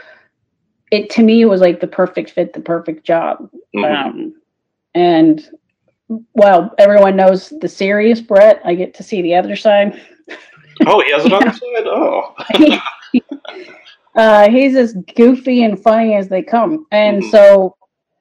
it, 0.91 1.11
to 1.11 1.23
me, 1.23 1.43
it 1.43 1.47
was 1.47 1.61
like 1.61 1.81
the 1.81 1.87
perfect 1.87 2.31
fit, 2.31 2.55
the 2.55 2.61
perfect 2.61 3.05
job. 3.05 3.51
Mm-hmm. 3.77 3.85
Um, 3.85 4.35
and 4.95 5.47
well, 6.09 6.75
everyone 6.79 7.17
knows 7.17 7.53
the 7.61 7.69
series, 7.69 8.21
Brett. 8.21 8.61
I 8.65 8.75
get 8.75 8.95
to 8.95 9.03
see 9.03 9.23
the 9.23 9.35
other 9.35 9.57
side. 9.57 10.01
Oh, 10.87 11.01
he 11.01 11.13
has 11.13 11.25
another 11.25 11.53
side? 11.53 11.87
Oh. 11.87 12.35
uh, 14.15 14.49
he's 14.51 14.77
as 14.77 14.95
goofy 15.17 15.63
and 15.65 15.81
funny 15.81 16.15
as 16.15 16.29
they 16.29 16.43
come. 16.43 16.87
And 16.93 17.23
mm-hmm. 17.23 17.31
so, 17.31 17.77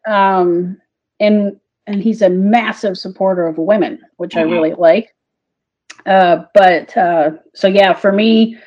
um, 0.07 0.81
and 1.19 1.59
and 1.85 2.03
he's 2.03 2.21
a 2.21 2.29
massive 2.29 2.97
supporter 2.97 3.47
of 3.47 3.57
women, 3.57 4.01
which 4.17 4.31
mm-hmm. 4.31 4.49
I 4.49 4.51
really 4.51 4.73
like. 4.73 5.13
Uh, 6.05 6.43
but 6.53 6.95
uh, 6.97 7.31
so 7.53 7.67
yeah, 7.67 7.93
for 7.93 8.11
me, 8.11 8.57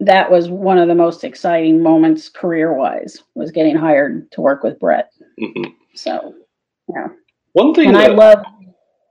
that 0.00 0.30
was 0.30 0.48
one 0.48 0.78
of 0.78 0.88
the 0.88 0.94
most 0.94 1.24
exciting 1.24 1.82
moments 1.82 2.28
career 2.28 2.72
wise 2.74 3.22
was 3.34 3.50
getting 3.50 3.76
hired 3.76 4.30
to 4.32 4.40
work 4.40 4.62
with 4.62 4.78
Brett. 4.78 5.12
Mm-hmm. 5.38 5.70
So 5.94 6.34
yeah, 6.88 7.08
one 7.52 7.74
thing 7.74 7.88
and 7.88 7.96
that, 7.96 8.10
I 8.10 8.14
love. 8.14 8.38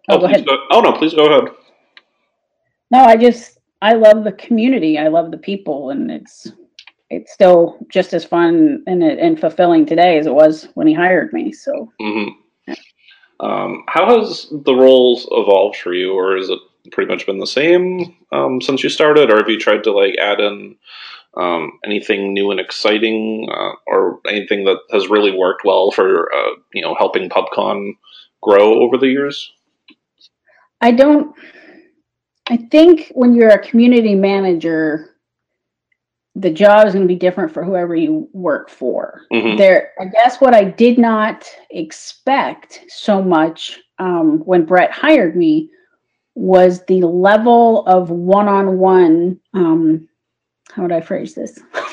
Oh, 0.10 0.16
oh, 0.16 0.20
go 0.20 0.26
ahead. 0.26 0.46
Go, 0.46 0.58
oh 0.72 0.82
no, 0.82 0.94
please 0.94 1.14
go 1.14 1.26
ahead. 1.26 1.54
No, 2.92 3.04
I 3.04 3.18
just 3.18 3.60
I 3.82 3.94
love 3.94 4.24
the 4.24 4.32
community. 4.34 4.98
I 4.98 5.08
love 5.08 5.32
the 5.32 5.38
people, 5.38 5.90
and 5.92 6.12
it's 6.12 6.52
it's 7.10 7.34
still 7.34 7.78
just 7.90 8.14
as 8.14 8.26
fun 8.26 8.84
and, 8.88 9.04
and 9.04 9.40
fulfilling 9.40 9.86
today 9.86 10.18
as 10.18 10.28
it 10.28 10.34
was 10.34 10.68
when 10.76 10.88
he 10.88 10.94
hired 10.94 11.34
me. 11.34 11.52
So, 11.52 11.92
mm-hmm. 12.00 12.30
yeah. 12.68 12.76
um, 13.40 13.84
how 13.88 14.20
has 14.20 14.48
the 14.52 14.76
roles 14.76 15.28
evolved 15.32 15.78
for 15.78 15.94
you, 15.94 16.14
or 16.14 16.38
is 16.38 16.50
it 16.50 16.60
pretty 16.92 17.12
much 17.12 17.26
been 17.26 17.40
the 17.40 17.48
same 17.48 18.16
um, 18.32 18.62
since 18.62 18.84
you 18.84 18.90
started, 18.90 19.32
or 19.32 19.38
have 19.38 19.50
you 19.50 19.60
tried 19.60 19.84
to 19.84 19.92
like 19.92 20.16
add 20.18 20.40
in 20.40 20.76
um, 21.38 21.80
anything 21.86 22.34
new 22.34 22.52
and 22.52 22.60
exciting, 22.60 23.48
uh, 23.52 23.74
or 23.88 24.20
anything 24.28 24.66
that 24.66 24.80
has 24.92 25.10
really 25.10 25.32
worked 25.32 25.64
well 25.64 25.92
for 25.92 26.34
uh, 26.34 26.52
you 26.74 26.82
know 26.82 26.96
helping 26.96 27.30
PubCon 27.30 27.94
grow 28.42 28.82
over 28.82 28.98
the 28.98 29.08
years? 29.08 29.52
I 30.82 30.92
don't. 30.92 31.36
I 32.48 32.58
think 32.58 33.12
when 33.14 33.36
you're 33.36 33.50
a 33.50 33.68
community 33.68 34.16
manager, 34.16 35.16
the 36.36 36.50
job 36.50 36.88
is 36.88 36.94
going 36.94 37.08
to 37.08 37.14
be 37.14 37.20
different 37.20 37.54
for 37.54 37.64
whoever 37.64 37.96
you 37.96 38.28
work 38.34 38.70
for. 38.70 39.22
Mm-hmm. 39.32 39.58
There, 39.58 39.92
I 40.00 40.06
guess 40.06 40.42
what 40.42 40.56
I 40.56 40.64
did 40.64 40.98
not 40.98 41.48
expect 41.70 42.86
so 42.88 43.22
much 43.22 43.80
um, 44.00 44.40
when 44.46 44.66
Brett 44.66 44.92
hired 44.92 45.36
me 45.36 45.70
was 46.36 46.86
the 46.86 47.02
level 47.02 47.86
of 47.86 48.10
one-on-one. 48.10 49.40
Um, 49.54 50.08
how 50.72 50.84
would 50.84 50.92
I 50.92 51.02
phrase 51.02 51.36
this? 51.36 51.60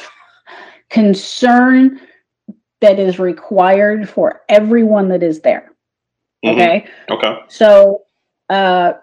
concern 0.91 2.01
that 2.81 2.99
is 2.99 3.19
required 3.19 4.09
for 4.09 4.43
everyone 4.49 5.09
that 5.09 5.23
is 5.23 5.41
there. 5.41 5.73
Mm-hmm. 6.47 6.61
Okay. 6.61 6.89
Okay. 7.11 7.41
So, 7.49 8.03
uh, 8.49 8.95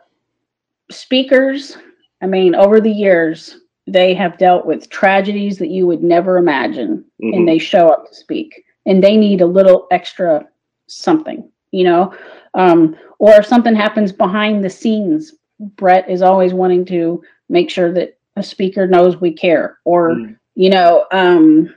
speakers, 0.89 1.77
I 2.21 2.27
mean, 2.27 2.55
over 2.55 2.79
the 2.79 2.91
years, 2.91 3.57
they 3.87 4.13
have 4.13 4.37
dealt 4.37 4.65
with 4.65 4.89
tragedies 4.89 5.57
that 5.57 5.69
you 5.69 5.85
would 5.85 6.03
never 6.03 6.37
imagine, 6.37 7.03
mm-hmm. 7.21 7.33
and 7.33 7.47
they 7.47 7.57
show 7.57 7.89
up 7.89 8.07
to 8.07 8.15
speak, 8.15 8.63
and 8.85 9.03
they 9.03 9.17
need 9.17 9.41
a 9.41 9.45
little 9.45 9.87
extra 9.91 10.47
something, 10.87 11.49
you 11.71 11.83
know, 11.83 12.13
um, 12.53 12.95
or 13.19 13.33
if 13.33 13.45
something 13.45 13.75
happens 13.75 14.11
behind 14.11 14.63
the 14.63 14.69
scenes. 14.69 15.33
Brett 15.59 16.09
is 16.09 16.21
always 16.21 16.53
wanting 16.53 16.83
to 16.85 17.23
make 17.49 17.69
sure 17.69 17.93
that 17.93 18.17
a 18.35 18.43
speaker 18.43 18.87
knows 18.87 19.19
we 19.19 19.31
care, 19.31 19.79
or 19.85 20.11
mm. 20.11 20.37
you 20.55 20.69
know, 20.69 21.05
um, 21.11 21.73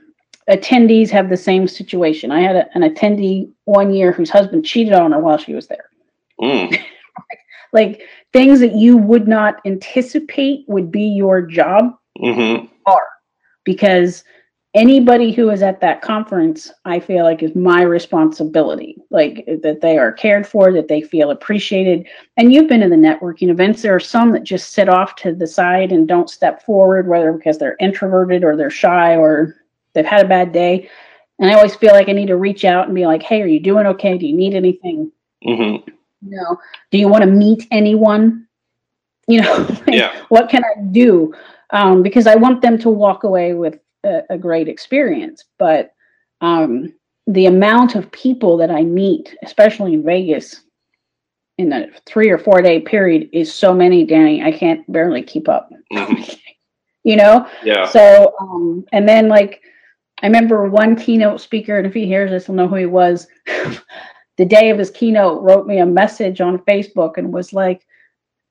attendees 0.49 1.09
have 1.09 1.29
the 1.29 1.37
same 1.37 1.67
situation. 1.67 2.31
I 2.31 2.41
had 2.41 2.55
a, 2.55 2.69
an 2.75 2.81
attendee 2.81 3.51
one 3.65 3.93
year 3.93 4.11
whose 4.11 4.29
husband 4.29 4.65
cheated 4.65 4.93
on 4.93 5.11
her 5.11 5.19
while 5.19 5.37
she 5.37 5.53
was 5.53 5.67
there. 5.67 5.89
Mm. 6.41 6.81
like 7.73 8.01
things 8.33 8.59
that 8.59 8.73
you 8.73 8.97
would 8.97 9.27
not 9.27 9.61
anticipate 9.65 10.65
would 10.67 10.91
be 10.91 11.03
your 11.03 11.41
job 11.41 11.93
mm-hmm. 12.19 12.65
are 12.85 13.07
because 13.63 14.23
anybody 14.73 15.31
who 15.31 15.49
is 15.49 15.61
at 15.61 15.81
that 15.81 16.01
conference 16.01 16.71
i 16.85 16.99
feel 16.99 17.23
like 17.23 17.41
is 17.41 17.55
my 17.55 17.81
responsibility 17.81 18.97
like 19.11 19.45
that 19.63 19.79
they 19.81 19.97
are 19.97 20.11
cared 20.11 20.45
for 20.45 20.71
that 20.71 20.87
they 20.87 21.01
feel 21.01 21.31
appreciated 21.31 22.05
and 22.35 22.53
you've 22.53 22.67
been 22.67 22.83
in 22.83 22.89
the 22.89 22.95
networking 22.95 23.49
events 23.49 23.81
there 23.81 23.95
are 23.95 23.99
some 23.99 24.31
that 24.31 24.43
just 24.43 24.73
sit 24.73 24.89
off 24.89 25.15
to 25.15 25.33
the 25.33 25.47
side 25.47 25.91
and 25.91 26.07
don't 26.07 26.29
step 26.29 26.63
forward 26.63 27.07
whether 27.07 27.31
because 27.31 27.57
they're 27.57 27.77
introverted 27.79 28.43
or 28.43 28.55
they're 28.55 28.69
shy 28.69 29.15
or 29.15 29.55
they've 29.97 30.05
had 30.05 30.23
a 30.23 30.29
bad 30.29 30.51
day 30.51 30.87
and 31.39 31.49
i 31.49 31.55
always 31.55 31.75
feel 31.75 31.91
like 31.91 32.07
i 32.07 32.11
need 32.11 32.27
to 32.27 32.37
reach 32.37 32.63
out 32.63 32.85
and 32.85 32.95
be 32.95 33.07
like 33.07 33.23
hey 33.23 33.41
are 33.41 33.47
you 33.47 33.59
doing 33.59 33.87
okay? 33.87 34.17
Do 34.17 34.27
you 34.27 34.35
need 34.35 34.53
anything? 34.53 35.11
Mm-hmm. 35.45 35.89
You 36.21 36.37
know 36.37 36.57
do 36.91 36.97
you 36.97 37.07
want 37.07 37.23
to 37.23 37.29
meet 37.29 37.67
anyone? 37.71 38.43
You 39.29 39.41
know 39.41 39.57
like, 39.67 39.83
yeah. 39.87 40.23
what 40.29 40.47
can 40.47 40.63
i 40.63 40.81
do? 40.91 41.33
Um, 41.71 42.01
because 42.01 42.27
i 42.27 42.35
want 42.35 42.61
them 42.61 42.77
to 42.77 42.89
walk 42.89 43.25
away 43.25 43.53
with 43.53 43.77
a, 44.05 44.21
a 44.29 44.37
great 44.37 44.69
experience 44.69 45.43
but 45.57 45.93
um, 46.39 46.93
the 47.25 47.47
amount 47.47 47.95
of 47.95 48.09
people 48.13 48.55
that 48.55 48.71
i 48.71 48.83
meet 48.83 49.35
especially 49.43 49.95
in 49.95 50.03
vegas 50.05 50.61
in 51.57 51.73
a 51.73 51.87
three 52.05 52.29
or 52.29 52.37
four 52.37 52.61
day 52.61 52.79
period 52.79 53.29
is 53.33 53.53
so 53.53 53.73
many 53.73 54.05
danny 54.05 54.41
i 54.41 54.51
can't 54.51 54.89
barely 54.89 55.21
keep 55.21 55.49
up. 55.49 55.69
Mm-hmm. 55.91 56.31
you 57.07 57.15
know? 57.15 57.47
Yeah. 57.63 57.85
So 57.85 58.35
um, 58.41 58.85
and 58.91 59.07
then 59.07 59.29
like 59.29 59.61
i 60.21 60.25
remember 60.25 60.69
one 60.69 60.95
keynote 60.95 61.41
speaker 61.41 61.77
and 61.77 61.87
if 61.87 61.93
he 61.93 62.05
hears 62.05 62.31
this 62.31 62.45
he'll 62.45 62.55
know 62.55 62.67
who 62.67 62.75
he 62.75 62.85
was 62.85 63.27
the 64.37 64.45
day 64.45 64.69
of 64.69 64.77
his 64.77 64.91
keynote 64.91 65.41
wrote 65.41 65.67
me 65.67 65.79
a 65.79 65.85
message 65.85 66.41
on 66.41 66.59
Facebook 66.59 67.17
and 67.17 67.33
was 67.33 67.53
like, 67.53 67.85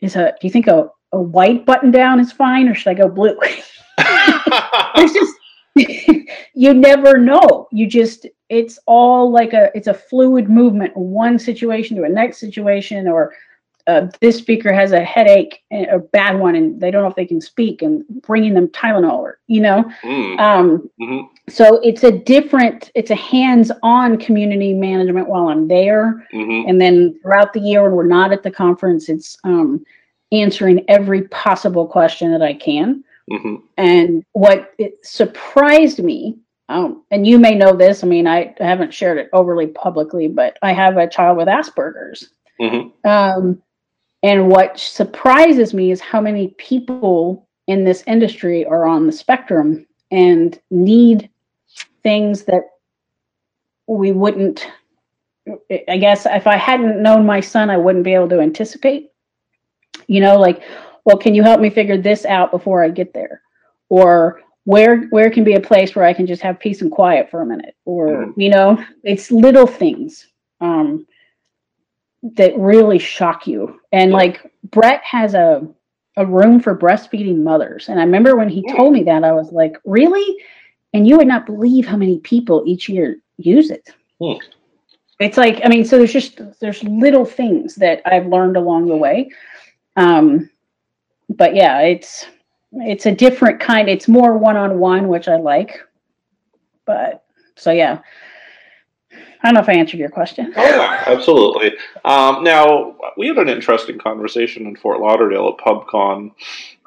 "Is 0.00 0.16
a 0.16 0.34
do 0.40 0.46
you 0.46 0.50
think 0.50 0.66
a, 0.66 0.90
a 1.12 1.20
white 1.20 1.64
button 1.64 1.90
down 1.90 2.20
is 2.20 2.32
fine 2.32 2.68
or 2.68 2.74
should 2.74 2.90
I 2.90 2.94
go 2.94 3.08
blue?" 3.08 3.38
it's 3.98 5.14
just 5.14 5.34
you 6.54 6.74
never 6.74 7.18
know. 7.18 7.68
You 7.72 7.86
just 7.86 8.26
it's 8.48 8.78
all 8.86 9.30
like 9.30 9.52
a 9.52 9.70
it's 9.74 9.86
a 9.86 9.94
fluid 9.94 10.50
movement, 10.50 10.96
one 10.96 11.38
situation 11.38 11.96
to 11.96 12.02
a 12.02 12.08
next 12.08 12.38
situation, 12.38 13.06
or 13.06 13.32
uh, 13.86 14.06
this 14.20 14.38
speaker 14.38 14.72
has 14.72 14.92
a 14.92 15.04
headache, 15.04 15.62
a 15.70 15.98
bad 15.98 16.38
one, 16.38 16.56
and 16.56 16.80
they 16.80 16.90
don't 16.90 17.02
know 17.02 17.08
if 17.08 17.16
they 17.16 17.26
can 17.26 17.40
speak, 17.40 17.82
and 17.82 18.04
bringing 18.22 18.54
them 18.54 18.68
Tylenol, 18.68 19.18
or 19.18 19.38
you 19.46 19.60
know. 19.60 19.84
Mm. 20.02 20.40
Um, 20.40 20.90
mm-hmm. 21.00 21.26
So 21.48 21.80
it's 21.80 22.02
a 22.02 22.10
different, 22.10 22.90
it's 22.94 23.10
a 23.10 23.16
hands-on 23.16 24.18
community 24.18 24.74
management 24.74 25.28
while 25.28 25.48
I'm 25.48 25.68
there, 25.68 26.26
mm-hmm. 26.32 26.68
and 26.68 26.80
then 26.80 27.18
throughout 27.22 27.52
the 27.52 27.60
year 27.60 27.84
when 27.84 27.92
we're 27.92 28.06
not 28.06 28.32
at 28.32 28.42
the 28.42 28.50
conference, 28.50 29.08
it's 29.08 29.36
um, 29.44 29.84
answering 30.32 30.84
every 30.88 31.22
possible 31.28 31.86
question 31.86 32.32
that 32.32 32.42
I 32.42 32.54
can. 32.54 33.04
Mm-hmm. 33.30 33.56
And 33.76 34.24
what 34.32 34.74
it 34.78 35.04
surprised 35.04 36.02
me 36.02 36.38
um, 36.68 37.04
and 37.10 37.26
you 37.26 37.38
may 37.38 37.54
know 37.54 37.76
this. 37.76 38.02
I 38.02 38.06
mean, 38.06 38.26
I 38.26 38.54
haven't 38.58 38.92
shared 38.92 39.18
it 39.18 39.30
overly 39.32 39.68
publicly, 39.68 40.28
but 40.28 40.58
I 40.62 40.72
have 40.72 40.96
a 40.96 41.08
child 41.08 41.36
with 41.36 41.48
Asperger's. 41.48 42.30
Mm-hmm. 42.60 43.08
Um, 43.08 43.62
and 44.26 44.48
what 44.48 44.76
surprises 44.76 45.72
me 45.72 45.92
is 45.92 46.00
how 46.00 46.20
many 46.20 46.48
people 46.58 47.46
in 47.68 47.84
this 47.84 48.02
industry 48.08 48.66
are 48.66 48.84
on 48.84 49.06
the 49.06 49.12
spectrum 49.12 49.86
and 50.10 50.60
need 50.68 51.30
things 52.02 52.42
that 52.42 52.62
we 53.86 54.10
wouldn't 54.10 54.68
I 55.88 55.96
guess 55.98 56.26
if 56.26 56.48
I 56.48 56.56
hadn't 56.56 57.00
known 57.00 57.24
my 57.24 57.38
son, 57.38 57.70
I 57.70 57.76
wouldn't 57.76 58.04
be 58.04 58.14
able 58.14 58.28
to 58.30 58.40
anticipate. 58.40 59.12
You 60.08 60.20
know, 60.20 60.40
like, 60.40 60.60
well, 61.04 61.16
can 61.16 61.36
you 61.36 61.44
help 61.44 61.60
me 61.60 61.70
figure 61.70 61.96
this 61.96 62.24
out 62.24 62.50
before 62.50 62.82
I 62.82 62.88
get 62.88 63.14
there? 63.14 63.42
Or 63.90 64.40
where 64.64 65.02
where 65.10 65.30
can 65.30 65.44
be 65.44 65.54
a 65.54 65.60
place 65.60 65.94
where 65.94 66.04
I 66.04 66.12
can 66.12 66.26
just 66.26 66.42
have 66.42 66.58
peace 66.58 66.82
and 66.82 66.90
quiet 66.90 67.30
for 67.30 67.42
a 67.42 67.46
minute? 67.46 67.76
Or, 67.84 68.08
mm-hmm. 68.08 68.40
you 68.40 68.50
know, 68.50 68.84
it's 69.04 69.30
little 69.30 69.68
things. 69.68 70.26
Um, 70.60 71.06
that 72.34 72.58
really 72.58 72.98
shock 72.98 73.46
you. 73.46 73.80
And 73.92 74.12
like 74.12 74.50
Brett 74.70 75.02
has 75.04 75.34
a 75.34 75.66
a 76.16 76.24
room 76.24 76.60
for 76.60 76.76
breastfeeding 76.76 77.42
mothers. 77.42 77.88
And 77.88 78.00
I 78.00 78.04
remember 78.04 78.36
when 78.36 78.48
he 78.48 78.62
told 78.74 78.92
me 78.92 79.02
that, 79.04 79.22
I 79.22 79.32
was 79.32 79.52
like, 79.52 79.76
really? 79.84 80.36
And 80.94 81.06
you 81.06 81.18
would 81.18 81.26
not 81.28 81.44
believe 81.44 81.86
how 81.86 81.96
many 81.96 82.20
people 82.20 82.64
each 82.66 82.88
year 82.88 83.18
use 83.36 83.70
it. 83.70 83.90
Hmm. 84.18 84.38
It's 85.20 85.36
like, 85.36 85.60
I 85.64 85.68
mean, 85.68 85.84
so 85.84 85.98
there's 85.98 86.12
just 86.12 86.40
there's 86.60 86.82
little 86.84 87.24
things 87.24 87.74
that 87.76 88.02
I've 88.06 88.26
learned 88.26 88.56
along 88.56 88.88
the 88.88 88.96
way. 88.96 89.30
Um, 89.96 90.50
but 91.28 91.54
yeah, 91.54 91.80
it's 91.80 92.26
it's 92.72 93.06
a 93.06 93.14
different 93.14 93.60
kind, 93.60 93.88
it's 93.88 94.08
more 94.08 94.36
one-on-one, 94.36 95.08
which 95.08 95.28
I 95.28 95.36
like. 95.36 95.80
But 96.84 97.24
so 97.56 97.72
yeah. 97.72 98.00
I 99.46 99.50
don't 99.50 99.54
know 99.54 99.60
if 99.60 99.68
I 99.68 99.78
answered 99.78 100.00
your 100.00 100.10
question. 100.10 100.52
Oh, 100.56 100.60
yeah, 100.60 101.04
absolutely. 101.06 101.74
Um, 102.04 102.42
now, 102.42 102.96
we 103.16 103.28
had 103.28 103.38
an 103.38 103.48
interesting 103.48 103.96
conversation 103.96 104.66
in 104.66 104.74
Fort 104.74 104.98
Lauderdale 104.98 105.56
at 105.56 105.64
PubCon, 105.64 106.32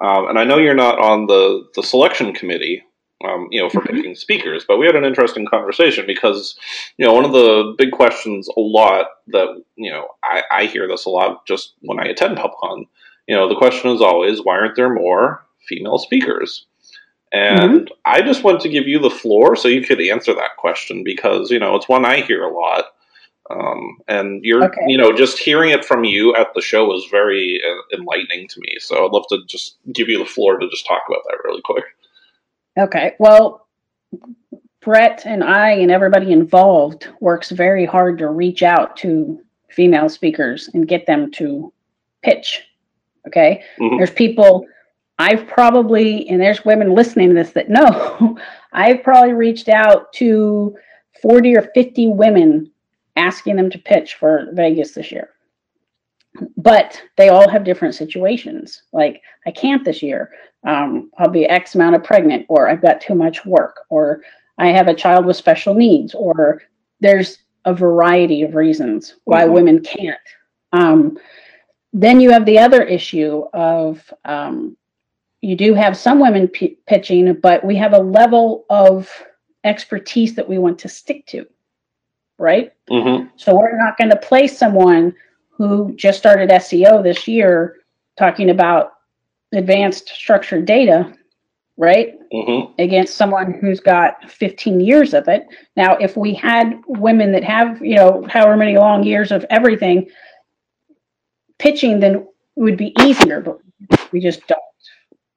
um, 0.01 0.27
and 0.27 0.37
I 0.37 0.43
know 0.43 0.57
you're 0.57 0.73
not 0.73 0.99
on 0.99 1.27
the, 1.27 1.65
the 1.75 1.83
selection 1.83 2.33
committee, 2.33 2.83
um, 3.23 3.47
you 3.49 3.61
know, 3.61 3.69
for 3.69 3.79
mm-hmm. 3.79 3.95
picking 3.95 4.15
speakers, 4.15 4.65
but 4.67 4.77
we 4.77 4.85
had 4.85 4.97
an 4.97 5.05
interesting 5.05 5.45
conversation 5.45 6.05
because, 6.05 6.59
you 6.97 7.05
know, 7.05 7.13
one 7.13 7.23
of 7.23 7.31
the 7.31 7.75
big 7.77 7.91
questions 7.91 8.49
a 8.49 8.59
lot 8.59 9.05
that, 9.27 9.63
you 9.77 9.89
know, 9.89 10.09
I, 10.21 10.43
I 10.51 10.65
hear 10.65 10.85
this 10.85 11.05
a 11.05 11.09
lot 11.09 11.45
just 11.45 11.75
when 11.79 11.97
I 11.97 12.09
attend 12.09 12.39
PubCon, 12.39 12.87
you 13.25 13.37
know, 13.37 13.47
the 13.47 13.55
question 13.55 13.91
is 13.91 14.01
always, 14.01 14.43
why 14.43 14.57
aren't 14.57 14.75
there 14.75 14.93
more 14.93 15.45
female 15.65 15.97
speakers? 15.97 16.65
And 17.31 17.81
mm-hmm. 17.81 17.93
I 18.05 18.21
just 18.21 18.43
want 18.43 18.61
to 18.61 18.69
give 18.69 18.87
you 18.87 18.99
the 18.99 19.09
floor 19.09 19.55
so 19.55 19.67
you 19.67 19.85
could 19.85 20.01
answer 20.01 20.33
that 20.33 20.57
question 20.57 21.03
because, 21.03 21.51
you 21.51 21.59
know, 21.59 21.75
it's 21.75 21.87
one 21.87 22.05
I 22.05 22.21
hear 22.21 22.43
a 22.43 22.51
lot. 22.51 22.85
Um, 23.51 23.97
and 24.07 24.43
you're, 24.43 24.63
okay. 24.65 24.81
you 24.87 24.97
know, 24.97 25.11
just 25.11 25.39
hearing 25.39 25.71
it 25.71 25.85
from 25.85 26.03
you 26.03 26.35
at 26.35 26.53
the 26.53 26.61
show 26.61 26.85
was 26.85 27.07
very 27.09 27.61
uh, 27.67 27.97
enlightening 27.97 28.47
to 28.47 28.59
me. 28.59 28.77
So 28.79 29.05
I'd 29.05 29.11
love 29.11 29.25
to 29.29 29.39
just 29.47 29.77
give 29.93 30.07
you 30.07 30.19
the 30.19 30.25
floor 30.25 30.57
to 30.57 30.69
just 30.69 30.87
talk 30.87 31.01
about 31.07 31.23
that 31.25 31.37
really 31.43 31.61
quick. 31.63 31.85
Okay. 32.77 33.13
Well, 33.19 33.67
Brett 34.81 35.23
and 35.25 35.43
I 35.43 35.71
and 35.71 35.91
everybody 35.91 36.31
involved 36.31 37.07
works 37.19 37.51
very 37.51 37.85
hard 37.85 38.17
to 38.19 38.27
reach 38.27 38.63
out 38.63 38.95
to 38.97 39.39
female 39.69 40.09
speakers 40.09 40.69
and 40.73 40.87
get 40.87 41.05
them 41.05 41.31
to 41.31 41.73
pitch. 42.23 42.63
Okay. 43.27 43.63
Mm-hmm. 43.79 43.97
There's 43.97 44.11
people 44.11 44.65
I've 45.19 45.47
probably, 45.47 46.27
and 46.29 46.41
there's 46.41 46.63
women 46.63 46.95
listening 46.95 47.29
to 47.29 47.35
this 47.35 47.51
that 47.51 47.69
know, 47.69 48.37
I've 48.73 49.03
probably 49.03 49.33
reached 49.33 49.67
out 49.67 50.11
to 50.13 50.75
40 51.21 51.57
or 51.57 51.69
50 51.75 52.07
women 52.07 52.71
asking 53.17 53.57
them 53.57 53.69
to 53.69 53.77
pitch 53.77 54.15
for 54.15 54.47
Vegas 54.53 54.93
this 54.93 55.11
year. 55.11 55.31
But 56.55 57.01
they 57.17 57.29
all 57.29 57.49
have 57.49 57.65
different 57.65 57.95
situations. 57.95 58.83
Like, 58.93 59.21
I 59.45 59.51
can't 59.51 59.83
this 59.83 60.01
year. 60.01 60.31
Um, 60.65 61.11
I'll 61.17 61.29
be 61.29 61.45
X 61.45 61.75
amount 61.75 61.95
of 61.95 62.03
pregnant, 62.03 62.45
or 62.47 62.69
I've 62.69 62.81
got 62.81 63.01
too 63.01 63.15
much 63.15 63.45
work, 63.45 63.81
or 63.89 64.21
I 64.57 64.67
have 64.67 64.87
a 64.87 64.93
child 64.93 65.25
with 65.25 65.35
special 65.35 65.73
needs, 65.73 66.13
or 66.13 66.61
there's 67.01 67.39
a 67.65 67.73
variety 67.73 68.43
of 68.43 68.55
reasons 68.55 69.15
why 69.25 69.43
mm-hmm. 69.43 69.53
women 69.53 69.83
can't. 69.83 70.17
Um, 70.71 71.17
then 71.91 72.21
you 72.21 72.31
have 72.31 72.45
the 72.45 72.59
other 72.59 72.83
issue 72.83 73.43
of 73.53 74.13
um, 74.23 74.77
you 75.41 75.55
do 75.55 75.73
have 75.73 75.97
some 75.97 76.19
women 76.19 76.47
p- 76.47 76.77
pitching, 76.85 77.33
but 77.33 77.63
we 77.63 77.75
have 77.75 77.93
a 77.93 77.99
level 77.99 78.65
of 78.69 79.09
expertise 79.63 80.35
that 80.35 80.47
we 80.47 80.57
want 80.57 80.79
to 80.79 80.89
stick 80.89 81.25
to, 81.27 81.45
right? 82.37 82.73
Mm-hmm. 82.89 83.27
So 83.37 83.57
we're 83.57 83.77
not 83.77 83.97
going 83.97 84.09
to 84.09 84.17
place 84.17 84.57
someone 84.57 85.13
who 85.49 85.93
just 85.95 86.19
started 86.19 86.49
SEO 86.49 87.03
this 87.03 87.27
year 87.27 87.77
talking 88.17 88.49
about 88.49 88.93
advanced 89.53 90.09
structured 90.09 90.65
data, 90.65 91.13
right? 91.77 92.15
Mm-hmm. 92.33 92.73
Against 92.79 93.15
someone 93.15 93.53
who's 93.53 93.79
got 93.79 94.29
15 94.29 94.79
years 94.81 95.13
of 95.13 95.27
it. 95.27 95.47
Now, 95.75 95.95
if 95.97 96.17
we 96.17 96.33
had 96.33 96.81
women 96.87 97.31
that 97.31 97.43
have, 97.43 97.81
you 97.81 97.95
know, 97.95 98.25
however 98.29 98.57
many 98.57 98.77
long 98.77 99.03
years 99.03 99.31
of 99.31 99.45
everything 99.49 100.09
pitching, 101.57 101.99
then 101.99 102.15
it 102.15 102.25
would 102.55 102.77
be 102.77 102.93
easier, 103.01 103.41
but 103.41 103.59
we 104.11 104.19
just 104.19 104.45
don't. 104.47 104.58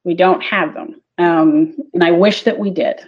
We 0.05 0.15
don't 0.15 0.43
have 0.43 0.75
them. 0.75 1.01
Um, 1.19 1.77
and 1.95 2.03
I 2.03 2.11
wish 2.11 2.43
that 2.45 2.59
we 2.59 2.71
did. 2.71 2.99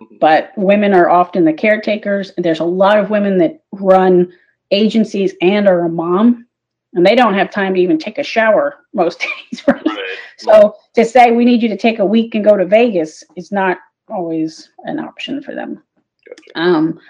Mm-hmm. 0.00 0.16
But 0.20 0.52
women 0.56 0.94
are 0.94 1.10
often 1.10 1.44
the 1.44 1.52
caretakers. 1.52 2.32
There's 2.36 2.60
a 2.60 2.64
lot 2.64 2.98
of 2.98 3.10
women 3.10 3.38
that 3.38 3.62
run 3.72 4.32
agencies 4.70 5.34
and 5.42 5.68
are 5.68 5.84
a 5.84 5.88
mom, 5.88 6.46
and 6.94 7.06
they 7.06 7.14
don't 7.14 7.34
have 7.34 7.50
time 7.50 7.74
to 7.74 7.80
even 7.80 7.98
take 7.98 8.18
a 8.18 8.22
shower 8.22 8.78
most 8.94 9.20
days. 9.50 9.62
Right? 9.66 9.84
right. 9.84 10.18
So 10.38 10.76
to 10.94 11.04
say 11.04 11.30
we 11.30 11.44
need 11.44 11.62
you 11.62 11.68
to 11.68 11.76
take 11.76 11.98
a 11.98 12.06
week 12.06 12.34
and 12.34 12.44
go 12.44 12.56
to 12.56 12.64
Vegas 12.64 13.22
is 13.36 13.52
not 13.52 13.78
always 14.08 14.70
an 14.84 14.98
option 14.98 15.42
for 15.42 15.54
them. 15.54 15.82
Gotcha. 16.26 16.42
Um, 16.54 17.00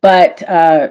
but 0.00 0.48
uh, 0.48 0.90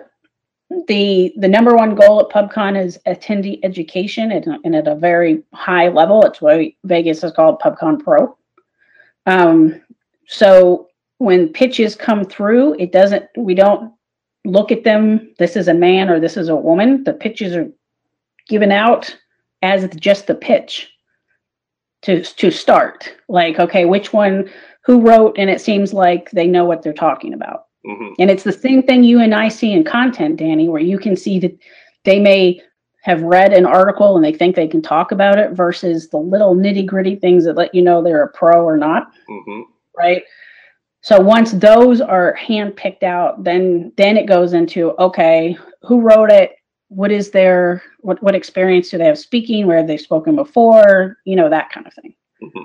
the 0.87 1.33
the 1.37 1.47
number 1.47 1.75
one 1.75 1.95
goal 1.95 2.19
at 2.19 2.29
PubCon 2.29 2.81
is 2.81 2.99
attendee 3.07 3.59
education 3.63 4.31
and, 4.31 4.59
and 4.65 4.75
at 4.75 4.87
a 4.87 4.95
very 4.95 5.43
high 5.53 5.87
level. 5.87 6.23
It's 6.23 6.41
why 6.41 6.75
Vegas 6.83 7.23
is 7.23 7.31
called 7.31 7.59
PubCon 7.59 8.03
Pro. 8.03 8.37
Um, 9.25 9.81
so 10.27 10.87
when 11.19 11.49
pitches 11.49 11.95
come 11.95 12.25
through, 12.25 12.75
it 12.79 12.91
doesn't. 12.91 13.25
We 13.37 13.55
don't 13.55 13.93
look 14.45 14.71
at 14.71 14.83
them. 14.83 15.33
This 15.39 15.55
is 15.55 15.67
a 15.67 15.73
man 15.73 16.09
or 16.09 16.19
this 16.19 16.37
is 16.37 16.49
a 16.49 16.55
woman. 16.55 17.03
The 17.03 17.13
pitches 17.13 17.55
are 17.55 17.69
given 18.49 18.71
out 18.71 19.15
as 19.61 19.89
just 19.95 20.27
the 20.27 20.35
pitch 20.35 20.91
to 22.03 22.23
to 22.23 22.51
start. 22.51 23.13
Like, 23.29 23.59
okay, 23.59 23.85
which 23.85 24.11
one? 24.11 24.49
Who 24.83 25.01
wrote? 25.01 25.37
And 25.37 25.49
it 25.49 25.61
seems 25.61 25.93
like 25.93 26.31
they 26.31 26.47
know 26.47 26.65
what 26.65 26.81
they're 26.81 26.93
talking 26.93 27.33
about. 27.33 27.66
Mm-hmm. 27.87 28.13
And 28.19 28.29
it's 28.29 28.43
the 28.43 28.51
same 28.51 28.83
thing 28.83 29.03
you 29.03 29.21
and 29.21 29.33
I 29.33 29.47
see 29.47 29.71
in 29.71 29.83
content, 29.83 30.37
Danny, 30.37 30.67
where 30.67 30.81
you 30.81 30.99
can 30.99 31.15
see 31.15 31.39
that 31.39 31.57
they 32.03 32.19
may 32.19 32.61
have 33.03 33.21
read 33.21 33.53
an 33.53 33.65
article 33.65 34.17
and 34.17 34.25
they 34.25 34.33
think 34.33 34.55
they 34.55 34.67
can 34.67 34.81
talk 34.81 35.13
about 35.13 35.39
it 35.39 35.51
versus 35.51 36.09
the 36.09 36.17
little 36.17 36.53
nitty 36.53 36.85
gritty 36.85 37.15
things 37.15 37.45
that 37.45 37.55
let 37.55 37.73
you 37.73 37.81
know 37.81 38.03
they're 38.03 38.23
a 38.23 38.33
pro 38.33 38.65
or 38.65 38.75
not. 38.75 39.11
Mm-hmm. 39.29 39.61
Right. 39.97 40.23
So 41.01 41.19
once 41.19 41.53
those 41.53 42.01
are 42.01 42.33
hand 42.33 42.75
picked 42.75 43.03
out, 43.03 43.45
then 43.45 43.93
then 43.95 44.17
it 44.17 44.25
goes 44.25 44.51
into 44.51 44.91
okay, 44.99 45.57
who 45.83 46.01
wrote 46.01 46.29
it? 46.29 46.57
What 46.89 47.11
is 47.11 47.31
their 47.31 47.81
what 47.99 48.21
what 48.21 48.35
experience 48.35 48.89
do 48.89 48.97
they 48.97 49.05
have 49.05 49.17
speaking? 49.17 49.67
Where 49.67 49.77
have 49.77 49.87
they 49.87 49.97
spoken 49.97 50.35
before? 50.35 51.17
You 51.23 51.37
know 51.37 51.49
that 51.49 51.71
kind 51.71 51.87
of 51.87 51.93
thing. 51.93 52.13
Mm-hmm. 52.43 52.63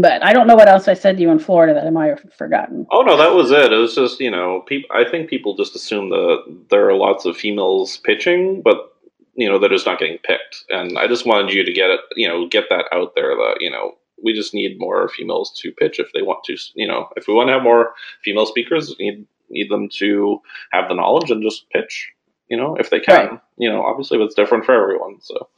But 0.00 0.24
I 0.24 0.32
don't 0.32 0.46
know 0.46 0.56
what 0.56 0.68
else 0.68 0.88
I 0.88 0.94
said 0.94 1.16
to 1.16 1.22
you 1.22 1.30
in 1.30 1.38
Florida 1.38 1.74
that 1.74 1.86
I 1.86 1.90
might 1.90 2.08
have 2.08 2.32
forgotten. 2.34 2.86
Oh 2.90 3.02
no, 3.02 3.16
that 3.16 3.34
was 3.34 3.50
it. 3.50 3.72
It 3.72 3.76
was 3.76 3.94
just 3.94 4.20
you 4.20 4.30
know, 4.30 4.62
people. 4.66 4.88
I 4.94 5.08
think 5.08 5.28
people 5.28 5.56
just 5.56 5.74
assume 5.74 6.10
that 6.10 6.64
there 6.70 6.88
are 6.88 6.94
lots 6.94 7.24
of 7.24 7.36
females 7.36 7.98
pitching, 7.98 8.62
but 8.62 8.92
you 9.34 9.48
know 9.48 9.58
they're 9.58 9.70
just 9.70 9.86
not 9.86 9.98
getting 9.98 10.18
picked. 10.18 10.64
And 10.70 10.98
I 10.98 11.06
just 11.06 11.26
wanted 11.26 11.52
you 11.52 11.64
to 11.64 11.72
get 11.72 11.90
it, 11.90 12.00
you 12.16 12.28
know, 12.28 12.46
get 12.48 12.64
that 12.70 12.86
out 12.92 13.14
there 13.14 13.34
that 13.34 13.56
you 13.60 13.70
know 13.70 13.94
we 14.22 14.32
just 14.32 14.54
need 14.54 14.78
more 14.78 15.08
females 15.08 15.52
to 15.62 15.72
pitch 15.72 15.98
if 15.98 16.12
they 16.12 16.22
want 16.22 16.44
to. 16.44 16.56
You 16.74 16.88
know, 16.88 17.08
if 17.16 17.28
we 17.28 17.34
want 17.34 17.48
to 17.48 17.54
have 17.54 17.62
more 17.62 17.94
female 18.24 18.46
speakers, 18.46 18.94
need 18.98 19.26
need 19.50 19.70
them 19.70 19.88
to 19.88 20.40
have 20.72 20.88
the 20.88 20.94
knowledge 20.94 21.30
and 21.30 21.42
just 21.42 21.70
pitch. 21.70 22.12
You 22.48 22.56
know, 22.56 22.76
if 22.76 22.90
they 22.90 23.00
can. 23.00 23.28
Right. 23.28 23.40
You 23.58 23.70
know, 23.70 23.82
obviously 23.82 24.18
it's 24.18 24.34
different 24.34 24.64
for 24.64 24.74
everyone. 24.74 25.20
So 25.20 25.48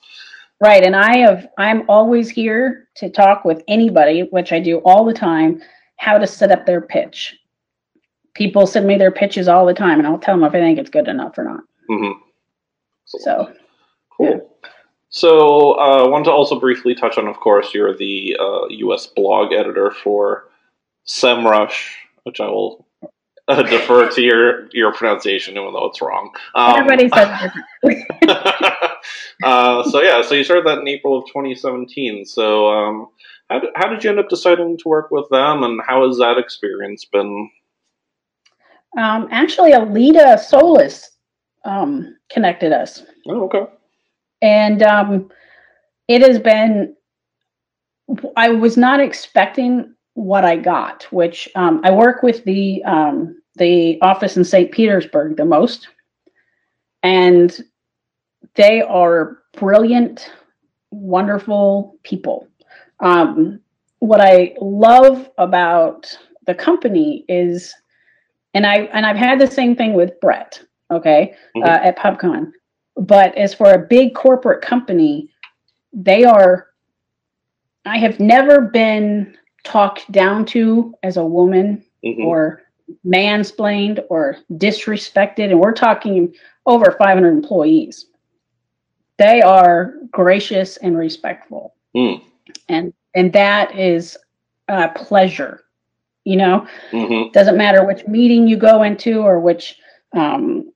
Right. 0.61 0.85
And 0.85 0.95
I 0.95 1.19
have, 1.19 1.49
I'm 1.57 1.89
always 1.89 2.29
here 2.29 2.89
to 2.97 3.09
talk 3.09 3.45
with 3.45 3.63
anybody, 3.67 4.23
which 4.31 4.53
I 4.53 4.61
do 4.61 4.79
all 4.79 5.05
the 5.05 5.15
time, 5.15 5.63
how 5.97 6.19
to 6.19 6.27
set 6.27 6.51
up 6.51 6.67
their 6.67 6.83
pitch. 6.83 7.35
People 8.35 8.67
send 8.67 8.87
me 8.87 8.97
their 8.97 9.11
pitches 9.11 9.49
all 9.49 9.65
the 9.67 9.75
time, 9.75 9.99
and 9.99 10.07
I'll 10.07 10.19
tell 10.19 10.37
them 10.37 10.45
if 10.45 10.55
I 10.55 10.61
think 10.61 10.79
it's 10.79 10.91
good 10.91 11.09
enough 11.09 11.37
or 11.39 11.45
not. 11.45 11.61
Mm-hmm. 11.91 12.19
So, 13.07 13.53
cool. 14.17 14.27
Yeah. 14.27 14.69
So, 15.09 15.73
I 15.73 16.03
uh, 16.03 16.09
want 16.09 16.27
to 16.27 16.31
also 16.31 16.61
briefly 16.61 16.95
touch 16.95 17.19
on, 17.19 17.27
of 17.27 17.41
course, 17.41 17.75
you're 17.75 17.97
the 17.97 18.37
uh, 18.39 18.67
U.S. 18.69 19.07
blog 19.07 19.53
editor 19.53 19.91
for 19.91 20.51
SEMrush, 21.09 21.89
which 22.23 22.39
I 22.39 22.47
will 22.47 22.87
uh, 23.49 23.63
defer 23.63 24.09
to 24.09 24.23
your 24.23 24.69
your 24.73 24.93
pronunciation, 24.93 25.57
even 25.57 25.73
though 25.73 25.87
it's 25.87 26.01
wrong. 26.01 26.31
Um, 26.55 26.77
Everybody 26.77 27.09
says 27.09 27.51
uh, 29.43 29.83
so 29.91 30.03
yeah, 30.03 30.23
so 30.23 30.35
you 30.35 30.45
started 30.45 30.67
that 30.67 30.79
in 30.79 30.89
April 30.89 31.19
of 31.19 31.27
2017. 31.27 32.25
So 32.25 32.69
um, 32.69 33.09
how, 33.49 33.61
did, 33.61 33.71
how 33.75 33.89
did 33.89 34.05
you 34.05 34.11
end 34.11 34.19
up 34.19 34.29
deciding 34.29 34.79
to 34.79 34.89
work 34.89 35.11
with 35.11 35.29
them, 35.31 35.63
and 35.63 35.81
how 35.87 36.07
has 36.07 36.19
that 36.19 36.39
experience 36.39 37.05
been? 37.05 37.51
Um, 38.99 39.29
actually, 39.31 39.73
Aleyda 39.73 40.39
Solis 40.39 41.11
um, 41.65 42.17
connected 42.31 42.73
us. 42.73 43.05
Oh, 43.29 43.45
okay. 43.45 43.65
And 44.43 44.83
um, 44.83 45.31
it 46.09 46.23
has 46.23 46.39
been. 46.39 46.95
I 48.37 48.49
was 48.49 48.77
not 48.77 48.99
expecting 48.99 49.95
what 50.15 50.45
I 50.45 50.57
got, 50.57 51.05
which 51.13 51.49
um, 51.55 51.81
I 51.85 51.91
work 51.93 52.23
with 52.23 52.45
the 52.45 52.83
um, 52.85 53.41
the 53.57 54.01
office 54.03 54.37
in 54.37 54.45
St. 54.45 54.73
Petersburg 54.73 55.37
the 55.37 55.45
most, 55.45 55.89
and 57.03 57.57
they 58.55 58.83
are 58.83 59.39
brilliant, 59.53 60.31
wonderful 60.91 61.97
people. 62.03 62.47
Um, 63.01 63.61
what 64.01 64.21
I 64.21 64.55
love 64.61 65.31
about 65.39 66.17
the 66.47 66.55
company 66.55 67.25
is, 67.29 67.75
and 68.55 68.67
I 68.67 68.89
and 68.93 69.07
I've 69.07 69.17
had 69.17 69.39
the 69.39 69.47
same 69.47 69.77
thing 69.77 69.95
with 69.95 70.19
Brett, 70.21 70.61
okay, 70.91 71.35
mm-hmm. 71.57 71.69
uh, 71.69 71.87
at 71.87 71.99
PubCon. 71.99 72.53
But 72.97 73.37
as 73.37 73.55
for 73.55 73.73
a 73.73 73.79
big 73.79 74.15
corporate 74.15 74.63
company, 74.63 75.31
they 75.93 76.25
are. 76.25 76.67
I 77.87 77.99
have 77.99 78.21
never 78.21 78.61
been 78.61 79.37
talked 79.65 80.11
down 80.13 80.45
to 80.47 80.95
as 81.03 81.17
a 81.17 81.25
woman 81.25 81.83
mm-hmm. 82.05 82.25
or 82.25 82.63
mansplained 83.07 84.05
or 84.11 84.37
disrespected, 84.53 85.51
and 85.51 85.61
we're 85.61 85.73
talking 85.73 86.35
over 86.67 86.95
500 86.99 87.29
employees. 87.29 88.07
They 89.21 89.43
are 89.43 89.97
gracious 90.11 90.79
and 90.79 90.97
respectful, 90.97 91.75
mm. 91.95 92.23
and 92.71 92.95
and 93.15 93.31
that 93.35 93.79
is 93.79 94.17
a 94.67 94.89
pleasure. 94.89 95.61
You 96.25 96.37
know, 96.39 96.67
mm-hmm. 96.91 97.31
doesn't 97.33 97.59
matter 97.59 97.85
which 97.85 98.07
meeting 98.07 98.49
you 98.49 98.57
go 98.57 98.83
into 98.83 99.21
or 99.21 99.39
which 99.39 99.77
um, 100.17 100.73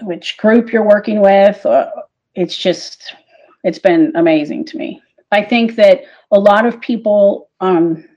which 0.00 0.38
group 0.38 0.72
you're 0.72 0.88
working 0.88 1.20
with. 1.20 1.66
Uh, 1.66 1.90
it's 2.34 2.56
just 2.56 3.14
it's 3.62 3.78
been 3.78 4.10
amazing 4.14 4.64
to 4.66 4.78
me. 4.78 5.02
I 5.30 5.42
think 5.42 5.76
that 5.76 6.04
a 6.30 6.40
lot 6.40 6.64
of 6.64 6.80
people, 6.80 7.50
um, 7.60 8.08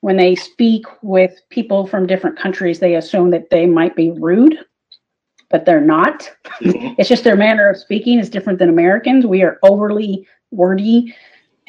when 0.00 0.16
they 0.16 0.34
speak 0.34 0.86
with 1.02 1.38
people 1.50 1.86
from 1.86 2.06
different 2.06 2.38
countries, 2.38 2.78
they 2.78 2.94
assume 2.94 3.32
that 3.32 3.50
they 3.50 3.66
might 3.66 3.94
be 3.94 4.12
rude, 4.12 4.56
but 5.50 5.64
they're 5.64 5.80
not. 5.80 6.30
Mm-hmm. 6.60 6.94
it's 6.98 7.08
just 7.08 7.24
their 7.24 7.36
manner 7.36 7.68
of 7.68 7.76
speaking 7.76 8.18
is 8.18 8.30
different 8.30 8.58
than 8.58 8.68
Americans. 8.68 9.26
We 9.26 9.42
are 9.42 9.58
overly 9.62 10.26
wordy 10.50 11.14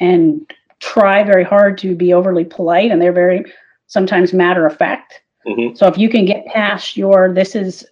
and 0.00 0.50
try 0.80 1.22
very 1.22 1.44
hard 1.44 1.78
to 1.78 1.94
be 1.94 2.12
overly 2.12 2.44
polite, 2.44 2.90
and 2.90 3.00
they're 3.00 3.12
very 3.12 3.44
sometimes 3.86 4.32
matter 4.32 4.66
of 4.66 4.76
fact. 4.76 5.22
Mm-hmm. 5.46 5.76
So 5.76 5.86
if 5.86 5.98
you 5.98 6.08
can 6.08 6.24
get 6.24 6.46
past 6.46 6.96
your 6.96 7.32
this 7.32 7.54
is 7.54 7.84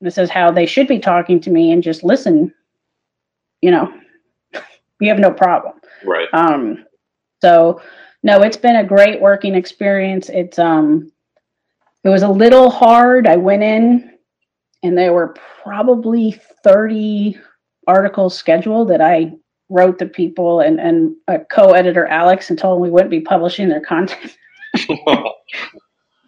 this 0.00 0.16
is 0.18 0.30
how 0.30 0.50
they 0.50 0.66
should 0.66 0.86
be 0.86 0.98
talking 0.98 1.40
to 1.40 1.50
me 1.50 1.72
and 1.72 1.82
just 1.82 2.04
listen, 2.04 2.54
you 3.60 3.70
know, 3.70 3.92
you 5.00 5.08
have 5.08 5.18
no 5.18 5.30
problem. 5.30 5.74
Right. 6.04 6.28
Um, 6.32 6.84
so 7.42 7.82
no, 8.22 8.42
it's 8.42 8.56
been 8.56 8.76
a 8.76 8.84
great 8.84 9.20
working 9.20 9.54
experience. 9.54 10.28
It's 10.28 10.58
um, 10.58 11.12
it 12.04 12.08
was 12.08 12.22
a 12.22 12.28
little 12.28 12.70
hard. 12.70 13.26
I 13.26 13.36
went 13.36 13.62
in, 13.62 14.17
and 14.82 14.96
there 14.96 15.12
were 15.12 15.34
probably 15.62 16.40
thirty 16.62 17.38
articles 17.86 18.36
scheduled 18.36 18.88
that 18.88 19.00
I 19.00 19.32
wrote 19.68 19.98
to 19.98 20.06
people 20.06 20.60
and 20.60 20.80
and 20.80 21.14
a 21.26 21.40
co-editor 21.40 22.06
Alex 22.06 22.50
and 22.50 22.58
told 22.58 22.76
them 22.76 22.82
we 22.82 22.90
wouldn't 22.90 23.10
be 23.10 23.20
publishing 23.20 23.68
their 23.68 23.80
content. 23.80 24.36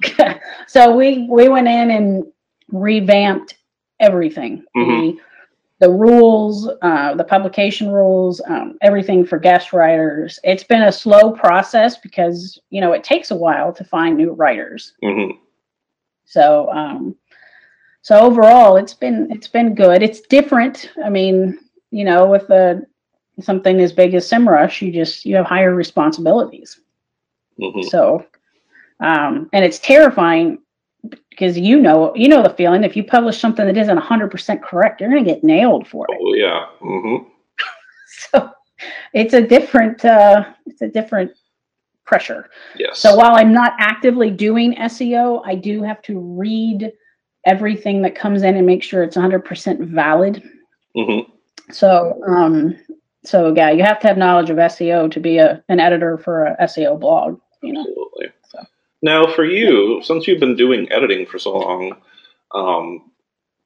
so 0.66 0.96
we 0.96 1.26
we 1.28 1.48
went 1.48 1.68
in 1.68 1.90
and 1.90 2.24
revamped 2.68 3.56
everything. 4.00 4.64
Mm-hmm. 4.76 5.00
We 5.00 5.20
the 5.80 5.90
rules, 5.90 6.68
uh, 6.82 7.14
the 7.14 7.24
publication 7.24 7.88
rules, 7.88 8.42
um, 8.46 8.76
everything 8.82 9.24
for 9.24 9.38
guest 9.38 9.72
writers. 9.72 10.38
It's 10.44 10.62
been 10.62 10.82
a 10.82 10.92
slow 10.92 11.32
process 11.32 11.96
because 11.96 12.60
you 12.68 12.80
know 12.80 12.92
it 12.92 13.02
takes 13.02 13.30
a 13.30 13.36
while 13.36 13.72
to 13.72 13.84
find 13.84 14.16
new 14.16 14.32
writers. 14.32 14.92
Mm-hmm. 15.02 15.38
So, 16.26 16.70
um, 16.70 17.16
so 18.02 18.18
overall, 18.18 18.76
it's 18.76 18.94
been 18.94 19.30
it's 19.30 19.48
been 19.48 19.74
good. 19.74 20.02
It's 20.02 20.20
different. 20.20 20.90
I 21.04 21.10
mean, 21.10 21.58
you 21.90 22.04
know, 22.04 22.26
with 22.26 22.46
the 22.48 22.86
something 23.40 23.80
as 23.80 23.92
big 23.92 24.14
as 24.14 24.28
SEMrush 24.28 24.82
you 24.82 24.92
just 24.92 25.24
you 25.24 25.36
have 25.36 25.46
higher 25.46 25.74
responsibilities. 25.74 26.80
Mm-hmm. 27.60 27.88
So, 27.88 28.26
um, 29.00 29.48
and 29.52 29.64
it's 29.64 29.78
terrifying 29.78 30.58
because 31.30 31.58
you 31.58 31.78
know 31.80 32.14
you 32.14 32.28
know 32.28 32.42
the 32.42 32.50
feeling 32.50 32.84
if 32.84 32.96
you 32.96 33.04
publish 33.04 33.38
something 33.38 33.66
that 33.66 33.76
isn't 33.76 33.98
100% 33.98 34.62
correct 34.62 35.00
you're 35.00 35.10
going 35.10 35.24
to 35.24 35.30
get 35.30 35.42
nailed 35.42 35.88
for 35.88 36.06
it 36.10 36.18
oh 36.20 36.34
yeah 36.34 36.66
mm-hmm. 36.82 37.26
so 38.06 38.50
it's 39.14 39.32
a 39.32 39.40
different 39.40 40.04
uh 40.04 40.44
it's 40.66 40.82
a 40.82 40.88
different 40.88 41.32
pressure 42.04 42.50
yes 42.76 42.98
so 42.98 43.14
while 43.14 43.34
i'm 43.34 43.52
not 43.52 43.72
actively 43.78 44.30
doing 44.30 44.74
seo 44.74 45.40
i 45.46 45.54
do 45.54 45.82
have 45.82 46.02
to 46.02 46.18
read 46.18 46.92
everything 47.46 48.02
that 48.02 48.14
comes 48.14 48.42
in 48.42 48.56
and 48.56 48.66
make 48.66 48.82
sure 48.82 49.02
it's 49.02 49.16
100% 49.16 49.80
valid 49.88 50.42
mm-hmm. 50.96 51.30
so 51.72 52.20
um 52.26 52.76
so 53.24 53.54
yeah 53.54 53.70
you 53.70 53.82
have 53.82 54.00
to 54.00 54.06
have 54.06 54.18
knowledge 54.18 54.50
of 54.50 54.56
seo 54.56 55.10
to 55.10 55.20
be 55.20 55.38
a 55.38 55.62
an 55.68 55.80
editor 55.80 56.18
for 56.18 56.44
a 56.44 56.64
seo 56.64 56.98
blog 56.98 57.40
you 57.62 57.72
know 57.72 57.80
Absolutely. 57.80 58.10
Now, 59.02 59.26
for 59.34 59.44
you, 59.44 60.02
since 60.02 60.26
you've 60.26 60.40
been 60.40 60.56
doing 60.56 60.90
editing 60.92 61.26
for 61.26 61.38
so 61.38 61.56
long, 61.56 61.96
um, 62.54 63.09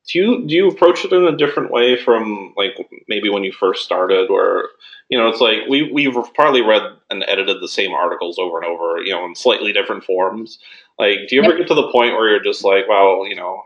do 0.07 0.19
you 0.19 0.47
do 0.47 0.55
you 0.55 0.69
approach 0.69 1.05
it 1.05 1.13
in 1.13 1.25
a 1.25 1.37
different 1.37 1.71
way 1.71 1.97
from 1.97 2.53
like 2.57 2.77
maybe 3.09 3.31
when 3.31 3.45
you 3.45 3.53
first 3.53 3.85
started, 3.85 4.31
where 4.31 4.65
you 5.09 5.19
know 5.19 5.29
it's 5.29 5.41
like 5.41 5.61
we 5.69 5.91
we've 5.91 6.17
probably 6.35 6.61
read 6.61 6.83
and 7.11 7.25
edited 7.27 7.61
the 7.61 7.69
same 7.69 7.93
articles 7.93 8.39
over 8.39 8.61
and 8.61 8.67
over, 8.67 9.03
you 9.03 9.13
know, 9.13 9.25
in 9.25 9.35
slightly 9.35 9.73
different 9.73 10.05
forms. 10.05 10.59
Like, 10.99 11.21
do 11.29 11.37
you 11.37 11.43
ever 11.43 11.53
yep. 11.53 11.61
get 11.61 11.69
to 11.69 11.75
the 11.75 11.91
point 11.91 12.13
where 12.13 12.29
you're 12.29 12.43
just 12.43 12.65
like, 12.65 12.87
well, 12.89 13.27
you 13.27 13.35
know, 13.35 13.63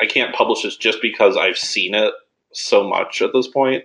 I 0.00 0.06
can't 0.06 0.34
publish 0.34 0.62
this 0.62 0.76
just 0.76 1.02
because 1.02 1.36
I've 1.36 1.58
seen 1.58 1.94
it 1.94 2.14
so 2.52 2.88
much 2.88 3.20
at 3.20 3.32
this 3.32 3.46
point? 3.46 3.84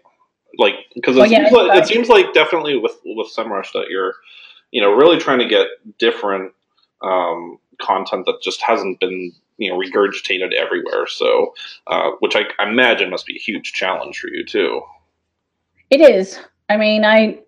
Like, 0.57 0.75
because 0.95 1.17
it, 1.17 1.19
well, 1.19 1.31
yeah, 1.31 1.49
seems 1.49 1.51
like, 1.51 1.81
it 1.81 1.87
seems 1.87 2.09
like 2.09 2.33
definitely 2.33 2.77
with 2.77 2.97
with 3.03 3.27
SEMrush 3.35 3.73
that 3.73 3.89
you're, 3.89 4.13
you 4.71 4.81
know, 4.81 4.93
really 4.93 5.17
trying 5.17 5.39
to 5.39 5.47
get 5.47 5.67
different 5.99 6.53
um, 7.01 7.57
content 7.81 8.25
that 8.25 8.41
just 8.41 8.61
hasn't 8.61 8.99
been 8.99 9.33
you 9.57 9.69
know 9.69 9.77
regurgitated 9.77 10.53
everywhere. 10.53 11.07
So, 11.07 11.53
uh, 11.87 12.11
which 12.19 12.35
I, 12.35 12.43
I 12.59 12.69
imagine 12.69 13.09
must 13.09 13.25
be 13.25 13.35
a 13.35 13.39
huge 13.39 13.73
challenge 13.73 14.19
for 14.19 14.29
you 14.29 14.45
too. 14.45 14.81
It 15.89 16.01
is. 16.01 16.39
I 16.69 16.77
mean, 16.77 17.05
I 17.05 17.39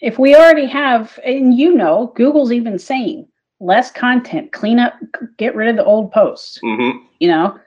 if 0.00 0.18
we 0.18 0.36
already 0.36 0.66
have, 0.66 1.18
and 1.24 1.56
you 1.56 1.74
know, 1.74 2.12
Google's 2.14 2.52
even 2.52 2.78
saying 2.78 3.26
less 3.60 3.90
content, 3.90 4.52
clean 4.52 4.78
up, 4.78 4.94
get 5.36 5.54
rid 5.54 5.68
of 5.68 5.76
the 5.76 5.84
old 5.84 6.12
posts. 6.12 6.60
Mm-hmm. 6.62 6.98
You 7.18 7.28
know, 7.28 7.60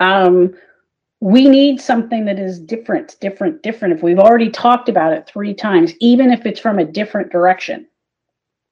um, 0.00 0.54
we 1.20 1.48
need 1.48 1.80
something 1.80 2.26
that 2.26 2.38
is 2.38 2.60
different, 2.60 3.16
different, 3.20 3.62
different. 3.62 3.94
If 3.94 4.02
we've 4.02 4.18
already 4.18 4.50
talked 4.50 4.88
about 4.88 5.12
it 5.12 5.26
three 5.26 5.54
times, 5.54 5.92
even 6.00 6.30
if 6.30 6.46
it's 6.46 6.60
from 6.60 6.78
a 6.78 6.84
different 6.84 7.32
direction, 7.32 7.86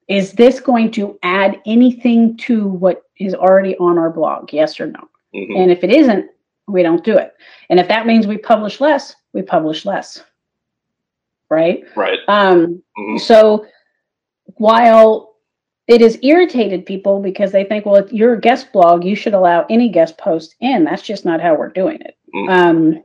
is 0.08 0.32
this 0.32 0.60
going 0.60 0.90
to 0.92 1.18
add 1.22 1.60
anything 1.66 2.36
to 2.38 2.66
what 2.66 3.02
is 3.18 3.34
already 3.34 3.76
on 3.78 3.98
our 3.98 4.10
blog? 4.10 4.52
Yes 4.52 4.78
or 4.78 4.86
no? 4.86 5.08
Mm-hmm. 5.34 5.56
And 5.56 5.70
if 5.70 5.82
it 5.82 5.90
isn't, 5.90 6.30
we 6.68 6.82
don't 6.82 7.04
do 7.04 7.16
it. 7.16 7.34
And 7.70 7.80
if 7.80 7.88
that 7.88 8.06
means 8.06 8.26
we 8.26 8.38
publish 8.38 8.80
less, 8.80 9.14
we 9.32 9.42
publish 9.42 9.84
less. 9.84 10.22
Right? 11.50 11.84
Right. 11.94 12.18
Um, 12.28 12.82
mm-hmm. 12.98 13.18
So 13.18 13.66
while 14.54 15.36
it 15.86 16.00
has 16.00 16.18
irritated 16.22 16.86
people 16.86 17.20
because 17.20 17.52
they 17.52 17.64
think, 17.64 17.86
well, 17.86 17.96
if 17.96 18.12
you're 18.12 18.34
a 18.34 18.40
guest 18.40 18.72
blog, 18.72 19.04
you 19.04 19.14
should 19.14 19.34
allow 19.34 19.64
any 19.70 19.88
guest 19.88 20.18
post 20.18 20.56
in. 20.60 20.84
That's 20.84 21.02
just 21.02 21.24
not 21.24 21.40
how 21.40 21.54
we're 21.56 21.68
doing 21.68 22.00
it. 22.00 22.16
Mm-hmm. 22.34 22.48
Um, 22.50 23.02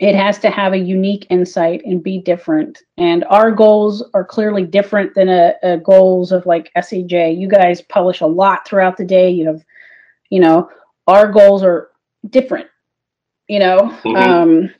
it 0.00 0.14
has 0.14 0.38
to 0.40 0.50
have 0.50 0.72
a 0.72 0.78
unique 0.78 1.26
insight 1.30 1.82
and 1.84 2.02
be 2.02 2.18
different. 2.18 2.82
And 2.98 3.24
our 3.30 3.50
goals 3.50 4.02
are 4.12 4.24
clearly 4.24 4.64
different 4.64 5.14
than 5.14 5.28
a, 5.28 5.54
a, 5.62 5.76
goals 5.78 6.32
of 6.32 6.44
like 6.46 6.72
SEJ. 6.76 7.38
You 7.38 7.48
guys 7.48 7.80
publish 7.80 8.20
a 8.20 8.26
lot 8.26 8.66
throughout 8.66 8.96
the 8.96 9.04
day. 9.04 9.30
You 9.30 9.46
have, 9.46 9.64
you 10.30 10.40
know, 10.40 10.68
our 11.06 11.30
goals 11.30 11.62
are 11.62 11.90
different, 12.28 12.66
you 13.48 13.60
know, 13.60 13.96
mm-hmm. 14.04 14.16
um, 14.16 14.70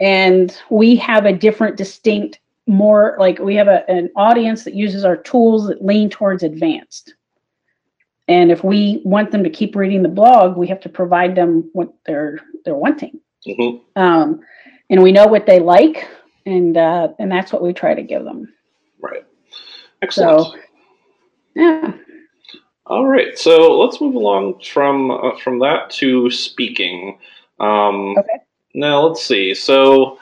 and 0.00 0.56
we 0.70 0.96
have 0.96 1.26
a 1.26 1.32
different, 1.32 1.76
distinct, 1.76 2.38
more 2.66 3.16
like 3.18 3.38
we 3.40 3.54
have 3.56 3.68
a, 3.68 3.88
an 3.90 4.08
audience 4.16 4.64
that 4.64 4.74
uses 4.74 5.04
our 5.04 5.16
tools 5.16 5.66
that 5.66 5.84
lean 5.84 6.08
towards 6.08 6.42
advanced. 6.42 7.14
And 8.28 8.50
if 8.50 8.62
we 8.64 9.02
want 9.04 9.32
them 9.32 9.42
to 9.44 9.50
keep 9.50 9.74
reading 9.74 10.02
the 10.02 10.08
blog, 10.08 10.56
we 10.56 10.68
have 10.68 10.80
to 10.80 10.88
provide 10.88 11.34
them 11.34 11.68
what 11.72 11.92
they're 12.06 12.38
they're 12.64 12.74
wanting. 12.74 13.20
Mm-hmm. 13.46 14.00
Um, 14.00 14.40
and 14.92 15.02
we 15.02 15.10
know 15.10 15.26
what 15.26 15.46
they 15.46 15.58
like, 15.58 16.08
and 16.46 16.76
uh, 16.76 17.08
and 17.18 17.32
that's 17.32 17.52
what 17.52 17.62
we 17.62 17.72
try 17.72 17.94
to 17.94 18.02
give 18.02 18.22
them. 18.22 18.54
Right. 19.00 19.26
Excellent. 20.02 20.46
So, 20.46 20.54
yeah. 21.56 21.94
All 22.86 23.08
right. 23.08 23.36
So 23.36 23.76
let's 23.80 24.00
move 24.00 24.14
along 24.14 24.60
from 24.60 25.10
uh, 25.10 25.36
from 25.42 25.58
that 25.58 25.90
to 25.98 26.30
speaking. 26.30 27.18
Um, 27.58 28.16
okay. 28.18 28.38
Now 28.74 29.06
let's 29.06 29.24
see. 29.24 29.54
So. 29.54 30.18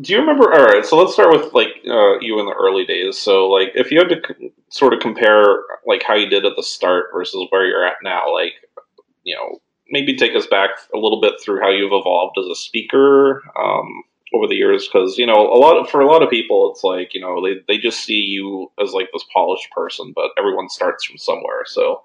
Do 0.00 0.10
you 0.10 0.20
remember? 0.20 0.54
All 0.54 0.64
right, 0.64 0.86
so 0.86 0.96
let's 0.96 1.12
start 1.12 1.30
with 1.30 1.52
like 1.52 1.82
uh, 1.86 2.18
you 2.20 2.40
in 2.40 2.46
the 2.46 2.54
early 2.58 2.86
days. 2.86 3.18
So, 3.18 3.48
like, 3.48 3.72
if 3.74 3.90
you 3.90 3.98
had 3.98 4.08
to 4.08 4.22
c- 4.26 4.50
sort 4.70 4.94
of 4.94 5.00
compare 5.00 5.64
like 5.86 6.02
how 6.02 6.14
you 6.14 6.30
did 6.30 6.46
at 6.46 6.56
the 6.56 6.62
start 6.62 7.10
versus 7.12 7.46
where 7.50 7.66
you're 7.66 7.84
at 7.84 7.96
now, 8.02 8.32
like, 8.32 8.54
you 9.24 9.34
know, 9.34 9.60
maybe 9.90 10.16
take 10.16 10.34
us 10.34 10.46
back 10.46 10.70
a 10.94 10.98
little 10.98 11.20
bit 11.20 11.34
through 11.40 11.60
how 11.60 11.70
you've 11.70 11.92
evolved 11.92 12.36
as 12.38 12.46
a 12.46 12.54
speaker 12.54 13.42
um, 13.58 14.02
over 14.34 14.46
the 14.46 14.56
years 14.56 14.88
because 14.88 15.18
you 15.18 15.26
know 15.26 15.52
a 15.52 15.58
lot 15.58 15.76
of, 15.76 15.88
for 15.88 16.00
a 16.00 16.06
lot 16.06 16.22
of 16.22 16.30
people 16.30 16.70
it's 16.72 16.84
like 16.84 17.14
you 17.14 17.20
know 17.20 17.42
they, 17.42 17.60
they 17.68 17.78
just 17.78 18.04
see 18.04 18.14
you 18.20 18.70
as 18.82 18.92
like 18.92 19.08
this 19.12 19.24
polished 19.32 19.70
person 19.70 20.12
but 20.14 20.30
everyone 20.38 20.68
starts 20.68 21.04
from 21.04 21.18
somewhere 21.18 21.64
so 21.64 22.02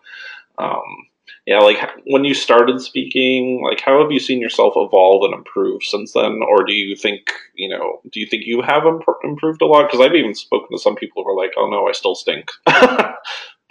um, 0.58 1.08
yeah 1.48 1.60
like 1.60 1.78
when 2.06 2.24
you 2.24 2.34
started 2.34 2.80
speaking 2.80 3.64
like 3.68 3.82
how 3.82 4.02
have 4.02 4.12
you 4.12 4.20
seen 4.20 4.40
yourself 4.40 4.74
evolve 4.76 5.24
and 5.24 5.34
improve 5.34 5.84
since 5.84 6.14
then 6.14 6.42
or 6.48 6.64
do 6.64 6.74
you 6.74 6.96
think 6.96 7.32
you 7.56 7.68
know 7.68 8.02
do 8.12 8.20
you 8.20 8.28
think 8.28 8.46
you 8.46 8.62
have 8.62 8.86
imp- 8.86 9.04
improved 9.24 9.62
a 9.62 9.66
lot 9.66 9.88
because 9.88 10.06
i've 10.06 10.16
even 10.16 10.36
spoken 10.36 10.68
to 10.72 10.78
some 10.82 10.96
people 10.96 11.24
who 11.24 11.30
are 11.32 11.36
like 11.36 11.54
oh 11.58 11.68
no 11.70 11.88
i 11.88 11.92
still 11.92 12.16
stink 12.16 12.52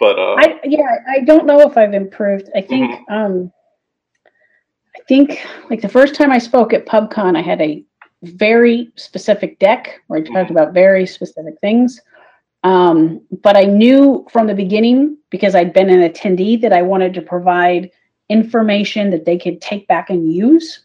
But 0.01 0.17
uh, 0.17 0.33
I 0.39 0.59
yeah, 0.63 0.97
I 1.07 1.19
don't 1.19 1.45
know 1.45 1.61
if 1.61 1.77
I've 1.77 1.93
improved. 1.93 2.49
I 2.55 2.61
think 2.61 2.91
mm-hmm. 2.91 3.13
um, 3.13 3.53
I 4.95 4.99
think 5.07 5.45
like 5.69 5.81
the 5.81 5.89
first 5.89 6.15
time 6.15 6.31
I 6.31 6.37
spoke 6.37 6.73
at 6.73 6.85
PubCon, 6.85 7.37
I 7.37 7.41
had 7.41 7.61
a 7.61 7.83
very 8.23 8.91
specific 8.95 9.59
deck 9.59 10.01
where 10.07 10.19
I 10.19 10.23
talked 10.23 10.49
mm-hmm. 10.49 10.57
about 10.57 10.73
very 10.73 11.05
specific 11.05 11.59
things. 11.59 11.99
Um, 12.63 13.21
but 13.41 13.57
I 13.57 13.63
knew 13.63 14.27
from 14.31 14.47
the 14.47 14.53
beginning 14.53 15.17
because 15.29 15.55
I'd 15.55 15.73
been 15.73 15.89
an 15.89 16.07
attendee 16.07 16.61
that 16.61 16.73
I 16.73 16.81
wanted 16.81 17.13
to 17.15 17.21
provide 17.21 17.89
information 18.29 19.09
that 19.09 19.25
they 19.25 19.37
could 19.37 19.61
take 19.61 19.87
back 19.87 20.09
and 20.09 20.31
use. 20.31 20.81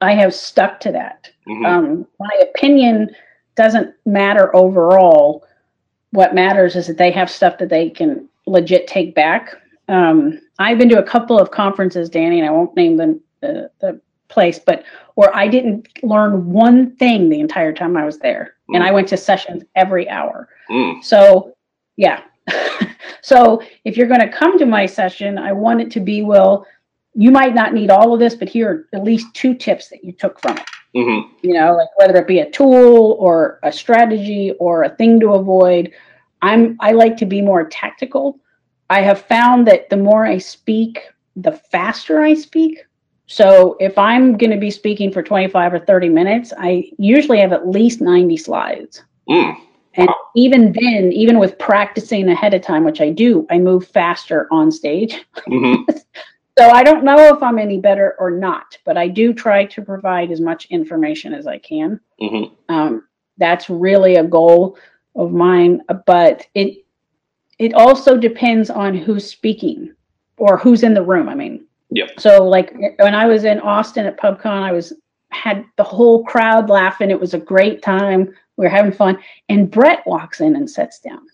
I 0.00 0.14
have 0.14 0.34
stuck 0.34 0.80
to 0.80 0.92
that. 0.92 1.30
Mm-hmm. 1.46 1.66
Um, 1.66 2.06
my 2.18 2.40
opinion 2.42 3.10
doesn't 3.54 3.94
matter 4.06 4.54
overall 4.56 5.44
what 6.12 6.34
matters 6.34 6.76
is 6.76 6.86
that 6.86 6.98
they 6.98 7.10
have 7.10 7.30
stuff 7.30 7.58
that 7.58 7.68
they 7.68 7.90
can 7.90 8.28
legit 8.46 8.86
take 8.86 9.14
back. 9.14 9.54
Um, 9.88 10.40
I've 10.60 10.78
been 10.78 10.90
to 10.90 10.98
a 10.98 11.02
couple 11.02 11.38
of 11.38 11.50
conferences, 11.50 12.08
Danny, 12.08 12.38
and 12.38 12.48
I 12.48 12.52
won't 12.52 12.76
name 12.76 12.96
the, 12.96 13.20
the, 13.40 13.70
the 13.80 14.00
place, 14.28 14.58
but 14.58 14.84
where 15.14 15.34
I 15.34 15.48
didn't 15.48 15.88
learn 16.02 16.52
one 16.52 16.94
thing 16.96 17.28
the 17.30 17.40
entire 17.40 17.72
time 17.72 17.96
I 17.96 18.04
was 18.04 18.18
there, 18.18 18.54
mm. 18.70 18.76
and 18.76 18.84
I 18.84 18.90
went 18.90 19.08
to 19.08 19.16
sessions 19.16 19.64
every 19.74 20.08
hour. 20.08 20.48
Mm. 20.70 21.02
So, 21.02 21.56
yeah. 21.96 22.22
so 23.22 23.62
if 23.84 23.96
you're 23.96 24.06
going 24.06 24.20
to 24.20 24.28
come 24.28 24.58
to 24.58 24.66
my 24.66 24.86
session, 24.86 25.38
I 25.38 25.52
want 25.52 25.80
it 25.80 25.90
to 25.92 26.00
be 26.00 26.22
well. 26.22 26.66
You 27.14 27.30
might 27.30 27.54
not 27.54 27.72
need 27.72 27.90
all 27.90 28.12
of 28.12 28.20
this, 28.20 28.34
but 28.34 28.48
here 28.48 28.70
are 28.70 28.98
at 28.98 29.02
least 29.02 29.34
two 29.34 29.54
tips 29.54 29.88
that 29.88 30.04
you 30.04 30.12
took 30.12 30.40
from 30.40 30.58
it. 30.58 30.64
Mm-hmm. 30.94 31.34
You 31.42 31.54
know, 31.54 31.74
like 31.74 31.88
whether 31.96 32.18
it 32.18 32.26
be 32.26 32.40
a 32.40 32.50
tool 32.50 33.16
or 33.18 33.60
a 33.62 33.72
strategy 33.72 34.52
or 34.58 34.82
a 34.82 34.94
thing 34.96 35.20
to 35.20 35.34
avoid. 35.34 35.92
I'm 36.42 36.76
I 36.80 36.92
like 36.92 37.16
to 37.18 37.26
be 37.26 37.40
more 37.40 37.68
tactical. 37.68 38.38
I 38.90 39.00
have 39.00 39.22
found 39.22 39.66
that 39.68 39.88
the 39.88 39.96
more 39.96 40.26
I 40.26 40.38
speak, 40.38 41.00
the 41.36 41.52
faster 41.52 42.20
I 42.20 42.34
speak. 42.34 42.84
So 43.26 43.76
if 43.78 43.96
I'm 43.96 44.36
going 44.36 44.50
to 44.50 44.58
be 44.58 44.70
speaking 44.70 45.12
for 45.12 45.22
25 45.22 45.74
or 45.74 45.78
30 45.78 46.08
minutes, 46.08 46.52
I 46.58 46.90
usually 46.98 47.38
have 47.40 47.52
at 47.52 47.68
least 47.68 48.00
90 48.00 48.36
slides. 48.36 49.04
Mm. 49.28 49.56
And 49.94 50.08
even 50.34 50.72
then, 50.72 51.12
even 51.12 51.38
with 51.38 51.58
practicing 51.58 52.28
ahead 52.28 52.54
of 52.54 52.62
time, 52.62 52.84
which 52.84 53.00
I 53.00 53.10
do, 53.10 53.46
I 53.50 53.58
move 53.58 53.86
faster 53.86 54.48
on 54.50 54.70
stage. 54.70 55.24
Mm-hmm. 55.48 55.90
So 56.58 56.68
I 56.68 56.82
don't 56.82 57.04
know 57.04 57.34
if 57.34 57.42
I'm 57.42 57.58
any 57.58 57.78
better 57.78 58.16
or 58.18 58.30
not, 58.30 58.76
but 58.84 58.98
I 58.98 59.08
do 59.08 59.32
try 59.32 59.64
to 59.64 59.80
provide 59.80 60.30
as 60.30 60.42
much 60.42 60.66
information 60.66 61.32
as 61.32 61.46
I 61.46 61.56
can. 61.56 61.98
Mm-hmm. 62.20 62.74
Um, 62.74 63.08
that's 63.38 63.70
really 63.70 64.16
a 64.16 64.24
goal 64.24 64.76
of 65.14 65.32
mine, 65.32 65.80
but 66.04 66.46
it 66.54 66.84
it 67.60 67.74
also 67.74 68.16
depends 68.16 68.70
on 68.70 68.96
who's 68.96 69.30
speaking 69.30 69.94
or 70.38 70.56
who's 70.56 70.82
in 70.82 70.94
the 70.94 71.02
room. 71.02 71.28
I 71.28 71.34
mean, 71.34 71.66
yeah. 71.90 72.06
So 72.18 72.42
like 72.42 72.74
when 72.96 73.14
I 73.14 73.26
was 73.26 73.44
in 73.44 73.60
Austin 73.60 74.06
at 74.06 74.18
PubCon, 74.18 74.62
I 74.62 74.72
was 74.72 74.94
had 75.30 75.64
the 75.76 75.84
whole 75.84 76.24
crowd 76.24 76.70
laughing. 76.70 77.10
It 77.10 77.20
was 77.20 77.34
a 77.34 77.38
great 77.38 77.82
time. 77.82 78.34
We 78.56 78.64
were 78.64 78.70
having 78.70 78.92
fun, 78.92 79.18
and 79.50 79.70
Brett 79.70 80.06
walks 80.06 80.40
in 80.40 80.56
and 80.56 80.68
sits 80.68 81.00
down. 81.00 81.26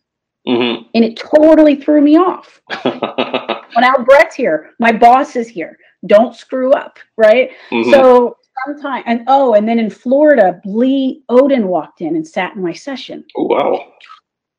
Mm-hmm. 0.49 0.89
And 0.95 1.05
it 1.05 1.17
totally 1.17 1.77
threw 1.77 2.01
me 2.01 2.17
off. 2.17 2.61
well, 2.85 3.65
now 3.79 3.95
Brett's 4.05 4.35
here. 4.35 4.75
My 4.79 4.93
boss 4.93 5.37
is 5.37 5.49
here. 5.49 5.79
Don't 6.07 6.37
screw 6.37 6.73
up, 6.73 6.99
right? 7.17 7.51
Mm-hmm. 7.71 7.91
So 7.91 8.37
sometime, 8.65 9.05
and 9.07 9.23
oh, 9.29 9.55
and 9.55 9.69
then 9.69 9.79
in 9.79 9.91
Florida, 9.91 10.61
Lee 10.65 11.23
Odden 11.31 11.65
walked 11.65 12.01
in 12.01 12.17
and 12.17 12.27
sat 12.27 12.57
in 12.57 12.63
my 12.63 12.73
session. 12.73 13.25
Oh, 13.37 13.45
wow. 13.45 13.93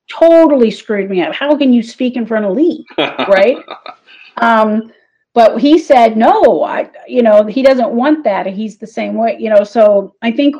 Totally 0.09 0.71
screwed 0.71 1.09
me 1.09 1.21
up. 1.21 1.33
How 1.33 1.55
can 1.57 1.73
you 1.73 1.83
speak 1.83 2.15
in 2.15 2.25
front 2.25 2.45
of 2.45 2.55
Lee, 2.55 2.85
right? 2.97 3.57
um, 4.37 4.91
but 5.33 5.59
he 5.59 5.77
said 5.77 6.17
no. 6.17 6.63
I, 6.63 6.89
you 7.07 7.21
know, 7.21 7.45
he 7.45 7.61
doesn't 7.61 7.91
want 7.91 8.23
that. 8.23 8.47
He's 8.47 8.77
the 8.77 8.87
same 8.87 9.15
way, 9.15 9.37
you 9.39 9.49
know. 9.49 9.63
So 9.63 10.15
I 10.21 10.31
think 10.31 10.55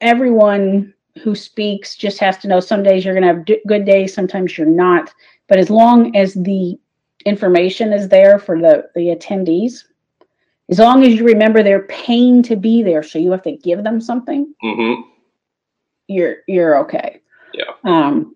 everyone 0.00 0.94
who 1.22 1.34
speaks 1.34 1.96
just 1.96 2.18
has 2.18 2.36
to 2.38 2.48
know 2.48 2.60
some 2.60 2.82
days 2.82 3.04
you're 3.04 3.14
going 3.14 3.22
to 3.22 3.34
have 3.34 3.44
d- 3.44 3.62
good 3.66 3.84
days, 3.84 4.14
sometimes 4.14 4.56
you're 4.56 4.66
not. 4.66 5.12
But 5.48 5.58
as 5.58 5.70
long 5.70 6.14
as 6.16 6.34
the 6.34 6.78
information 7.24 7.92
is 7.92 8.08
there 8.08 8.38
for 8.38 8.60
the, 8.60 8.88
the 8.94 9.16
attendees, 9.16 9.84
as 10.68 10.78
long 10.78 11.04
as 11.04 11.14
you 11.14 11.24
remember 11.24 11.62
they're 11.62 11.86
paying 11.86 12.42
to 12.44 12.56
be 12.56 12.82
there, 12.82 13.02
so 13.02 13.18
you 13.18 13.30
have 13.30 13.42
to 13.42 13.56
give 13.56 13.84
them 13.84 14.00
something, 14.00 14.52
mm-hmm. 14.62 15.02
you're 16.08 16.38
you're 16.48 16.78
okay. 16.78 17.20
Yeah. 17.54 17.72
Um, 17.84 18.35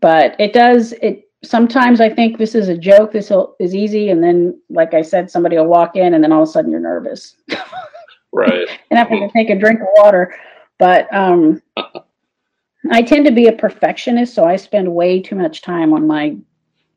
but 0.00 0.36
it 0.38 0.52
does 0.52 0.92
it. 0.94 1.28
Sometimes 1.42 2.00
I 2.00 2.10
think 2.10 2.36
this 2.36 2.54
is 2.54 2.68
a 2.68 2.76
joke. 2.76 3.12
This 3.12 3.32
is 3.58 3.74
easy, 3.74 4.10
and 4.10 4.22
then, 4.22 4.60
like 4.68 4.92
I 4.92 5.02
said, 5.02 5.30
somebody 5.30 5.56
will 5.56 5.66
walk 5.66 5.96
in, 5.96 6.14
and 6.14 6.22
then 6.22 6.32
all 6.32 6.42
of 6.42 6.48
a 6.48 6.52
sudden 6.52 6.70
you're 6.70 6.80
nervous. 6.80 7.36
right. 8.32 8.68
and 8.90 8.98
I 8.98 9.04
have 9.04 9.08
to 9.08 9.30
take 9.32 9.50
a 9.50 9.58
drink 9.58 9.80
of 9.80 9.86
water. 9.94 10.34
But 10.78 11.12
um, 11.14 11.62
I 12.90 13.02
tend 13.02 13.26
to 13.26 13.32
be 13.32 13.46
a 13.46 13.52
perfectionist, 13.52 14.34
so 14.34 14.44
I 14.44 14.56
spend 14.56 14.94
way 14.94 15.20
too 15.20 15.36
much 15.36 15.62
time 15.62 15.92
on 15.92 16.06
my 16.06 16.36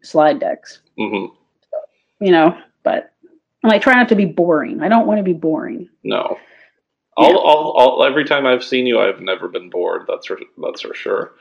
slide 0.02 0.40
decks. 0.40 0.82
Mm-hmm. 1.00 1.34
You 2.26 2.32
know, 2.32 2.58
but 2.84 3.14
and 3.64 3.72
I 3.72 3.80
try 3.80 3.94
not 3.94 4.10
to 4.10 4.16
be 4.16 4.26
boring. 4.26 4.82
I 4.82 4.90
don't 4.90 5.08
want 5.08 5.20
to 5.20 5.24
be 5.24 5.34
boring. 5.34 5.90
No. 6.04 6.38
All, 7.16 7.30
yeah. 7.30 7.36
all, 7.36 7.72
all, 7.78 8.04
every 8.04 8.26
time 8.26 8.46
I've 8.46 8.64
seen 8.64 8.88
you, 8.88 9.00
I've 9.00 9.22
never 9.22 9.48
been 9.48 9.70
bored. 9.70 10.06
That's 10.08 10.28
for, 10.28 10.40
that's 10.58 10.82
for 10.82 10.94
sure. 10.94 11.34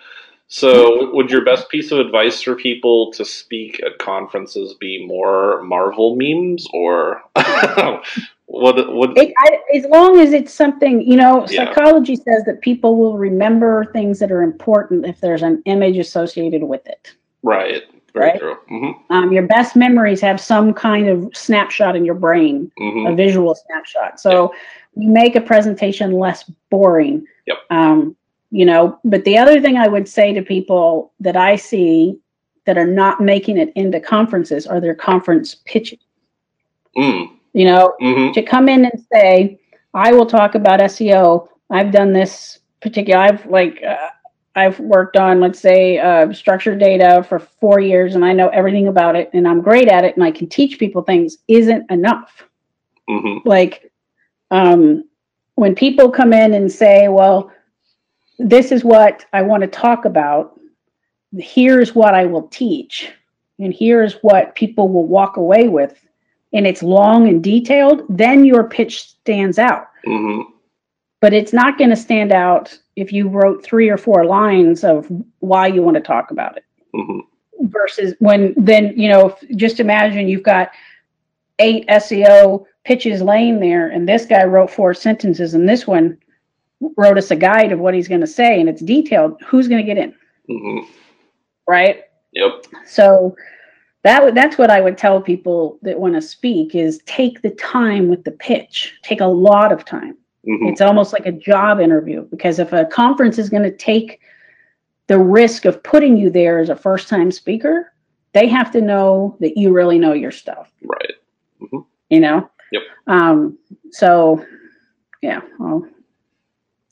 So, 0.54 1.10
would 1.14 1.30
your 1.30 1.42
best 1.46 1.70
piece 1.70 1.92
of 1.92 1.98
advice 1.98 2.42
for 2.42 2.54
people 2.54 3.10
to 3.12 3.24
speak 3.24 3.82
at 3.82 3.96
conferences 3.96 4.74
be 4.74 5.02
more 5.06 5.62
Marvel 5.62 6.14
memes, 6.14 6.68
or 6.74 7.22
what? 7.34 8.92
What? 8.94 9.16
It, 9.16 9.32
I, 9.38 9.58
as 9.74 9.86
long 9.86 10.20
as 10.20 10.34
it's 10.34 10.52
something, 10.52 11.00
you 11.00 11.16
know, 11.16 11.46
yeah. 11.48 11.64
psychology 11.64 12.16
says 12.16 12.44
that 12.44 12.60
people 12.60 12.98
will 12.98 13.16
remember 13.16 13.86
things 13.94 14.18
that 14.18 14.30
are 14.30 14.42
important 14.42 15.06
if 15.06 15.22
there's 15.22 15.42
an 15.42 15.62
image 15.64 15.96
associated 15.96 16.64
with 16.64 16.86
it. 16.86 17.14
Right. 17.42 17.84
Very 18.12 18.32
right? 18.32 18.38
true. 18.38 18.58
Mm-hmm. 18.70 19.10
Um, 19.10 19.32
your 19.32 19.46
best 19.46 19.74
memories 19.74 20.20
have 20.20 20.38
some 20.38 20.74
kind 20.74 21.08
of 21.08 21.34
snapshot 21.34 21.96
in 21.96 22.04
your 22.04 22.14
brain, 22.14 22.70
mm-hmm. 22.78 23.06
a 23.06 23.16
visual 23.16 23.54
snapshot. 23.54 24.20
So, 24.20 24.54
you 24.96 25.08
make 25.08 25.34
a 25.34 25.40
presentation 25.40 26.12
less 26.12 26.44
boring. 26.68 27.24
Yep. 27.46 27.56
Um, 27.70 28.16
you 28.52 28.66
know 28.66 28.98
but 29.02 29.24
the 29.24 29.36
other 29.36 29.60
thing 29.60 29.76
i 29.76 29.88
would 29.88 30.06
say 30.06 30.32
to 30.32 30.42
people 30.42 31.12
that 31.18 31.36
i 31.36 31.56
see 31.56 32.16
that 32.66 32.78
are 32.78 32.86
not 32.86 33.20
making 33.20 33.56
it 33.56 33.72
into 33.74 33.98
conferences 33.98 34.66
are 34.66 34.80
their 34.80 34.94
conference 34.94 35.56
pitches 35.64 35.98
mm. 36.96 37.28
you 37.54 37.64
know 37.64 37.94
mm-hmm. 38.00 38.30
to 38.32 38.42
come 38.42 38.68
in 38.68 38.84
and 38.84 39.04
say 39.12 39.58
i 39.94 40.12
will 40.12 40.26
talk 40.26 40.54
about 40.54 40.80
seo 40.80 41.48
i've 41.70 41.90
done 41.90 42.12
this 42.12 42.60
particular 42.82 43.18
i've 43.18 43.44
like 43.46 43.82
uh, 43.82 44.10
i've 44.54 44.78
worked 44.80 45.16
on 45.16 45.40
let's 45.40 45.58
say 45.58 45.98
uh, 45.98 46.30
structured 46.32 46.78
data 46.78 47.24
for 47.26 47.38
four 47.38 47.80
years 47.80 48.14
and 48.14 48.24
i 48.24 48.34
know 48.34 48.48
everything 48.48 48.88
about 48.88 49.16
it 49.16 49.30
and 49.32 49.48
i'm 49.48 49.62
great 49.62 49.88
at 49.88 50.04
it 50.04 50.14
and 50.14 50.22
i 50.22 50.30
can 50.30 50.46
teach 50.46 50.78
people 50.78 51.00
things 51.02 51.38
isn't 51.48 51.90
enough 51.90 52.44
mm-hmm. 53.08 53.48
like 53.48 53.90
um, 54.50 55.04
when 55.54 55.74
people 55.74 56.10
come 56.10 56.34
in 56.34 56.52
and 56.52 56.70
say 56.70 57.08
well 57.08 57.50
this 58.38 58.72
is 58.72 58.84
what 58.84 59.24
I 59.32 59.42
want 59.42 59.62
to 59.62 59.66
talk 59.66 60.04
about. 60.04 60.58
Here's 61.36 61.94
what 61.94 62.14
I 62.14 62.26
will 62.26 62.48
teach. 62.48 63.10
And 63.58 63.72
here's 63.72 64.14
what 64.22 64.54
people 64.54 64.88
will 64.88 65.06
walk 65.06 65.36
away 65.36 65.68
with. 65.68 65.98
And 66.52 66.66
it's 66.66 66.82
long 66.82 67.28
and 67.28 67.42
detailed, 67.42 68.02
then 68.08 68.44
your 68.44 68.68
pitch 68.68 69.02
stands 69.02 69.58
out. 69.58 69.88
Mm-hmm. 70.06 70.50
But 71.20 71.32
it's 71.32 71.52
not 71.52 71.78
going 71.78 71.90
to 71.90 71.96
stand 71.96 72.32
out 72.32 72.76
if 72.96 73.12
you 73.12 73.28
wrote 73.28 73.64
three 73.64 73.88
or 73.88 73.96
four 73.96 74.24
lines 74.24 74.84
of 74.84 75.06
why 75.38 75.68
you 75.68 75.82
want 75.82 75.94
to 75.94 76.02
talk 76.02 76.30
about 76.30 76.56
it. 76.56 76.64
Mm-hmm. 76.94 77.66
Versus 77.68 78.14
when 78.18 78.54
then, 78.56 78.92
you 78.98 79.08
know, 79.08 79.36
just 79.54 79.78
imagine 79.78 80.28
you've 80.28 80.42
got 80.42 80.72
eight 81.58 81.86
SEO 81.86 82.66
pitches 82.84 83.22
laying 83.22 83.60
there, 83.60 83.88
and 83.88 84.08
this 84.08 84.26
guy 84.26 84.44
wrote 84.44 84.70
four 84.70 84.92
sentences, 84.92 85.54
and 85.54 85.68
this 85.68 85.86
one 85.86 86.18
wrote 86.96 87.18
us 87.18 87.30
a 87.30 87.36
guide 87.36 87.72
of 87.72 87.78
what 87.78 87.94
he's 87.94 88.08
going 88.08 88.20
to 88.20 88.26
say 88.26 88.60
and 88.60 88.68
it's 88.68 88.82
detailed 88.82 89.40
who's 89.46 89.68
going 89.68 89.84
to 89.84 89.86
get 89.86 89.98
in? 89.98 90.14
Mm-hmm. 90.50 90.90
right? 91.68 92.04
Yep. 92.32 92.66
So 92.86 93.36
that 94.02 94.34
that's 94.34 94.58
what 94.58 94.70
i 94.70 94.80
would 94.80 94.98
tell 94.98 95.20
people 95.20 95.78
that 95.82 96.00
want 96.00 96.14
to 96.14 96.20
speak 96.20 96.74
is 96.74 97.00
take 97.06 97.42
the 97.42 97.50
time 97.50 98.08
with 98.08 98.24
the 98.24 98.32
pitch. 98.32 98.98
Take 99.02 99.20
a 99.20 99.26
lot 99.26 99.72
of 99.72 99.84
time. 99.84 100.16
Mm-hmm. 100.48 100.66
it's 100.66 100.80
almost 100.80 101.12
like 101.12 101.26
a 101.26 101.30
job 101.30 101.78
interview 101.78 102.22
because 102.22 102.58
if 102.58 102.72
a 102.72 102.84
conference 102.86 103.38
is 103.38 103.48
going 103.48 103.62
to 103.62 103.76
take 103.76 104.18
the 105.06 105.16
risk 105.16 105.66
of 105.66 105.80
putting 105.84 106.16
you 106.16 106.30
there 106.30 106.58
as 106.58 106.68
a 106.68 106.74
first 106.74 107.08
time 107.08 107.30
speaker 107.30 107.92
they 108.32 108.48
have 108.48 108.72
to 108.72 108.80
know 108.80 109.36
that 109.38 109.56
you 109.56 109.72
really 109.72 109.98
know 110.00 110.14
your 110.14 110.32
stuff. 110.32 110.72
Right. 110.82 111.12
Mm-hmm. 111.60 111.78
you 112.10 112.18
know? 112.20 112.50
Yep. 112.72 112.82
Um 113.06 113.58
so 113.92 114.44
yeah 115.20 115.42
well 115.60 115.86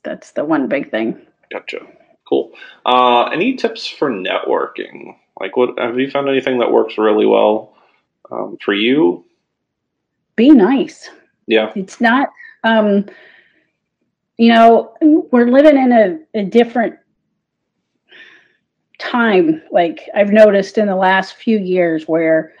that's 0.03 0.31
the 0.31 0.45
one 0.45 0.67
big 0.67 0.91
thing. 0.91 1.19
Gotcha. 1.51 1.79
Cool. 2.27 2.51
Uh, 2.85 3.23
any 3.25 3.55
tips 3.55 3.87
for 3.87 4.09
networking? 4.09 5.15
Like, 5.39 5.57
what 5.57 5.77
have 5.79 5.99
you 5.99 6.09
found 6.09 6.29
anything 6.29 6.59
that 6.59 6.71
works 6.71 6.97
really 6.97 7.25
well 7.25 7.75
um, 8.31 8.57
for 8.63 8.73
you? 8.73 9.25
Be 10.35 10.49
nice. 10.49 11.09
Yeah. 11.47 11.71
It's 11.75 11.99
not, 11.99 12.29
um, 12.63 13.05
you 14.37 14.53
know, 14.53 14.95
we're 15.01 15.49
living 15.49 15.77
in 15.77 15.91
a, 15.91 16.39
a 16.39 16.45
different 16.45 16.95
time. 18.97 19.61
Like 19.71 20.09
I've 20.15 20.31
noticed 20.31 20.77
in 20.77 20.87
the 20.87 20.95
last 20.95 21.35
few 21.35 21.57
years 21.57 22.07
where 22.07 22.53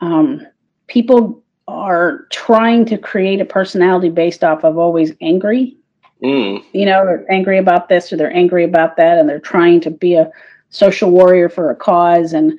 um, 0.00 0.46
people 0.86 1.42
are 1.66 2.26
trying 2.30 2.84
to 2.86 2.98
create 2.98 3.40
a 3.40 3.44
personality 3.44 4.10
based 4.10 4.44
off 4.44 4.64
of 4.64 4.76
always 4.76 5.12
angry. 5.22 5.76
Mm. 6.24 6.64
You 6.72 6.86
know, 6.86 7.04
they're 7.04 7.30
angry 7.30 7.58
about 7.58 7.88
this 7.88 8.10
or 8.12 8.16
they're 8.16 8.34
angry 8.34 8.64
about 8.64 8.96
that, 8.96 9.18
and 9.18 9.28
they're 9.28 9.38
trying 9.38 9.80
to 9.82 9.90
be 9.90 10.14
a 10.14 10.30
social 10.70 11.10
warrior 11.10 11.50
for 11.50 11.70
a 11.70 11.76
cause. 11.76 12.32
And 12.32 12.58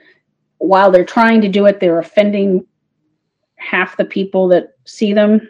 while 0.60 0.92
they're 0.92 1.04
trying 1.04 1.42
to 1.42 1.50
do 1.50 1.66
it, 1.66 1.80
they're 1.80 2.00
offending 2.00 2.66
half 3.56 3.98
the 3.98 4.06
people 4.06 4.48
that 4.50 4.76
see 4.86 5.14
them. 5.14 5.50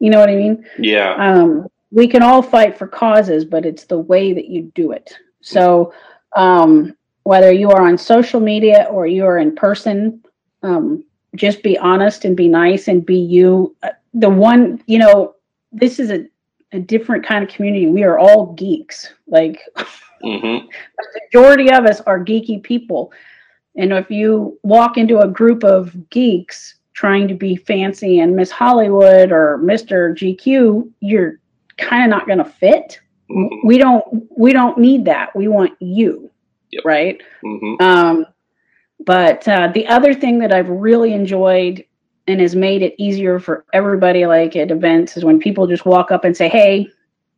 You 0.00 0.10
know 0.10 0.18
what 0.18 0.28
I 0.28 0.34
mean? 0.34 0.66
Yeah. 0.78 1.14
Um, 1.14 1.68
we 1.92 2.08
can 2.08 2.22
all 2.22 2.42
fight 2.42 2.76
for 2.76 2.88
causes, 2.88 3.44
but 3.44 3.64
it's 3.64 3.84
the 3.84 3.98
way 3.98 4.32
that 4.32 4.48
you 4.48 4.72
do 4.74 4.90
it. 4.90 5.14
So, 5.40 5.94
um, 6.34 6.96
whether 7.22 7.52
you 7.52 7.70
are 7.70 7.86
on 7.86 7.96
social 7.96 8.40
media 8.40 8.88
or 8.90 9.06
you 9.06 9.24
are 9.24 9.38
in 9.38 9.54
person, 9.54 10.20
um, 10.64 11.04
just 11.36 11.62
be 11.62 11.78
honest 11.78 12.24
and 12.24 12.36
be 12.36 12.48
nice 12.48 12.88
and 12.88 13.06
be 13.06 13.18
you. 13.18 13.76
Uh, 13.84 13.90
the 14.14 14.28
one, 14.28 14.82
you 14.86 14.98
know, 14.98 15.36
this 15.70 16.00
is 16.00 16.10
a, 16.10 16.26
a 16.72 16.78
different 16.78 17.26
kind 17.26 17.44
of 17.44 17.50
community. 17.50 17.86
We 17.86 18.04
are 18.04 18.18
all 18.18 18.52
geeks. 18.54 19.12
Like, 19.26 19.60
mm-hmm. 20.24 20.66
the 20.66 21.20
majority 21.24 21.70
of 21.70 21.84
us 21.84 22.00
are 22.02 22.24
geeky 22.24 22.62
people. 22.62 23.12
And 23.76 23.92
if 23.92 24.10
you 24.10 24.58
walk 24.62 24.96
into 24.96 25.20
a 25.20 25.28
group 25.28 25.64
of 25.64 26.10
geeks 26.10 26.76
trying 26.94 27.28
to 27.28 27.34
be 27.34 27.56
fancy 27.56 28.20
and 28.20 28.36
Miss 28.36 28.50
Hollywood 28.50 29.32
or 29.32 29.58
Mr. 29.62 30.14
GQ, 30.14 30.90
you're 31.00 31.40
kind 31.78 32.04
of 32.04 32.10
not 32.10 32.26
going 32.26 32.38
to 32.38 32.44
fit. 32.44 33.00
Mm-hmm. 33.30 33.66
We 33.66 33.78
don't 33.78 34.04
we 34.36 34.52
don't 34.52 34.76
need 34.76 35.06
that. 35.06 35.34
We 35.34 35.48
want 35.48 35.72
you. 35.80 36.30
Yep. 36.70 36.84
Right? 36.84 37.22
Mm-hmm. 37.42 37.82
Um 37.82 38.26
but 39.04 39.46
uh, 39.48 39.68
the 39.74 39.86
other 39.88 40.14
thing 40.14 40.38
that 40.40 40.52
I've 40.52 40.68
really 40.68 41.12
enjoyed 41.12 41.84
and 42.26 42.40
has 42.40 42.54
made 42.54 42.82
it 42.82 42.94
easier 42.98 43.38
for 43.38 43.64
everybody 43.72 44.26
like 44.26 44.54
at 44.56 44.70
events 44.70 45.16
is 45.16 45.24
when 45.24 45.38
people 45.38 45.66
just 45.66 45.84
walk 45.84 46.10
up 46.10 46.24
and 46.24 46.36
say, 46.36 46.48
"Hey, 46.48 46.88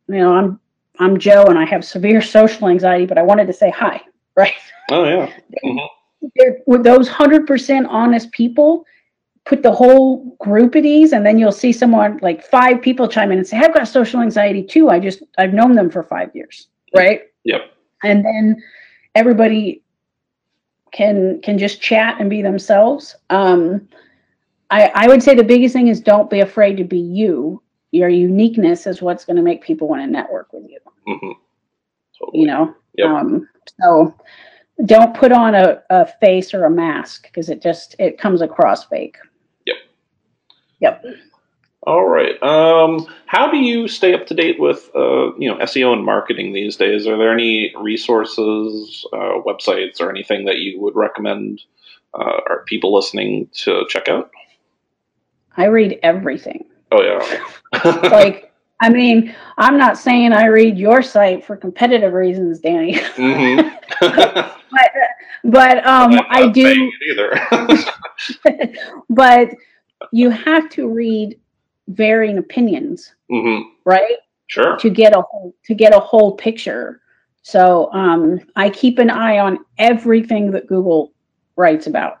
you 0.07 0.17
know, 0.17 0.33
I'm 0.33 0.59
I'm 0.99 1.17
Joe 1.17 1.45
and 1.45 1.57
I 1.57 1.65
have 1.65 1.83
severe 1.83 2.21
social 2.21 2.67
anxiety, 2.69 3.05
but 3.05 3.17
I 3.17 3.23
wanted 3.23 3.47
to 3.47 3.53
say 3.53 3.69
hi." 3.69 4.01
Right? 4.37 4.51
Oh 4.91 5.05
yeah. 5.05 5.31
Mm-hmm. 5.63 6.51
With 6.67 6.83
those 6.83 7.07
hundred 7.07 7.47
percent 7.47 7.87
honest 7.89 8.29
people, 8.33 8.85
put 9.45 9.63
the 9.63 9.71
whole 9.71 10.35
group 10.41 10.75
at 10.75 10.85
ease, 10.85 11.13
and 11.13 11.25
then 11.25 11.39
you'll 11.39 11.53
see 11.53 11.71
someone 11.71 12.19
like 12.21 12.43
five 12.43 12.81
people 12.81 13.07
chime 13.07 13.31
in 13.31 13.37
and 13.37 13.47
say, 13.47 13.57
"I've 13.57 13.73
got 13.73 13.87
social 13.87 14.19
anxiety 14.19 14.61
too. 14.61 14.89
I 14.89 14.99
just 14.99 15.23
I've 15.37 15.53
known 15.53 15.71
them 15.71 15.89
for 15.89 16.03
five 16.03 16.35
years." 16.35 16.67
Right? 16.93 17.21
Yep. 17.45 17.61
And 18.03 18.25
then 18.25 18.61
everybody 19.15 19.81
can 20.91 21.41
can 21.41 21.57
just 21.57 21.81
chat 21.81 22.17
and 22.19 22.29
be 22.29 22.41
themselves. 22.41 23.15
Um, 23.29 23.87
I, 24.71 24.91
I 24.93 25.07
would 25.07 25.21
say 25.21 25.35
the 25.35 25.43
biggest 25.43 25.73
thing 25.73 25.87
is 25.87 26.01
don't 26.01 26.29
be 26.29 26.39
afraid 26.39 26.75
to 26.77 26.83
be 26.83 26.99
you. 26.99 27.61
Your 27.91 28.09
uniqueness 28.09 28.87
is 28.87 29.01
what's 29.01 29.25
going 29.25 29.37
to 29.37 29.41
make 29.41 29.63
people 29.63 29.87
want 29.87 30.01
to 30.01 30.07
network 30.07 30.51
with 30.51 30.69
you. 30.69 30.79
Mm-hmm. 31.07 31.31
Totally. 32.19 32.41
You 32.41 32.47
know, 32.47 32.75
Yep. 32.97 33.07
um, 33.09 33.49
so 33.81 34.15
don't 34.85 35.15
put 35.15 35.31
on 35.31 35.53
a, 35.55 35.81
a 35.89 36.05
face 36.19 36.53
or 36.53 36.65
a 36.65 36.69
mask 36.69 37.23
because 37.23 37.49
it 37.49 37.61
just 37.61 37.95
it 37.99 38.17
comes 38.17 38.41
across 38.41 38.85
fake. 38.85 39.17
Yep. 39.65 39.77
Yep. 40.79 41.05
All 41.83 42.05
right. 42.07 42.41
Um, 42.41 43.05
how 43.27 43.51
do 43.51 43.57
you 43.57 43.87
stay 43.87 44.13
up 44.13 44.25
to 44.27 44.33
date 44.33 44.59
with 44.59 44.89
uh, 44.95 45.35
you 45.35 45.49
know 45.49 45.57
SEO 45.59 45.93
and 45.93 46.03
marketing 46.03 46.51
these 46.53 46.75
days? 46.77 47.05
Are 47.05 47.17
there 47.17 47.31
any 47.31 47.73
resources, 47.79 49.05
uh, 49.13 49.41
websites, 49.45 50.01
or 50.01 50.09
anything 50.09 50.45
that 50.45 50.57
you 50.57 50.81
would 50.81 50.95
recommend 50.95 51.61
uh, 52.13 52.39
our 52.49 52.63
people 52.65 52.93
listening 52.93 53.49
to 53.53 53.85
check 53.87 54.07
out? 54.07 54.31
I 55.57 55.65
read 55.65 55.99
everything. 56.03 56.65
Oh 56.91 57.01
yeah. 57.01 58.09
like 58.09 58.51
I 58.81 58.89
mean, 58.89 59.33
I'm 59.57 59.77
not 59.77 59.97
saying 59.97 60.33
I 60.33 60.47
read 60.47 60.77
your 60.77 61.01
site 61.01 61.45
for 61.45 61.55
competitive 61.55 62.13
reasons, 62.13 62.59
Danny. 62.59 62.95
mm-hmm. 62.95 63.69
but 64.71 64.91
but 65.45 65.85
um, 65.85 66.19
I 66.29 66.49
do. 66.49 66.91
it 67.07 67.89
either. 68.45 68.79
but 69.09 69.49
you 70.11 70.29
have 70.29 70.69
to 70.71 70.87
read 70.89 71.39
varying 71.87 72.37
opinions, 72.37 73.13
mm-hmm. 73.31 73.69
right? 73.85 74.17
Sure. 74.47 74.77
To 74.77 74.89
get 74.89 75.15
a 75.15 75.21
whole 75.21 75.55
to 75.65 75.73
get 75.73 75.95
a 75.95 75.99
whole 75.99 76.35
picture. 76.35 77.01
So 77.41 77.91
um, 77.93 78.39
I 78.55 78.69
keep 78.69 78.97
an 78.99 79.09
eye 79.09 79.37
on 79.37 79.59
everything 79.77 80.51
that 80.51 80.67
Google 80.67 81.13
writes 81.55 81.87
about, 81.87 82.19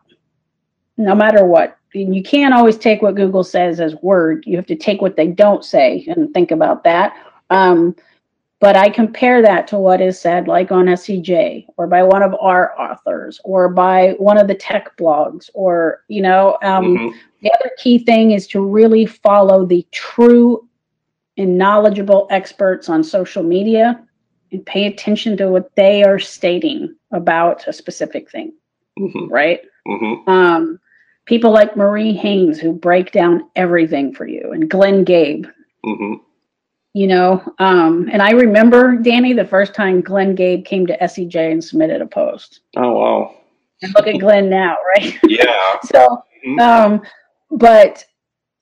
no 0.97 1.15
matter 1.15 1.45
what. 1.45 1.77
And 1.95 2.13
you 2.15 2.21
can't 2.21 2.53
always 2.53 2.77
take 2.77 3.01
what 3.01 3.15
Google 3.15 3.43
says 3.43 3.79
as 3.79 3.95
word. 4.01 4.43
You 4.45 4.57
have 4.57 4.65
to 4.67 4.75
take 4.75 5.01
what 5.01 5.15
they 5.15 5.27
don't 5.27 5.63
say 5.63 6.05
and 6.07 6.33
think 6.33 6.51
about 6.51 6.83
that. 6.83 7.15
Um, 7.49 7.95
but 8.59 8.75
I 8.75 8.89
compare 8.89 9.41
that 9.41 9.67
to 9.69 9.77
what 9.77 10.01
is 10.01 10.19
said, 10.19 10.47
like 10.47 10.71
on 10.71 10.85
SEJ 10.87 11.67
or 11.77 11.87
by 11.87 12.03
one 12.03 12.21
of 12.23 12.35
our 12.41 12.77
authors 12.79 13.39
or 13.43 13.69
by 13.69 14.15
one 14.17 14.37
of 14.37 14.47
the 14.47 14.55
tech 14.55 14.95
blogs, 14.97 15.49
or, 15.53 16.01
you 16.07 16.21
know, 16.21 16.57
um, 16.63 16.97
Mhm. 16.97 17.13
the 17.41 17.51
other 17.53 17.71
key 17.77 17.97
thing 17.99 18.31
is 18.31 18.47
to 18.47 18.65
really 18.65 19.05
follow 19.05 19.65
the 19.65 19.85
true 19.91 20.67
and 21.37 21.57
knowledgeable 21.57 22.27
experts 22.29 22.89
on 22.89 23.03
social 23.03 23.43
media 23.43 24.01
and 24.51 24.65
pay 24.65 24.85
attention 24.87 25.35
to 25.37 25.49
what 25.49 25.73
they 25.75 26.03
are 26.03 26.19
stating 26.19 26.95
about 27.11 27.67
a 27.67 27.73
specific 27.73 28.31
thing, 28.31 28.53
Mhm. 28.97 29.29
right? 29.29 29.61
Mhm. 29.87 30.27
Um, 30.27 30.79
people 31.25 31.51
like 31.51 31.75
Marie 31.75 32.13
Haynes 32.13 32.59
who 32.59 32.71
break 32.71 33.11
down 33.11 33.49
everything 33.55 34.13
for 34.13 34.27
you, 34.27 34.51
and 34.53 34.69
Glenn 34.69 35.03
Gabe, 35.03 35.45
Mhm. 35.85 36.19
you 36.93 37.07
know. 37.07 37.41
Um, 37.59 38.09
and 38.11 38.21
I 38.21 38.31
remember 38.31 38.95
Danny 38.97 39.33
the 39.33 39.45
first 39.45 39.73
time 39.73 40.01
Glenn 40.01 40.35
Gabe 40.35 40.63
came 40.65 40.85
to 40.87 40.97
SEJ 41.03 41.51
and 41.51 41.63
submitted 41.63 42.01
a 42.01 42.05
post. 42.07 42.61
Oh 42.77 42.93
wow. 42.93 43.35
And 43.81 43.93
look 43.95 44.07
at 44.07 44.19
Glenn 44.19 44.49
now, 44.49 44.77
right? 44.95 45.13
Yeah. 45.27 45.79
so 45.83 46.23
Mhm. 46.45 46.59
um 46.59 47.01
but 47.51 48.03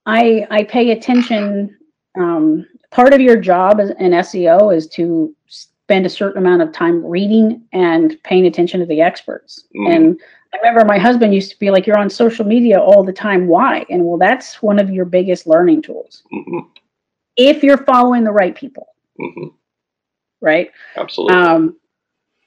i 0.05 0.45
i 0.51 0.64
pay 0.64 0.91
attention 0.91 1.76
um 2.20 2.66
part 2.91 3.14
of 3.14 3.22
your 3.22 3.38
job 3.38 3.80
as 3.80 3.89
an 3.91 4.11
seo 4.11 4.76
is 4.76 4.88
to 4.88 5.34
spend 5.47 6.05
a 6.05 6.09
certain 6.09 6.38
amount 6.38 6.61
of 6.61 6.72
time 6.74 7.03
reading 7.05 7.61
and 7.74 8.22
paying 8.24 8.45
attention 8.45 8.80
to 8.82 8.86
the 8.86 9.01
experts 9.01 9.66
Mhm. 9.76 9.95
and 9.95 10.20
i 10.53 10.57
remember 10.57 10.85
my 10.85 10.97
husband 10.97 11.33
used 11.33 11.51
to 11.51 11.59
be 11.59 11.71
like 11.71 11.85
you're 11.87 11.97
on 11.97 12.09
social 12.09 12.45
media 12.45 12.79
all 12.79 13.03
the 13.03 13.13
time 13.13 13.47
why 13.47 13.85
and 13.89 14.03
well 14.05 14.17
that's 14.17 14.61
one 14.61 14.79
of 14.79 14.89
your 14.89 15.05
biggest 15.05 15.47
learning 15.47 15.81
tools 15.81 16.23
Mhm. 16.33 16.67
if 17.37 17.63
you're 17.63 17.77
following 17.85 18.23
the 18.23 18.31
right 18.31 18.55
people 18.55 18.87
Mhm. 19.19 19.53
right 20.41 20.71
Absolutely. 20.97 21.35
um, 21.35 21.77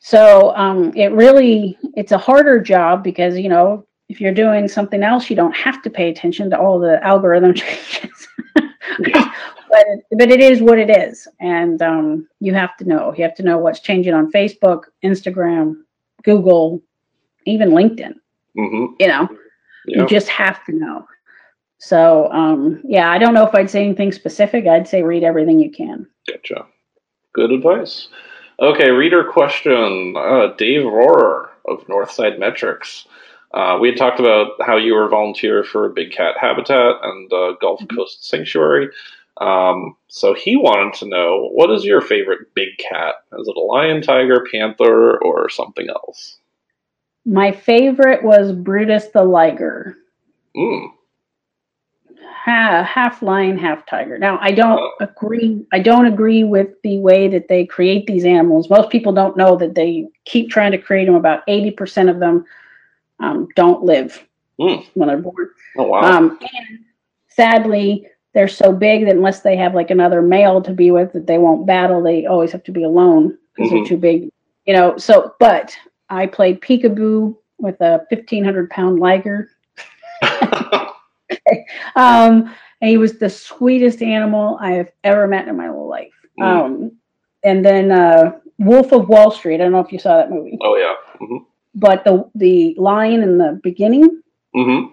so 0.00 0.54
um, 0.57 0.92
it 0.94 1.12
really 1.12 1.76
it's 1.96 2.12
a 2.12 2.18
harder 2.18 2.61
job 2.61 3.02
because 3.02 3.38
you 3.38 3.48
know 3.48 3.86
if 4.09 4.20
you're 4.20 4.32
doing 4.32 4.68
something 4.68 5.02
else, 5.02 5.28
you 5.28 5.34
don't 5.34 5.57
have 5.57 5.82
to 5.82 5.90
pay 5.90 6.11
attention 6.11 6.48
to 6.50 6.57
all 6.57 6.78
the 6.78 7.02
algorithm 7.02 7.52
changes. 7.61 8.28
Yeah. 9.00 9.32
but 9.68 9.84
but 10.12 10.30
it 10.30 10.38
is 10.40 10.62
what 10.62 10.78
it 10.78 10.90
is, 10.90 11.26
and 11.40 11.82
um, 11.82 12.28
you 12.38 12.54
have 12.54 12.76
to 12.76 12.84
know. 12.84 13.12
You 13.16 13.24
have 13.24 13.34
to 13.34 13.42
know 13.42 13.59
what's 13.59 13.80
changing 13.80 14.14
on 14.14 14.30
Facebook, 14.30 14.82
Instagram, 15.04 15.82
Google, 16.22 16.80
even 17.47 17.70
LinkedIn. 17.70 18.14
Mhm. 18.59 18.94
You 19.01 19.09
know, 19.09 19.28
Yeah. 19.86 20.01
you 20.03 20.07
just 20.07 20.28
have 20.28 20.64
to 20.66 20.72
know. 20.72 21.07
So 21.78 22.30
um, 22.32 22.80
yeah, 22.84 23.11
I 23.11 23.18
don't 23.18 23.34
know 23.34 23.47
if 23.47 23.55
I'd 23.55 23.70
say 23.70 23.84
anything 23.84 24.12
specific. 24.12 24.66
I'd 24.66 24.88
say 24.88 25.03
read 25.03 25.22
everything 25.24 25.61
you 25.61 25.70
can. 25.70 26.07
Gotcha. 26.28 26.66
Good 27.32 27.53
advice. 27.53 28.09
Okay, 28.61 28.90
reader 28.90 29.24
question. 29.24 30.14
Uh, 30.16 30.55
Dave 30.57 30.82
Rohrer 30.82 31.49
of 31.66 31.86
Northside 31.86 32.38
Metrics. 32.38 33.07
Uh, 33.53 33.78
we 33.80 33.88
had 33.88 33.99
talked 33.99 34.18
about 34.20 34.53
how 34.64 34.76
you 34.76 34.94
were 34.94 35.05
a 35.05 35.09
volunteer 35.09 35.62
for 35.62 35.88
Big 35.90 36.11
Cat 36.11 36.34
Habitat 36.40 36.97
and 37.03 37.32
uh, 37.32 37.53
Gulf 37.61 37.80
Mhm. 37.82 37.94
Coast 37.94 38.24
Sanctuary. 38.26 38.88
Um, 39.38 39.97
so 40.09 40.32
he 40.32 40.57
wanted 40.57 40.94
to 40.94 41.07
know 41.07 41.49
what 41.53 41.70
is 41.70 41.84
your 41.84 42.01
favorite 42.01 42.55
big 42.55 42.78
cat? 42.78 43.16
Is 43.38 43.47
it 43.47 43.57
a 43.57 43.61
lion, 43.61 44.01
tiger, 44.01 44.47
panther, 44.51 45.18
or 45.22 45.51
something 45.51 45.88
else? 45.90 46.38
My 47.27 47.51
favorite 47.53 48.22
was 48.22 48.53
Brutus 48.53 49.09
the 49.09 49.24
liger. 49.24 49.97
Mm, 50.57 50.89
ha- 52.24 52.85
half 52.85 53.20
lion, 53.22 53.59
half 53.59 53.85
tiger. 53.87 54.16
Now, 54.18 54.39
I 54.41 54.53
don't 54.53 54.79
Oh. 54.79 54.93
agree. 55.01 55.66
I 55.72 55.81
don't 55.81 56.07
agree 56.07 56.45
with 56.45 56.81
the 56.83 56.99
way 56.99 57.29
that 57.29 57.49
they 57.49 57.66
create 57.66 58.07
these 58.07 58.24
animals. 58.24 58.70
Most 58.70 58.91
people 58.91 59.12
don't 59.12 59.37
know 59.37 59.57
that 59.57 59.74
they 59.74 60.09
keep 60.24 60.51
trying 60.51 60.72
to 60.72 60.79
create 60.79 61.07
them. 61.07 61.14
About 61.16 61.43
eighty 61.49 61.70
percent 61.70 62.09
of 62.09 62.20
them 62.20 62.45
um, 63.20 63.49
don't 63.57 63.83
live 63.85 64.27
Mm. 64.61 64.85
when 64.95 65.09
they're 65.09 65.18
born. 65.18 65.49
Oh 65.77 65.85
wow. 65.89 66.01
Um, 66.01 66.39
and 66.41 66.79
sadly, 67.29 68.07
they're 68.35 68.49
so 68.49 68.72
big 68.72 69.05
that 69.07 69.16
unless 69.16 69.41
they 69.41 69.57
have 69.57 69.74
like 69.74 69.91
another 69.91 70.22
male 70.22 70.62
to 70.62 70.72
be 70.72 70.91
with, 70.91 71.12
that 71.12 71.27
they 71.27 71.39
won't 71.39 71.66
battle. 71.66 72.03
They 72.03 72.27
always 72.27 72.53
have 72.53 72.62
to 72.64 72.72
be 72.72 72.85
alone 72.85 73.37
because 73.57 73.70
Mhm. 73.70 73.74
they're 73.79 73.85
too 73.87 73.97
big. 73.97 74.31
You 74.66 74.74
know. 74.74 74.97
So, 74.97 75.35
but 75.41 75.77
I 76.09 76.26
played 76.26 76.61
peekaboo 76.61 77.36
with 77.59 77.80
a 77.80 78.07
fifteen 78.11 78.44
hundred 78.44 78.70
pound 78.70 78.98
liger. 79.00 79.50
Um, 81.96 82.54
and 82.80 82.90
he 82.90 82.98
was 82.98 83.18
the 83.18 83.30
sweetest 83.30 84.02
animal 84.02 84.59
I 84.61 84.72
have 84.72 84.92
ever 85.02 85.26
met 85.26 85.48
in 85.48 85.57
my 85.57 85.66
whole 85.68 85.88
life. 85.88 86.12
Mm. 86.38 86.44
Um, 86.44 86.92
and 87.42 87.64
then 87.64 87.90
uh, 87.90 88.38
Wolf 88.59 88.92
of 88.92 89.09
Wall 89.09 89.30
Street. 89.30 89.57
I 89.57 89.59
don't 89.59 89.72
know 89.72 89.80
if 89.80 89.92
you 89.92 89.98
saw 89.98 90.18
that 90.18 90.30
movie, 90.30 90.59
oh 90.61 90.76
yeah. 90.76 90.94
hmm 91.18 91.38
but 91.74 92.04
the 92.04 92.28
the 92.34 92.74
lion 92.78 93.22
in 93.22 93.38
the 93.38 93.61
beginning, 93.62 94.22
hmm 94.54 94.86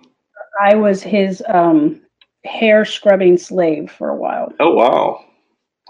I 0.61 0.75
was 0.75 1.01
his 1.01 1.43
um, 1.47 2.01
hair 2.45 2.85
scrubbing 2.85 3.37
slave 3.37 3.91
for 3.91 4.09
a 4.09 4.15
while. 4.15 4.51
Oh 4.59 4.73
wow. 4.73 5.25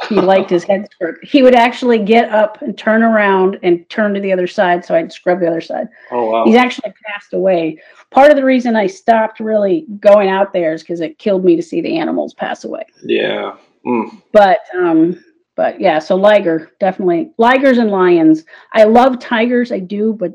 He 0.10 0.16
liked 0.20 0.50
his 0.50 0.64
head 0.64 0.88
scrubbed. 0.92 1.20
He 1.24 1.42
would 1.44 1.56
actually 1.56 2.00
get 2.00 2.30
up 2.30 2.62
and 2.62 2.78
turn 2.78 3.04
around 3.04 3.58
and 3.64 3.88
turn 3.90 4.14
to 4.14 4.20
the 4.20 4.32
other 4.34 4.48
side, 4.48 4.84
so 4.84 4.96
I'd 4.96 5.12
scrub 5.12 5.40
the 5.40 5.48
other 5.48 5.62
side. 5.62 5.88
Oh 6.12 6.30
wow. 6.32 6.46
He's 6.46 6.56
actually 6.56 6.94
passed 7.06 7.34
away. 7.34 7.80
Part 8.12 8.30
of 8.30 8.36
the 8.38 8.44
reason 8.46 8.76
I 8.76 8.88
stopped 8.88 9.40
really 9.40 9.86
going 10.00 10.30
out 10.30 10.54
there 10.54 10.74
is 10.74 10.84
because 10.84 11.02
it 11.02 11.18
killed 11.20 11.44
me 11.46 11.56
to 11.56 11.62
see 11.62 11.82
the 11.82 11.98
animals 11.98 12.34
pass 12.34 12.64
away. 12.64 12.84
Yeah. 13.04 13.56
Mm. 13.86 14.22
But 14.32 14.60
um, 14.76 15.24
but 15.56 15.80
yeah, 15.80 16.00
so 16.00 16.16
liger 16.16 16.72
definitely 16.80 17.32
ligers 17.40 17.80
and 17.80 17.92
lions. 17.92 18.44
I 18.74 18.84
love 18.86 19.20
tigers, 19.20 19.72
I 19.72 19.80
do, 19.80 20.14
but 20.14 20.34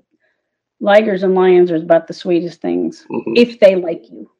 ligers 0.81 1.23
and 1.25 1.35
lions 1.35 1.71
are 1.71 1.77
about 1.77 2.07
the 2.07 2.15
sweetest 2.15 2.61
things 2.61 3.05
Mhm. 3.11 3.33
if 3.37 3.59
they 3.61 3.75
like 3.75 4.05
you. 4.11 4.31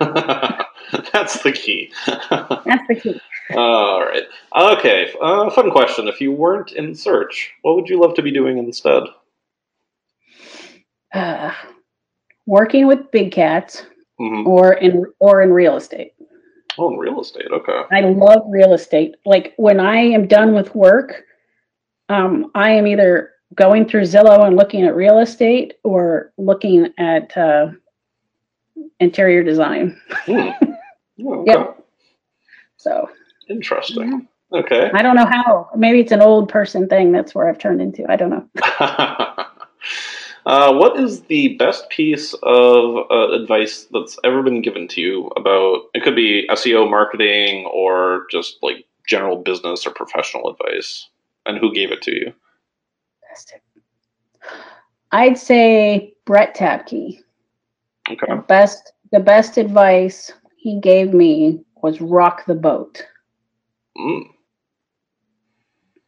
That's 1.12 1.42
the 1.42 1.52
key. 1.52 1.92
That's 2.06 2.86
the 2.88 3.00
key. 3.00 3.20
All 3.54 4.00
right. 4.00 4.24
Okay. 4.56 5.12
Uh, 5.20 5.50
fun 5.50 5.70
question. 5.70 6.08
If 6.08 6.20
you 6.20 6.32
weren't 6.32 6.72
in 6.72 6.94
search, 6.94 7.52
what 7.62 7.76
would 7.76 7.88
you 7.88 8.00
love 8.00 8.14
to 8.14 8.22
be 8.22 8.30
doing 8.30 8.58
instead? 8.58 9.02
Uh, 11.12 11.52
working 12.46 12.86
with 12.86 13.10
big 13.10 13.32
cats 13.32 13.84
hmm 14.18 14.46
or 14.46 14.74
in 14.74 15.04
or 15.18 15.42
in 15.42 15.52
real 15.52 15.76
estate. 15.76 16.12
Oh, 16.78 16.92
in 16.92 16.98
real 16.98 17.20
estate. 17.20 17.48
Okay. 17.50 17.82
I 17.90 18.00
love 18.02 18.42
real 18.48 18.74
estate. 18.74 19.16
Like 19.24 19.54
when 19.56 19.80
I 19.80 19.96
am 19.96 20.28
done 20.28 20.54
with 20.54 20.74
work, 20.74 21.24
um, 22.08 22.50
I 22.54 22.70
am 22.70 22.86
either 22.86 23.32
going 23.54 23.88
through 23.88 24.02
Zillow 24.02 24.46
and 24.46 24.56
looking 24.56 24.84
at 24.84 24.94
real 24.94 25.18
estate 25.18 25.74
or 25.82 26.32
looking 26.38 26.92
at 26.98 27.36
uh, 27.36 27.70
interior 29.00 29.42
design. 29.42 30.00
Hmm. 30.26 30.50
Oh, 31.24 31.40
okay. 31.40 31.52
Yep. 31.52 31.84
So 32.76 33.08
Interesting. 33.50 34.28
Okay. 34.52 34.90
I 34.94 35.02
don't 35.02 35.16
know 35.16 35.26
how. 35.26 35.68
Maybe 35.76 36.00
it's 36.00 36.12
an 36.12 36.22
old 36.22 36.48
person 36.48 36.88
thing. 36.88 37.12
That's 37.12 37.34
where 37.34 37.48
I've 37.48 37.58
turned 37.58 37.82
into. 37.82 38.04
I 38.10 38.16
don't 38.16 38.30
know. 38.30 38.46
uh, 40.46 40.72
what 40.72 40.98
is 40.98 41.22
the 41.22 41.56
best 41.56 41.88
piece 41.90 42.32
of 42.42 43.06
uh, 43.10 43.32
advice 43.32 43.86
that's 43.92 44.18
ever 44.24 44.42
been 44.42 44.62
given 44.62 44.88
to 44.88 45.00
you 45.00 45.26
about? 45.36 45.82
It 45.94 46.04
could 46.04 46.16
be 46.16 46.48
SEO 46.50 46.88
marketing 46.88 47.66
or 47.66 48.26
just 48.30 48.58
like 48.62 48.86
general 49.06 49.36
business 49.36 49.86
or 49.86 49.90
professional 49.90 50.48
advice, 50.48 51.08
and 51.46 51.58
who 51.58 51.74
gave 51.74 51.90
it 51.90 52.02
to 52.02 52.12
you? 52.12 52.32
I'd 55.12 55.38
say 55.38 56.14
Brett 56.24 56.56
Tabke. 56.56 57.20
Okay. 58.08 58.26
The 58.28 58.44
best 58.48 58.92
the 59.12 59.20
best 59.20 59.58
advice 59.58 60.32
he 60.60 60.78
gave 60.80 61.12
me 61.14 61.64
was 61.82 62.00
rock 62.00 62.44
the 62.46 62.54
boat. 62.54 63.06
Mm. 63.96 64.24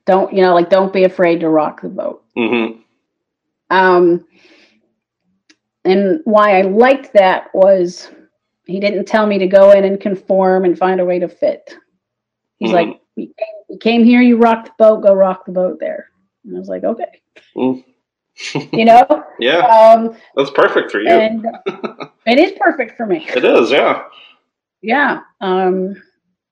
Don't 0.05 0.33
you 0.33 0.43
know 0.43 0.55
like 0.55 0.69
don't 0.71 0.93
be 0.93 1.05
afraid 1.05 1.41
to 1.41 1.49
rock 1.49 1.81
the 1.81 1.89
boat. 1.89 2.25
Mm-hmm. 2.37 2.81
Um, 3.75 4.27
and 5.85 6.21
why 6.25 6.59
I 6.59 6.63
liked 6.63 7.13
that 7.15 7.49
was 7.55 8.11
he 8.67 8.79
didn't 8.81 9.07
tell 9.07 9.27
me 9.27 9.39
to 9.39 9.47
go 9.47 9.71
in 9.73 9.85
and 9.85 10.01
conform 10.01 10.65
and 10.65 10.77
find 10.79 11.01
a 11.01 11.05
way 11.05 11.19
to 11.19 11.29
fit. 11.29 11.75
He's 12.59 12.71
Mhm. 12.71 12.75
like, 12.75 13.01
you 13.17 13.27
came, 13.27 13.55
you 13.71 13.79
came 13.79 14.05
here, 14.05 14.21
you 14.21 14.37
rocked 14.37 14.67
the 14.69 14.75
boat, 14.79 15.03
go 15.03 15.13
rock 15.15 15.45
the 15.47 15.53
boat 15.53 15.79
there. 15.81 16.11
And 16.45 16.57
I 16.57 16.59
was 16.61 16.69
like, 16.69 16.85
okay, 16.85 17.21
Mm. 17.57 17.85
you 18.73 18.85
know. 18.85 19.07
Yeah, 19.41 19.59
Um, 19.67 20.15
that's 20.37 20.51
perfect 20.51 20.93
for 20.93 21.01
you. 21.01 21.09
and 21.09 21.45
it 22.27 22.39
is 22.39 22.53
perfect 22.61 22.97
for 22.97 23.07
me. 23.07 23.27
it 23.35 23.45
is. 23.45 23.71
Yeah. 23.73 24.05
Yeah. 24.83 25.21
Um, 25.41 25.95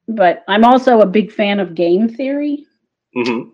but 0.08 0.44
I'm 0.48 0.64
also 0.64 1.00
a 1.00 1.06
big 1.06 1.30
fan 1.32 1.60
of 1.60 1.74
game 1.74 2.08
theory, 2.08 2.66
hmm 3.14 3.50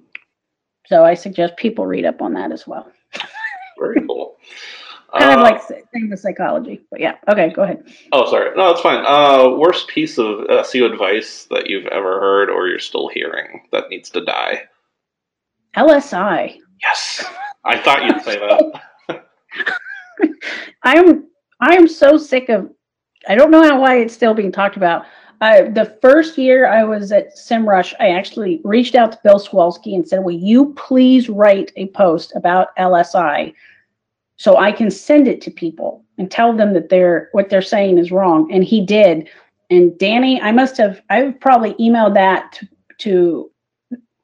so 0.88 1.04
I 1.04 1.14
suggest 1.14 1.56
people 1.56 1.84
read 1.84 2.04
up 2.04 2.22
on 2.22 2.32
that 2.34 2.52
as 2.52 2.64
well. 2.66 2.90
Very 3.78 4.06
cool. 4.06 4.36
Kind 5.18 5.32
of 5.32 5.38
Uh, 5.38 5.42
like 5.42 5.62
thing 5.66 6.10
with 6.10 6.20
psychology, 6.20 6.82
but 6.90 7.00
yeah. 7.00 7.16
Okay, 7.28 7.50
go 7.50 7.62
ahead. 7.62 7.84
Oh, 8.12 8.28
sorry. 8.30 8.54
No, 8.56 8.70
it's 8.70 8.80
fine. 8.82 9.04
Uh, 9.06 9.56
worst 9.56 9.88
piece 9.88 10.18
of 10.18 10.46
SEO 10.48 10.92
advice 10.92 11.46
that 11.50 11.68
you've 11.68 11.86
ever 11.86 12.20
heard 12.20 12.50
or 12.50 12.68
you're 12.68 12.78
still 12.78 13.08
hearing 13.08 13.62
that 13.72 13.88
needs 13.88 14.10
to 14.10 14.24
die? 14.24 14.62
LSI. 15.76 16.58
Yes. 16.82 17.24
I 17.64 17.78
thought 17.80 18.04
you'd 18.04 18.22
say 18.22 18.38
that. 18.38 18.82
I 20.82 20.98
am 20.98 21.28
I 21.60 21.74
am 21.76 21.88
so 21.88 22.16
sick 22.18 22.48
of 22.48 22.70
I 23.28 23.34
don't 23.34 23.50
know 23.50 23.62
how 23.62 23.80
why 23.80 23.96
it's 23.98 24.14
still 24.14 24.34
being 24.34 24.52
talked 24.52 24.76
about. 24.76 25.04
Uh, 25.40 25.62
the 25.70 25.96
first 26.00 26.38
year 26.38 26.66
I 26.66 26.82
was 26.84 27.12
at 27.12 27.36
SEMrush, 27.36 27.92
I 28.00 28.08
actually 28.10 28.60
reached 28.64 28.94
out 28.94 29.12
to 29.12 29.18
Bill 29.22 29.38
Slawski 29.38 29.94
and 29.94 30.06
said, 30.08 30.24
"Will 30.24 30.34
you 30.34 30.72
please 30.74 31.28
write 31.28 31.72
a 31.76 31.88
post 31.88 32.32
about 32.34 32.74
LSI 32.78 33.52
so 34.38 34.56
I 34.56 34.72
can 34.72 34.90
send 34.90 35.28
it 35.28 35.40
to 35.42 35.50
people 35.50 36.02
and 36.18 36.30
tell 36.30 36.54
them 36.56 36.72
that 36.72 36.88
they're 36.88 37.28
what 37.32 37.50
they're 37.50 37.60
saying 37.62 37.98
is 37.98 38.10
wrong?" 38.10 38.50
And 38.52 38.64
he 38.64 38.80
did. 38.84 39.28
And 39.68 39.98
Danny, 39.98 40.40
I 40.40 40.52
must 40.52 40.76
have 40.78 41.02
I've 41.10 41.38
probably 41.40 41.74
emailed 41.74 42.14
that 42.14 42.52
to, 42.52 42.68
to 42.98 43.50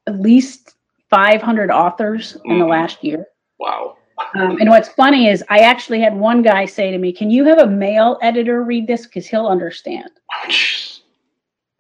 at 0.07 0.21
least 0.21 0.77
500 1.11 1.71
authors 1.71 2.39
in 2.47 2.59
the 2.59 2.65
Mhm. 2.65 2.71
last 2.71 3.05
year. 3.05 3.27
Wow. 3.59 3.97
Um, 4.35 4.59
and 4.59 4.71
what's 4.71 4.89
funny 4.89 5.29
is 5.29 5.45
I 5.49 5.59
actually 5.59 6.01
had 6.01 6.17
one 6.17 6.43
guy 6.43 6.65
say 6.65 6.91
to 6.91 6.99
me, 6.99 7.13
"Can 7.13 7.31
you 7.31 7.45
have 7.45 7.59
a 7.59 7.67
male 7.67 8.19
editor 8.23 8.63
read 8.63 8.87
this 8.87 9.07
because 9.07 9.27
he'll 9.27 9.47
understand?" 9.47 10.11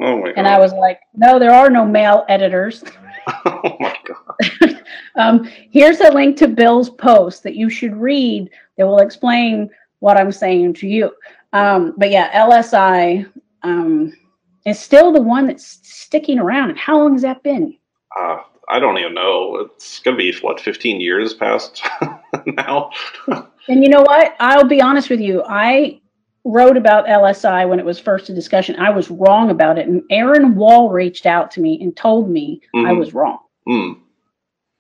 Oh 0.01 0.19
my 0.19 0.29
god. 0.29 0.39
And 0.39 0.49
I 0.49 0.59
was 0.59 0.73
like, 0.73 0.99
"No, 1.15 1.39
there 1.39 1.53
are 1.53 1.70
no 1.70 1.87
male 1.87 2.24
editors." 2.29 2.83
oh 3.45 3.77
my 3.79 3.97
god. 4.05 4.83
Um, 5.15 5.45
here's 5.70 6.01
a 6.01 6.11
link 6.11 6.37
to 6.39 6.49
Bill's 6.49 6.91
post 6.91 7.43
that 7.45 7.55
you 7.55 7.70
should 7.70 7.95
read 7.95 8.51
that 8.77 8.87
will 8.87 8.99
explain 8.99 9.70
what 10.01 10.16
I'm 10.16 10.33
saying 10.33 10.74
to 10.74 10.89
you. 10.89 11.12
Um, 11.53 11.95
but 11.97 12.11
yeah, 12.11 12.33
LSI 12.33 13.31
um, 13.62 14.12
is 14.66 14.81
still 14.81 15.12
the 15.12 15.20
one 15.20 15.47
that's 15.47 15.79
sticking 15.83 16.39
around. 16.39 16.70
And 16.70 16.79
how 16.79 16.99
long 16.99 17.12
has 17.12 17.23
that 17.23 17.43
been? 17.43 17.77
Uh, 18.19 18.39
I 18.69 18.79
don't 18.81 18.99
even 18.99 19.15
know. 19.15 19.57
It's 19.59 20.01
gonna 20.01 20.16
be 20.16 20.35
what 20.41 20.61
15 20.61 21.01
years 21.01 21.35
past 21.35 21.83
now. 22.47 22.91
And 23.69 23.83
you 23.83 23.89
know 23.89 24.03
what? 24.03 24.35
I'll 24.41 24.65
be 24.65 24.81
honest 24.81 25.11
with 25.11 25.21
you. 25.21 25.43
I 25.47 26.01
wrote 26.45 26.77
about 26.77 27.07
LSI 27.07 27.69
when 27.69 27.79
it 27.79 27.85
was 27.85 27.99
first 28.01 28.29
a 28.29 28.35
discussion. 28.35 28.77
I 28.77 28.91
was 28.91 29.11
wrong 29.11 29.51
about 29.51 29.79
it. 29.79 29.87
And 29.87 30.03
Aaron 30.11 30.55
Wall 30.57 30.91
reached 30.91 31.27
out 31.27 31.51
to 31.53 31.61
me 31.61 31.81
and 31.81 31.97
told 31.97 32.29
me 32.29 32.61
I 32.75 32.79
Mhm. 32.79 32.99
was 32.99 33.15
wrong. 33.15 33.39
Mm. 33.69 33.99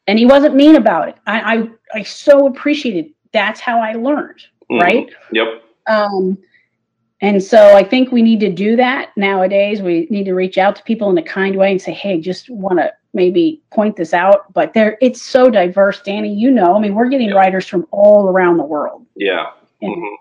And 0.08 0.18
he 0.18 0.26
wasn't 0.26 0.56
mean 0.56 0.74
about 0.76 1.08
it. 1.08 1.16
I, 1.26 1.56
I, 1.56 1.68
I 1.94 2.02
so 2.02 2.46
appreciated 2.46 3.12
that's 3.32 3.60
how 3.60 3.80
I 3.80 3.92
learned, 3.92 4.42
Mhm. 4.70 4.80
right? 4.80 5.10
Yep. 5.32 5.62
Um, 5.88 6.36
and 7.20 7.40
so 7.40 7.76
I 7.76 7.84
think 7.84 8.10
we 8.10 8.22
need 8.22 8.40
to 8.40 8.50
do 8.50 8.74
that 8.76 9.10
nowadays. 9.16 9.80
We 9.80 10.08
need 10.10 10.24
to 10.24 10.34
reach 10.34 10.58
out 10.58 10.74
to 10.76 10.82
people 10.82 11.08
in 11.10 11.18
a 11.18 11.22
kind 11.22 11.54
way 11.54 11.70
and 11.70 11.80
say, 11.80 11.92
"Hey, 11.92 12.18
just 12.20 12.50
want 12.50 12.80
to 12.80 12.92
maybe 13.14 13.60
point 13.72 13.96
this 13.96 14.12
out." 14.14 14.52
But 14.52 14.74
there, 14.74 14.96
it's 15.00 15.20
so 15.22 15.50
diverse, 15.50 16.00
Danny. 16.02 16.32
You 16.34 16.50
know, 16.50 16.76
I 16.76 16.80
mean, 16.80 16.94
we're 16.94 17.08
getting 17.08 17.28
Yeah. 17.30 17.36
writers 17.36 17.66
from 17.66 17.86
all 17.90 18.28
around 18.28 18.56
the 18.58 18.64
world, 18.64 19.04
Yeah. 19.16 19.46
and, 19.80 19.94
Mhm. 19.96 20.14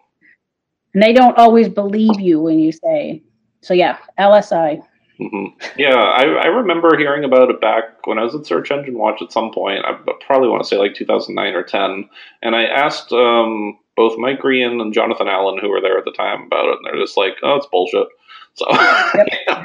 and 0.94 1.04
they 1.04 1.14
don't 1.14 1.38
always 1.38 1.70
believe 1.70 2.20
you 2.20 2.42
when 2.42 2.60
you 2.60 2.72
say. 2.72 3.22
So 3.62 3.74
yeah, 3.74 3.98
LSI. 4.18 4.82
hmm 5.20 5.46
Yeah, 5.78 5.96
I, 5.96 6.24
I 6.24 6.48
remember 6.48 6.98
hearing 6.98 7.24
about 7.24 7.50
it 7.52 7.62
back 7.62 8.08
when 8.08 8.18
I 8.18 8.24
was 8.24 8.34
at 8.34 8.46
Search 8.48 8.72
Engine 8.72 8.98
Watch 8.98 9.22
at 9.22 9.32
some 9.32 9.52
point. 9.52 9.86
I 9.86 9.94
probably 10.26 10.50
want 10.50 10.64
to 10.64 10.68
say 10.68 10.78
like 10.78 10.96
2009 10.96 11.54
or 11.54 11.62
10. 11.62 12.10
And 12.42 12.56
I 12.56 12.64
asked 12.64 13.12
um, 13.14 13.78
both 13.96 14.18
Mike 14.18 14.40
Grehan 14.42 14.82
and 14.82 14.92
Jonathan 14.94 15.28
Allen, 15.28 15.60
who 15.60 15.70
were 15.70 15.80
there 15.82 16.00
at 16.00 16.06
the 16.06 16.12
time, 16.14 16.44
about 16.48 16.66
it, 16.70 16.78
and 16.78 16.86
they're 16.86 17.00
just 17.04 17.18
like, 17.18 17.36
"Oh, 17.44 17.56
it's 17.58 17.68
bullshit." 17.68 18.08
So, 18.56 18.66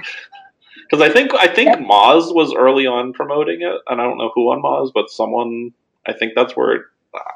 because 0.89 1.03
I 1.03 1.13
think 1.13 1.35
I 1.35 1.47
think 1.47 1.69
Yep. 1.71 1.79
Moz 1.81 2.35
was 2.35 2.55
early 2.55 2.87
on 2.87 3.13
promoting 3.13 3.63
it, 3.63 3.81
and 3.89 4.01
I 4.01 4.05
don't 4.05 4.19
know 4.19 4.31
who 4.35 4.51
on 4.51 4.63
Moz, 4.63 4.93
but 4.95 5.11
someone 5.11 5.73
I 6.07 6.13
think 6.13 6.33
that's 6.35 6.57
where 6.57 6.73
it 6.73 6.83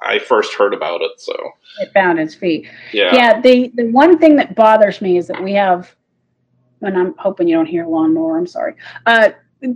I 0.02 0.18
first 0.18 0.55
heard 0.55 0.74
about 0.74 1.01
it. 1.02 1.12
So 1.20 1.35
it 1.81 1.93
found 1.93 2.18
its 2.18 2.35
feet. 2.35 2.68
Yeah. 2.93 3.14
Yeah. 3.14 3.40
The 3.40 3.72
the 3.74 3.90
one 3.90 4.18
thing 4.18 4.36
that 4.36 4.55
bothers 4.55 5.01
me 5.01 5.16
is 5.16 5.27
that 5.28 5.43
we 5.43 5.52
have, 5.55 5.94
and 6.82 6.97
I'm 6.97 7.14
hoping 7.18 7.48
you 7.48 7.56
don't 7.56 7.66
hear 7.66 7.86
lawnmower. 7.86 8.39
I'm 8.39 8.47
sorry. 8.47 8.74
Uh, 9.06 9.31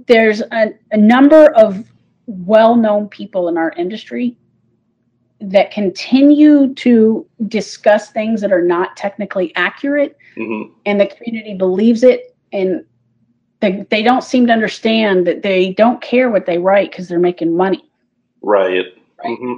there's 0.07 0.41
a, 0.41 0.75
a 0.93 0.97
number 0.97 1.51
of 1.55 1.85
well-known 2.27 3.09
people 3.09 3.49
in 3.49 3.59
our 3.59 3.71
industry 3.73 4.37
that 5.41 5.71
continue 5.71 6.73
to 6.75 7.27
discuss 7.49 8.11
things 8.11 8.41
that 8.41 8.51
are 8.51 8.63
not 8.63 8.97
technically 8.97 9.55
accurate 9.57 10.17
hmm 10.37 10.63
and 10.87 10.99
the 11.01 11.07
community 11.07 11.55
believes 11.55 12.03
it 12.03 12.35
and 12.53 12.85
they, 13.65 13.87
they 13.91 14.03
don't 14.03 14.23
seem 14.23 14.47
to 14.47 14.53
understand 14.53 15.27
that 15.27 15.43
they 15.43 15.73
don't 15.73 16.01
care 16.03 16.31
what 16.31 16.47
they 16.47 16.59
write 16.59 16.91
because 16.91 17.09
they're 17.09 17.19
making 17.19 17.57
money 17.57 17.83
Right. 18.43 18.85
Right. 19.25 19.39
hmm 19.39 19.55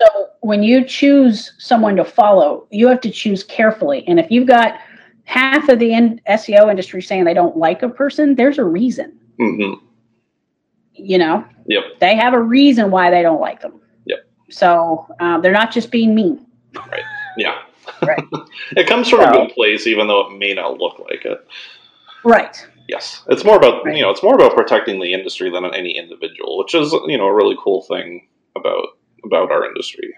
so 0.00 0.28
when 0.40 0.62
you 0.62 0.82
choose 0.84 1.52
someone 1.58 1.94
to 1.96 2.04
follow 2.04 2.66
you 2.70 2.88
have 2.88 3.00
to 3.02 3.10
choose 3.10 3.44
carefully 3.44 4.02
and 4.08 4.18
if 4.18 4.30
you've 4.30 4.46
got 4.48 4.78
half 5.24 5.68
of 5.68 5.78
the 5.78 5.92
in- 5.92 6.20
seo 6.30 6.70
industry 6.70 7.02
saying 7.02 7.24
they 7.24 7.34
don't 7.34 7.56
like 7.56 7.82
a 7.82 7.88
person 7.88 8.34
there's 8.34 8.58
a 8.58 8.64
reason 8.64 9.12
hmm 9.38 9.74
you 10.94 11.18
know 11.18 11.44
Yep. 11.66 11.84
they 12.00 12.16
have 12.16 12.32
a 12.34 12.40
reason 12.42 12.90
why 12.90 13.10
they 13.10 13.22
don't 13.22 13.40
like 13.40 13.60
them 13.60 13.80
Yep. 14.06 14.18
so 14.50 15.06
uh, 15.20 15.38
they're 15.40 15.52
not 15.52 15.70
just 15.70 15.90
being 15.90 16.14
mean 16.14 16.46
Right. 16.74 17.02
Yeah. 17.36 17.56
Right. 18.02 18.22
it 18.76 18.86
comes 18.86 19.08
from 19.08 19.20
a 19.20 19.32
good 19.32 19.50
place, 19.54 19.86
even 19.88 20.06
though 20.06 20.28
it 20.28 20.38
may 20.38 20.54
not 20.54 20.78
look 20.78 20.98
like 21.00 21.24
it. 21.24 21.46
right 22.24 22.66
Yes, 22.90 23.22
it's 23.28 23.44
more 23.44 23.56
about 23.56 23.84
Right. 23.84 23.96
you 23.96 24.02
know 24.02 24.10
it's 24.10 24.22
more 24.22 24.34
about 24.34 24.56
protecting 24.56 25.00
the 25.00 25.12
industry 25.12 25.48
than 25.50 25.64
any 25.64 25.96
individual, 25.96 26.58
which 26.58 26.74
is 26.74 26.92
you 27.06 27.16
know 27.18 27.26
a 27.26 27.34
really 27.34 27.56
cool 27.62 27.82
thing 27.82 28.26
about 28.56 28.86
about 29.24 29.52
our 29.52 29.64
industry. 29.64 30.14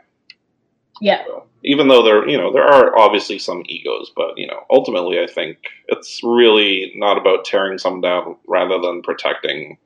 yeah 1.01 1.23
So, 1.27 1.45
even 1.65 1.89
though 1.89 2.03
there 2.03 2.27
you 2.29 2.39
know 2.39 2.51
there 2.53 2.65
are 2.65 2.99
obviously 2.99 3.39
some 3.39 3.63
egos, 3.67 4.11
but 4.17 4.39
you 4.39 4.47
know 4.47 4.61
ultimately 4.71 5.21
I 5.21 5.27
think 5.27 5.59
it's 5.89 6.21
really 6.23 6.93
not 6.97 7.19
about 7.19 7.45
tearing 7.45 7.77
some 7.79 8.01
down 8.01 8.37
rather 8.49 8.79
than 8.81 9.03
protecting 9.03 9.77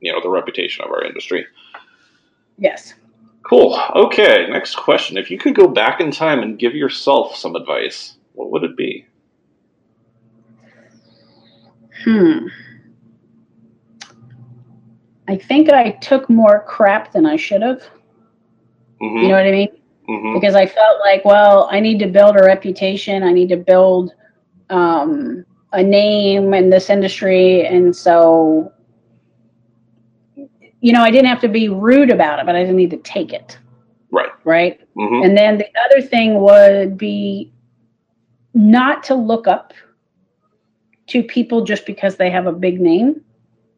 you 0.00 0.12
know 0.12 0.20
the 0.22 0.30
reputation 0.30 0.84
of 0.84 0.90
our 0.92 1.02
industry. 1.04 1.44
yes 2.58 2.94
Cool. 3.48 3.80
Okay, 3.96 4.46
next 4.50 4.76
question. 4.76 5.16
If 5.16 5.30
you 5.30 5.38
could 5.38 5.54
go 5.54 5.68
back 5.68 6.00
in 6.00 6.10
time 6.10 6.40
and 6.40 6.58
give 6.58 6.74
yourself 6.74 7.34
some 7.34 7.56
advice, 7.56 8.14
what 8.34 8.50
would 8.50 8.62
it 8.62 8.76
be? 8.76 9.06
Hmm. 12.08 12.46
I 15.28 15.36
think 15.36 15.68
I 15.68 15.90
took 15.90 16.30
more 16.30 16.64
crap 16.66 17.12
than 17.12 17.26
I 17.26 17.36
should 17.36 17.60
have. 17.60 17.82
hmm 18.98 19.18
You 19.18 19.28
know 19.28 19.34
what 19.34 19.46
I 19.46 19.50
mean? 19.50 19.68
hmm 20.06 20.32
Because 20.32 20.54
I 20.54 20.64
felt 20.64 21.00
like, 21.00 21.22
well, 21.26 21.68
I 21.70 21.80
need 21.80 21.98
to 21.98 22.06
build 22.06 22.36
a 22.36 22.44
reputation. 22.44 23.22
I 23.22 23.32
need 23.32 23.50
to 23.50 23.58
build 23.58 24.14
um, 24.70 25.44
a 25.74 25.82
name 25.82 26.54
in 26.54 26.70
this 26.70 26.88
industry. 26.88 27.66
And 27.66 27.94
so, 27.94 28.72
you 30.80 30.94
know, 30.94 31.02
I 31.02 31.10
didn't 31.10 31.26
have 31.28 31.42
to 31.42 31.48
be 31.48 31.68
rude 31.68 32.08
about 32.10 32.38
it, 32.38 32.46
but 32.46 32.56
I 32.56 32.60
didn't 32.60 32.76
need 32.76 32.90
to 32.92 32.96
take 32.98 33.34
it. 33.34 33.58
Right. 34.10 34.30
Right. 34.44 34.80
hmm 34.96 35.24
And 35.24 35.36
then 35.36 35.58
the 35.58 35.68
other 35.84 36.00
thing 36.00 36.40
would 36.40 36.96
be 36.96 37.52
not 38.54 39.02
to 39.04 39.14
look 39.14 39.46
up 39.46 39.74
to 41.08 41.22
people 41.22 41.64
just 41.64 41.86
because 41.86 42.16
they 42.16 42.30
have 42.30 42.46
a 42.46 42.52
big 42.52 42.80
name. 42.80 43.24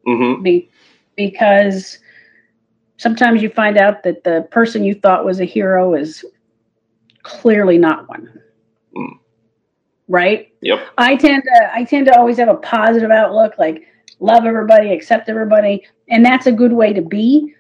hmm 0.05 0.43
be, 0.43 0.70
because 1.16 1.98
sometimes 2.97 3.43
you 3.43 3.48
find 3.48 3.78
out 3.78 4.02
that 4.02 4.24
the 4.24 4.47
person 4.51 4.85
you 4.85 4.94
thought 4.94 5.24
was 5.24 5.40
a 5.40 5.44
hero 5.44 5.94
is 5.94 6.24
clearly 7.23 7.78
not 7.78 8.09
one. 8.09 8.40
Mm. 8.97 9.19
Right? 10.09 10.52
Yep. 10.62 10.81
I 10.98 11.16
tend 11.16 11.43
to 11.44 11.70
I 11.74 11.85
tend 11.85 12.07
to 12.07 12.19
always 12.19 12.39
have 12.39 12.48
a 12.48 12.57
positive 12.57 13.11
outlook, 13.11 13.55
like 13.59 13.86
love 14.19 14.44
everybody, 14.44 14.93
accept 14.93 15.28
everybody, 15.28 15.86
and 16.09 16.24
that's 16.24 16.47
a 16.47 16.52
good 16.52 16.73
way 16.73 16.93
to 16.93 17.02
be. 17.02 17.55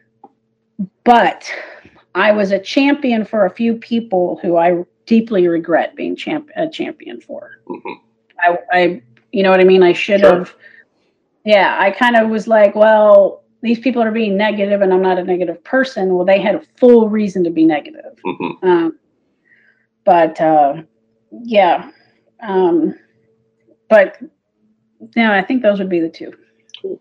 But 1.04 1.50
I 2.14 2.32
was 2.32 2.50
a 2.50 2.58
champion 2.58 3.24
for 3.24 3.46
a 3.46 3.50
few 3.50 3.74
people 3.76 4.38
who 4.42 4.56
I 4.56 4.84
deeply 5.06 5.48
regret 5.48 5.94
being 5.96 6.16
champ- 6.16 6.50
a 6.56 6.68
champion 6.68 7.20
for. 7.20 7.60
hmm 7.66 7.92
I, 8.42 8.58
I, 8.72 9.02
you 9.32 9.42
know 9.42 9.50
what 9.50 9.60
I 9.60 9.64
mean? 9.64 9.82
I 9.82 9.92
should 9.92 10.20
Sure. 10.20 10.38
have. 10.38 10.54
Yeah, 11.44 11.76
I 11.78 11.90
kind 11.90 12.16
of 12.16 12.28
was 12.28 12.46
like, 12.46 12.74
well, 12.74 13.42
these 13.62 13.78
people 13.78 14.02
are 14.02 14.10
being 14.10 14.36
negative, 14.36 14.82
and 14.82 14.92
I'm 14.92 15.02
not 15.02 15.18
a 15.18 15.24
negative 15.24 15.62
person. 15.64 16.14
Well, 16.14 16.26
they 16.26 16.40
had 16.40 16.54
a 16.54 16.62
full 16.76 17.08
reason 17.08 17.44
to 17.44 17.50
be 17.50 17.64
negative. 17.64 18.18
hmm 18.24 18.52
Um, 18.62 18.98
but 20.04 20.40
uh, 20.40 20.82
yeah, 21.30 21.90
um, 22.42 22.94
but 23.88 24.16
no, 25.16 25.32
I 25.32 25.42
think 25.42 25.62
those 25.62 25.78
would 25.78 25.88
be 25.88 26.00
the 26.00 26.08
two. 26.08 26.32
Cool. 26.80 27.00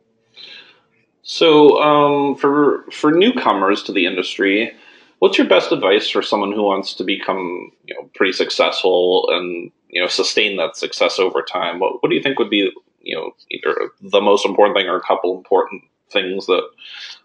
So, 1.22 1.82
um, 1.82 2.36
for 2.36 2.86
for 2.92 3.12
newcomers 3.12 3.84
to 3.84 3.92
the 3.92 4.06
industry, 4.06 4.74
what's 5.20 5.38
your 5.38 5.48
best 5.48 5.72
advice 5.72 6.10
for 6.10 6.22
someone 6.22 6.52
who 6.52 6.64
wants 6.64 6.94
to 6.96 7.04
become, 7.04 7.72
you 7.86 7.94
know, 7.94 8.10
pretty 8.16 8.34
successful 8.34 9.30
and 9.30 9.72
you 9.90 10.02
know 10.02 10.08
sustain 10.08 10.58
that 10.58 10.76
success 10.76 11.20
over 11.20 11.42
time? 11.42 11.80
What 11.80 12.02
What 12.02 12.10
do 12.10 12.16
you 12.16 12.24
think 12.24 12.40
would 12.40 12.50
be, 12.50 12.72
you 13.02 13.16
know, 13.16 13.32
either 13.52 13.76
the 14.02 14.22
most 14.22 14.46
important 14.46 14.78
thing 14.78 14.88
or 14.88 14.98
a 14.98 15.02
couple 15.02 15.38
important 15.38 15.84
things 16.12 16.46
that 16.48 16.64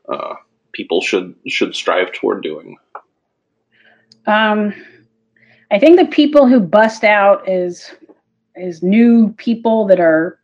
uh, 0.09 0.35
people 0.73 1.01
should 1.01 1.35
should 1.49 1.75
strive 1.75 2.13
toward 2.13 2.43
doing? 2.43 2.77
Um, 4.27 4.75
I 5.71 5.79
think 5.79 5.99
the 5.99 6.07
people 6.07 6.47
who 6.47 6.61
bust 6.61 7.05
out 7.05 7.49
is 7.49 7.91
is 8.57 8.83
new 8.83 9.33
people 9.33 9.87
that 9.87 10.01
are, 10.01 10.39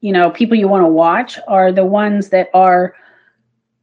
you 0.00 0.12
know, 0.12 0.30
people 0.30 0.56
you 0.56 0.68
want 0.68 0.82
to 0.82 0.88
watch 0.88 1.38
are 1.46 1.70
the 1.70 1.84
ones 1.84 2.30
that 2.30 2.50
are 2.52 2.94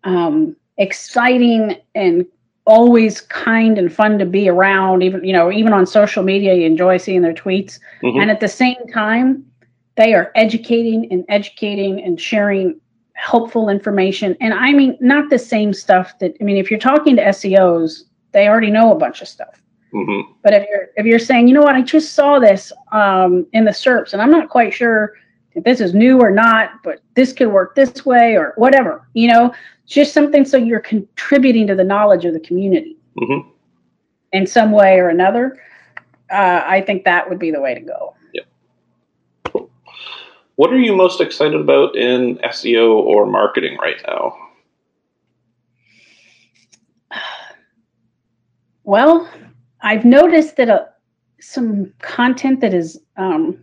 um, 0.04 0.56
exciting 0.78 1.76
and 1.96 2.26
always 2.66 3.22
kind 3.22 3.78
and 3.78 3.92
fun 3.94 4.18
to 4.20 4.26
be 4.26 4.48
around. 4.50 5.04
Even 5.04 5.24
you 5.24 5.34
know, 5.34 5.52
even 5.52 5.74
on 5.74 5.86
social 5.86 6.24
media, 6.24 6.54
you 6.54 6.66
enjoy 6.66 6.98
seeing 6.98 7.22
their 7.22 7.34
tweets, 7.34 7.80
Mhm. 8.04 8.22
and 8.22 8.32
at 8.32 8.40
the 8.40 8.48
same 8.48 8.78
time, 8.94 9.46
they 9.96 10.14
are 10.14 10.32
educating 10.36 11.12
and 11.12 11.26
educating 11.30 12.02
and 12.04 12.20
sharing 12.20 12.80
helpful 13.16 13.70
information. 13.70 14.36
And 14.42 14.54
I 14.54 14.72
mean, 14.72 14.98
not 15.00 15.30
the 15.30 15.40
same 15.40 15.74
stuff 15.74 16.18
that 16.20 16.34
I 16.40 16.44
mean, 16.44 16.58
if 16.58 16.72
you're 16.72 16.80
talking 16.80 17.16
to 17.18 17.22
SEOs, 17.28 18.04
they 18.32 18.48
already 18.48 18.72
know 18.72 18.92
a 18.92 18.96
bunch 18.98 19.22
of 19.22 19.28
stuff. 19.28 19.62
hmm 19.92 20.22
But 20.44 20.54
if 20.54 20.66
you're 20.70 20.88
if 20.98 21.06
you're 21.06 21.20
saying, 21.20 21.48
you 21.48 21.54
know 21.54 21.62
what, 21.62 21.76
I 21.76 21.82
just 21.82 22.14
saw 22.16 22.40
this 22.40 22.72
um, 22.92 23.46
in 23.54 23.66
the 23.66 23.72
SERPs, 23.72 24.14
and 24.14 24.22
I'm 24.22 24.32
not 24.32 24.50
quite 24.50 24.74
sure 24.74 25.14
if 25.56 25.64
this 25.64 25.80
is 25.80 25.94
new 25.94 26.20
or 26.20 26.32
not, 26.32 26.72
but 26.84 27.02
this 27.16 27.34
could 27.34 27.50
work 27.50 27.76
this 27.76 28.06
way 28.06 28.36
or 28.36 28.54
whatever, 28.58 29.08
you 29.14 29.28
know, 29.28 29.54
just 29.86 30.14
something 30.14 30.46
so 30.46 30.58
you're 30.58 30.80
contributing 30.80 31.68
to 31.68 31.76
the 31.76 31.84
knowledge 31.84 32.26
of 32.26 32.34
the 32.34 32.40
community 32.40 32.98
hmm 33.18 33.50
in 34.32 34.48
some 34.48 34.72
way 34.72 35.00
or 35.00 35.10
another. 35.10 35.62
Uh, 36.32 36.64
I 36.66 36.82
think 36.82 37.04
that 37.06 37.30
would 37.30 37.38
be 37.38 37.52
the 37.52 37.62
way 37.62 37.76
to 37.76 37.82
go. 37.82 38.16
What 40.56 40.72
are 40.72 40.80
you 40.80 40.96
most 40.96 41.20
excited 41.20 41.60
about 41.60 41.96
in 41.96 42.38
SEO 42.38 42.92
or 42.94 43.26
marketing 43.26 43.78
right 43.78 44.02
now? 44.08 44.36
Well, 48.84 49.30
I've 49.82 50.06
noticed 50.06 50.58
that 50.58 50.70
uh, 50.70 50.86
some 51.40 51.94
content 52.00 52.62
that 52.62 52.74
is 52.74 53.00
um, 53.18 53.58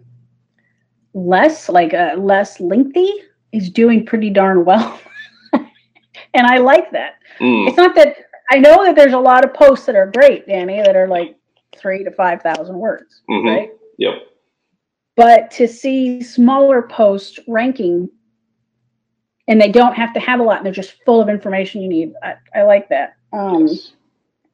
less 1.14 1.68
like 1.68 1.94
uh, 1.94 2.14
less 2.18 2.60
lengthy 2.60 3.12
is 3.52 3.70
doing 3.70 4.06
pretty 4.06 4.30
darn 4.30 4.64
well, 4.64 5.00
and 5.52 6.46
I 6.46 6.58
like 6.58 6.90
that. 6.92 7.14
Mm, 7.40 7.68
It's 7.68 7.76
not 7.76 7.94
that 7.96 8.16
I 8.50 8.58
know 8.58 8.84
that 8.84 8.96
there's 8.96 9.12
a 9.12 9.18
lot 9.18 9.44
of 9.44 9.54
posts 9.54 9.86
that 9.86 9.96
are 9.96 10.10
great, 10.10 10.46
Danny, 10.46 10.82
that 10.82 10.96
are 10.96 11.08
like 11.08 11.36
three 11.76 12.04
to 12.04 12.10
five 12.10 12.42
thousand 12.42 12.76
words, 12.78 13.22
Mhm. 13.30 13.44
right? 13.56 13.70
Yep. 13.98 14.14
But 15.16 15.50
to 15.52 15.66
see 15.68 16.22
smaller 16.22 16.82
posts 16.82 17.38
ranking, 17.46 18.08
and 19.48 19.60
they 19.60 19.70
don't 19.70 19.94
have 19.94 20.12
to 20.14 20.20
have 20.20 20.40
a 20.40 20.42
lot, 20.42 20.58
and 20.58 20.66
they're 20.66 20.72
just 20.72 21.02
full 21.04 21.20
of 21.20 21.28
information 21.28 21.82
you 21.82 21.88
need. 21.88 22.12
I, 22.22 22.34
I 22.54 22.62
like 22.62 22.88
that. 22.88 23.16
Um, 23.32 23.66
Yes. 23.66 23.92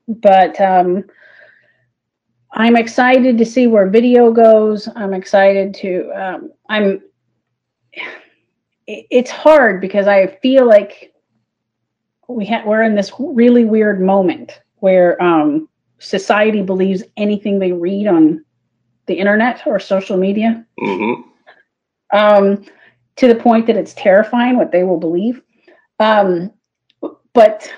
but 0.08 0.60
um, 0.60 1.04
I'm 2.56 2.76
excited 2.76 3.36
to 3.38 3.44
see 3.44 3.66
where 3.66 3.88
video 3.88 4.32
goes. 4.32 4.88
I'm 4.96 5.12
excited 5.14 5.74
to. 5.74 6.10
Um, 6.12 6.52
I'm. 6.68 7.02
it- 8.86 9.06
It's 9.10 9.30
hard 9.30 9.80
because 9.80 10.06
I 10.08 10.26
feel 10.42 10.66
like 10.66 11.12
we 12.28 12.46
ha- 12.46 12.62
we're 12.66 12.82
in 12.82 12.94
this 12.94 13.12
really 13.18 13.64
weird 13.64 14.00
moment 14.00 14.60
where 14.76 15.22
um, 15.22 15.68
society 15.98 16.62
believes 16.62 17.02
anything 17.16 17.58
they 17.58 17.72
read 17.72 18.06
on 18.06 18.44
the 19.06 19.14
internet 19.14 19.66
or 19.66 19.78
social 19.78 20.16
media 20.16 20.66
hmm 20.80 21.12
um, 22.12 22.64
to 23.16 23.28
the 23.28 23.34
point 23.34 23.66
that 23.66 23.76
it's 23.76 23.94
terrifying 23.94 24.56
what 24.56 24.70
they 24.72 24.84
will 24.84 24.98
believe. 24.98 25.42
Um, 26.00 26.52
but 27.32 27.70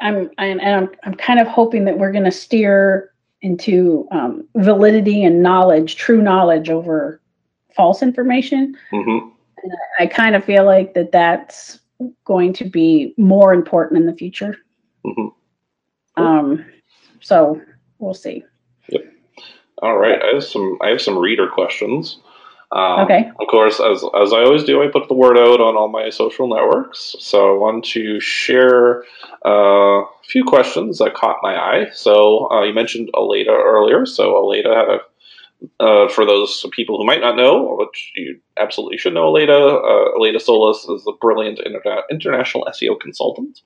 I'm, 0.00 0.30
I'm 0.38 0.60
and 0.60 0.74
I'm 0.74 0.90
I'm 1.04 1.14
kind 1.14 1.40
of 1.40 1.46
hoping 1.46 1.84
that 1.84 1.98
we're 1.98 2.12
going 2.12 2.24
to 2.24 2.30
steer 2.30 3.12
into 3.42 4.06
um, 4.10 4.46
validity 4.56 5.24
and 5.24 5.42
knowledge, 5.42 5.96
true 5.96 6.20
knowledge 6.20 6.68
over 6.68 7.20
false 7.74 8.02
information. 8.02 8.76
Mm-hmm. 8.92 9.28
And 9.62 9.72
I, 9.98 10.04
I 10.04 10.06
kind 10.06 10.34
of 10.34 10.44
feel 10.44 10.64
like 10.64 10.94
that 10.94 11.12
that's 11.12 11.80
going 12.24 12.52
to 12.54 12.64
be 12.64 13.14
more 13.16 13.52
important 13.52 14.00
in 14.00 14.06
the 14.06 14.14
future. 14.14 14.56
Mm-hmm. 15.04 16.22
Um, 16.22 16.64
so 17.20 17.60
we'll 17.98 18.14
see. 18.14 18.44
Yep. 18.88 19.02
All 19.82 19.96
right. 19.96 20.20
I 20.22 20.34
have 20.34 20.44
some. 20.44 20.78
I 20.82 20.88
have 20.88 21.00
some 21.00 21.18
reader 21.18 21.48
questions. 21.48 22.18
Um, 22.72 23.00
okay. 23.00 23.30
Of 23.40 23.48
course, 23.48 23.80
as 23.80 24.04
as 24.22 24.32
I 24.32 24.44
always 24.44 24.62
do, 24.62 24.82
I 24.82 24.86
put 24.86 25.08
the 25.08 25.14
word 25.14 25.36
out 25.36 25.60
on 25.60 25.76
all 25.76 25.88
my 25.88 26.08
social 26.10 26.46
networks. 26.46 27.16
So 27.18 27.54
I 27.54 27.58
want 27.58 27.84
to 27.86 28.20
share 28.20 29.02
uh, 29.44 30.04
a 30.04 30.06
few 30.22 30.44
questions 30.44 30.98
that 30.98 31.14
caught 31.14 31.38
my 31.42 31.56
eye. 31.56 31.86
So 31.92 32.48
uh, 32.50 32.62
you 32.62 32.72
mentioned 32.72 33.10
Aleyda 33.14 33.50
earlier. 33.50 34.06
So 34.06 34.36
Aleyda 34.36 34.68
had 34.68 34.88
a 34.88 34.98
uh, 35.78 36.08
for 36.08 36.24
those 36.24 36.64
people 36.72 36.96
who 36.96 37.04
might 37.04 37.20
not 37.20 37.36
know, 37.36 37.76
which 37.78 38.12
you 38.14 38.40
absolutely 38.58 38.96
should 38.96 39.14
know, 39.14 39.28
Aleyda, 39.28 39.52
uh, 39.52 40.16
Aleyda 40.16 40.40
Solis 40.40 40.88
is 40.88 41.06
a 41.06 41.12
brilliant 41.20 41.58
interna- 41.58 42.02
international 42.10 42.66
SEO 42.70 42.98
consultant. 42.98 43.60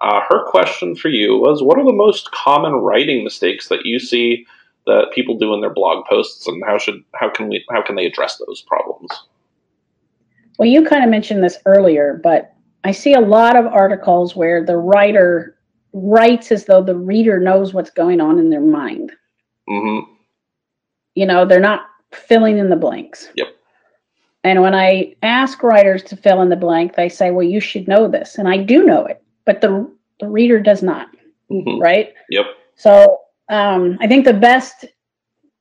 Uh, 0.00 0.20
her 0.28 0.44
question 0.46 0.94
for 0.94 1.08
you 1.08 1.36
was 1.38 1.62
What 1.62 1.78
are 1.78 1.84
the 1.84 1.92
most 1.92 2.30
common 2.30 2.72
writing 2.74 3.24
mistakes 3.24 3.68
that 3.68 3.84
you 3.84 3.98
see 3.98 4.46
that 4.86 5.10
people 5.14 5.38
do 5.38 5.52
in 5.54 5.60
their 5.60 5.72
blog 5.72 6.04
posts, 6.06 6.46
and 6.46 6.62
how 6.66 6.78
should 6.78 7.02
how 7.14 7.28
can 7.28 7.48
we 7.48 7.64
how 7.70 7.82
can 7.82 7.96
they 7.96 8.06
address 8.06 8.40
those 8.46 8.62
problems? 8.62 9.10
Well, 10.58 10.68
you 10.68 10.84
kind 10.84 11.04
of 11.04 11.10
mentioned 11.10 11.42
this 11.42 11.58
earlier, 11.66 12.20
but 12.22 12.54
I 12.84 12.92
see 12.92 13.12
a 13.12 13.20
lot 13.20 13.56
of 13.56 13.66
articles 13.66 14.34
where 14.34 14.64
the 14.64 14.76
writer 14.76 15.58
writes 15.92 16.52
as 16.52 16.66
though 16.66 16.82
the 16.82 16.94
reader 16.94 17.40
knows 17.40 17.74
what's 17.74 17.90
going 17.90 18.20
on 18.20 18.38
in 18.38 18.50
their 18.50 18.60
mind. 18.60 19.12
Mm-hmm. 19.68 20.12
You 21.14 21.26
know, 21.26 21.44
they're 21.44 21.60
not 21.60 21.86
filling 22.12 22.58
in 22.58 22.70
the 22.70 22.76
blanks. 22.76 23.28
Yep. 23.34 23.48
And 24.44 24.62
when 24.62 24.74
I 24.74 25.16
ask 25.22 25.62
writers 25.62 26.04
to 26.04 26.16
fill 26.16 26.40
in 26.42 26.50
the 26.50 26.56
blank, 26.56 26.94
they 26.94 27.08
say, 27.08 27.32
"Well, 27.32 27.46
you 27.46 27.60
should 27.60 27.88
know 27.88 28.06
this," 28.06 28.38
and 28.38 28.48
I 28.48 28.58
do 28.58 28.84
know 28.84 29.04
it, 29.04 29.22
but 29.44 29.60
the 29.60 29.90
the 30.20 30.28
reader 30.28 30.60
does 30.60 30.82
not. 30.82 31.08
Mm-hmm. 31.50 31.80
Right. 31.80 32.14
Yep. 32.30 32.46
So 32.76 33.18
um, 33.48 33.98
I 34.00 34.06
think 34.06 34.24
the 34.24 34.32
best 34.32 34.84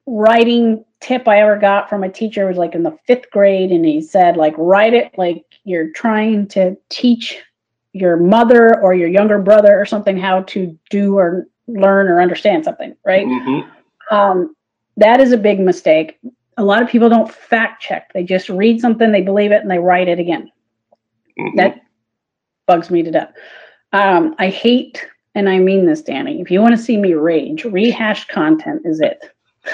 writing 0.05 0.85
tip 1.01 1.27
I 1.27 1.41
ever 1.41 1.57
got 1.57 1.89
from 1.89 2.03
a 2.03 2.09
teacher 2.09 2.47
was 2.47 2.57
like 2.57 2.75
in 2.75 2.83
the 2.83 2.97
fifth 3.05 3.29
grade, 3.31 3.71
and 3.71 3.85
he 3.85 4.01
said, 4.01 4.37
like, 4.37 4.53
write 4.57 4.93
it 4.93 5.17
like 5.17 5.43
you're 5.63 5.91
trying 5.91 6.47
to 6.49 6.75
teach 6.89 7.37
your 7.93 8.17
mother 8.17 8.81
or 8.81 8.93
your 8.93 9.07
younger 9.07 9.39
brother 9.39 9.79
or 9.79 9.85
something 9.85 10.17
how 10.17 10.41
to 10.43 10.77
do 10.89 11.17
or 11.17 11.47
learn 11.67 12.07
or 12.07 12.21
understand 12.21 12.65
something, 12.65 12.95
right? 13.05 13.25
Mm-hmm. 13.25 14.15
Um, 14.15 14.55
that 14.97 15.19
is 15.21 15.31
a 15.31 15.37
big 15.37 15.59
mistake. 15.59 16.19
A 16.57 16.63
lot 16.63 16.81
of 16.81 16.89
people 16.89 17.09
don't 17.09 17.31
fact 17.31 17.81
check. 17.81 18.11
They 18.13 18.23
just 18.23 18.49
read 18.49 18.79
something, 18.79 19.11
they 19.11 19.21
believe 19.21 19.51
it, 19.51 19.61
and 19.61 19.71
they 19.71 19.79
write 19.79 20.07
it 20.07 20.19
again. 20.19 20.51
Mm-hmm. 21.39 21.57
That 21.57 21.81
bugs 22.65 22.89
me 22.89 23.03
to 23.03 23.11
death. 23.11 23.33
Um, 23.93 24.35
I 24.39 24.49
hate 24.49 25.05
and 25.35 25.49
I 25.49 25.59
mean 25.59 25.85
this, 25.85 26.01
Danny. 26.01 26.41
If 26.41 26.49
you 26.49 26.61
want 26.61 26.75
to 26.75 26.81
see 26.81 26.97
me 26.97 27.13
rage, 27.13 27.65
rehashed 27.65 28.29
content 28.29 28.81
is 28.85 29.01
it. 29.01 29.31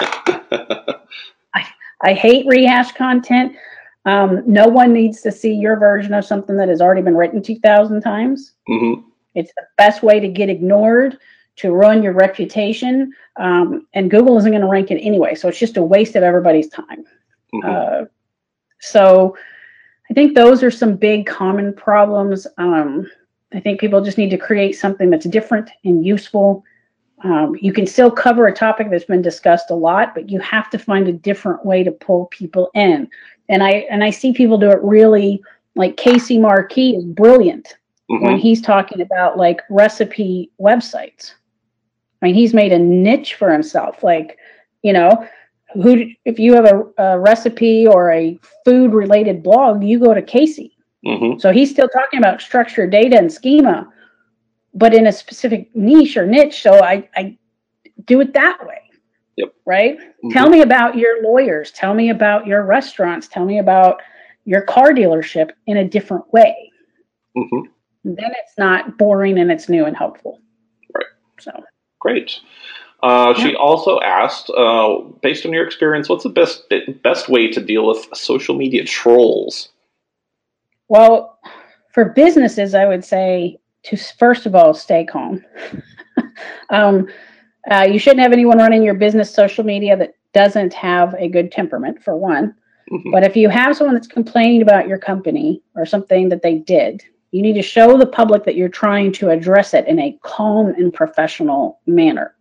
I, 1.54 1.66
I 2.02 2.12
hate 2.12 2.46
rehashed 2.46 2.96
content. 2.96 3.56
Um, 4.04 4.42
no 4.44 4.66
one 4.66 4.92
needs 4.92 5.20
to 5.22 5.30
see 5.30 5.54
your 5.54 5.78
version 5.78 6.12
of 6.14 6.24
something 6.24 6.56
that 6.56 6.68
has 6.68 6.80
already 6.80 7.02
been 7.02 7.16
written 7.16 7.40
2,000 7.40 8.00
times. 8.00 8.54
Mm-hmm. 8.68 9.08
It's 9.34 9.52
the 9.56 9.62
best 9.78 10.02
way 10.02 10.18
to 10.18 10.28
get 10.28 10.50
ignored, 10.50 11.18
to 11.56 11.72
ruin 11.72 12.02
your 12.02 12.12
reputation. 12.12 13.12
Um, 13.36 13.86
and 13.94 14.10
Google 14.10 14.36
isn't 14.38 14.50
going 14.50 14.62
to 14.62 14.68
rank 14.68 14.90
it 14.90 15.00
anyway. 15.00 15.36
So 15.36 15.48
it's 15.48 15.58
just 15.58 15.76
a 15.76 15.82
waste 15.82 16.16
of 16.16 16.24
everybody's 16.24 16.68
time. 16.68 17.04
Mm-hmm. 17.54 17.68
Uh, 18.02 18.06
so 18.80 19.36
I 20.10 20.14
think 20.14 20.34
those 20.34 20.64
are 20.64 20.70
some 20.70 20.96
big 20.96 21.26
common 21.26 21.72
problems. 21.72 22.48
Um, 22.58 23.08
I 23.54 23.60
think 23.60 23.80
people 23.80 24.02
just 24.02 24.18
need 24.18 24.30
to 24.30 24.38
create 24.38 24.72
something 24.72 25.10
that's 25.10 25.26
different 25.26 25.70
and 25.84 26.04
useful. 26.04 26.64
Um, 27.24 27.56
you 27.60 27.72
can 27.72 27.86
still 27.86 28.10
cover 28.10 28.46
a 28.46 28.54
topic 28.54 28.90
that's 28.90 29.04
been 29.04 29.22
discussed 29.22 29.70
a 29.70 29.74
lot, 29.74 30.14
but 30.14 30.30
you 30.30 30.40
have 30.40 30.70
to 30.70 30.78
find 30.78 31.06
a 31.06 31.12
different 31.12 31.64
way 31.64 31.84
to 31.84 31.92
pull 31.92 32.26
people 32.26 32.70
in. 32.74 33.08
And 33.48 33.62
I 33.62 33.86
and 33.90 34.02
I 34.02 34.10
see 34.10 34.32
people 34.32 34.58
do 34.58 34.70
it 34.70 34.82
really 34.82 35.42
like 35.74 35.96
Casey 35.96 36.38
Markee 36.38 36.96
is 36.96 37.04
brilliant 37.04 37.76
mm-hmm. 38.10 38.24
when 38.24 38.38
he's 38.38 38.60
talking 38.60 39.00
about 39.00 39.36
like 39.36 39.60
recipe 39.70 40.50
websites. 40.60 41.34
I 42.20 42.26
mean, 42.26 42.34
he's 42.34 42.54
made 42.54 42.72
a 42.72 42.78
niche 42.78 43.34
for 43.34 43.52
himself. 43.52 44.02
Like, 44.02 44.38
you 44.82 44.92
know, 44.92 45.28
who 45.74 46.06
if 46.24 46.38
you 46.38 46.54
have 46.54 46.66
a, 46.66 47.02
a 47.02 47.18
recipe 47.18 47.86
or 47.86 48.12
a 48.12 48.38
food 48.64 48.94
related 48.94 49.42
blog, 49.42 49.82
you 49.82 49.98
go 49.98 50.14
to 50.14 50.22
Casey 50.22 50.76
Mm-hmm. 51.06 51.38
So 51.40 51.52
he's 51.52 51.70
still 51.70 51.88
talking 51.88 52.18
about 52.18 52.40
structured 52.40 52.90
data 52.90 53.18
and 53.18 53.32
schema, 53.32 53.88
but 54.74 54.94
in 54.94 55.06
a 55.06 55.12
specific 55.12 55.74
niche 55.74 56.16
or 56.16 56.26
niche. 56.26 56.62
So 56.62 56.82
I, 56.82 57.08
I 57.16 57.36
do 58.04 58.20
it 58.20 58.34
that 58.34 58.58
way. 58.66 58.78
Yep. 59.36 59.54
Right? 59.66 59.98
Mm-hmm. 59.98 60.30
Tell 60.30 60.48
me 60.48 60.60
about 60.60 60.96
your 60.96 61.22
lawyers. 61.22 61.70
Tell 61.72 61.94
me 61.94 62.10
about 62.10 62.46
your 62.46 62.64
restaurants. 62.64 63.28
Tell 63.28 63.44
me 63.44 63.58
about 63.58 64.00
your 64.44 64.62
car 64.62 64.92
dealership 64.92 65.50
in 65.66 65.76
a 65.78 65.88
different 65.88 66.30
way. 66.32 66.70
Mm-hmm. 67.36 67.68
Then 68.04 68.30
it's 68.44 68.58
not 68.58 68.98
boring 68.98 69.38
and 69.38 69.50
it's 69.50 69.68
new 69.68 69.84
and 69.84 69.96
helpful. 69.96 70.40
Right. 70.94 71.06
So 71.40 71.52
great. 72.00 72.40
Uh, 73.02 73.34
yeah. 73.36 73.44
She 73.44 73.54
also 73.56 73.98
asked, 74.00 74.50
uh, 74.50 74.98
based 75.22 75.44
on 75.46 75.52
your 75.52 75.66
experience, 75.66 76.08
what's 76.08 76.22
the 76.22 76.28
best 76.28 76.72
best 77.02 77.28
way 77.28 77.48
to 77.48 77.60
deal 77.60 77.86
with 77.86 78.06
social 78.14 78.56
media 78.56 78.84
trolls? 78.84 79.71
Well, 80.92 81.38
for 81.94 82.10
businesses, 82.10 82.74
I 82.74 82.84
would 82.84 83.02
say 83.02 83.56
to 83.84 83.96
first 83.96 84.44
of 84.44 84.54
all 84.54 84.74
stay 84.74 85.06
calm. 85.06 85.42
um, 86.68 87.08
uh, 87.70 87.88
you 87.90 87.98
shouldn't 87.98 88.20
have 88.20 88.34
anyone 88.34 88.58
running 88.58 88.82
your 88.82 88.92
business 88.92 89.32
social 89.32 89.64
media 89.64 89.96
that 89.96 90.12
doesn't 90.34 90.74
have 90.74 91.14
a 91.14 91.28
good 91.28 91.50
temperament, 91.50 92.02
for 92.02 92.14
one. 92.14 92.54
Mm-hmm. 92.92 93.10
But 93.10 93.24
if 93.24 93.36
you 93.36 93.48
have 93.48 93.74
someone 93.74 93.94
that's 93.94 94.06
complaining 94.06 94.60
about 94.60 94.86
your 94.86 94.98
company 94.98 95.62
or 95.76 95.86
something 95.86 96.28
that 96.28 96.42
they 96.42 96.58
did, 96.58 97.02
you 97.30 97.40
need 97.40 97.54
to 97.54 97.62
show 97.62 97.96
the 97.96 98.04
public 98.04 98.44
that 98.44 98.56
you're 98.56 98.68
trying 98.68 99.12
to 99.12 99.30
address 99.30 99.72
it 99.72 99.88
in 99.88 99.98
a 99.98 100.18
calm 100.22 100.74
and 100.76 100.92
professional 100.92 101.80
manner, 101.86 102.34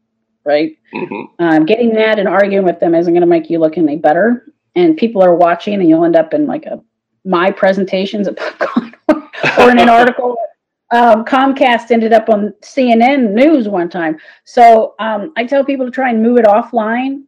right? 0.44 0.76
Mm-hmm. 0.94 1.42
Um, 1.42 1.66
getting 1.66 1.94
mad 1.94 2.20
and 2.20 2.28
arguing 2.28 2.66
with 2.66 2.82
them 2.82 2.96
isn't 2.96 3.14
going 3.14 3.22
to 3.22 3.28
make 3.28 3.50
you 3.50 3.60
look 3.60 3.78
any 3.78 3.96
better. 3.96 4.46
And 4.76 4.98
people 4.98 5.24
are 5.24 5.36
watching, 5.36 5.76
and 5.76 5.88
you'll 5.88 6.04
end 6.04 6.18
up 6.18 6.34
in 6.34 6.48
like 6.48 6.66
a 6.66 6.82
my 7.26 7.52
presentations 7.52 8.28
at 8.28 8.36
PubCon 8.38 8.94
or 9.60 9.72
in 9.72 9.80
an 9.80 9.90
article. 9.90 10.38
Um, 10.92 11.24
Comcast 11.24 11.92
ended 11.92 12.12
up 12.12 12.30
on 12.30 12.54
CNN 12.62 13.32
News 13.32 13.70
one 13.70 13.90
time. 13.90 14.18
So 14.44 14.96
um, 15.00 15.32
I 15.38 15.46
tell 15.46 15.64
people 15.64 15.86
to 15.86 15.92
try 15.92 16.10
and 16.10 16.22
move 16.22 16.38
it 16.38 16.46
offline, 16.46 17.24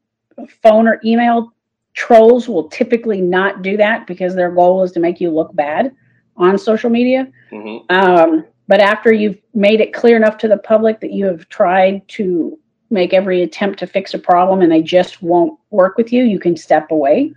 phone 0.61 0.87
or 0.87 0.99
email. 1.05 1.53
Trolls 1.93 2.49
will 2.49 2.67
typically 2.69 3.21
not 3.21 3.61
do 3.61 3.77
that 3.77 4.05
because 4.05 4.35
their 4.35 4.51
goal 4.51 4.83
is 4.83 4.91
to 4.93 4.99
make 4.99 5.21
you 5.21 5.29
look 5.29 5.55
bad 5.55 5.95
on 6.35 6.57
social 6.57 6.89
media. 6.89 7.27
Mm-hmm. 7.51 7.95
Um, 7.95 8.45
but 8.67 8.81
after 8.81 9.13
you've 9.13 9.37
made 9.53 9.79
it 9.79 9.93
clear 9.93 10.17
enough 10.17 10.37
to 10.39 10.47
the 10.47 10.57
public 10.57 10.99
that 11.01 11.11
you 11.11 11.25
have 11.25 11.47
tried 11.49 12.05
to 12.09 12.57
make 12.89 13.13
every 13.13 13.43
attempt 13.43 13.79
to 13.79 13.87
fix 13.87 14.13
a 14.13 14.19
problem 14.19 14.61
and 14.61 14.71
they 14.71 14.81
just 14.81 15.21
won't 15.21 15.59
work 15.69 15.97
with 15.97 16.11
you, 16.11 16.23
you 16.23 16.39
can 16.39 16.55
step 16.55 16.91
away. 16.91 17.33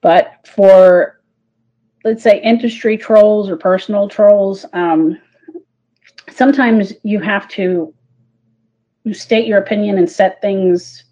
But 0.00 0.46
for 0.46 1.17
let's 2.04 2.22
say 2.22 2.40
industry 2.42 2.96
trolls 2.96 3.48
or 3.48 3.56
personal 3.56 4.08
trolls 4.08 4.64
um, 4.72 5.18
sometimes 6.30 6.92
you 7.02 7.20
have 7.20 7.48
to 7.48 7.92
state 9.12 9.46
your 9.46 9.58
opinion 9.58 9.98
and 9.98 10.10
set 10.10 10.40
things 10.40 11.04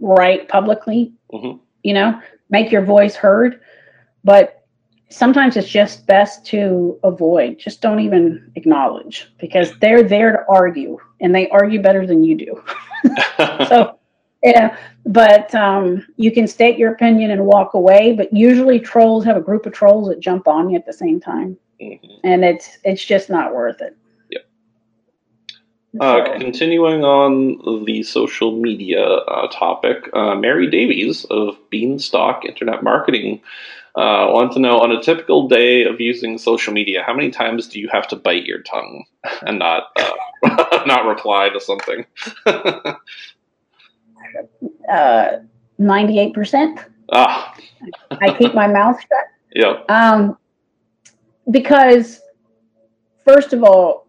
right 0.00 0.48
publicly 0.48 1.12
mm-hmm. 1.32 1.58
you 1.82 1.92
know 1.92 2.20
make 2.50 2.70
your 2.70 2.84
voice 2.84 3.14
heard 3.16 3.60
but 4.24 4.66
sometimes 5.10 5.56
it's 5.56 5.68
just 5.68 6.06
best 6.06 6.44
to 6.46 6.98
avoid 7.02 7.58
just 7.58 7.80
don't 7.80 8.00
even 8.00 8.50
acknowledge 8.54 9.32
because 9.38 9.76
they're 9.80 10.02
there 10.02 10.32
to 10.32 10.44
argue 10.48 10.98
and 11.20 11.34
they 11.34 11.48
argue 11.48 11.82
better 11.82 12.06
than 12.06 12.22
you 12.22 12.36
do 12.36 12.62
so 13.68 13.97
yeah, 14.42 14.76
but 15.04 15.54
um, 15.54 16.06
you 16.16 16.30
can 16.30 16.46
state 16.46 16.78
your 16.78 16.92
opinion 16.92 17.30
and 17.30 17.44
walk 17.44 17.74
away. 17.74 18.12
But 18.12 18.32
usually, 18.32 18.78
trolls 18.78 19.24
have 19.24 19.36
a 19.36 19.40
group 19.40 19.66
of 19.66 19.72
trolls 19.72 20.08
that 20.08 20.20
jump 20.20 20.46
on 20.46 20.70
you 20.70 20.76
at 20.76 20.86
the 20.86 20.92
same 20.92 21.20
time, 21.20 21.56
mm-hmm. 21.80 22.06
and 22.24 22.44
it's 22.44 22.78
it's 22.84 23.04
just 23.04 23.30
not 23.30 23.54
worth 23.54 23.80
it. 23.80 23.96
Yep. 24.30 24.46
Uh, 26.00 26.38
continuing 26.38 27.02
on 27.02 27.84
the 27.84 28.02
social 28.02 28.60
media 28.60 29.04
uh, 29.04 29.48
topic, 29.48 30.08
uh, 30.12 30.34
Mary 30.36 30.70
Davies 30.70 31.24
of 31.30 31.56
Beanstalk 31.70 32.44
Internet 32.44 32.82
Marketing 32.82 33.40
Uh, 33.98 34.30
want 34.30 34.52
to 34.52 34.60
know 34.60 34.78
on 34.78 34.92
a 34.92 35.02
typical 35.02 35.48
day 35.48 35.82
of 35.82 36.00
using 36.00 36.38
social 36.38 36.72
media, 36.72 37.02
how 37.04 37.12
many 37.12 37.30
times 37.30 37.66
do 37.66 37.80
you 37.80 37.88
have 37.88 38.06
to 38.06 38.14
bite 38.14 38.44
your 38.44 38.60
tongue 38.62 39.04
and 39.42 39.58
not 39.58 39.88
uh, 39.98 40.82
not 40.86 41.04
reply 41.04 41.48
to 41.48 41.58
something? 41.58 42.06
uh, 44.90 45.38
Ninety-eight 45.78 46.34
percent. 46.34 46.80
Ah, 47.12 47.54
I 48.20 48.34
keep 48.34 48.54
my 48.54 48.66
mouth 48.66 49.00
shut. 49.00 49.10
Yep. 49.54 49.90
Um, 49.90 50.36
because 51.50 52.20
first 53.24 53.54
of 53.54 53.64
all, 53.64 54.06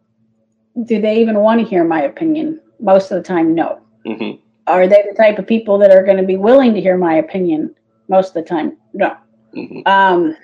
do 0.83 0.99
they 0.99 1.21
even 1.21 1.39
want 1.39 1.61
to 1.61 1.65
hear 1.65 1.85
my 1.85 2.01
opinion? 2.01 2.59
Most 2.81 3.09
of 3.09 3.15
the 3.17 3.23
time, 3.23 3.55
no. 3.55 3.79
Mm-hmm. 4.05 4.41
Are 4.67 4.85
they 4.85 5.05
the 5.09 5.15
type 5.15 5.39
of 5.39 5.47
people 5.47 5.77
that 5.77 5.91
are 5.91 6.03
going 6.03 6.17
to 6.17 6.23
be 6.23 6.35
willing 6.35 6.73
to 6.73 6.81
hear 6.81 6.97
my 6.97 7.15
opinion? 7.15 7.73
Most 8.09 8.29
of 8.29 8.33
the 8.33 8.43
time, 8.43 8.75
no. 8.93 9.15
Mm-hmm. 9.55 9.79
Um, 9.85 10.35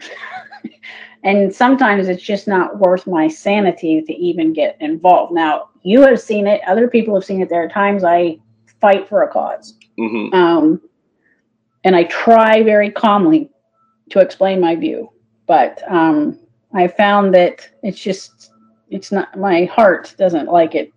and 1.25 1.53
sometimes 1.53 2.07
it's 2.07 2.23
just 2.23 2.47
not 2.47 2.79
worth 2.79 3.05
my 3.05 3.27
sanity 3.27 4.01
to 4.01 4.13
even 4.13 4.53
get 4.53 4.77
involved. 4.79 5.33
Now, 5.33 5.71
you 5.83 6.01
have 6.03 6.21
seen 6.21 6.47
it, 6.47 6.61
other 6.65 6.87
people 6.87 7.13
have 7.15 7.25
seen 7.25 7.41
it. 7.41 7.49
There 7.49 7.63
are 7.63 7.69
times 7.69 8.05
I 8.05 8.39
fight 8.81 9.07
for 9.07 9.23
a 9.23 9.31
cause. 9.31 9.77
Mm-hmm. 9.99 10.33
Um, 10.33 10.81
and 11.83 11.95
I 11.95 12.03
try 12.05 12.63
very 12.63 12.91
calmly 12.91 13.49
to 14.09 14.19
explain 14.19 14.59
my 14.59 14.75
view, 14.75 15.11
but 15.47 15.81
um, 15.87 16.39
I 16.73 16.87
found 16.87 17.33
that 17.35 17.69
it's 17.83 17.99
just, 17.99 18.51
it's 18.89 19.11
not, 19.11 19.37
my 19.37 19.65
heart 19.65 20.15
doesn't 20.17 20.47
like 20.47 20.75
it. 20.75 20.91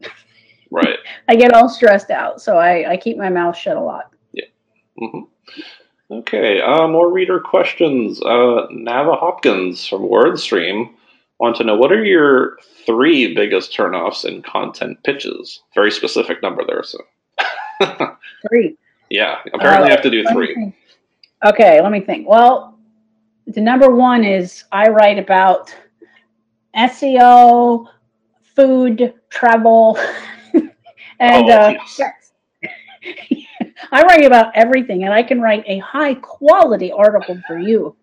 Right. 0.70 0.98
I 1.28 1.36
get 1.36 1.52
all 1.52 1.68
stressed 1.68 2.10
out, 2.10 2.40
so 2.40 2.56
I, 2.56 2.92
I 2.92 2.96
keep 2.96 3.16
my 3.16 3.28
mouth 3.28 3.56
shut 3.56 3.76
a 3.76 3.80
lot. 3.80 4.12
Yeah. 4.32 4.46
Mm-hmm. 5.00 5.20
Okay, 6.10 6.60
uh, 6.62 6.88
more 6.88 7.12
reader 7.12 7.38
questions. 7.38 8.20
Uh, 8.22 8.66
Navah 8.72 9.18
Hopkins 9.18 9.86
from 9.86 10.02
WordStream 10.02 10.90
want 11.38 11.56
to 11.56 11.64
know 11.64 11.76
what 11.76 11.92
are 11.92 12.04
your 12.04 12.58
three 12.86 13.34
biggest 13.34 13.76
turnoffs 13.76 14.24
in 14.24 14.42
content 14.42 14.98
pitches? 15.04 15.60
Very 15.74 15.90
specific 15.90 16.42
number 16.42 16.64
there, 16.66 16.82
so. 16.82 16.98
Three. 18.48 18.76
Yeah, 19.10 19.38
apparently 19.54 19.84
Uh, 19.84 19.86
I 19.86 19.90
have 19.90 20.02
to 20.02 20.10
do 20.10 20.24
three. 20.32 20.72
Okay, 21.44 21.80
let 21.80 21.92
me 21.92 22.00
think. 22.00 22.28
Well, 22.28 22.78
the 23.46 23.60
number 23.60 23.90
one 23.90 24.24
is 24.24 24.64
I 24.72 24.88
write 24.88 25.18
about 25.18 25.74
SEO, 26.76 27.86
food, 28.54 29.14
travel, 29.30 29.98
and 30.54 30.70
Oh, 31.20 31.48
uh, 31.50 31.74
yes. 31.98 32.32
I 33.92 34.02
write 34.02 34.24
about 34.24 34.54
everything, 34.56 35.04
and 35.04 35.14
I 35.14 35.22
can 35.22 35.40
write 35.40 35.64
a 35.66 35.78
high 35.78 36.14
quality 36.14 36.92
article 36.92 37.40
for 37.46 37.58
you. 37.58 37.96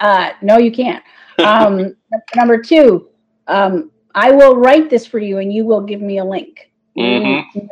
Uh, 0.00 0.30
no, 0.42 0.58
you 0.58 0.72
can't. 0.72 1.02
Um, 1.40 1.96
number 2.36 2.60
two, 2.60 3.08
um, 3.46 3.90
I 4.14 4.30
will 4.30 4.56
write 4.56 4.90
this 4.90 5.06
for 5.06 5.18
you, 5.18 5.38
and 5.38 5.50
you 5.50 5.64
will 5.64 5.80
give 5.80 6.02
me 6.02 6.18
a 6.18 6.24
link. 6.24 6.70
Mhm. 6.98 7.44
No, 7.54 7.68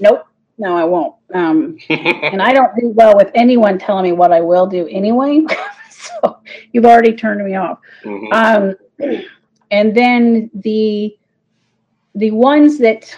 nope, 0.00 0.26
no, 0.58 0.76
I 0.76 0.84
won't. 0.84 1.14
Um, 1.34 1.76
and 1.88 2.40
I 2.40 2.52
don't 2.52 2.74
do 2.78 2.88
well 2.90 3.16
with 3.16 3.30
anyone 3.34 3.78
telling 3.78 4.04
me 4.04 4.12
what 4.12 4.32
I 4.32 4.40
will 4.40 4.66
do 4.66 4.86
anyway. 4.88 5.44
so 5.90 6.38
you've 6.72 6.84
already 6.84 7.14
turned 7.14 7.44
me 7.44 7.54
off. 7.54 7.78
Mhm. 8.04 8.32
Um, 8.32 9.20
and 9.70 9.94
then 9.94 10.50
the 10.54 11.16
the 12.14 12.30
ones 12.30 12.78
that 12.78 13.14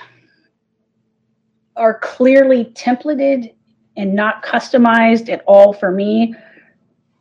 are 1.76 2.00
clearly 2.00 2.64
templated 2.74 3.54
and 3.96 4.12
not 4.14 4.42
customized 4.42 5.28
at 5.28 5.42
all 5.46 5.72
for 5.72 5.92
me, 5.92 6.34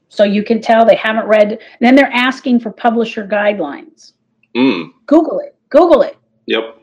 so 0.09 0.23
you 0.23 0.43
can 0.43 0.59
tell 0.59 0.85
they 0.85 0.95
haven't 0.95 1.27
read. 1.27 1.59
Then 1.79 1.95
they're 1.95 2.11
asking 2.11 2.61
for 2.61 2.71
publisher 2.71 3.27
guidelines. 3.27 4.13
Mm, 4.55 4.91
Google 5.05 5.39
it. 5.39 5.55
Google 5.69 6.01
it 6.01 6.17
yep. 6.47 6.77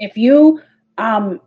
if 0.00 0.16
you 0.16 0.60
um, 0.98 1.40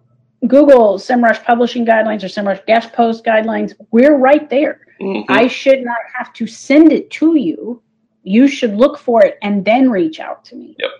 Google 0.48 0.98
SEMrush 0.98 1.44
publishing 1.44 1.86
guidelines 1.86 2.24
or 2.24 2.28
SEMrush 2.28 2.66
guest 2.66 2.94
post 2.94 3.26
guidelines, 3.26 3.74
we're 3.92 4.16
right 4.18 4.50
there. 4.50 4.82
Mhm. 5.02 5.26
I 5.30 5.48
should 5.48 5.84
not 5.84 5.98
have 6.18 6.34
to 6.34 6.48
send 6.48 6.92
it 6.92 7.10
to 7.12 7.36
you. 7.36 7.82
You 8.24 8.48
should 8.48 8.76
look 8.76 8.98
for 8.98 9.24
it 9.24 9.38
and 9.42 9.66
then 9.66 9.90
reach 9.90 10.20
out 10.20 10.46
to 10.46 10.56
me. 10.56 10.76
Yep. 10.80 10.92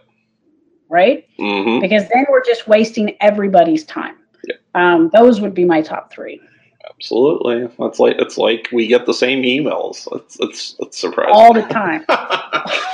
Right? 0.90 1.26
Mhm. 1.38 1.82
Because 1.82 2.08
then 2.10 2.26
we're 2.30 2.44
just 2.44 2.68
wasting 2.68 3.16
everybody's 3.22 3.86
time. 3.86 4.16
Yep. 4.48 4.60
Um, 4.76 5.10
those 5.14 5.42
would 5.42 5.54
be 5.54 5.66
my 5.66 5.82
top 5.82 6.12
three 6.12 6.42
Absolutely. 6.90 7.68
That's 7.78 8.00
like 8.00 8.16
it's 8.20 8.38
like 8.38 8.70
we 8.72 8.88
get 8.88 9.06
the 9.06 9.14
same 9.14 9.44
emails. 9.44 10.08
It's 10.16 10.38
it's 10.40 10.76
it's 10.80 10.98
surprising. 10.98 11.34
all 11.34 11.54
the 11.54 11.62
time. 11.64 12.06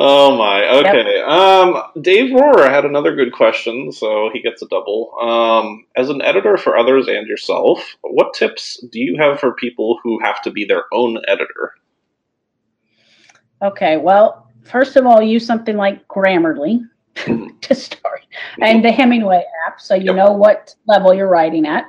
oh 0.00 0.36
my. 0.36 0.66
Okay. 0.80 1.20
Um, 1.20 2.02
Dave 2.02 2.30
Rohrer 2.30 2.70
had 2.70 2.84
another 2.84 3.14
good 3.14 3.32
question, 3.32 3.92
so 3.92 4.30
he 4.32 4.40
gets 4.40 4.62
a 4.62 4.68
double. 4.68 5.12
Um, 5.20 5.84
as 5.96 6.08
an 6.08 6.22
editor 6.22 6.56
for 6.56 6.76
others 6.76 7.06
and 7.06 7.26
yourself, 7.26 7.96
what 8.02 8.34
tips 8.34 8.82
do 8.90 8.98
you 8.98 9.16
have 9.18 9.38
for 9.38 9.54
people 9.54 9.98
who 10.02 10.18
have 10.22 10.42
to 10.42 10.50
be 10.50 10.64
their 10.64 10.84
own 10.92 11.18
editor? 11.28 11.74
Okay, 13.62 13.98
well, 13.98 14.50
first 14.64 14.96
of 14.96 15.04
all, 15.06 15.20
use 15.22 15.44
something 15.44 15.76
like 15.76 16.08
Grammarly 16.08 16.80
to 17.60 17.74
start, 17.74 18.26
and 18.62 18.82
the 18.84 18.90
Hemingway 18.90 19.44
app, 19.66 19.80
so 19.80 19.94
you 19.94 20.06
Yep. 20.06 20.16
know 20.16 20.32
what 20.32 20.74
level 20.86 21.12
you're 21.12 21.28
writing 21.28 21.66
at. 21.66 21.84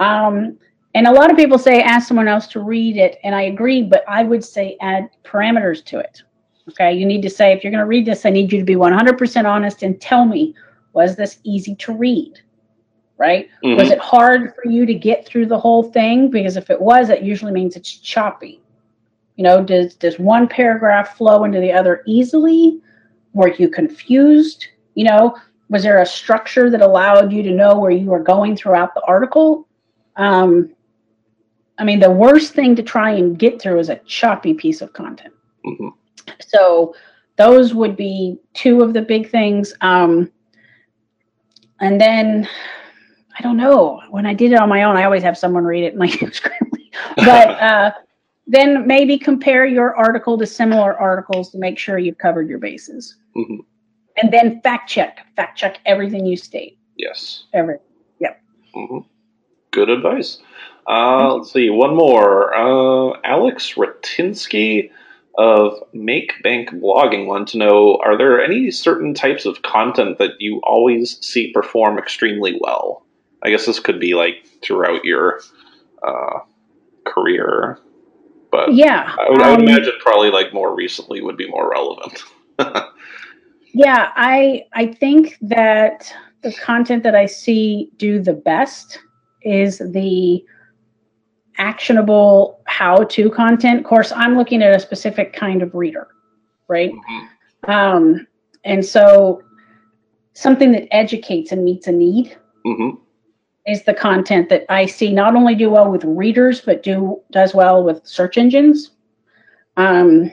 Um, 0.00 0.58
and 0.94 1.06
a 1.06 1.12
lot 1.12 1.30
of 1.30 1.36
people 1.36 1.58
say 1.58 1.82
ask 1.82 2.08
someone 2.08 2.26
else 2.26 2.46
to 2.48 2.60
read 2.60 2.96
it, 2.96 3.18
and 3.22 3.34
I 3.34 3.42
agree, 3.42 3.82
but 3.82 4.02
I 4.08 4.24
would 4.24 4.42
say 4.42 4.76
add 4.80 5.10
parameters 5.24 5.84
to 5.86 5.98
it. 5.98 6.22
Okay, 6.68 6.92
you 6.92 7.06
need 7.06 7.22
to 7.22 7.30
say 7.30 7.52
if 7.52 7.62
you're 7.62 7.70
going 7.70 7.82
to 7.82 7.86
read 7.86 8.06
this, 8.06 8.26
I 8.26 8.30
need 8.30 8.52
you 8.52 8.58
to 8.58 8.64
be 8.64 8.76
100% 8.76 9.46
honest 9.46 9.82
and 9.82 10.00
tell 10.00 10.24
me 10.24 10.54
was 10.92 11.14
this 11.14 11.38
easy 11.44 11.74
to 11.76 11.92
read, 11.92 12.40
right? 13.18 13.48
Was 13.62 13.88
Mhm. 13.88 13.92
it 13.92 13.98
hard 13.98 14.54
for 14.54 14.68
you 14.68 14.86
to 14.86 14.94
get 14.94 15.26
through 15.26 15.46
the 15.46 15.58
whole 15.58 15.82
thing? 15.82 16.28
Because 16.28 16.56
if 16.56 16.70
it 16.70 16.80
was, 16.80 17.10
it 17.10 17.22
usually 17.22 17.52
means 17.52 17.76
it's 17.76 17.98
choppy. 17.98 18.60
You 19.36 19.44
know, 19.44 19.62
does 19.62 19.94
does 19.94 20.18
one 20.18 20.48
paragraph 20.48 21.16
flow 21.16 21.44
into 21.44 21.60
the 21.60 21.70
other 21.72 22.02
easily? 22.06 22.80
Were 23.34 23.52
you 23.54 23.68
confused? 23.68 24.66
You 24.94 25.04
know, 25.04 25.36
was 25.68 25.82
there 25.82 26.00
a 26.00 26.06
structure 26.06 26.70
that 26.70 26.80
allowed 26.80 27.32
you 27.32 27.42
to 27.42 27.50
know 27.50 27.78
where 27.78 27.90
you 27.90 28.06
were 28.06 28.22
going 28.22 28.56
throughout 28.56 28.94
the 28.94 29.02
article? 29.06 29.68
Um, 30.16 30.70
I 31.78 31.84
mean, 31.84 32.00
the 32.00 32.10
worst 32.10 32.54
thing 32.54 32.74
to 32.76 32.82
try 32.82 33.10
and 33.10 33.38
get 33.38 33.60
through 33.60 33.78
is 33.78 33.90
a 33.90 33.96
choppy 34.06 34.54
piece 34.54 34.80
of 34.80 34.94
content. 34.94 35.34
Mhm. 35.66 35.92
So 36.40 36.94
those 37.36 37.74
would 37.74 37.96
be 37.96 38.38
two 38.54 38.82
of 38.82 38.92
the 38.92 39.02
big 39.02 39.30
things. 39.30 39.74
Um, 39.80 40.30
and 41.80 42.00
then 42.00 42.48
I 43.38 43.42
don't 43.42 43.56
know. 43.56 44.00
When 44.10 44.26
I 44.26 44.34
did 44.34 44.52
it 44.52 44.58
on 44.58 44.68
my 44.68 44.84
own, 44.84 44.96
I 44.96 45.04
always 45.04 45.22
have 45.22 45.36
someone 45.36 45.64
read 45.64 45.84
it 45.84 45.92
and 45.94 46.00
like 46.00 46.12
scrambling. 46.34 46.90
But 47.16 47.50
uh, 47.60 47.90
then 48.46 48.86
maybe 48.86 49.18
compare 49.18 49.66
your 49.66 49.94
article 49.96 50.38
to 50.38 50.46
similar 50.46 50.98
articles 50.98 51.50
to 51.52 51.58
make 51.58 51.78
sure 51.78 51.98
you've 51.98 52.18
covered 52.18 52.48
your 52.48 52.58
bases. 52.58 53.16
Mhm. 53.36 53.58
And 54.22 54.32
then 54.32 54.60
fact 54.62 54.88
check, 54.88 55.26
fact 55.36 55.58
check 55.58 55.80
everything 55.84 56.24
you 56.24 56.36
state. 56.36 56.78
Yes. 56.96 57.44
Every 57.52 57.76
Yep. 58.20 58.40
hmm 58.74 58.98
Good 59.70 59.90
advice. 59.90 60.38
Uh, 60.86 61.34
let's 61.34 61.52
see, 61.52 61.68
one 61.68 61.94
more. 61.94 62.54
Uh, 62.54 63.18
Alex 63.24 63.74
Ratynski 63.74 64.90
of 65.38 65.74
Make 65.92 66.42
Bank 66.42 66.70
Blogging 66.70 67.26
wanted 67.26 67.48
to 67.48 67.58
know 67.58 67.98
Are 68.04 68.16
there 68.16 68.42
any 68.42 68.70
certain 68.70 69.14
types 69.14 69.44
of 69.44 69.62
content 69.62 70.18
that 70.18 70.32
you 70.38 70.60
always 70.64 71.18
see 71.24 71.52
perform 71.52 71.98
extremely 71.98 72.58
well? 72.60 73.04
I 73.42 73.50
guess 73.50 73.66
this 73.66 73.80
could 73.80 74.00
be 74.00 74.14
like 74.14 74.46
throughout 74.62 75.04
your 75.04 75.40
uh, 76.06 76.40
career, 77.04 77.78
but 78.50 78.72
yeah. 78.74 79.14
I 79.18 79.30
would, 79.30 79.42
I 79.42 79.50
would 79.50 79.60
um, 79.60 79.68
imagine 79.68 79.92
probably 80.00 80.30
like 80.30 80.54
more 80.54 80.74
recently 80.74 81.20
would 81.20 81.36
be 81.36 81.48
more 81.48 81.70
relevant. 81.70 82.22
Yeah, 83.76 84.10
I 84.16 84.62
I 84.72 84.86
think 84.86 85.36
that 85.42 86.10
the 86.40 86.50
content 86.54 87.02
that 87.02 87.14
I 87.14 87.26
see 87.26 87.90
do 87.98 88.22
the 88.22 88.32
best 88.32 89.00
is 89.42 89.76
the 89.80 90.42
actionable 91.58 92.60
how-to 92.66 93.30
content. 93.30 93.80
Of 93.80 93.84
course, 93.84 94.12
I'm 94.12 94.36
looking 94.36 94.62
at 94.62 94.74
a 94.74 94.80
specific 94.80 95.32
kind 95.32 95.62
of 95.62 95.74
reader, 95.74 96.08
right? 96.68 96.92
Mhm. 96.92 97.28
Um, 97.68 98.26
and 98.64 98.84
so 98.84 99.42
something 100.34 100.72
that 100.72 100.92
educates 100.94 101.52
and 101.52 101.64
meets 101.64 101.86
a 101.86 101.92
need 101.92 102.36
hmm 102.64 102.90
is 103.66 103.82
the 103.82 103.94
content 103.94 104.48
that 104.48 104.64
I 104.68 104.86
see 104.86 105.12
not 105.12 105.34
only 105.34 105.56
do 105.56 105.70
well 105.70 105.90
with 105.90 106.04
readers, 106.04 106.60
but 106.60 106.84
do 106.84 107.20
does 107.32 107.52
well 107.52 107.82
with 107.82 108.06
search 108.06 108.38
engines. 108.38 108.92
Um, 109.76 110.30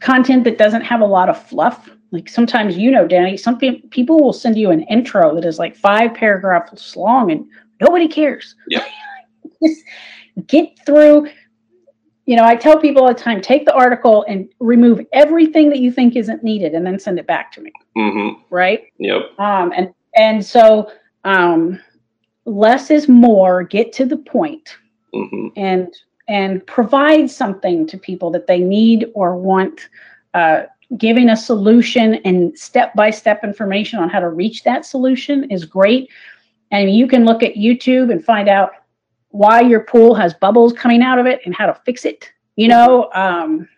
content 0.00 0.44
that 0.44 0.56
doesn't 0.56 0.82
have 0.82 1.00
a 1.00 1.06
lot 1.06 1.28
of 1.28 1.40
fluff. 1.42 1.90
Like 2.12 2.28
sometimes, 2.28 2.78
you 2.78 2.90
know, 2.90 3.06
Danny, 3.06 3.36
some 3.36 3.58
pe- 3.58 3.80
people 3.90 4.20
will 4.20 4.32
send 4.32 4.56
you 4.56 4.70
an 4.70 4.82
intro 4.82 5.34
that 5.34 5.44
is 5.44 5.58
like 5.58 5.74
five 5.76 6.14
paragraphs 6.14 6.96
long 6.96 7.30
and 7.32 7.44
nobody 7.80 8.08
cares. 8.08 8.54
Yeah. 8.68 8.84
Just 9.62 9.82
get 10.46 10.78
through. 10.86 11.28
you 12.26 12.36
know, 12.36 12.44
I 12.44 12.56
tell 12.56 12.78
people 12.78 13.02
all 13.02 13.08
the 13.08 13.14
time 13.14 13.40
take 13.40 13.64
the 13.64 13.74
article 13.74 14.24
and 14.28 14.48
remove 14.60 15.00
everything 15.12 15.68
that 15.70 15.78
you 15.78 15.90
think 15.90 16.16
isn't 16.16 16.42
needed 16.44 16.74
and 16.74 16.86
then 16.86 16.98
send 16.98 17.18
it 17.18 17.26
back 17.26 17.52
to 17.52 17.60
me. 17.60 17.72
Mm-hmm. 17.96 18.42
Right? 18.50 18.84
Yep. 18.98 19.38
Um, 19.38 19.72
and, 19.76 19.94
and 20.16 20.44
so 20.44 20.92
um, 21.24 21.80
less 22.44 22.90
is 22.90 23.08
more, 23.08 23.62
get 23.62 23.92
to 23.94 24.04
the 24.04 24.18
point 24.18 24.76
Mm-hmm. 25.14 25.46
and 25.56 25.88
and 26.28 26.66
provide 26.66 27.30
something 27.30 27.86
to 27.86 27.96
people 27.96 28.30
that 28.30 28.46
they 28.46 28.58
need 28.58 29.06
or 29.14 29.36
want 29.36 29.88
uh, 30.34 30.64
giving 30.98 31.30
a 31.30 31.36
solution 31.36 32.16
and 32.26 32.56
step 32.58 32.92
by 32.94 33.08
step 33.08 33.42
information 33.42 33.98
on 34.00 34.10
how 34.10 34.20
to 34.20 34.28
reach 34.28 34.64
that 34.64 34.84
solution 34.84 35.50
is 35.50 35.64
great 35.64 36.10
and 36.72 36.94
you 36.94 37.08
can 37.08 37.24
look 37.24 37.42
at 37.42 37.54
youtube 37.54 38.12
and 38.12 38.22
find 38.22 38.50
out 38.50 38.72
why 39.30 39.60
your 39.60 39.80
pool 39.80 40.14
has 40.14 40.34
bubbles 40.34 40.72
coming 40.72 41.02
out 41.02 41.18
of 41.18 41.26
it 41.26 41.40
and 41.44 41.54
how 41.54 41.66
to 41.66 41.74
fix 41.84 42.04
it 42.04 42.30
you 42.56 42.68
know 42.68 43.10
um, 43.14 43.68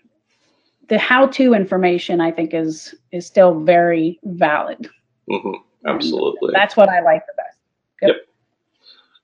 the 0.89 0.99
how 0.99 1.27
to 1.27 1.55
information 1.55 2.21
i 2.21 2.31
think 2.31 2.55
is 2.55 2.95
is 3.13 3.27
still 3.27 3.61
very 3.61 4.19
valid 4.25 4.89
Mm-hmm. 5.29 5.87
Absolutely. 5.87 6.51
that's 6.53 6.77
what 6.77 6.89
i 6.89 7.01
like 7.01 7.25
the 7.27 7.33
best 7.37 7.59
Yep. 8.03 8.17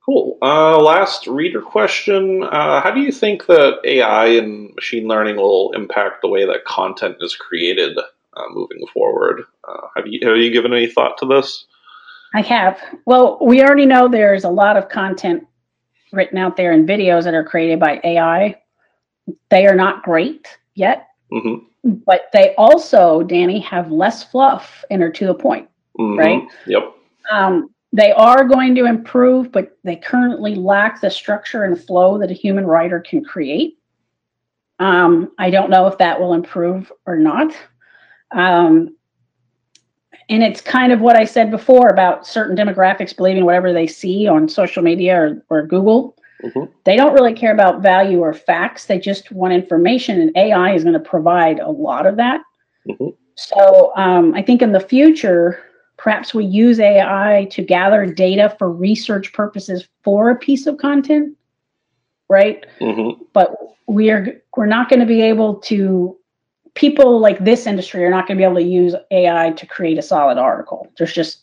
Cool. 0.06 0.38
Uh, 0.40 0.80
last 0.80 1.26
reader 1.26 1.60
question. 1.60 2.44
Uh, 2.44 2.80
how 2.80 2.92
do 2.92 3.00
you 3.00 3.10
think 3.10 3.46
that 3.46 3.80
AI 3.84 4.26
and 4.26 4.72
machine 4.76 5.08
learning 5.08 5.36
will 5.36 5.72
impact 5.72 6.22
the 6.22 6.28
way 6.28 6.46
that 6.46 6.64
content 6.64 7.16
is 7.20 7.34
created 7.34 7.98
uh, 7.98 8.44
moving 8.50 8.86
forward? 8.94 9.42
Uh, 9.66 9.88
have 9.96 10.06
you 10.06 10.20
have 10.22 10.36
you 10.36 10.52
given 10.52 10.72
any 10.72 10.86
thought 10.86 11.18
to 11.18 11.26
this? 11.26 11.66
I 12.34 12.42
have. 12.42 12.80
Well, 13.04 13.38
we 13.40 13.62
already 13.62 13.86
know 13.86 14.06
there's 14.06 14.44
a 14.44 14.48
lot 14.48 14.76
of 14.76 14.88
content 14.88 15.44
written 16.12 16.38
out 16.38 16.56
there 16.56 16.72
and 16.72 16.88
videos 16.88 17.24
that 17.24 17.34
are 17.34 17.44
created 17.44 17.80
by 17.80 18.00
AI. 18.04 18.60
They 19.50 19.66
are 19.66 19.74
not 19.74 20.02
great 20.02 20.46
yet, 20.74 21.08
hmm 21.30 21.56
but 22.04 22.28
they 22.32 22.54
also, 22.56 23.22
Danny, 23.22 23.60
have 23.60 23.90
less 23.90 24.24
fluff 24.24 24.84
and 24.90 25.02
are 25.02 25.12
to 25.12 25.26
the 25.26 25.34
point. 25.34 25.68
Right. 25.98 26.42
Yep. 26.66 26.94
Um, 27.30 27.70
they 27.92 28.12
are 28.12 28.44
going 28.44 28.74
to 28.74 28.84
improve, 28.84 29.52
but 29.52 29.78
they 29.84 29.96
currently 29.96 30.54
lack 30.54 31.00
the 31.00 31.10
structure 31.10 31.64
and 31.64 31.80
flow 31.80 32.18
that 32.18 32.30
a 32.30 32.34
human 32.34 32.66
writer 32.66 33.00
can 33.00 33.24
create. 33.24 33.78
Um, 34.78 35.32
I 35.38 35.50
don't 35.50 35.70
know 35.70 35.86
if 35.86 35.96
that 35.98 36.20
will 36.20 36.34
improve 36.34 36.92
or 37.06 37.16
not. 37.16 37.56
Um, 38.32 38.96
and 40.28 40.42
it's 40.42 40.60
kind 40.60 40.92
of 40.92 41.00
what 41.00 41.16
I 41.16 41.24
said 41.24 41.50
before 41.50 41.88
about 41.88 42.26
certain 42.26 42.56
demographics 42.56 43.16
believing 43.16 43.44
whatever 43.44 43.72
they 43.72 43.86
see 43.86 44.26
on 44.26 44.48
social 44.48 44.82
media 44.82 45.16
or, 45.16 45.44
or 45.50 45.66
Google. 45.66 46.16
Mhm. 46.42 46.68
They 46.84 46.96
don't 46.96 47.14
really 47.14 47.32
care 47.32 47.52
about 47.52 47.80
value 47.82 48.20
or 48.20 48.34
facts. 48.34 48.86
They 48.86 48.98
just 48.98 49.32
want 49.32 49.54
information, 49.54 50.20
and 50.20 50.36
AI 50.36 50.74
is 50.74 50.82
going 50.84 50.94
to 50.94 51.00
provide 51.00 51.60
a 51.60 51.70
lot 51.70 52.06
of 52.06 52.16
that. 52.16 52.42
Mhm. 52.88 53.14
So 53.36 53.92
um, 53.96 54.34
I 54.34 54.42
think 54.42 54.62
in 54.62 54.72
the 54.72 54.80
future, 54.80 55.60
perhaps 55.96 56.34
we 56.34 56.44
use 56.44 56.78
AI 56.80 57.48
to 57.52 57.62
gather 57.62 58.06
data 58.06 58.54
for 58.58 58.70
research 58.70 59.32
purposes 59.32 59.88
for 60.02 60.30
a 60.30 60.36
piece 60.36 60.66
of 60.66 60.76
content, 60.78 61.36
right? 62.28 62.64
hmm 62.80 63.10
But 63.32 63.54
we 63.86 64.10
are 64.10 64.42
we're 64.56 64.66
not 64.66 64.88
going 64.88 65.00
to 65.00 65.06
be 65.06 65.22
able 65.22 65.54
to. 65.60 66.18
People 66.76 67.18
like 67.18 67.44
this 67.44 67.66
industry 67.66 68.04
are 68.04 68.10
not 68.10 68.28
going 68.28 68.38
to 68.38 68.40
be 68.40 68.44
able 68.44 68.56
to 68.56 68.62
use 68.62 68.94
AI 69.10 69.50
to 69.50 69.66
create 69.66 69.98
a 69.98 70.02
solid 70.02 70.38
article. 70.38 70.92
There's 70.96 71.12
just 71.12 71.42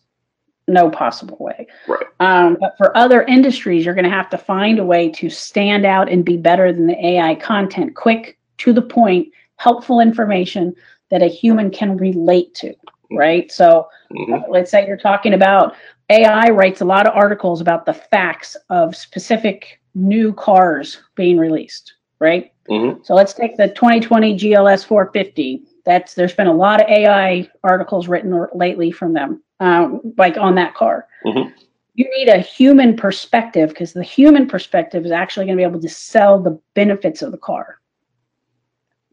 no 0.67 0.89
possible 0.89 1.37
way. 1.39 1.67
Right. 1.87 2.05
Um, 2.19 2.57
but 2.59 2.75
for 2.77 2.95
other 2.95 3.23
industries, 3.23 3.83
you're 3.83 3.95
going 3.95 4.05
to 4.05 4.11
have 4.11 4.29
to 4.29 4.37
find 4.37 4.79
a 4.79 4.85
way 4.85 5.09
to 5.09 5.29
stand 5.29 5.85
out 5.85 6.09
and 6.09 6.23
be 6.23 6.37
better 6.37 6.71
than 6.71 6.87
the 6.87 7.05
AI 7.05 7.35
content, 7.35 7.95
quick, 7.95 8.37
to 8.59 8.71
the 8.71 8.81
point, 8.81 9.27
helpful 9.57 9.99
information 9.99 10.73
that 11.09 11.21
a 11.21 11.27
human 11.27 11.69
can 11.69 11.97
relate 11.97 12.53
to. 12.55 12.73
Right. 13.11 13.51
So 13.51 13.89
hmm 14.11 14.37
let's 14.49 14.71
say 14.71 14.87
you're 14.87 14.97
talking 14.97 15.33
about 15.33 15.75
AI 16.09 16.49
writes 16.49 16.81
a 16.81 16.85
lot 16.85 17.07
of 17.07 17.15
articles 17.15 17.59
about 17.59 17.85
the 17.85 17.93
facts 17.93 18.55
of 18.69 18.95
specific 18.95 19.81
new 19.95 20.33
cars 20.33 21.01
being 21.15 21.37
released, 21.37 21.93
right? 22.19 22.52
Hmm 22.69 22.91
So 23.03 23.13
let's 23.13 23.33
take 23.33 23.57
the 23.57 23.67
2020 23.69 24.35
GLS 24.37 24.85
450. 24.85 25.63
That's 25.85 26.13
there's 26.13 26.33
been 26.33 26.47
a 26.47 26.53
lot 26.53 26.81
of 26.81 26.89
AI 26.89 27.49
articles 27.63 28.07
written 28.07 28.31
or- 28.33 28.51
lately 28.53 28.91
from 28.91 29.13
them, 29.13 29.43
um, 29.59 30.01
like 30.17 30.37
on 30.37 30.55
that 30.55 30.73
car. 30.73 31.07
Mhm. 31.25 31.51
You 31.95 32.09
need 32.17 32.29
a 32.29 32.39
human 32.39 32.95
perspective 32.95 33.69
because 33.69 33.93
the 33.93 34.01
human 34.03 34.47
perspective 34.47 35.05
is 35.05 35.11
actually 35.11 35.45
going 35.45 35.57
to 35.57 35.61
be 35.61 35.67
able 35.69 35.81
to 35.81 35.89
sell 35.89 36.39
the 36.39 36.59
benefits 36.73 37.21
of 37.21 37.31
the 37.31 37.37
car, 37.37 37.79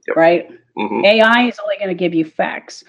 Yep. 0.09 0.17
right? 0.17 0.49
hmm 0.77 1.05
AI 1.05 1.49
is 1.49 1.59
only 1.63 1.77
going 1.77 1.89
to 1.89 1.95
give 1.95 2.15
you 2.15 2.25
facts. 2.25 2.85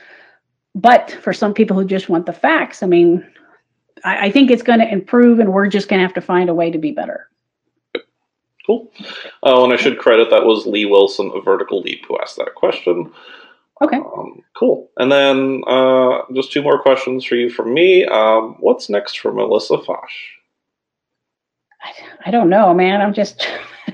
But 0.76 1.12
for 1.22 1.34
some 1.34 1.54
people 1.54 1.76
who 1.78 1.84
just 1.86 2.08
want 2.08 2.26
the 2.26 2.32
facts, 2.34 2.84
I 2.84 2.88
mean, 2.88 3.26
I, 4.06 4.28
I 4.28 4.32
think 4.32 4.50
it's 4.52 4.64
going 4.64 4.80
to 4.80 4.88
improve, 4.90 5.40
and 5.40 5.52
we're 5.52 5.68
just 5.68 5.90
going 5.90 6.00
to 6.00 6.06
have 6.06 6.14
to 6.14 6.22
find 6.22 6.50
a 6.50 6.54
way 6.54 6.72
to 6.72 6.78
be 6.78 6.92
better. 6.92 7.28
Cool. 8.66 8.92
Oh, 9.44 9.64
and 9.64 9.74
I 9.74 9.76
should 9.76 9.98
credit 9.98 10.30
that 10.30 10.46
was 10.46 10.68
Lee 10.68 10.86
Wilson 10.86 11.32
of 11.34 11.44
Vertical 11.44 11.82
Leap 11.82 12.06
who 12.08 12.18
asked 12.20 12.38
that 12.38 12.56
question. 12.56 13.12
Okay. 13.82 13.98
Um, 13.98 14.44
cool. 14.56 14.92
And 14.98 15.12
then 15.12 15.64
uh, 15.68 16.22
just 16.34 16.52
two 16.52 16.62
more 16.62 16.82
questions 16.82 17.26
for 17.26 17.36
you 17.36 17.50
from 17.50 17.74
me. 17.74 18.06
Um, 18.06 18.58
what's 18.60 18.90
next 18.90 19.20
for 19.20 19.32
Melissa 19.34 19.78
Fach? 19.78 20.06
I, 21.82 21.92
I 22.28 22.32
don't 22.32 22.50
know, 22.50 22.74
man. 22.74 23.02
I'm 23.02 23.14
just 23.14 23.48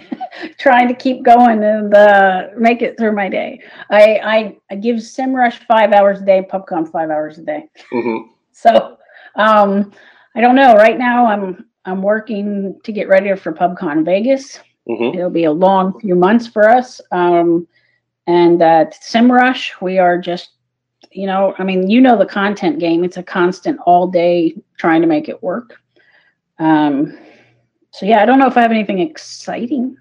trying 0.60 0.90
to 0.90 0.94
keep 0.94 1.24
going 1.24 1.64
and 1.64 1.94
uh, 1.94 2.48
make 2.58 2.82
it 2.82 2.98
through 2.98 3.14
my 3.14 3.30
day. 3.30 3.62
I, 3.90 4.20
I, 4.24 4.58
I 4.70 4.76
give 4.76 4.98
SEMrush 4.98 5.66
five 5.66 5.94
hours 5.94 6.20
a 6.22 6.26
day, 6.26 6.46
PubCon 6.52 6.92
five 6.92 7.10
hours 7.10 7.38
a 7.38 7.44
day. 7.44 7.70
hmm 7.90 8.18
So 8.52 8.98
um, 9.36 9.94
I 10.36 10.42
don't 10.42 10.56
know. 10.56 10.74
Right 10.76 10.98
now, 10.98 11.28
I'm 11.28 11.67
I'm 11.88 12.02
working 12.02 12.80
to 12.84 12.92
get 12.92 13.08
ready 13.08 13.34
for 13.36 13.54
PubCon 13.54 14.04
Vegas. 14.06 14.60
hmm 14.86 15.16
It'll 15.16 15.30
be 15.30 15.46
a 15.46 15.52
long 15.52 16.00
few 16.00 16.16
months 16.16 16.46
for 16.46 16.70
us. 16.70 17.00
Um, 17.12 17.68
and 18.28 18.62
at 18.62 18.94
SEMrush, 19.02 19.82
we 19.82 19.98
are 19.98 20.18
just, 20.18 20.50
you 21.12 21.26
know, 21.26 21.56
I 21.58 21.64
mean, 21.64 21.90
you 21.90 22.02
know 22.02 22.18
the 22.18 22.26
content 22.26 22.80
game. 22.80 23.06
It's 23.06 23.16
a 23.16 23.24
constant 23.24 23.80
all 23.86 24.06
day 24.08 24.54
trying 24.78 25.02
to 25.02 25.08
make 25.08 25.30
it 25.30 25.42
work. 25.42 25.76
Um, 26.60 27.18
so 27.92 28.06
yeah, 28.06 28.22
I 28.22 28.26
don't 28.26 28.38
know 28.38 28.48
if 28.48 28.58
I 28.58 28.62
have 28.62 28.72
anything 28.72 29.00
exciting. 29.00 29.96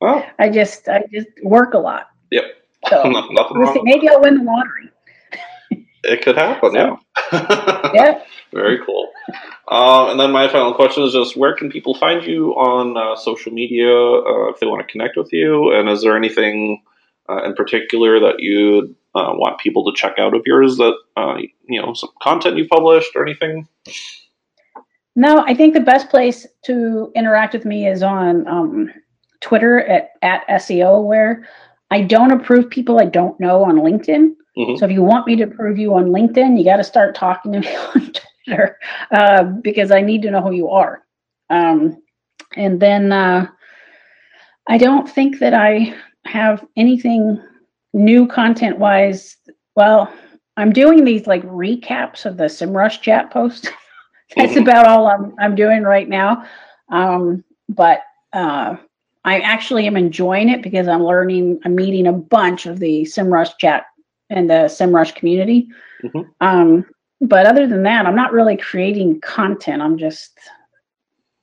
Well, 0.00 0.24
I 0.38 0.48
just 0.48 0.88
I 0.88 1.02
just 1.12 1.26
work 1.42 1.74
a 1.74 1.78
lot. 1.78 2.06
Yep. 2.30 2.44
So 2.88 3.02
no- 3.10 3.26
nothing 3.32 3.58
wrong. 3.58 3.80
maybe 3.82 4.08
I'll 4.08 4.20
win 4.22 4.38
the 4.38 4.44
lottery. 4.44 4.88
It 6.04 6.22
could 6.22 6.36
happen, 6.36 6.72
yeah. 6.74 6.96
Yeah. 7.92 8.22
Very 8.52 8.78
cool. 8.84 9.10
Um, 9.68 10.10
and 10.10 10.20
then 10.20 10.32
my 10.32 10.48
final 10.48 10.74
question 10.74 11.04
is 11.04 11.12
just 11.12 11.36
where 11.36 11.54
can 11.54 11.70
people 11.70 11.94
find 11.94 12.24
you 12.24 12.50
on 12.52 12.96
uh, 12.96 13.16
social 13.16 13.52
media 13.52 13.88
uh, 13.88 14.48
if 14.50 14.58
they 14.58 14.66
want 14.66 14.86
to 14.86 14.90
connect 14.90 15.16
with 15.16 15.32
you? 15.32 15.72
And 15.72 15.88
is 15.88 16.02
there 16.02 16.16
anything 16.16 16.82
uh, 17.28 17.44
in 17.44 17.54
particular 17.54 18.18
that 18.18 18.40
you 18.40 18.96
uh, 19.14 19.32
want 19.34 19.60
people 19.60 19.84
to 19.84 19.96
check 19.96 20.18
out 20.18 20.34
of 20.34 20.42
yours 20.46 20.76
that, 20.78 20.94
uh, 21.16 21.36
you 21.68 21.80
know, 21.80 21.94
some 21.94 22.10
content 22.22 22.56
you 22.56 22.66
published 22.66 23.10
or 23.14 23.24
anything? 23.24 23.68
No, 25.14 25.44
I 25.46 25.54
think 25.54 25.74
the 25.74 25.80
best 25.80 26.08
place 26.08 26.46
to 26.64 27.12
interact 27.14 27.54
with 27.54 27.64
me 27.64 27.86
is 27.86 28.02
on 28.02 28.46
um, 28.48 28.90
Twitter 29.40 29.80
at, 29.80 30.10
at 30.22 30.46
SEO 30.48 30.96
Aware. 30.98 31.48
I 31.90 32.02
don't 32.02 32.32
approve 32.32 32.70
people 32.70 32.98
I 32.98 33.04
don't 33.04 33.38
know 33.38 33.64
on 33.64 33.76
LinkedIn. 33.76 34.34
Mhm. 34.56 34.78
So 34.78 34.84
if 34.84 34.90
you 34.90 35.02
want 35.02 35.26
me 35.26 35.36
to 35.36 35.44
approve 35.44 35.78
you 35.78 35.94
on 35.94 36.06
LinkedIn, 36.06 36.58
you 36.58 36.64
got 36.64 36.76
to 36.76 36.84
start 36.84 37.14
talking 37.14 37.52
to 37.52 37.60
me 37.60 37.76
on 37.94 38.00
Twitter 38.00 38.29
uh, 39.12 39.44
because 39.62 39.90
I 39.90 40.00
need 40.00 40.22
to 40.22 40.30
know 40.30 40.40
who 40.42 40.52
you 40.52 40.68
are. 40.68 41.02
Um, 41.50 42.02
and 42.56 42.80
then 42.80 43.12
uh, 43.12 43.46
I 44.68 44.78
don't 44.78 45.08
think 45.08 45.38
that 45.40 45.54
I 45.54 45.94
have 46.26 46.66
anything 46.76 47.40
new 47.92 48.26
content 48.26 48.78
wise. 48.78 49.36
Well, 49.74 50.12
I'm 50.56 50.72
doing 50.72 51.04
these 51.04 51.26
like 51.26 51.42
recaps 51.44 52.26
of 52.26 52.36
the 52.36 52.44
SEMrush 52.44 53.00
chat 53.00 53.30
post. 53.30 53.70
That's 54.36 54.52
Mhm. 54.52 54.62
about 54.62 54.86
all 54.86 55.08
I'm 55.08 55.34
I'm 55.40 55.54
doing 55.54 55.82
right 55.82 56.08
now. 56.08 56.44
Um, 56.88 57.42
but 57.68 58.02
uh, 58.32 58.76
I 59.24 59.40
actually 59.40 59.86
am 59.86 59.96
enjoying 59.96 60.48
it 60.48 60.62
because 60.62 60.88
I'm 60.88 61.02
learning. 61.02 61.60
I'm 61.64 61.74
meeting 61.74 62.06
a 62.06 62.12
bunch 62.12 62.66
of 62.66 62.78
the 62.78 63.02
SEMrush 63.02 63.58
chat 63.58 63.86
and 64.28 64.48
the 64.48 64.68
SEMrush 64.68 65.14
community. 65.14 65.68
Mhm. 66.04 66.28
Um, 66.40 66.84
but 67.20 67.46
other 67.46 67.66
than 67.66 67.82
that, 67.84 68.06
I'm 68.06 68.16
not 68.16 68.32
really 68.32 68.56
creating 68.56 69.20
content. 69.20 69.82
I'm 69.82 69.98
just 69.98 70.38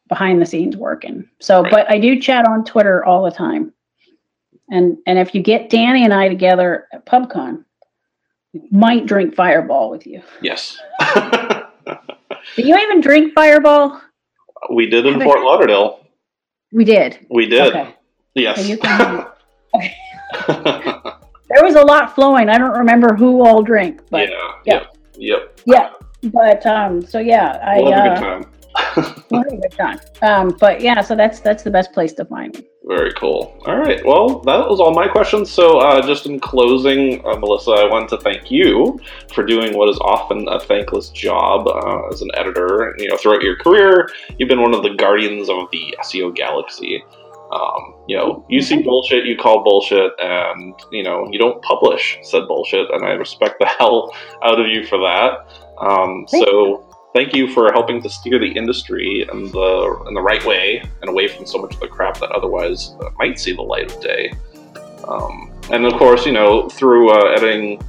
behind 0.10 0.42
the 0.42 0.46
scenes 0.46 0.76
working. 0.78 1.28
So, 1.40 1.62
Right. 1.64 1.72
but 1.72 1.92
I 1.92 2.00
do 2.00 2.20
chat 2.20 2.48
on 2.48 2.64
Twitter 2.64 3.04
all 3.06 3.24
the 3.24 3.32
time. 3.32 3.74
And 4.70 4.98
and 5.06 5.18
if 5.20 5.34
you 5.36 5.42
get 5.42 5.70
Danny 5.70 6.04
and 6.04 6.14
I 6.14 6.28
together 6.28 6.88
at 6.92 7.06
PubCon, 7.06 7.64
we 8.54 8.68
might 8.72 9.06
drink 9.06 9.36
Fireball 9.36 9.90
with 9.90 10.06
you. 10.08 10.22
Yes. 10.42 10.78
Do 12.56 12.64
you 12.64 12.78
even 12.78 13.02
drink 13.02 13.34
Fireball? 13.34 14.02
we 14.74 14.88
did 14.90 15.06
in 15.06 15.14
Have 15.14 15.22
I- 15.22 15.26
Fort 15.26 15.42
Lauderdale. 15.42 16.00
We 16.74 16.84
did. 16.84 17.26
We 17.30 17.46
did. 17.48 17.68
Okay. 17.68 17.96
Yes. 18.36 18.66
So 18.68 18.76
there 21.50 21.64
was 21.64 21.76
a 21.76 21.82
lot 21.82 22.14
flowing. 22.14 22.50
I 22.50 22.58
don't 22.58 22.78
remember 22.78 23.16
who 23.16 23.46
all 23.46 23.62
drank, 23.62 24.02
but 24.10 24.30
yeah, 24.30 24.52
yeah, 24.66 24.84
yep, 25.18 25.60
yeah. 25.66 25.92
But 26.24 26.66
um, 26.66 27.06
so 27.06 27.20
yeah, 27.20 27.60
I 27.64 27.78
we'll 27.78 27.92
have 27.92 28.06
a 28.06 28.10
good 28.10 28.18
uh, 28.18 28.22
time. 28.22 29.24
we'll 29.32 29.44
have 29.44 29.54
a 29.54 29.58
good 29.58 29.72
time. 29.72 30.00
Um, 30.22 30.58
but 30.60 30.82
yeah, 30.82 31.02
so 31.02 31.16
that's 31.16 31.40
that's 31.40 31.64
the 31.64 31.72
best 31.72 31.94
place 31.94 32.14
to 32.14 32.26
find 32.26 32.56
me. 32.56 32.68
Very 32.88 33.12
cool. 33.14 33.62
All 33.66 33.76
right. 33.78 34.04
Well, 34.06 34.40
that 34.42 34.70
was 34.70 34.80
all 34.80 34.94
my 34.94 35.10
questions. 35.10 35.52
So, 35.52 35.80
uh, 35.80 36.02
just 36.08 36.26
in 36.26 36.40
closing, 36.40 37.26
uh, 37.26 37.36
Melissa, 37.36 37.72
I 37.72 37.84
want 37.84 38.08
to 38.10 38.18
thank 38.18 38.50
you 38.50 38.98
for 39.34 39.44
doing 39.44 39.78
what 39.78 39.90
is 39.90 39.98
often 40.00 40.48
a 40.48 40.58
thankless 40.58 41.10
job 41.10 41.68
uh, 41.68 42.08
as 42.08 42.22
an 42.22 42.30
editor. 42.36 42.96
You 42.98 43.10
know, 43.10 43.18
throughout 43.18 43.42
your 43.42 43.58
career, 43.58 44.10
you've 44.38 44.48
been 44.48 44.62
one 44.62 44.74
of 44.74 44.84
the 44.84 44.92
guardians 44.92 45.50
of 45.50 45.70
the 45.72 45.98
SEO 46.00 46.34
galaxy. 46.34 47.04
Um, 47.52 47.96
you 48.08 48.18
know, 48.18 48.46
you 48.50 48.62
see 48.62 48.82
bullshit, 48.82 49.26
you 49.26 49.38
call 49.38 49.64
bullshit, 49.64 50.12
and 50.20 50.74
you 50.92 51.04
know, 51.04 51.28
you 51.32 51.40
don't 51.40 51.62
publish 51.62 52.20
said 52.22 52.48
bullshit, 52.48 52.90
and 52.92 53.06
I 53.06 53.12
respect 53.12 53.60
the 53.60 53.66
hell 53.80 54.14
out 54.44 54.60
of 54.60 54.68
you 54.68 54.86
for 54.86 54.98
that. 55.00 55.48
Um, 55.80 56.26
so 56.28 56.86
thank 57.14 57.34
you 57.34 57.52
for 57.54 57.72
helping 57.72 58.02
to 58.02 58.10
steer 58.10 58.40
the 58.40 58.52
industry 58.52 59.26
in 59.32 59.52
the 59.52 60.04
in 60.08 60.14
the 60.14 60.22
right 60.22 60.44
way 60.46 60.84
and 61.02 61.10
away 61.10 61.28
from 61.28 61.46
so 61.46 61.58
much 61.58 61.74
of 61.74 61.80
the 61.80 61.88
crap 61.88 62.20
that 62.20 62.32
otherwise 62.32 62.96
uh, 63.02 63.10
might 63.18 63.40
see 63.40 63.54
the 63.54 63.62
light 63.62 63.92
of 63.92 64.02
day. 64.02 64.34
Um, 65.08 65.54
and 65.72 65.86
of 65.86 65.94
course, 65.94 66.26
you 66.26 66.34
know, 66.34 66.70
through 66.70 67.12
uh, 67.12 67.32
editing 67.32 67.82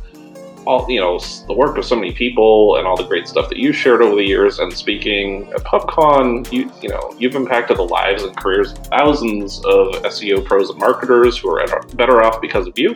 all 0.69 0.87
you 0.89 1.01
know 1.01 1.19
the 1.47 1.55
work 1.55 1.79
of 1.79 1.85
so 1.85 1.97
many 1.97 2.13
people 2.13 2.77
and 2.77 2.87
all 2.87 2.95
the 2.95 3.05
great 3.05 3.27
stuff 3.27 3.49
that 3.49 3.57
you 3.57 3.73
shared 3.73 4.03
over 4.03 4.15
the 4.15 4.23
years 4.23 4.59
and 4.59 4.71
speaking 4.71 5.51
at 5.55 5.65
PubCon, 5.65 6.51
you 6.53 6.71
you 6.83 6.91
know 6.91 7.15
you've 7.19 7.35
impacted 7.35 7.79
the 7.79 7.83
lives 7.83 8.23
and 8.23 8.37
careers 8.37 8.73
of 8.73 8.79
thousands 8.89 9.59
of 9.65 9.95
SEO 10.13 10.45
pros 10.45 10.69
and 10.69 10.79
marketers 10.79 11.39
who 11.39 11.49
are 11.49 11.67
better 11.95 12.23
off 12.23 12.41
because 12.43 12.67
of 12.67 12.79
you. 12.79 12.95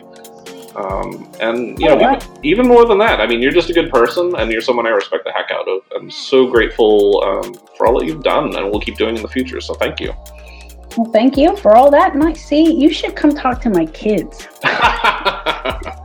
Um, 0.75 1.31
and 1.39 1.79
you 1.79 1.89
oh, 1.89 1.95
know, 1.95 2.15
even, 2.15 2.45
even, 2.45 2.67
more 2.67 2.85
than 2.85 2.97
that, 2.97 3.19
I 3.21 3.27
mean, 3.27 3.43
you're 3.43 3.51
just 3.51 3.69
a 3.69 3.73
good 3.73 3.91
person, 3.91 4.33
and 4.35 4.51
you're 4.51 4.61
someone 4.61 4.87
I 4.87 4.89
respect 4.89 5.23
the 5.23 5.31
heck 5.31 5.51
out 5.51 5.67
of. 5.67 5.81
I'm 5.95 6.09
so 6.09 6.47
grateful 6.47 7.23
um, 7.23 7.53
for 7.77 7.85
all 7.85 7.99
that 7.99 8.07
you've 8.07 8.23
done, 8.23 8.55
and 8.55 8.65
we 8.65 8.71
will 8.71 8.79
keep 8.79 8.97
doing 8.97 9.15
in 9.15 9.21
the 9.21 9.27
future. 9.27 9.61
So 9.61 9.75
thank 9.75 9.99
you. 9.99 10.15
Well, 10.97 11.11
thank 11.11 11.37
you 11.37 11.55
for 11.57 11.75
all 11.75 11.91
that. 11.91 12.15
And 12.15 12.23
I 12.23 12.33
see 12.33 12.73
you 12.73 12.91
should 12.91 13.15
come 13.15 13.35
talk 13.35 13.61
to 13.61 13.69
my 13.69 13.85
kids. 13.85 14.47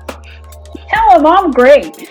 Tell 0.89 1.11
them 1.11 1.27
I'm 1.27 1.51
great. 1.51 2.09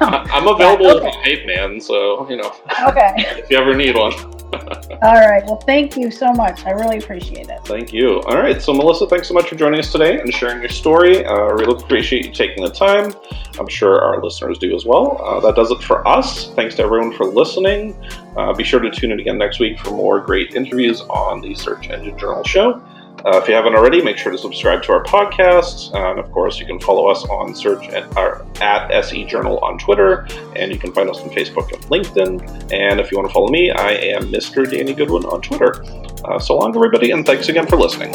I'm 0.00 0.48
available 0.48 1.06
okay. 1.06 1.32
as 1.32 1.38
a 1.40 1.46
man, 1.46 1.80
so 1.80 2.28
you 2.28 2.36
know. 2.36 2.54
Okay. 2.88 3.12
if 3.16 3.50
you 3.50 3.58
ever 3.58 3.74
need 3.74 3.96
one. 3.96 4.12
All 5.02 5.14
right. 5.14 5.44
Well, 5.44 5.60
thank 5.66 5.96
you 5.96 6.10
so 6.10 6.32
much. 6.32 6.66
I 6.66 6.70
really 6.70 6.98
appreciate 6.98 7.48
it. 7.48 7.60
Thank 7.64 7.92
you. 7.92 8.20
All 8.22 8.36
right. 8.36 8.60
So, 8.60 8.72
Melissa, 8.72 9.06
thanks 9.06 9.28
so 9.28 9.34
much 9.34 9.48
for 9.48 9.54
joining 9.54 9.78
us 9.78 9.92
today 9.92 10.18
and 10.18 10.32
sharing 10.34 10.60
your 10.60 10.70
story. 10.70 11.24
Uh, 11.24 11.32
I 11.32 11.50
really 11.52 11.80
appreciate 11.80 12.24
you 12.26 12.32
taking 12.32 12.64
the 12.64 12.70
time. 12.70 13.14
I'm 13.58 13.68
sure 13.68 14.00
our 14.00 14.22
listeners 14.22 14.58
do 14.58 14.74
as 14.74 14.84
well. 14.84 15.22
Uh, 15.22 15.40
that 15.40 15.54
does 15.54 15.70
it 15.70 15.82
for 15.82 16.06
us. 16.06 16.52
Thanks 16.54 16.74
to 16.76 16.82
everyone 16.82 17.12
for 17.12 17.26
listening. 17.26 17.96
Uh, 18.36 18.52
be 18.52 18.64
sure 18.64 18.80
to 18.80 18.90
tune 18.90 19.12
in 19.12 19.20
again 19.20 19.38
next 19.38 19.60
week 19.60 19.78
for 19.78 19.90
more 19.90 20.20
great 20.20 20.54
interviews 20.54 21.02
on 21.02 21.40
the 21.40 21.54
Search 21.54 21.88
Engine 21.88 22.18
Journal 22.18 22.42
Show. 22.44 22.82
Uh, 23.24 23.38
if 23.38 23.48
you 23.48 23.54
haven't 23.54 23.74
already, 23.74 24.02
make 24.02 24.16
sure 24.16 24.32
to 24.32 24.38
subscribe 24.38 24.82
to 24.82 24.92
our 24.92 25.04
podcast. 25.04 25.94
and 25.94 26.18
of 26.18 26.30
course, 26.32 26.58
you 26.58 26.66
can 26.66 26.80
follow 26.80 27.08
us 27.08 27.24
on 27.24 27.54
search 27.54 27.88
at, 27.88 28.16
our, 28.16 28.46
at 28.60 28.90
SE 29.04 29.24
Journal 29.24 29.58
on 29.58 29.78
Twitter, 29.78 30.26
and 30.56 30.72
you 30.72 30.78
can 30.78 30.92
find 30.92 31.10
us 31.10 31.20
on 31.20 31.28
Facebook 31.30 31.72
and 31.72 31.82
LinkedIn. 31.84 32.72
And 32.72 32.98
if 33.00 33.12
you 33.12 33.18
want 33.18 33.28
to 33.28 33.34
follow 33.34 33.48
me, 33.48 33.70
I 33.70 33.92
am 33.92 34.32
Mr. 34.32 34.70
Danny 34.70 34.94
Goodwin 34.94 35.24
on 35.24 35.42
Twitter. 35.42 35.82
Uh, 36.24 36.38
so 36.38 36.56
long, 36.56 36.74
everybody, 36.74 37.10
and 37.10 37.26
thanks 37.26 37.48
again 37.48 37.66
for 37.66 37.76
listening. 37.76 38.12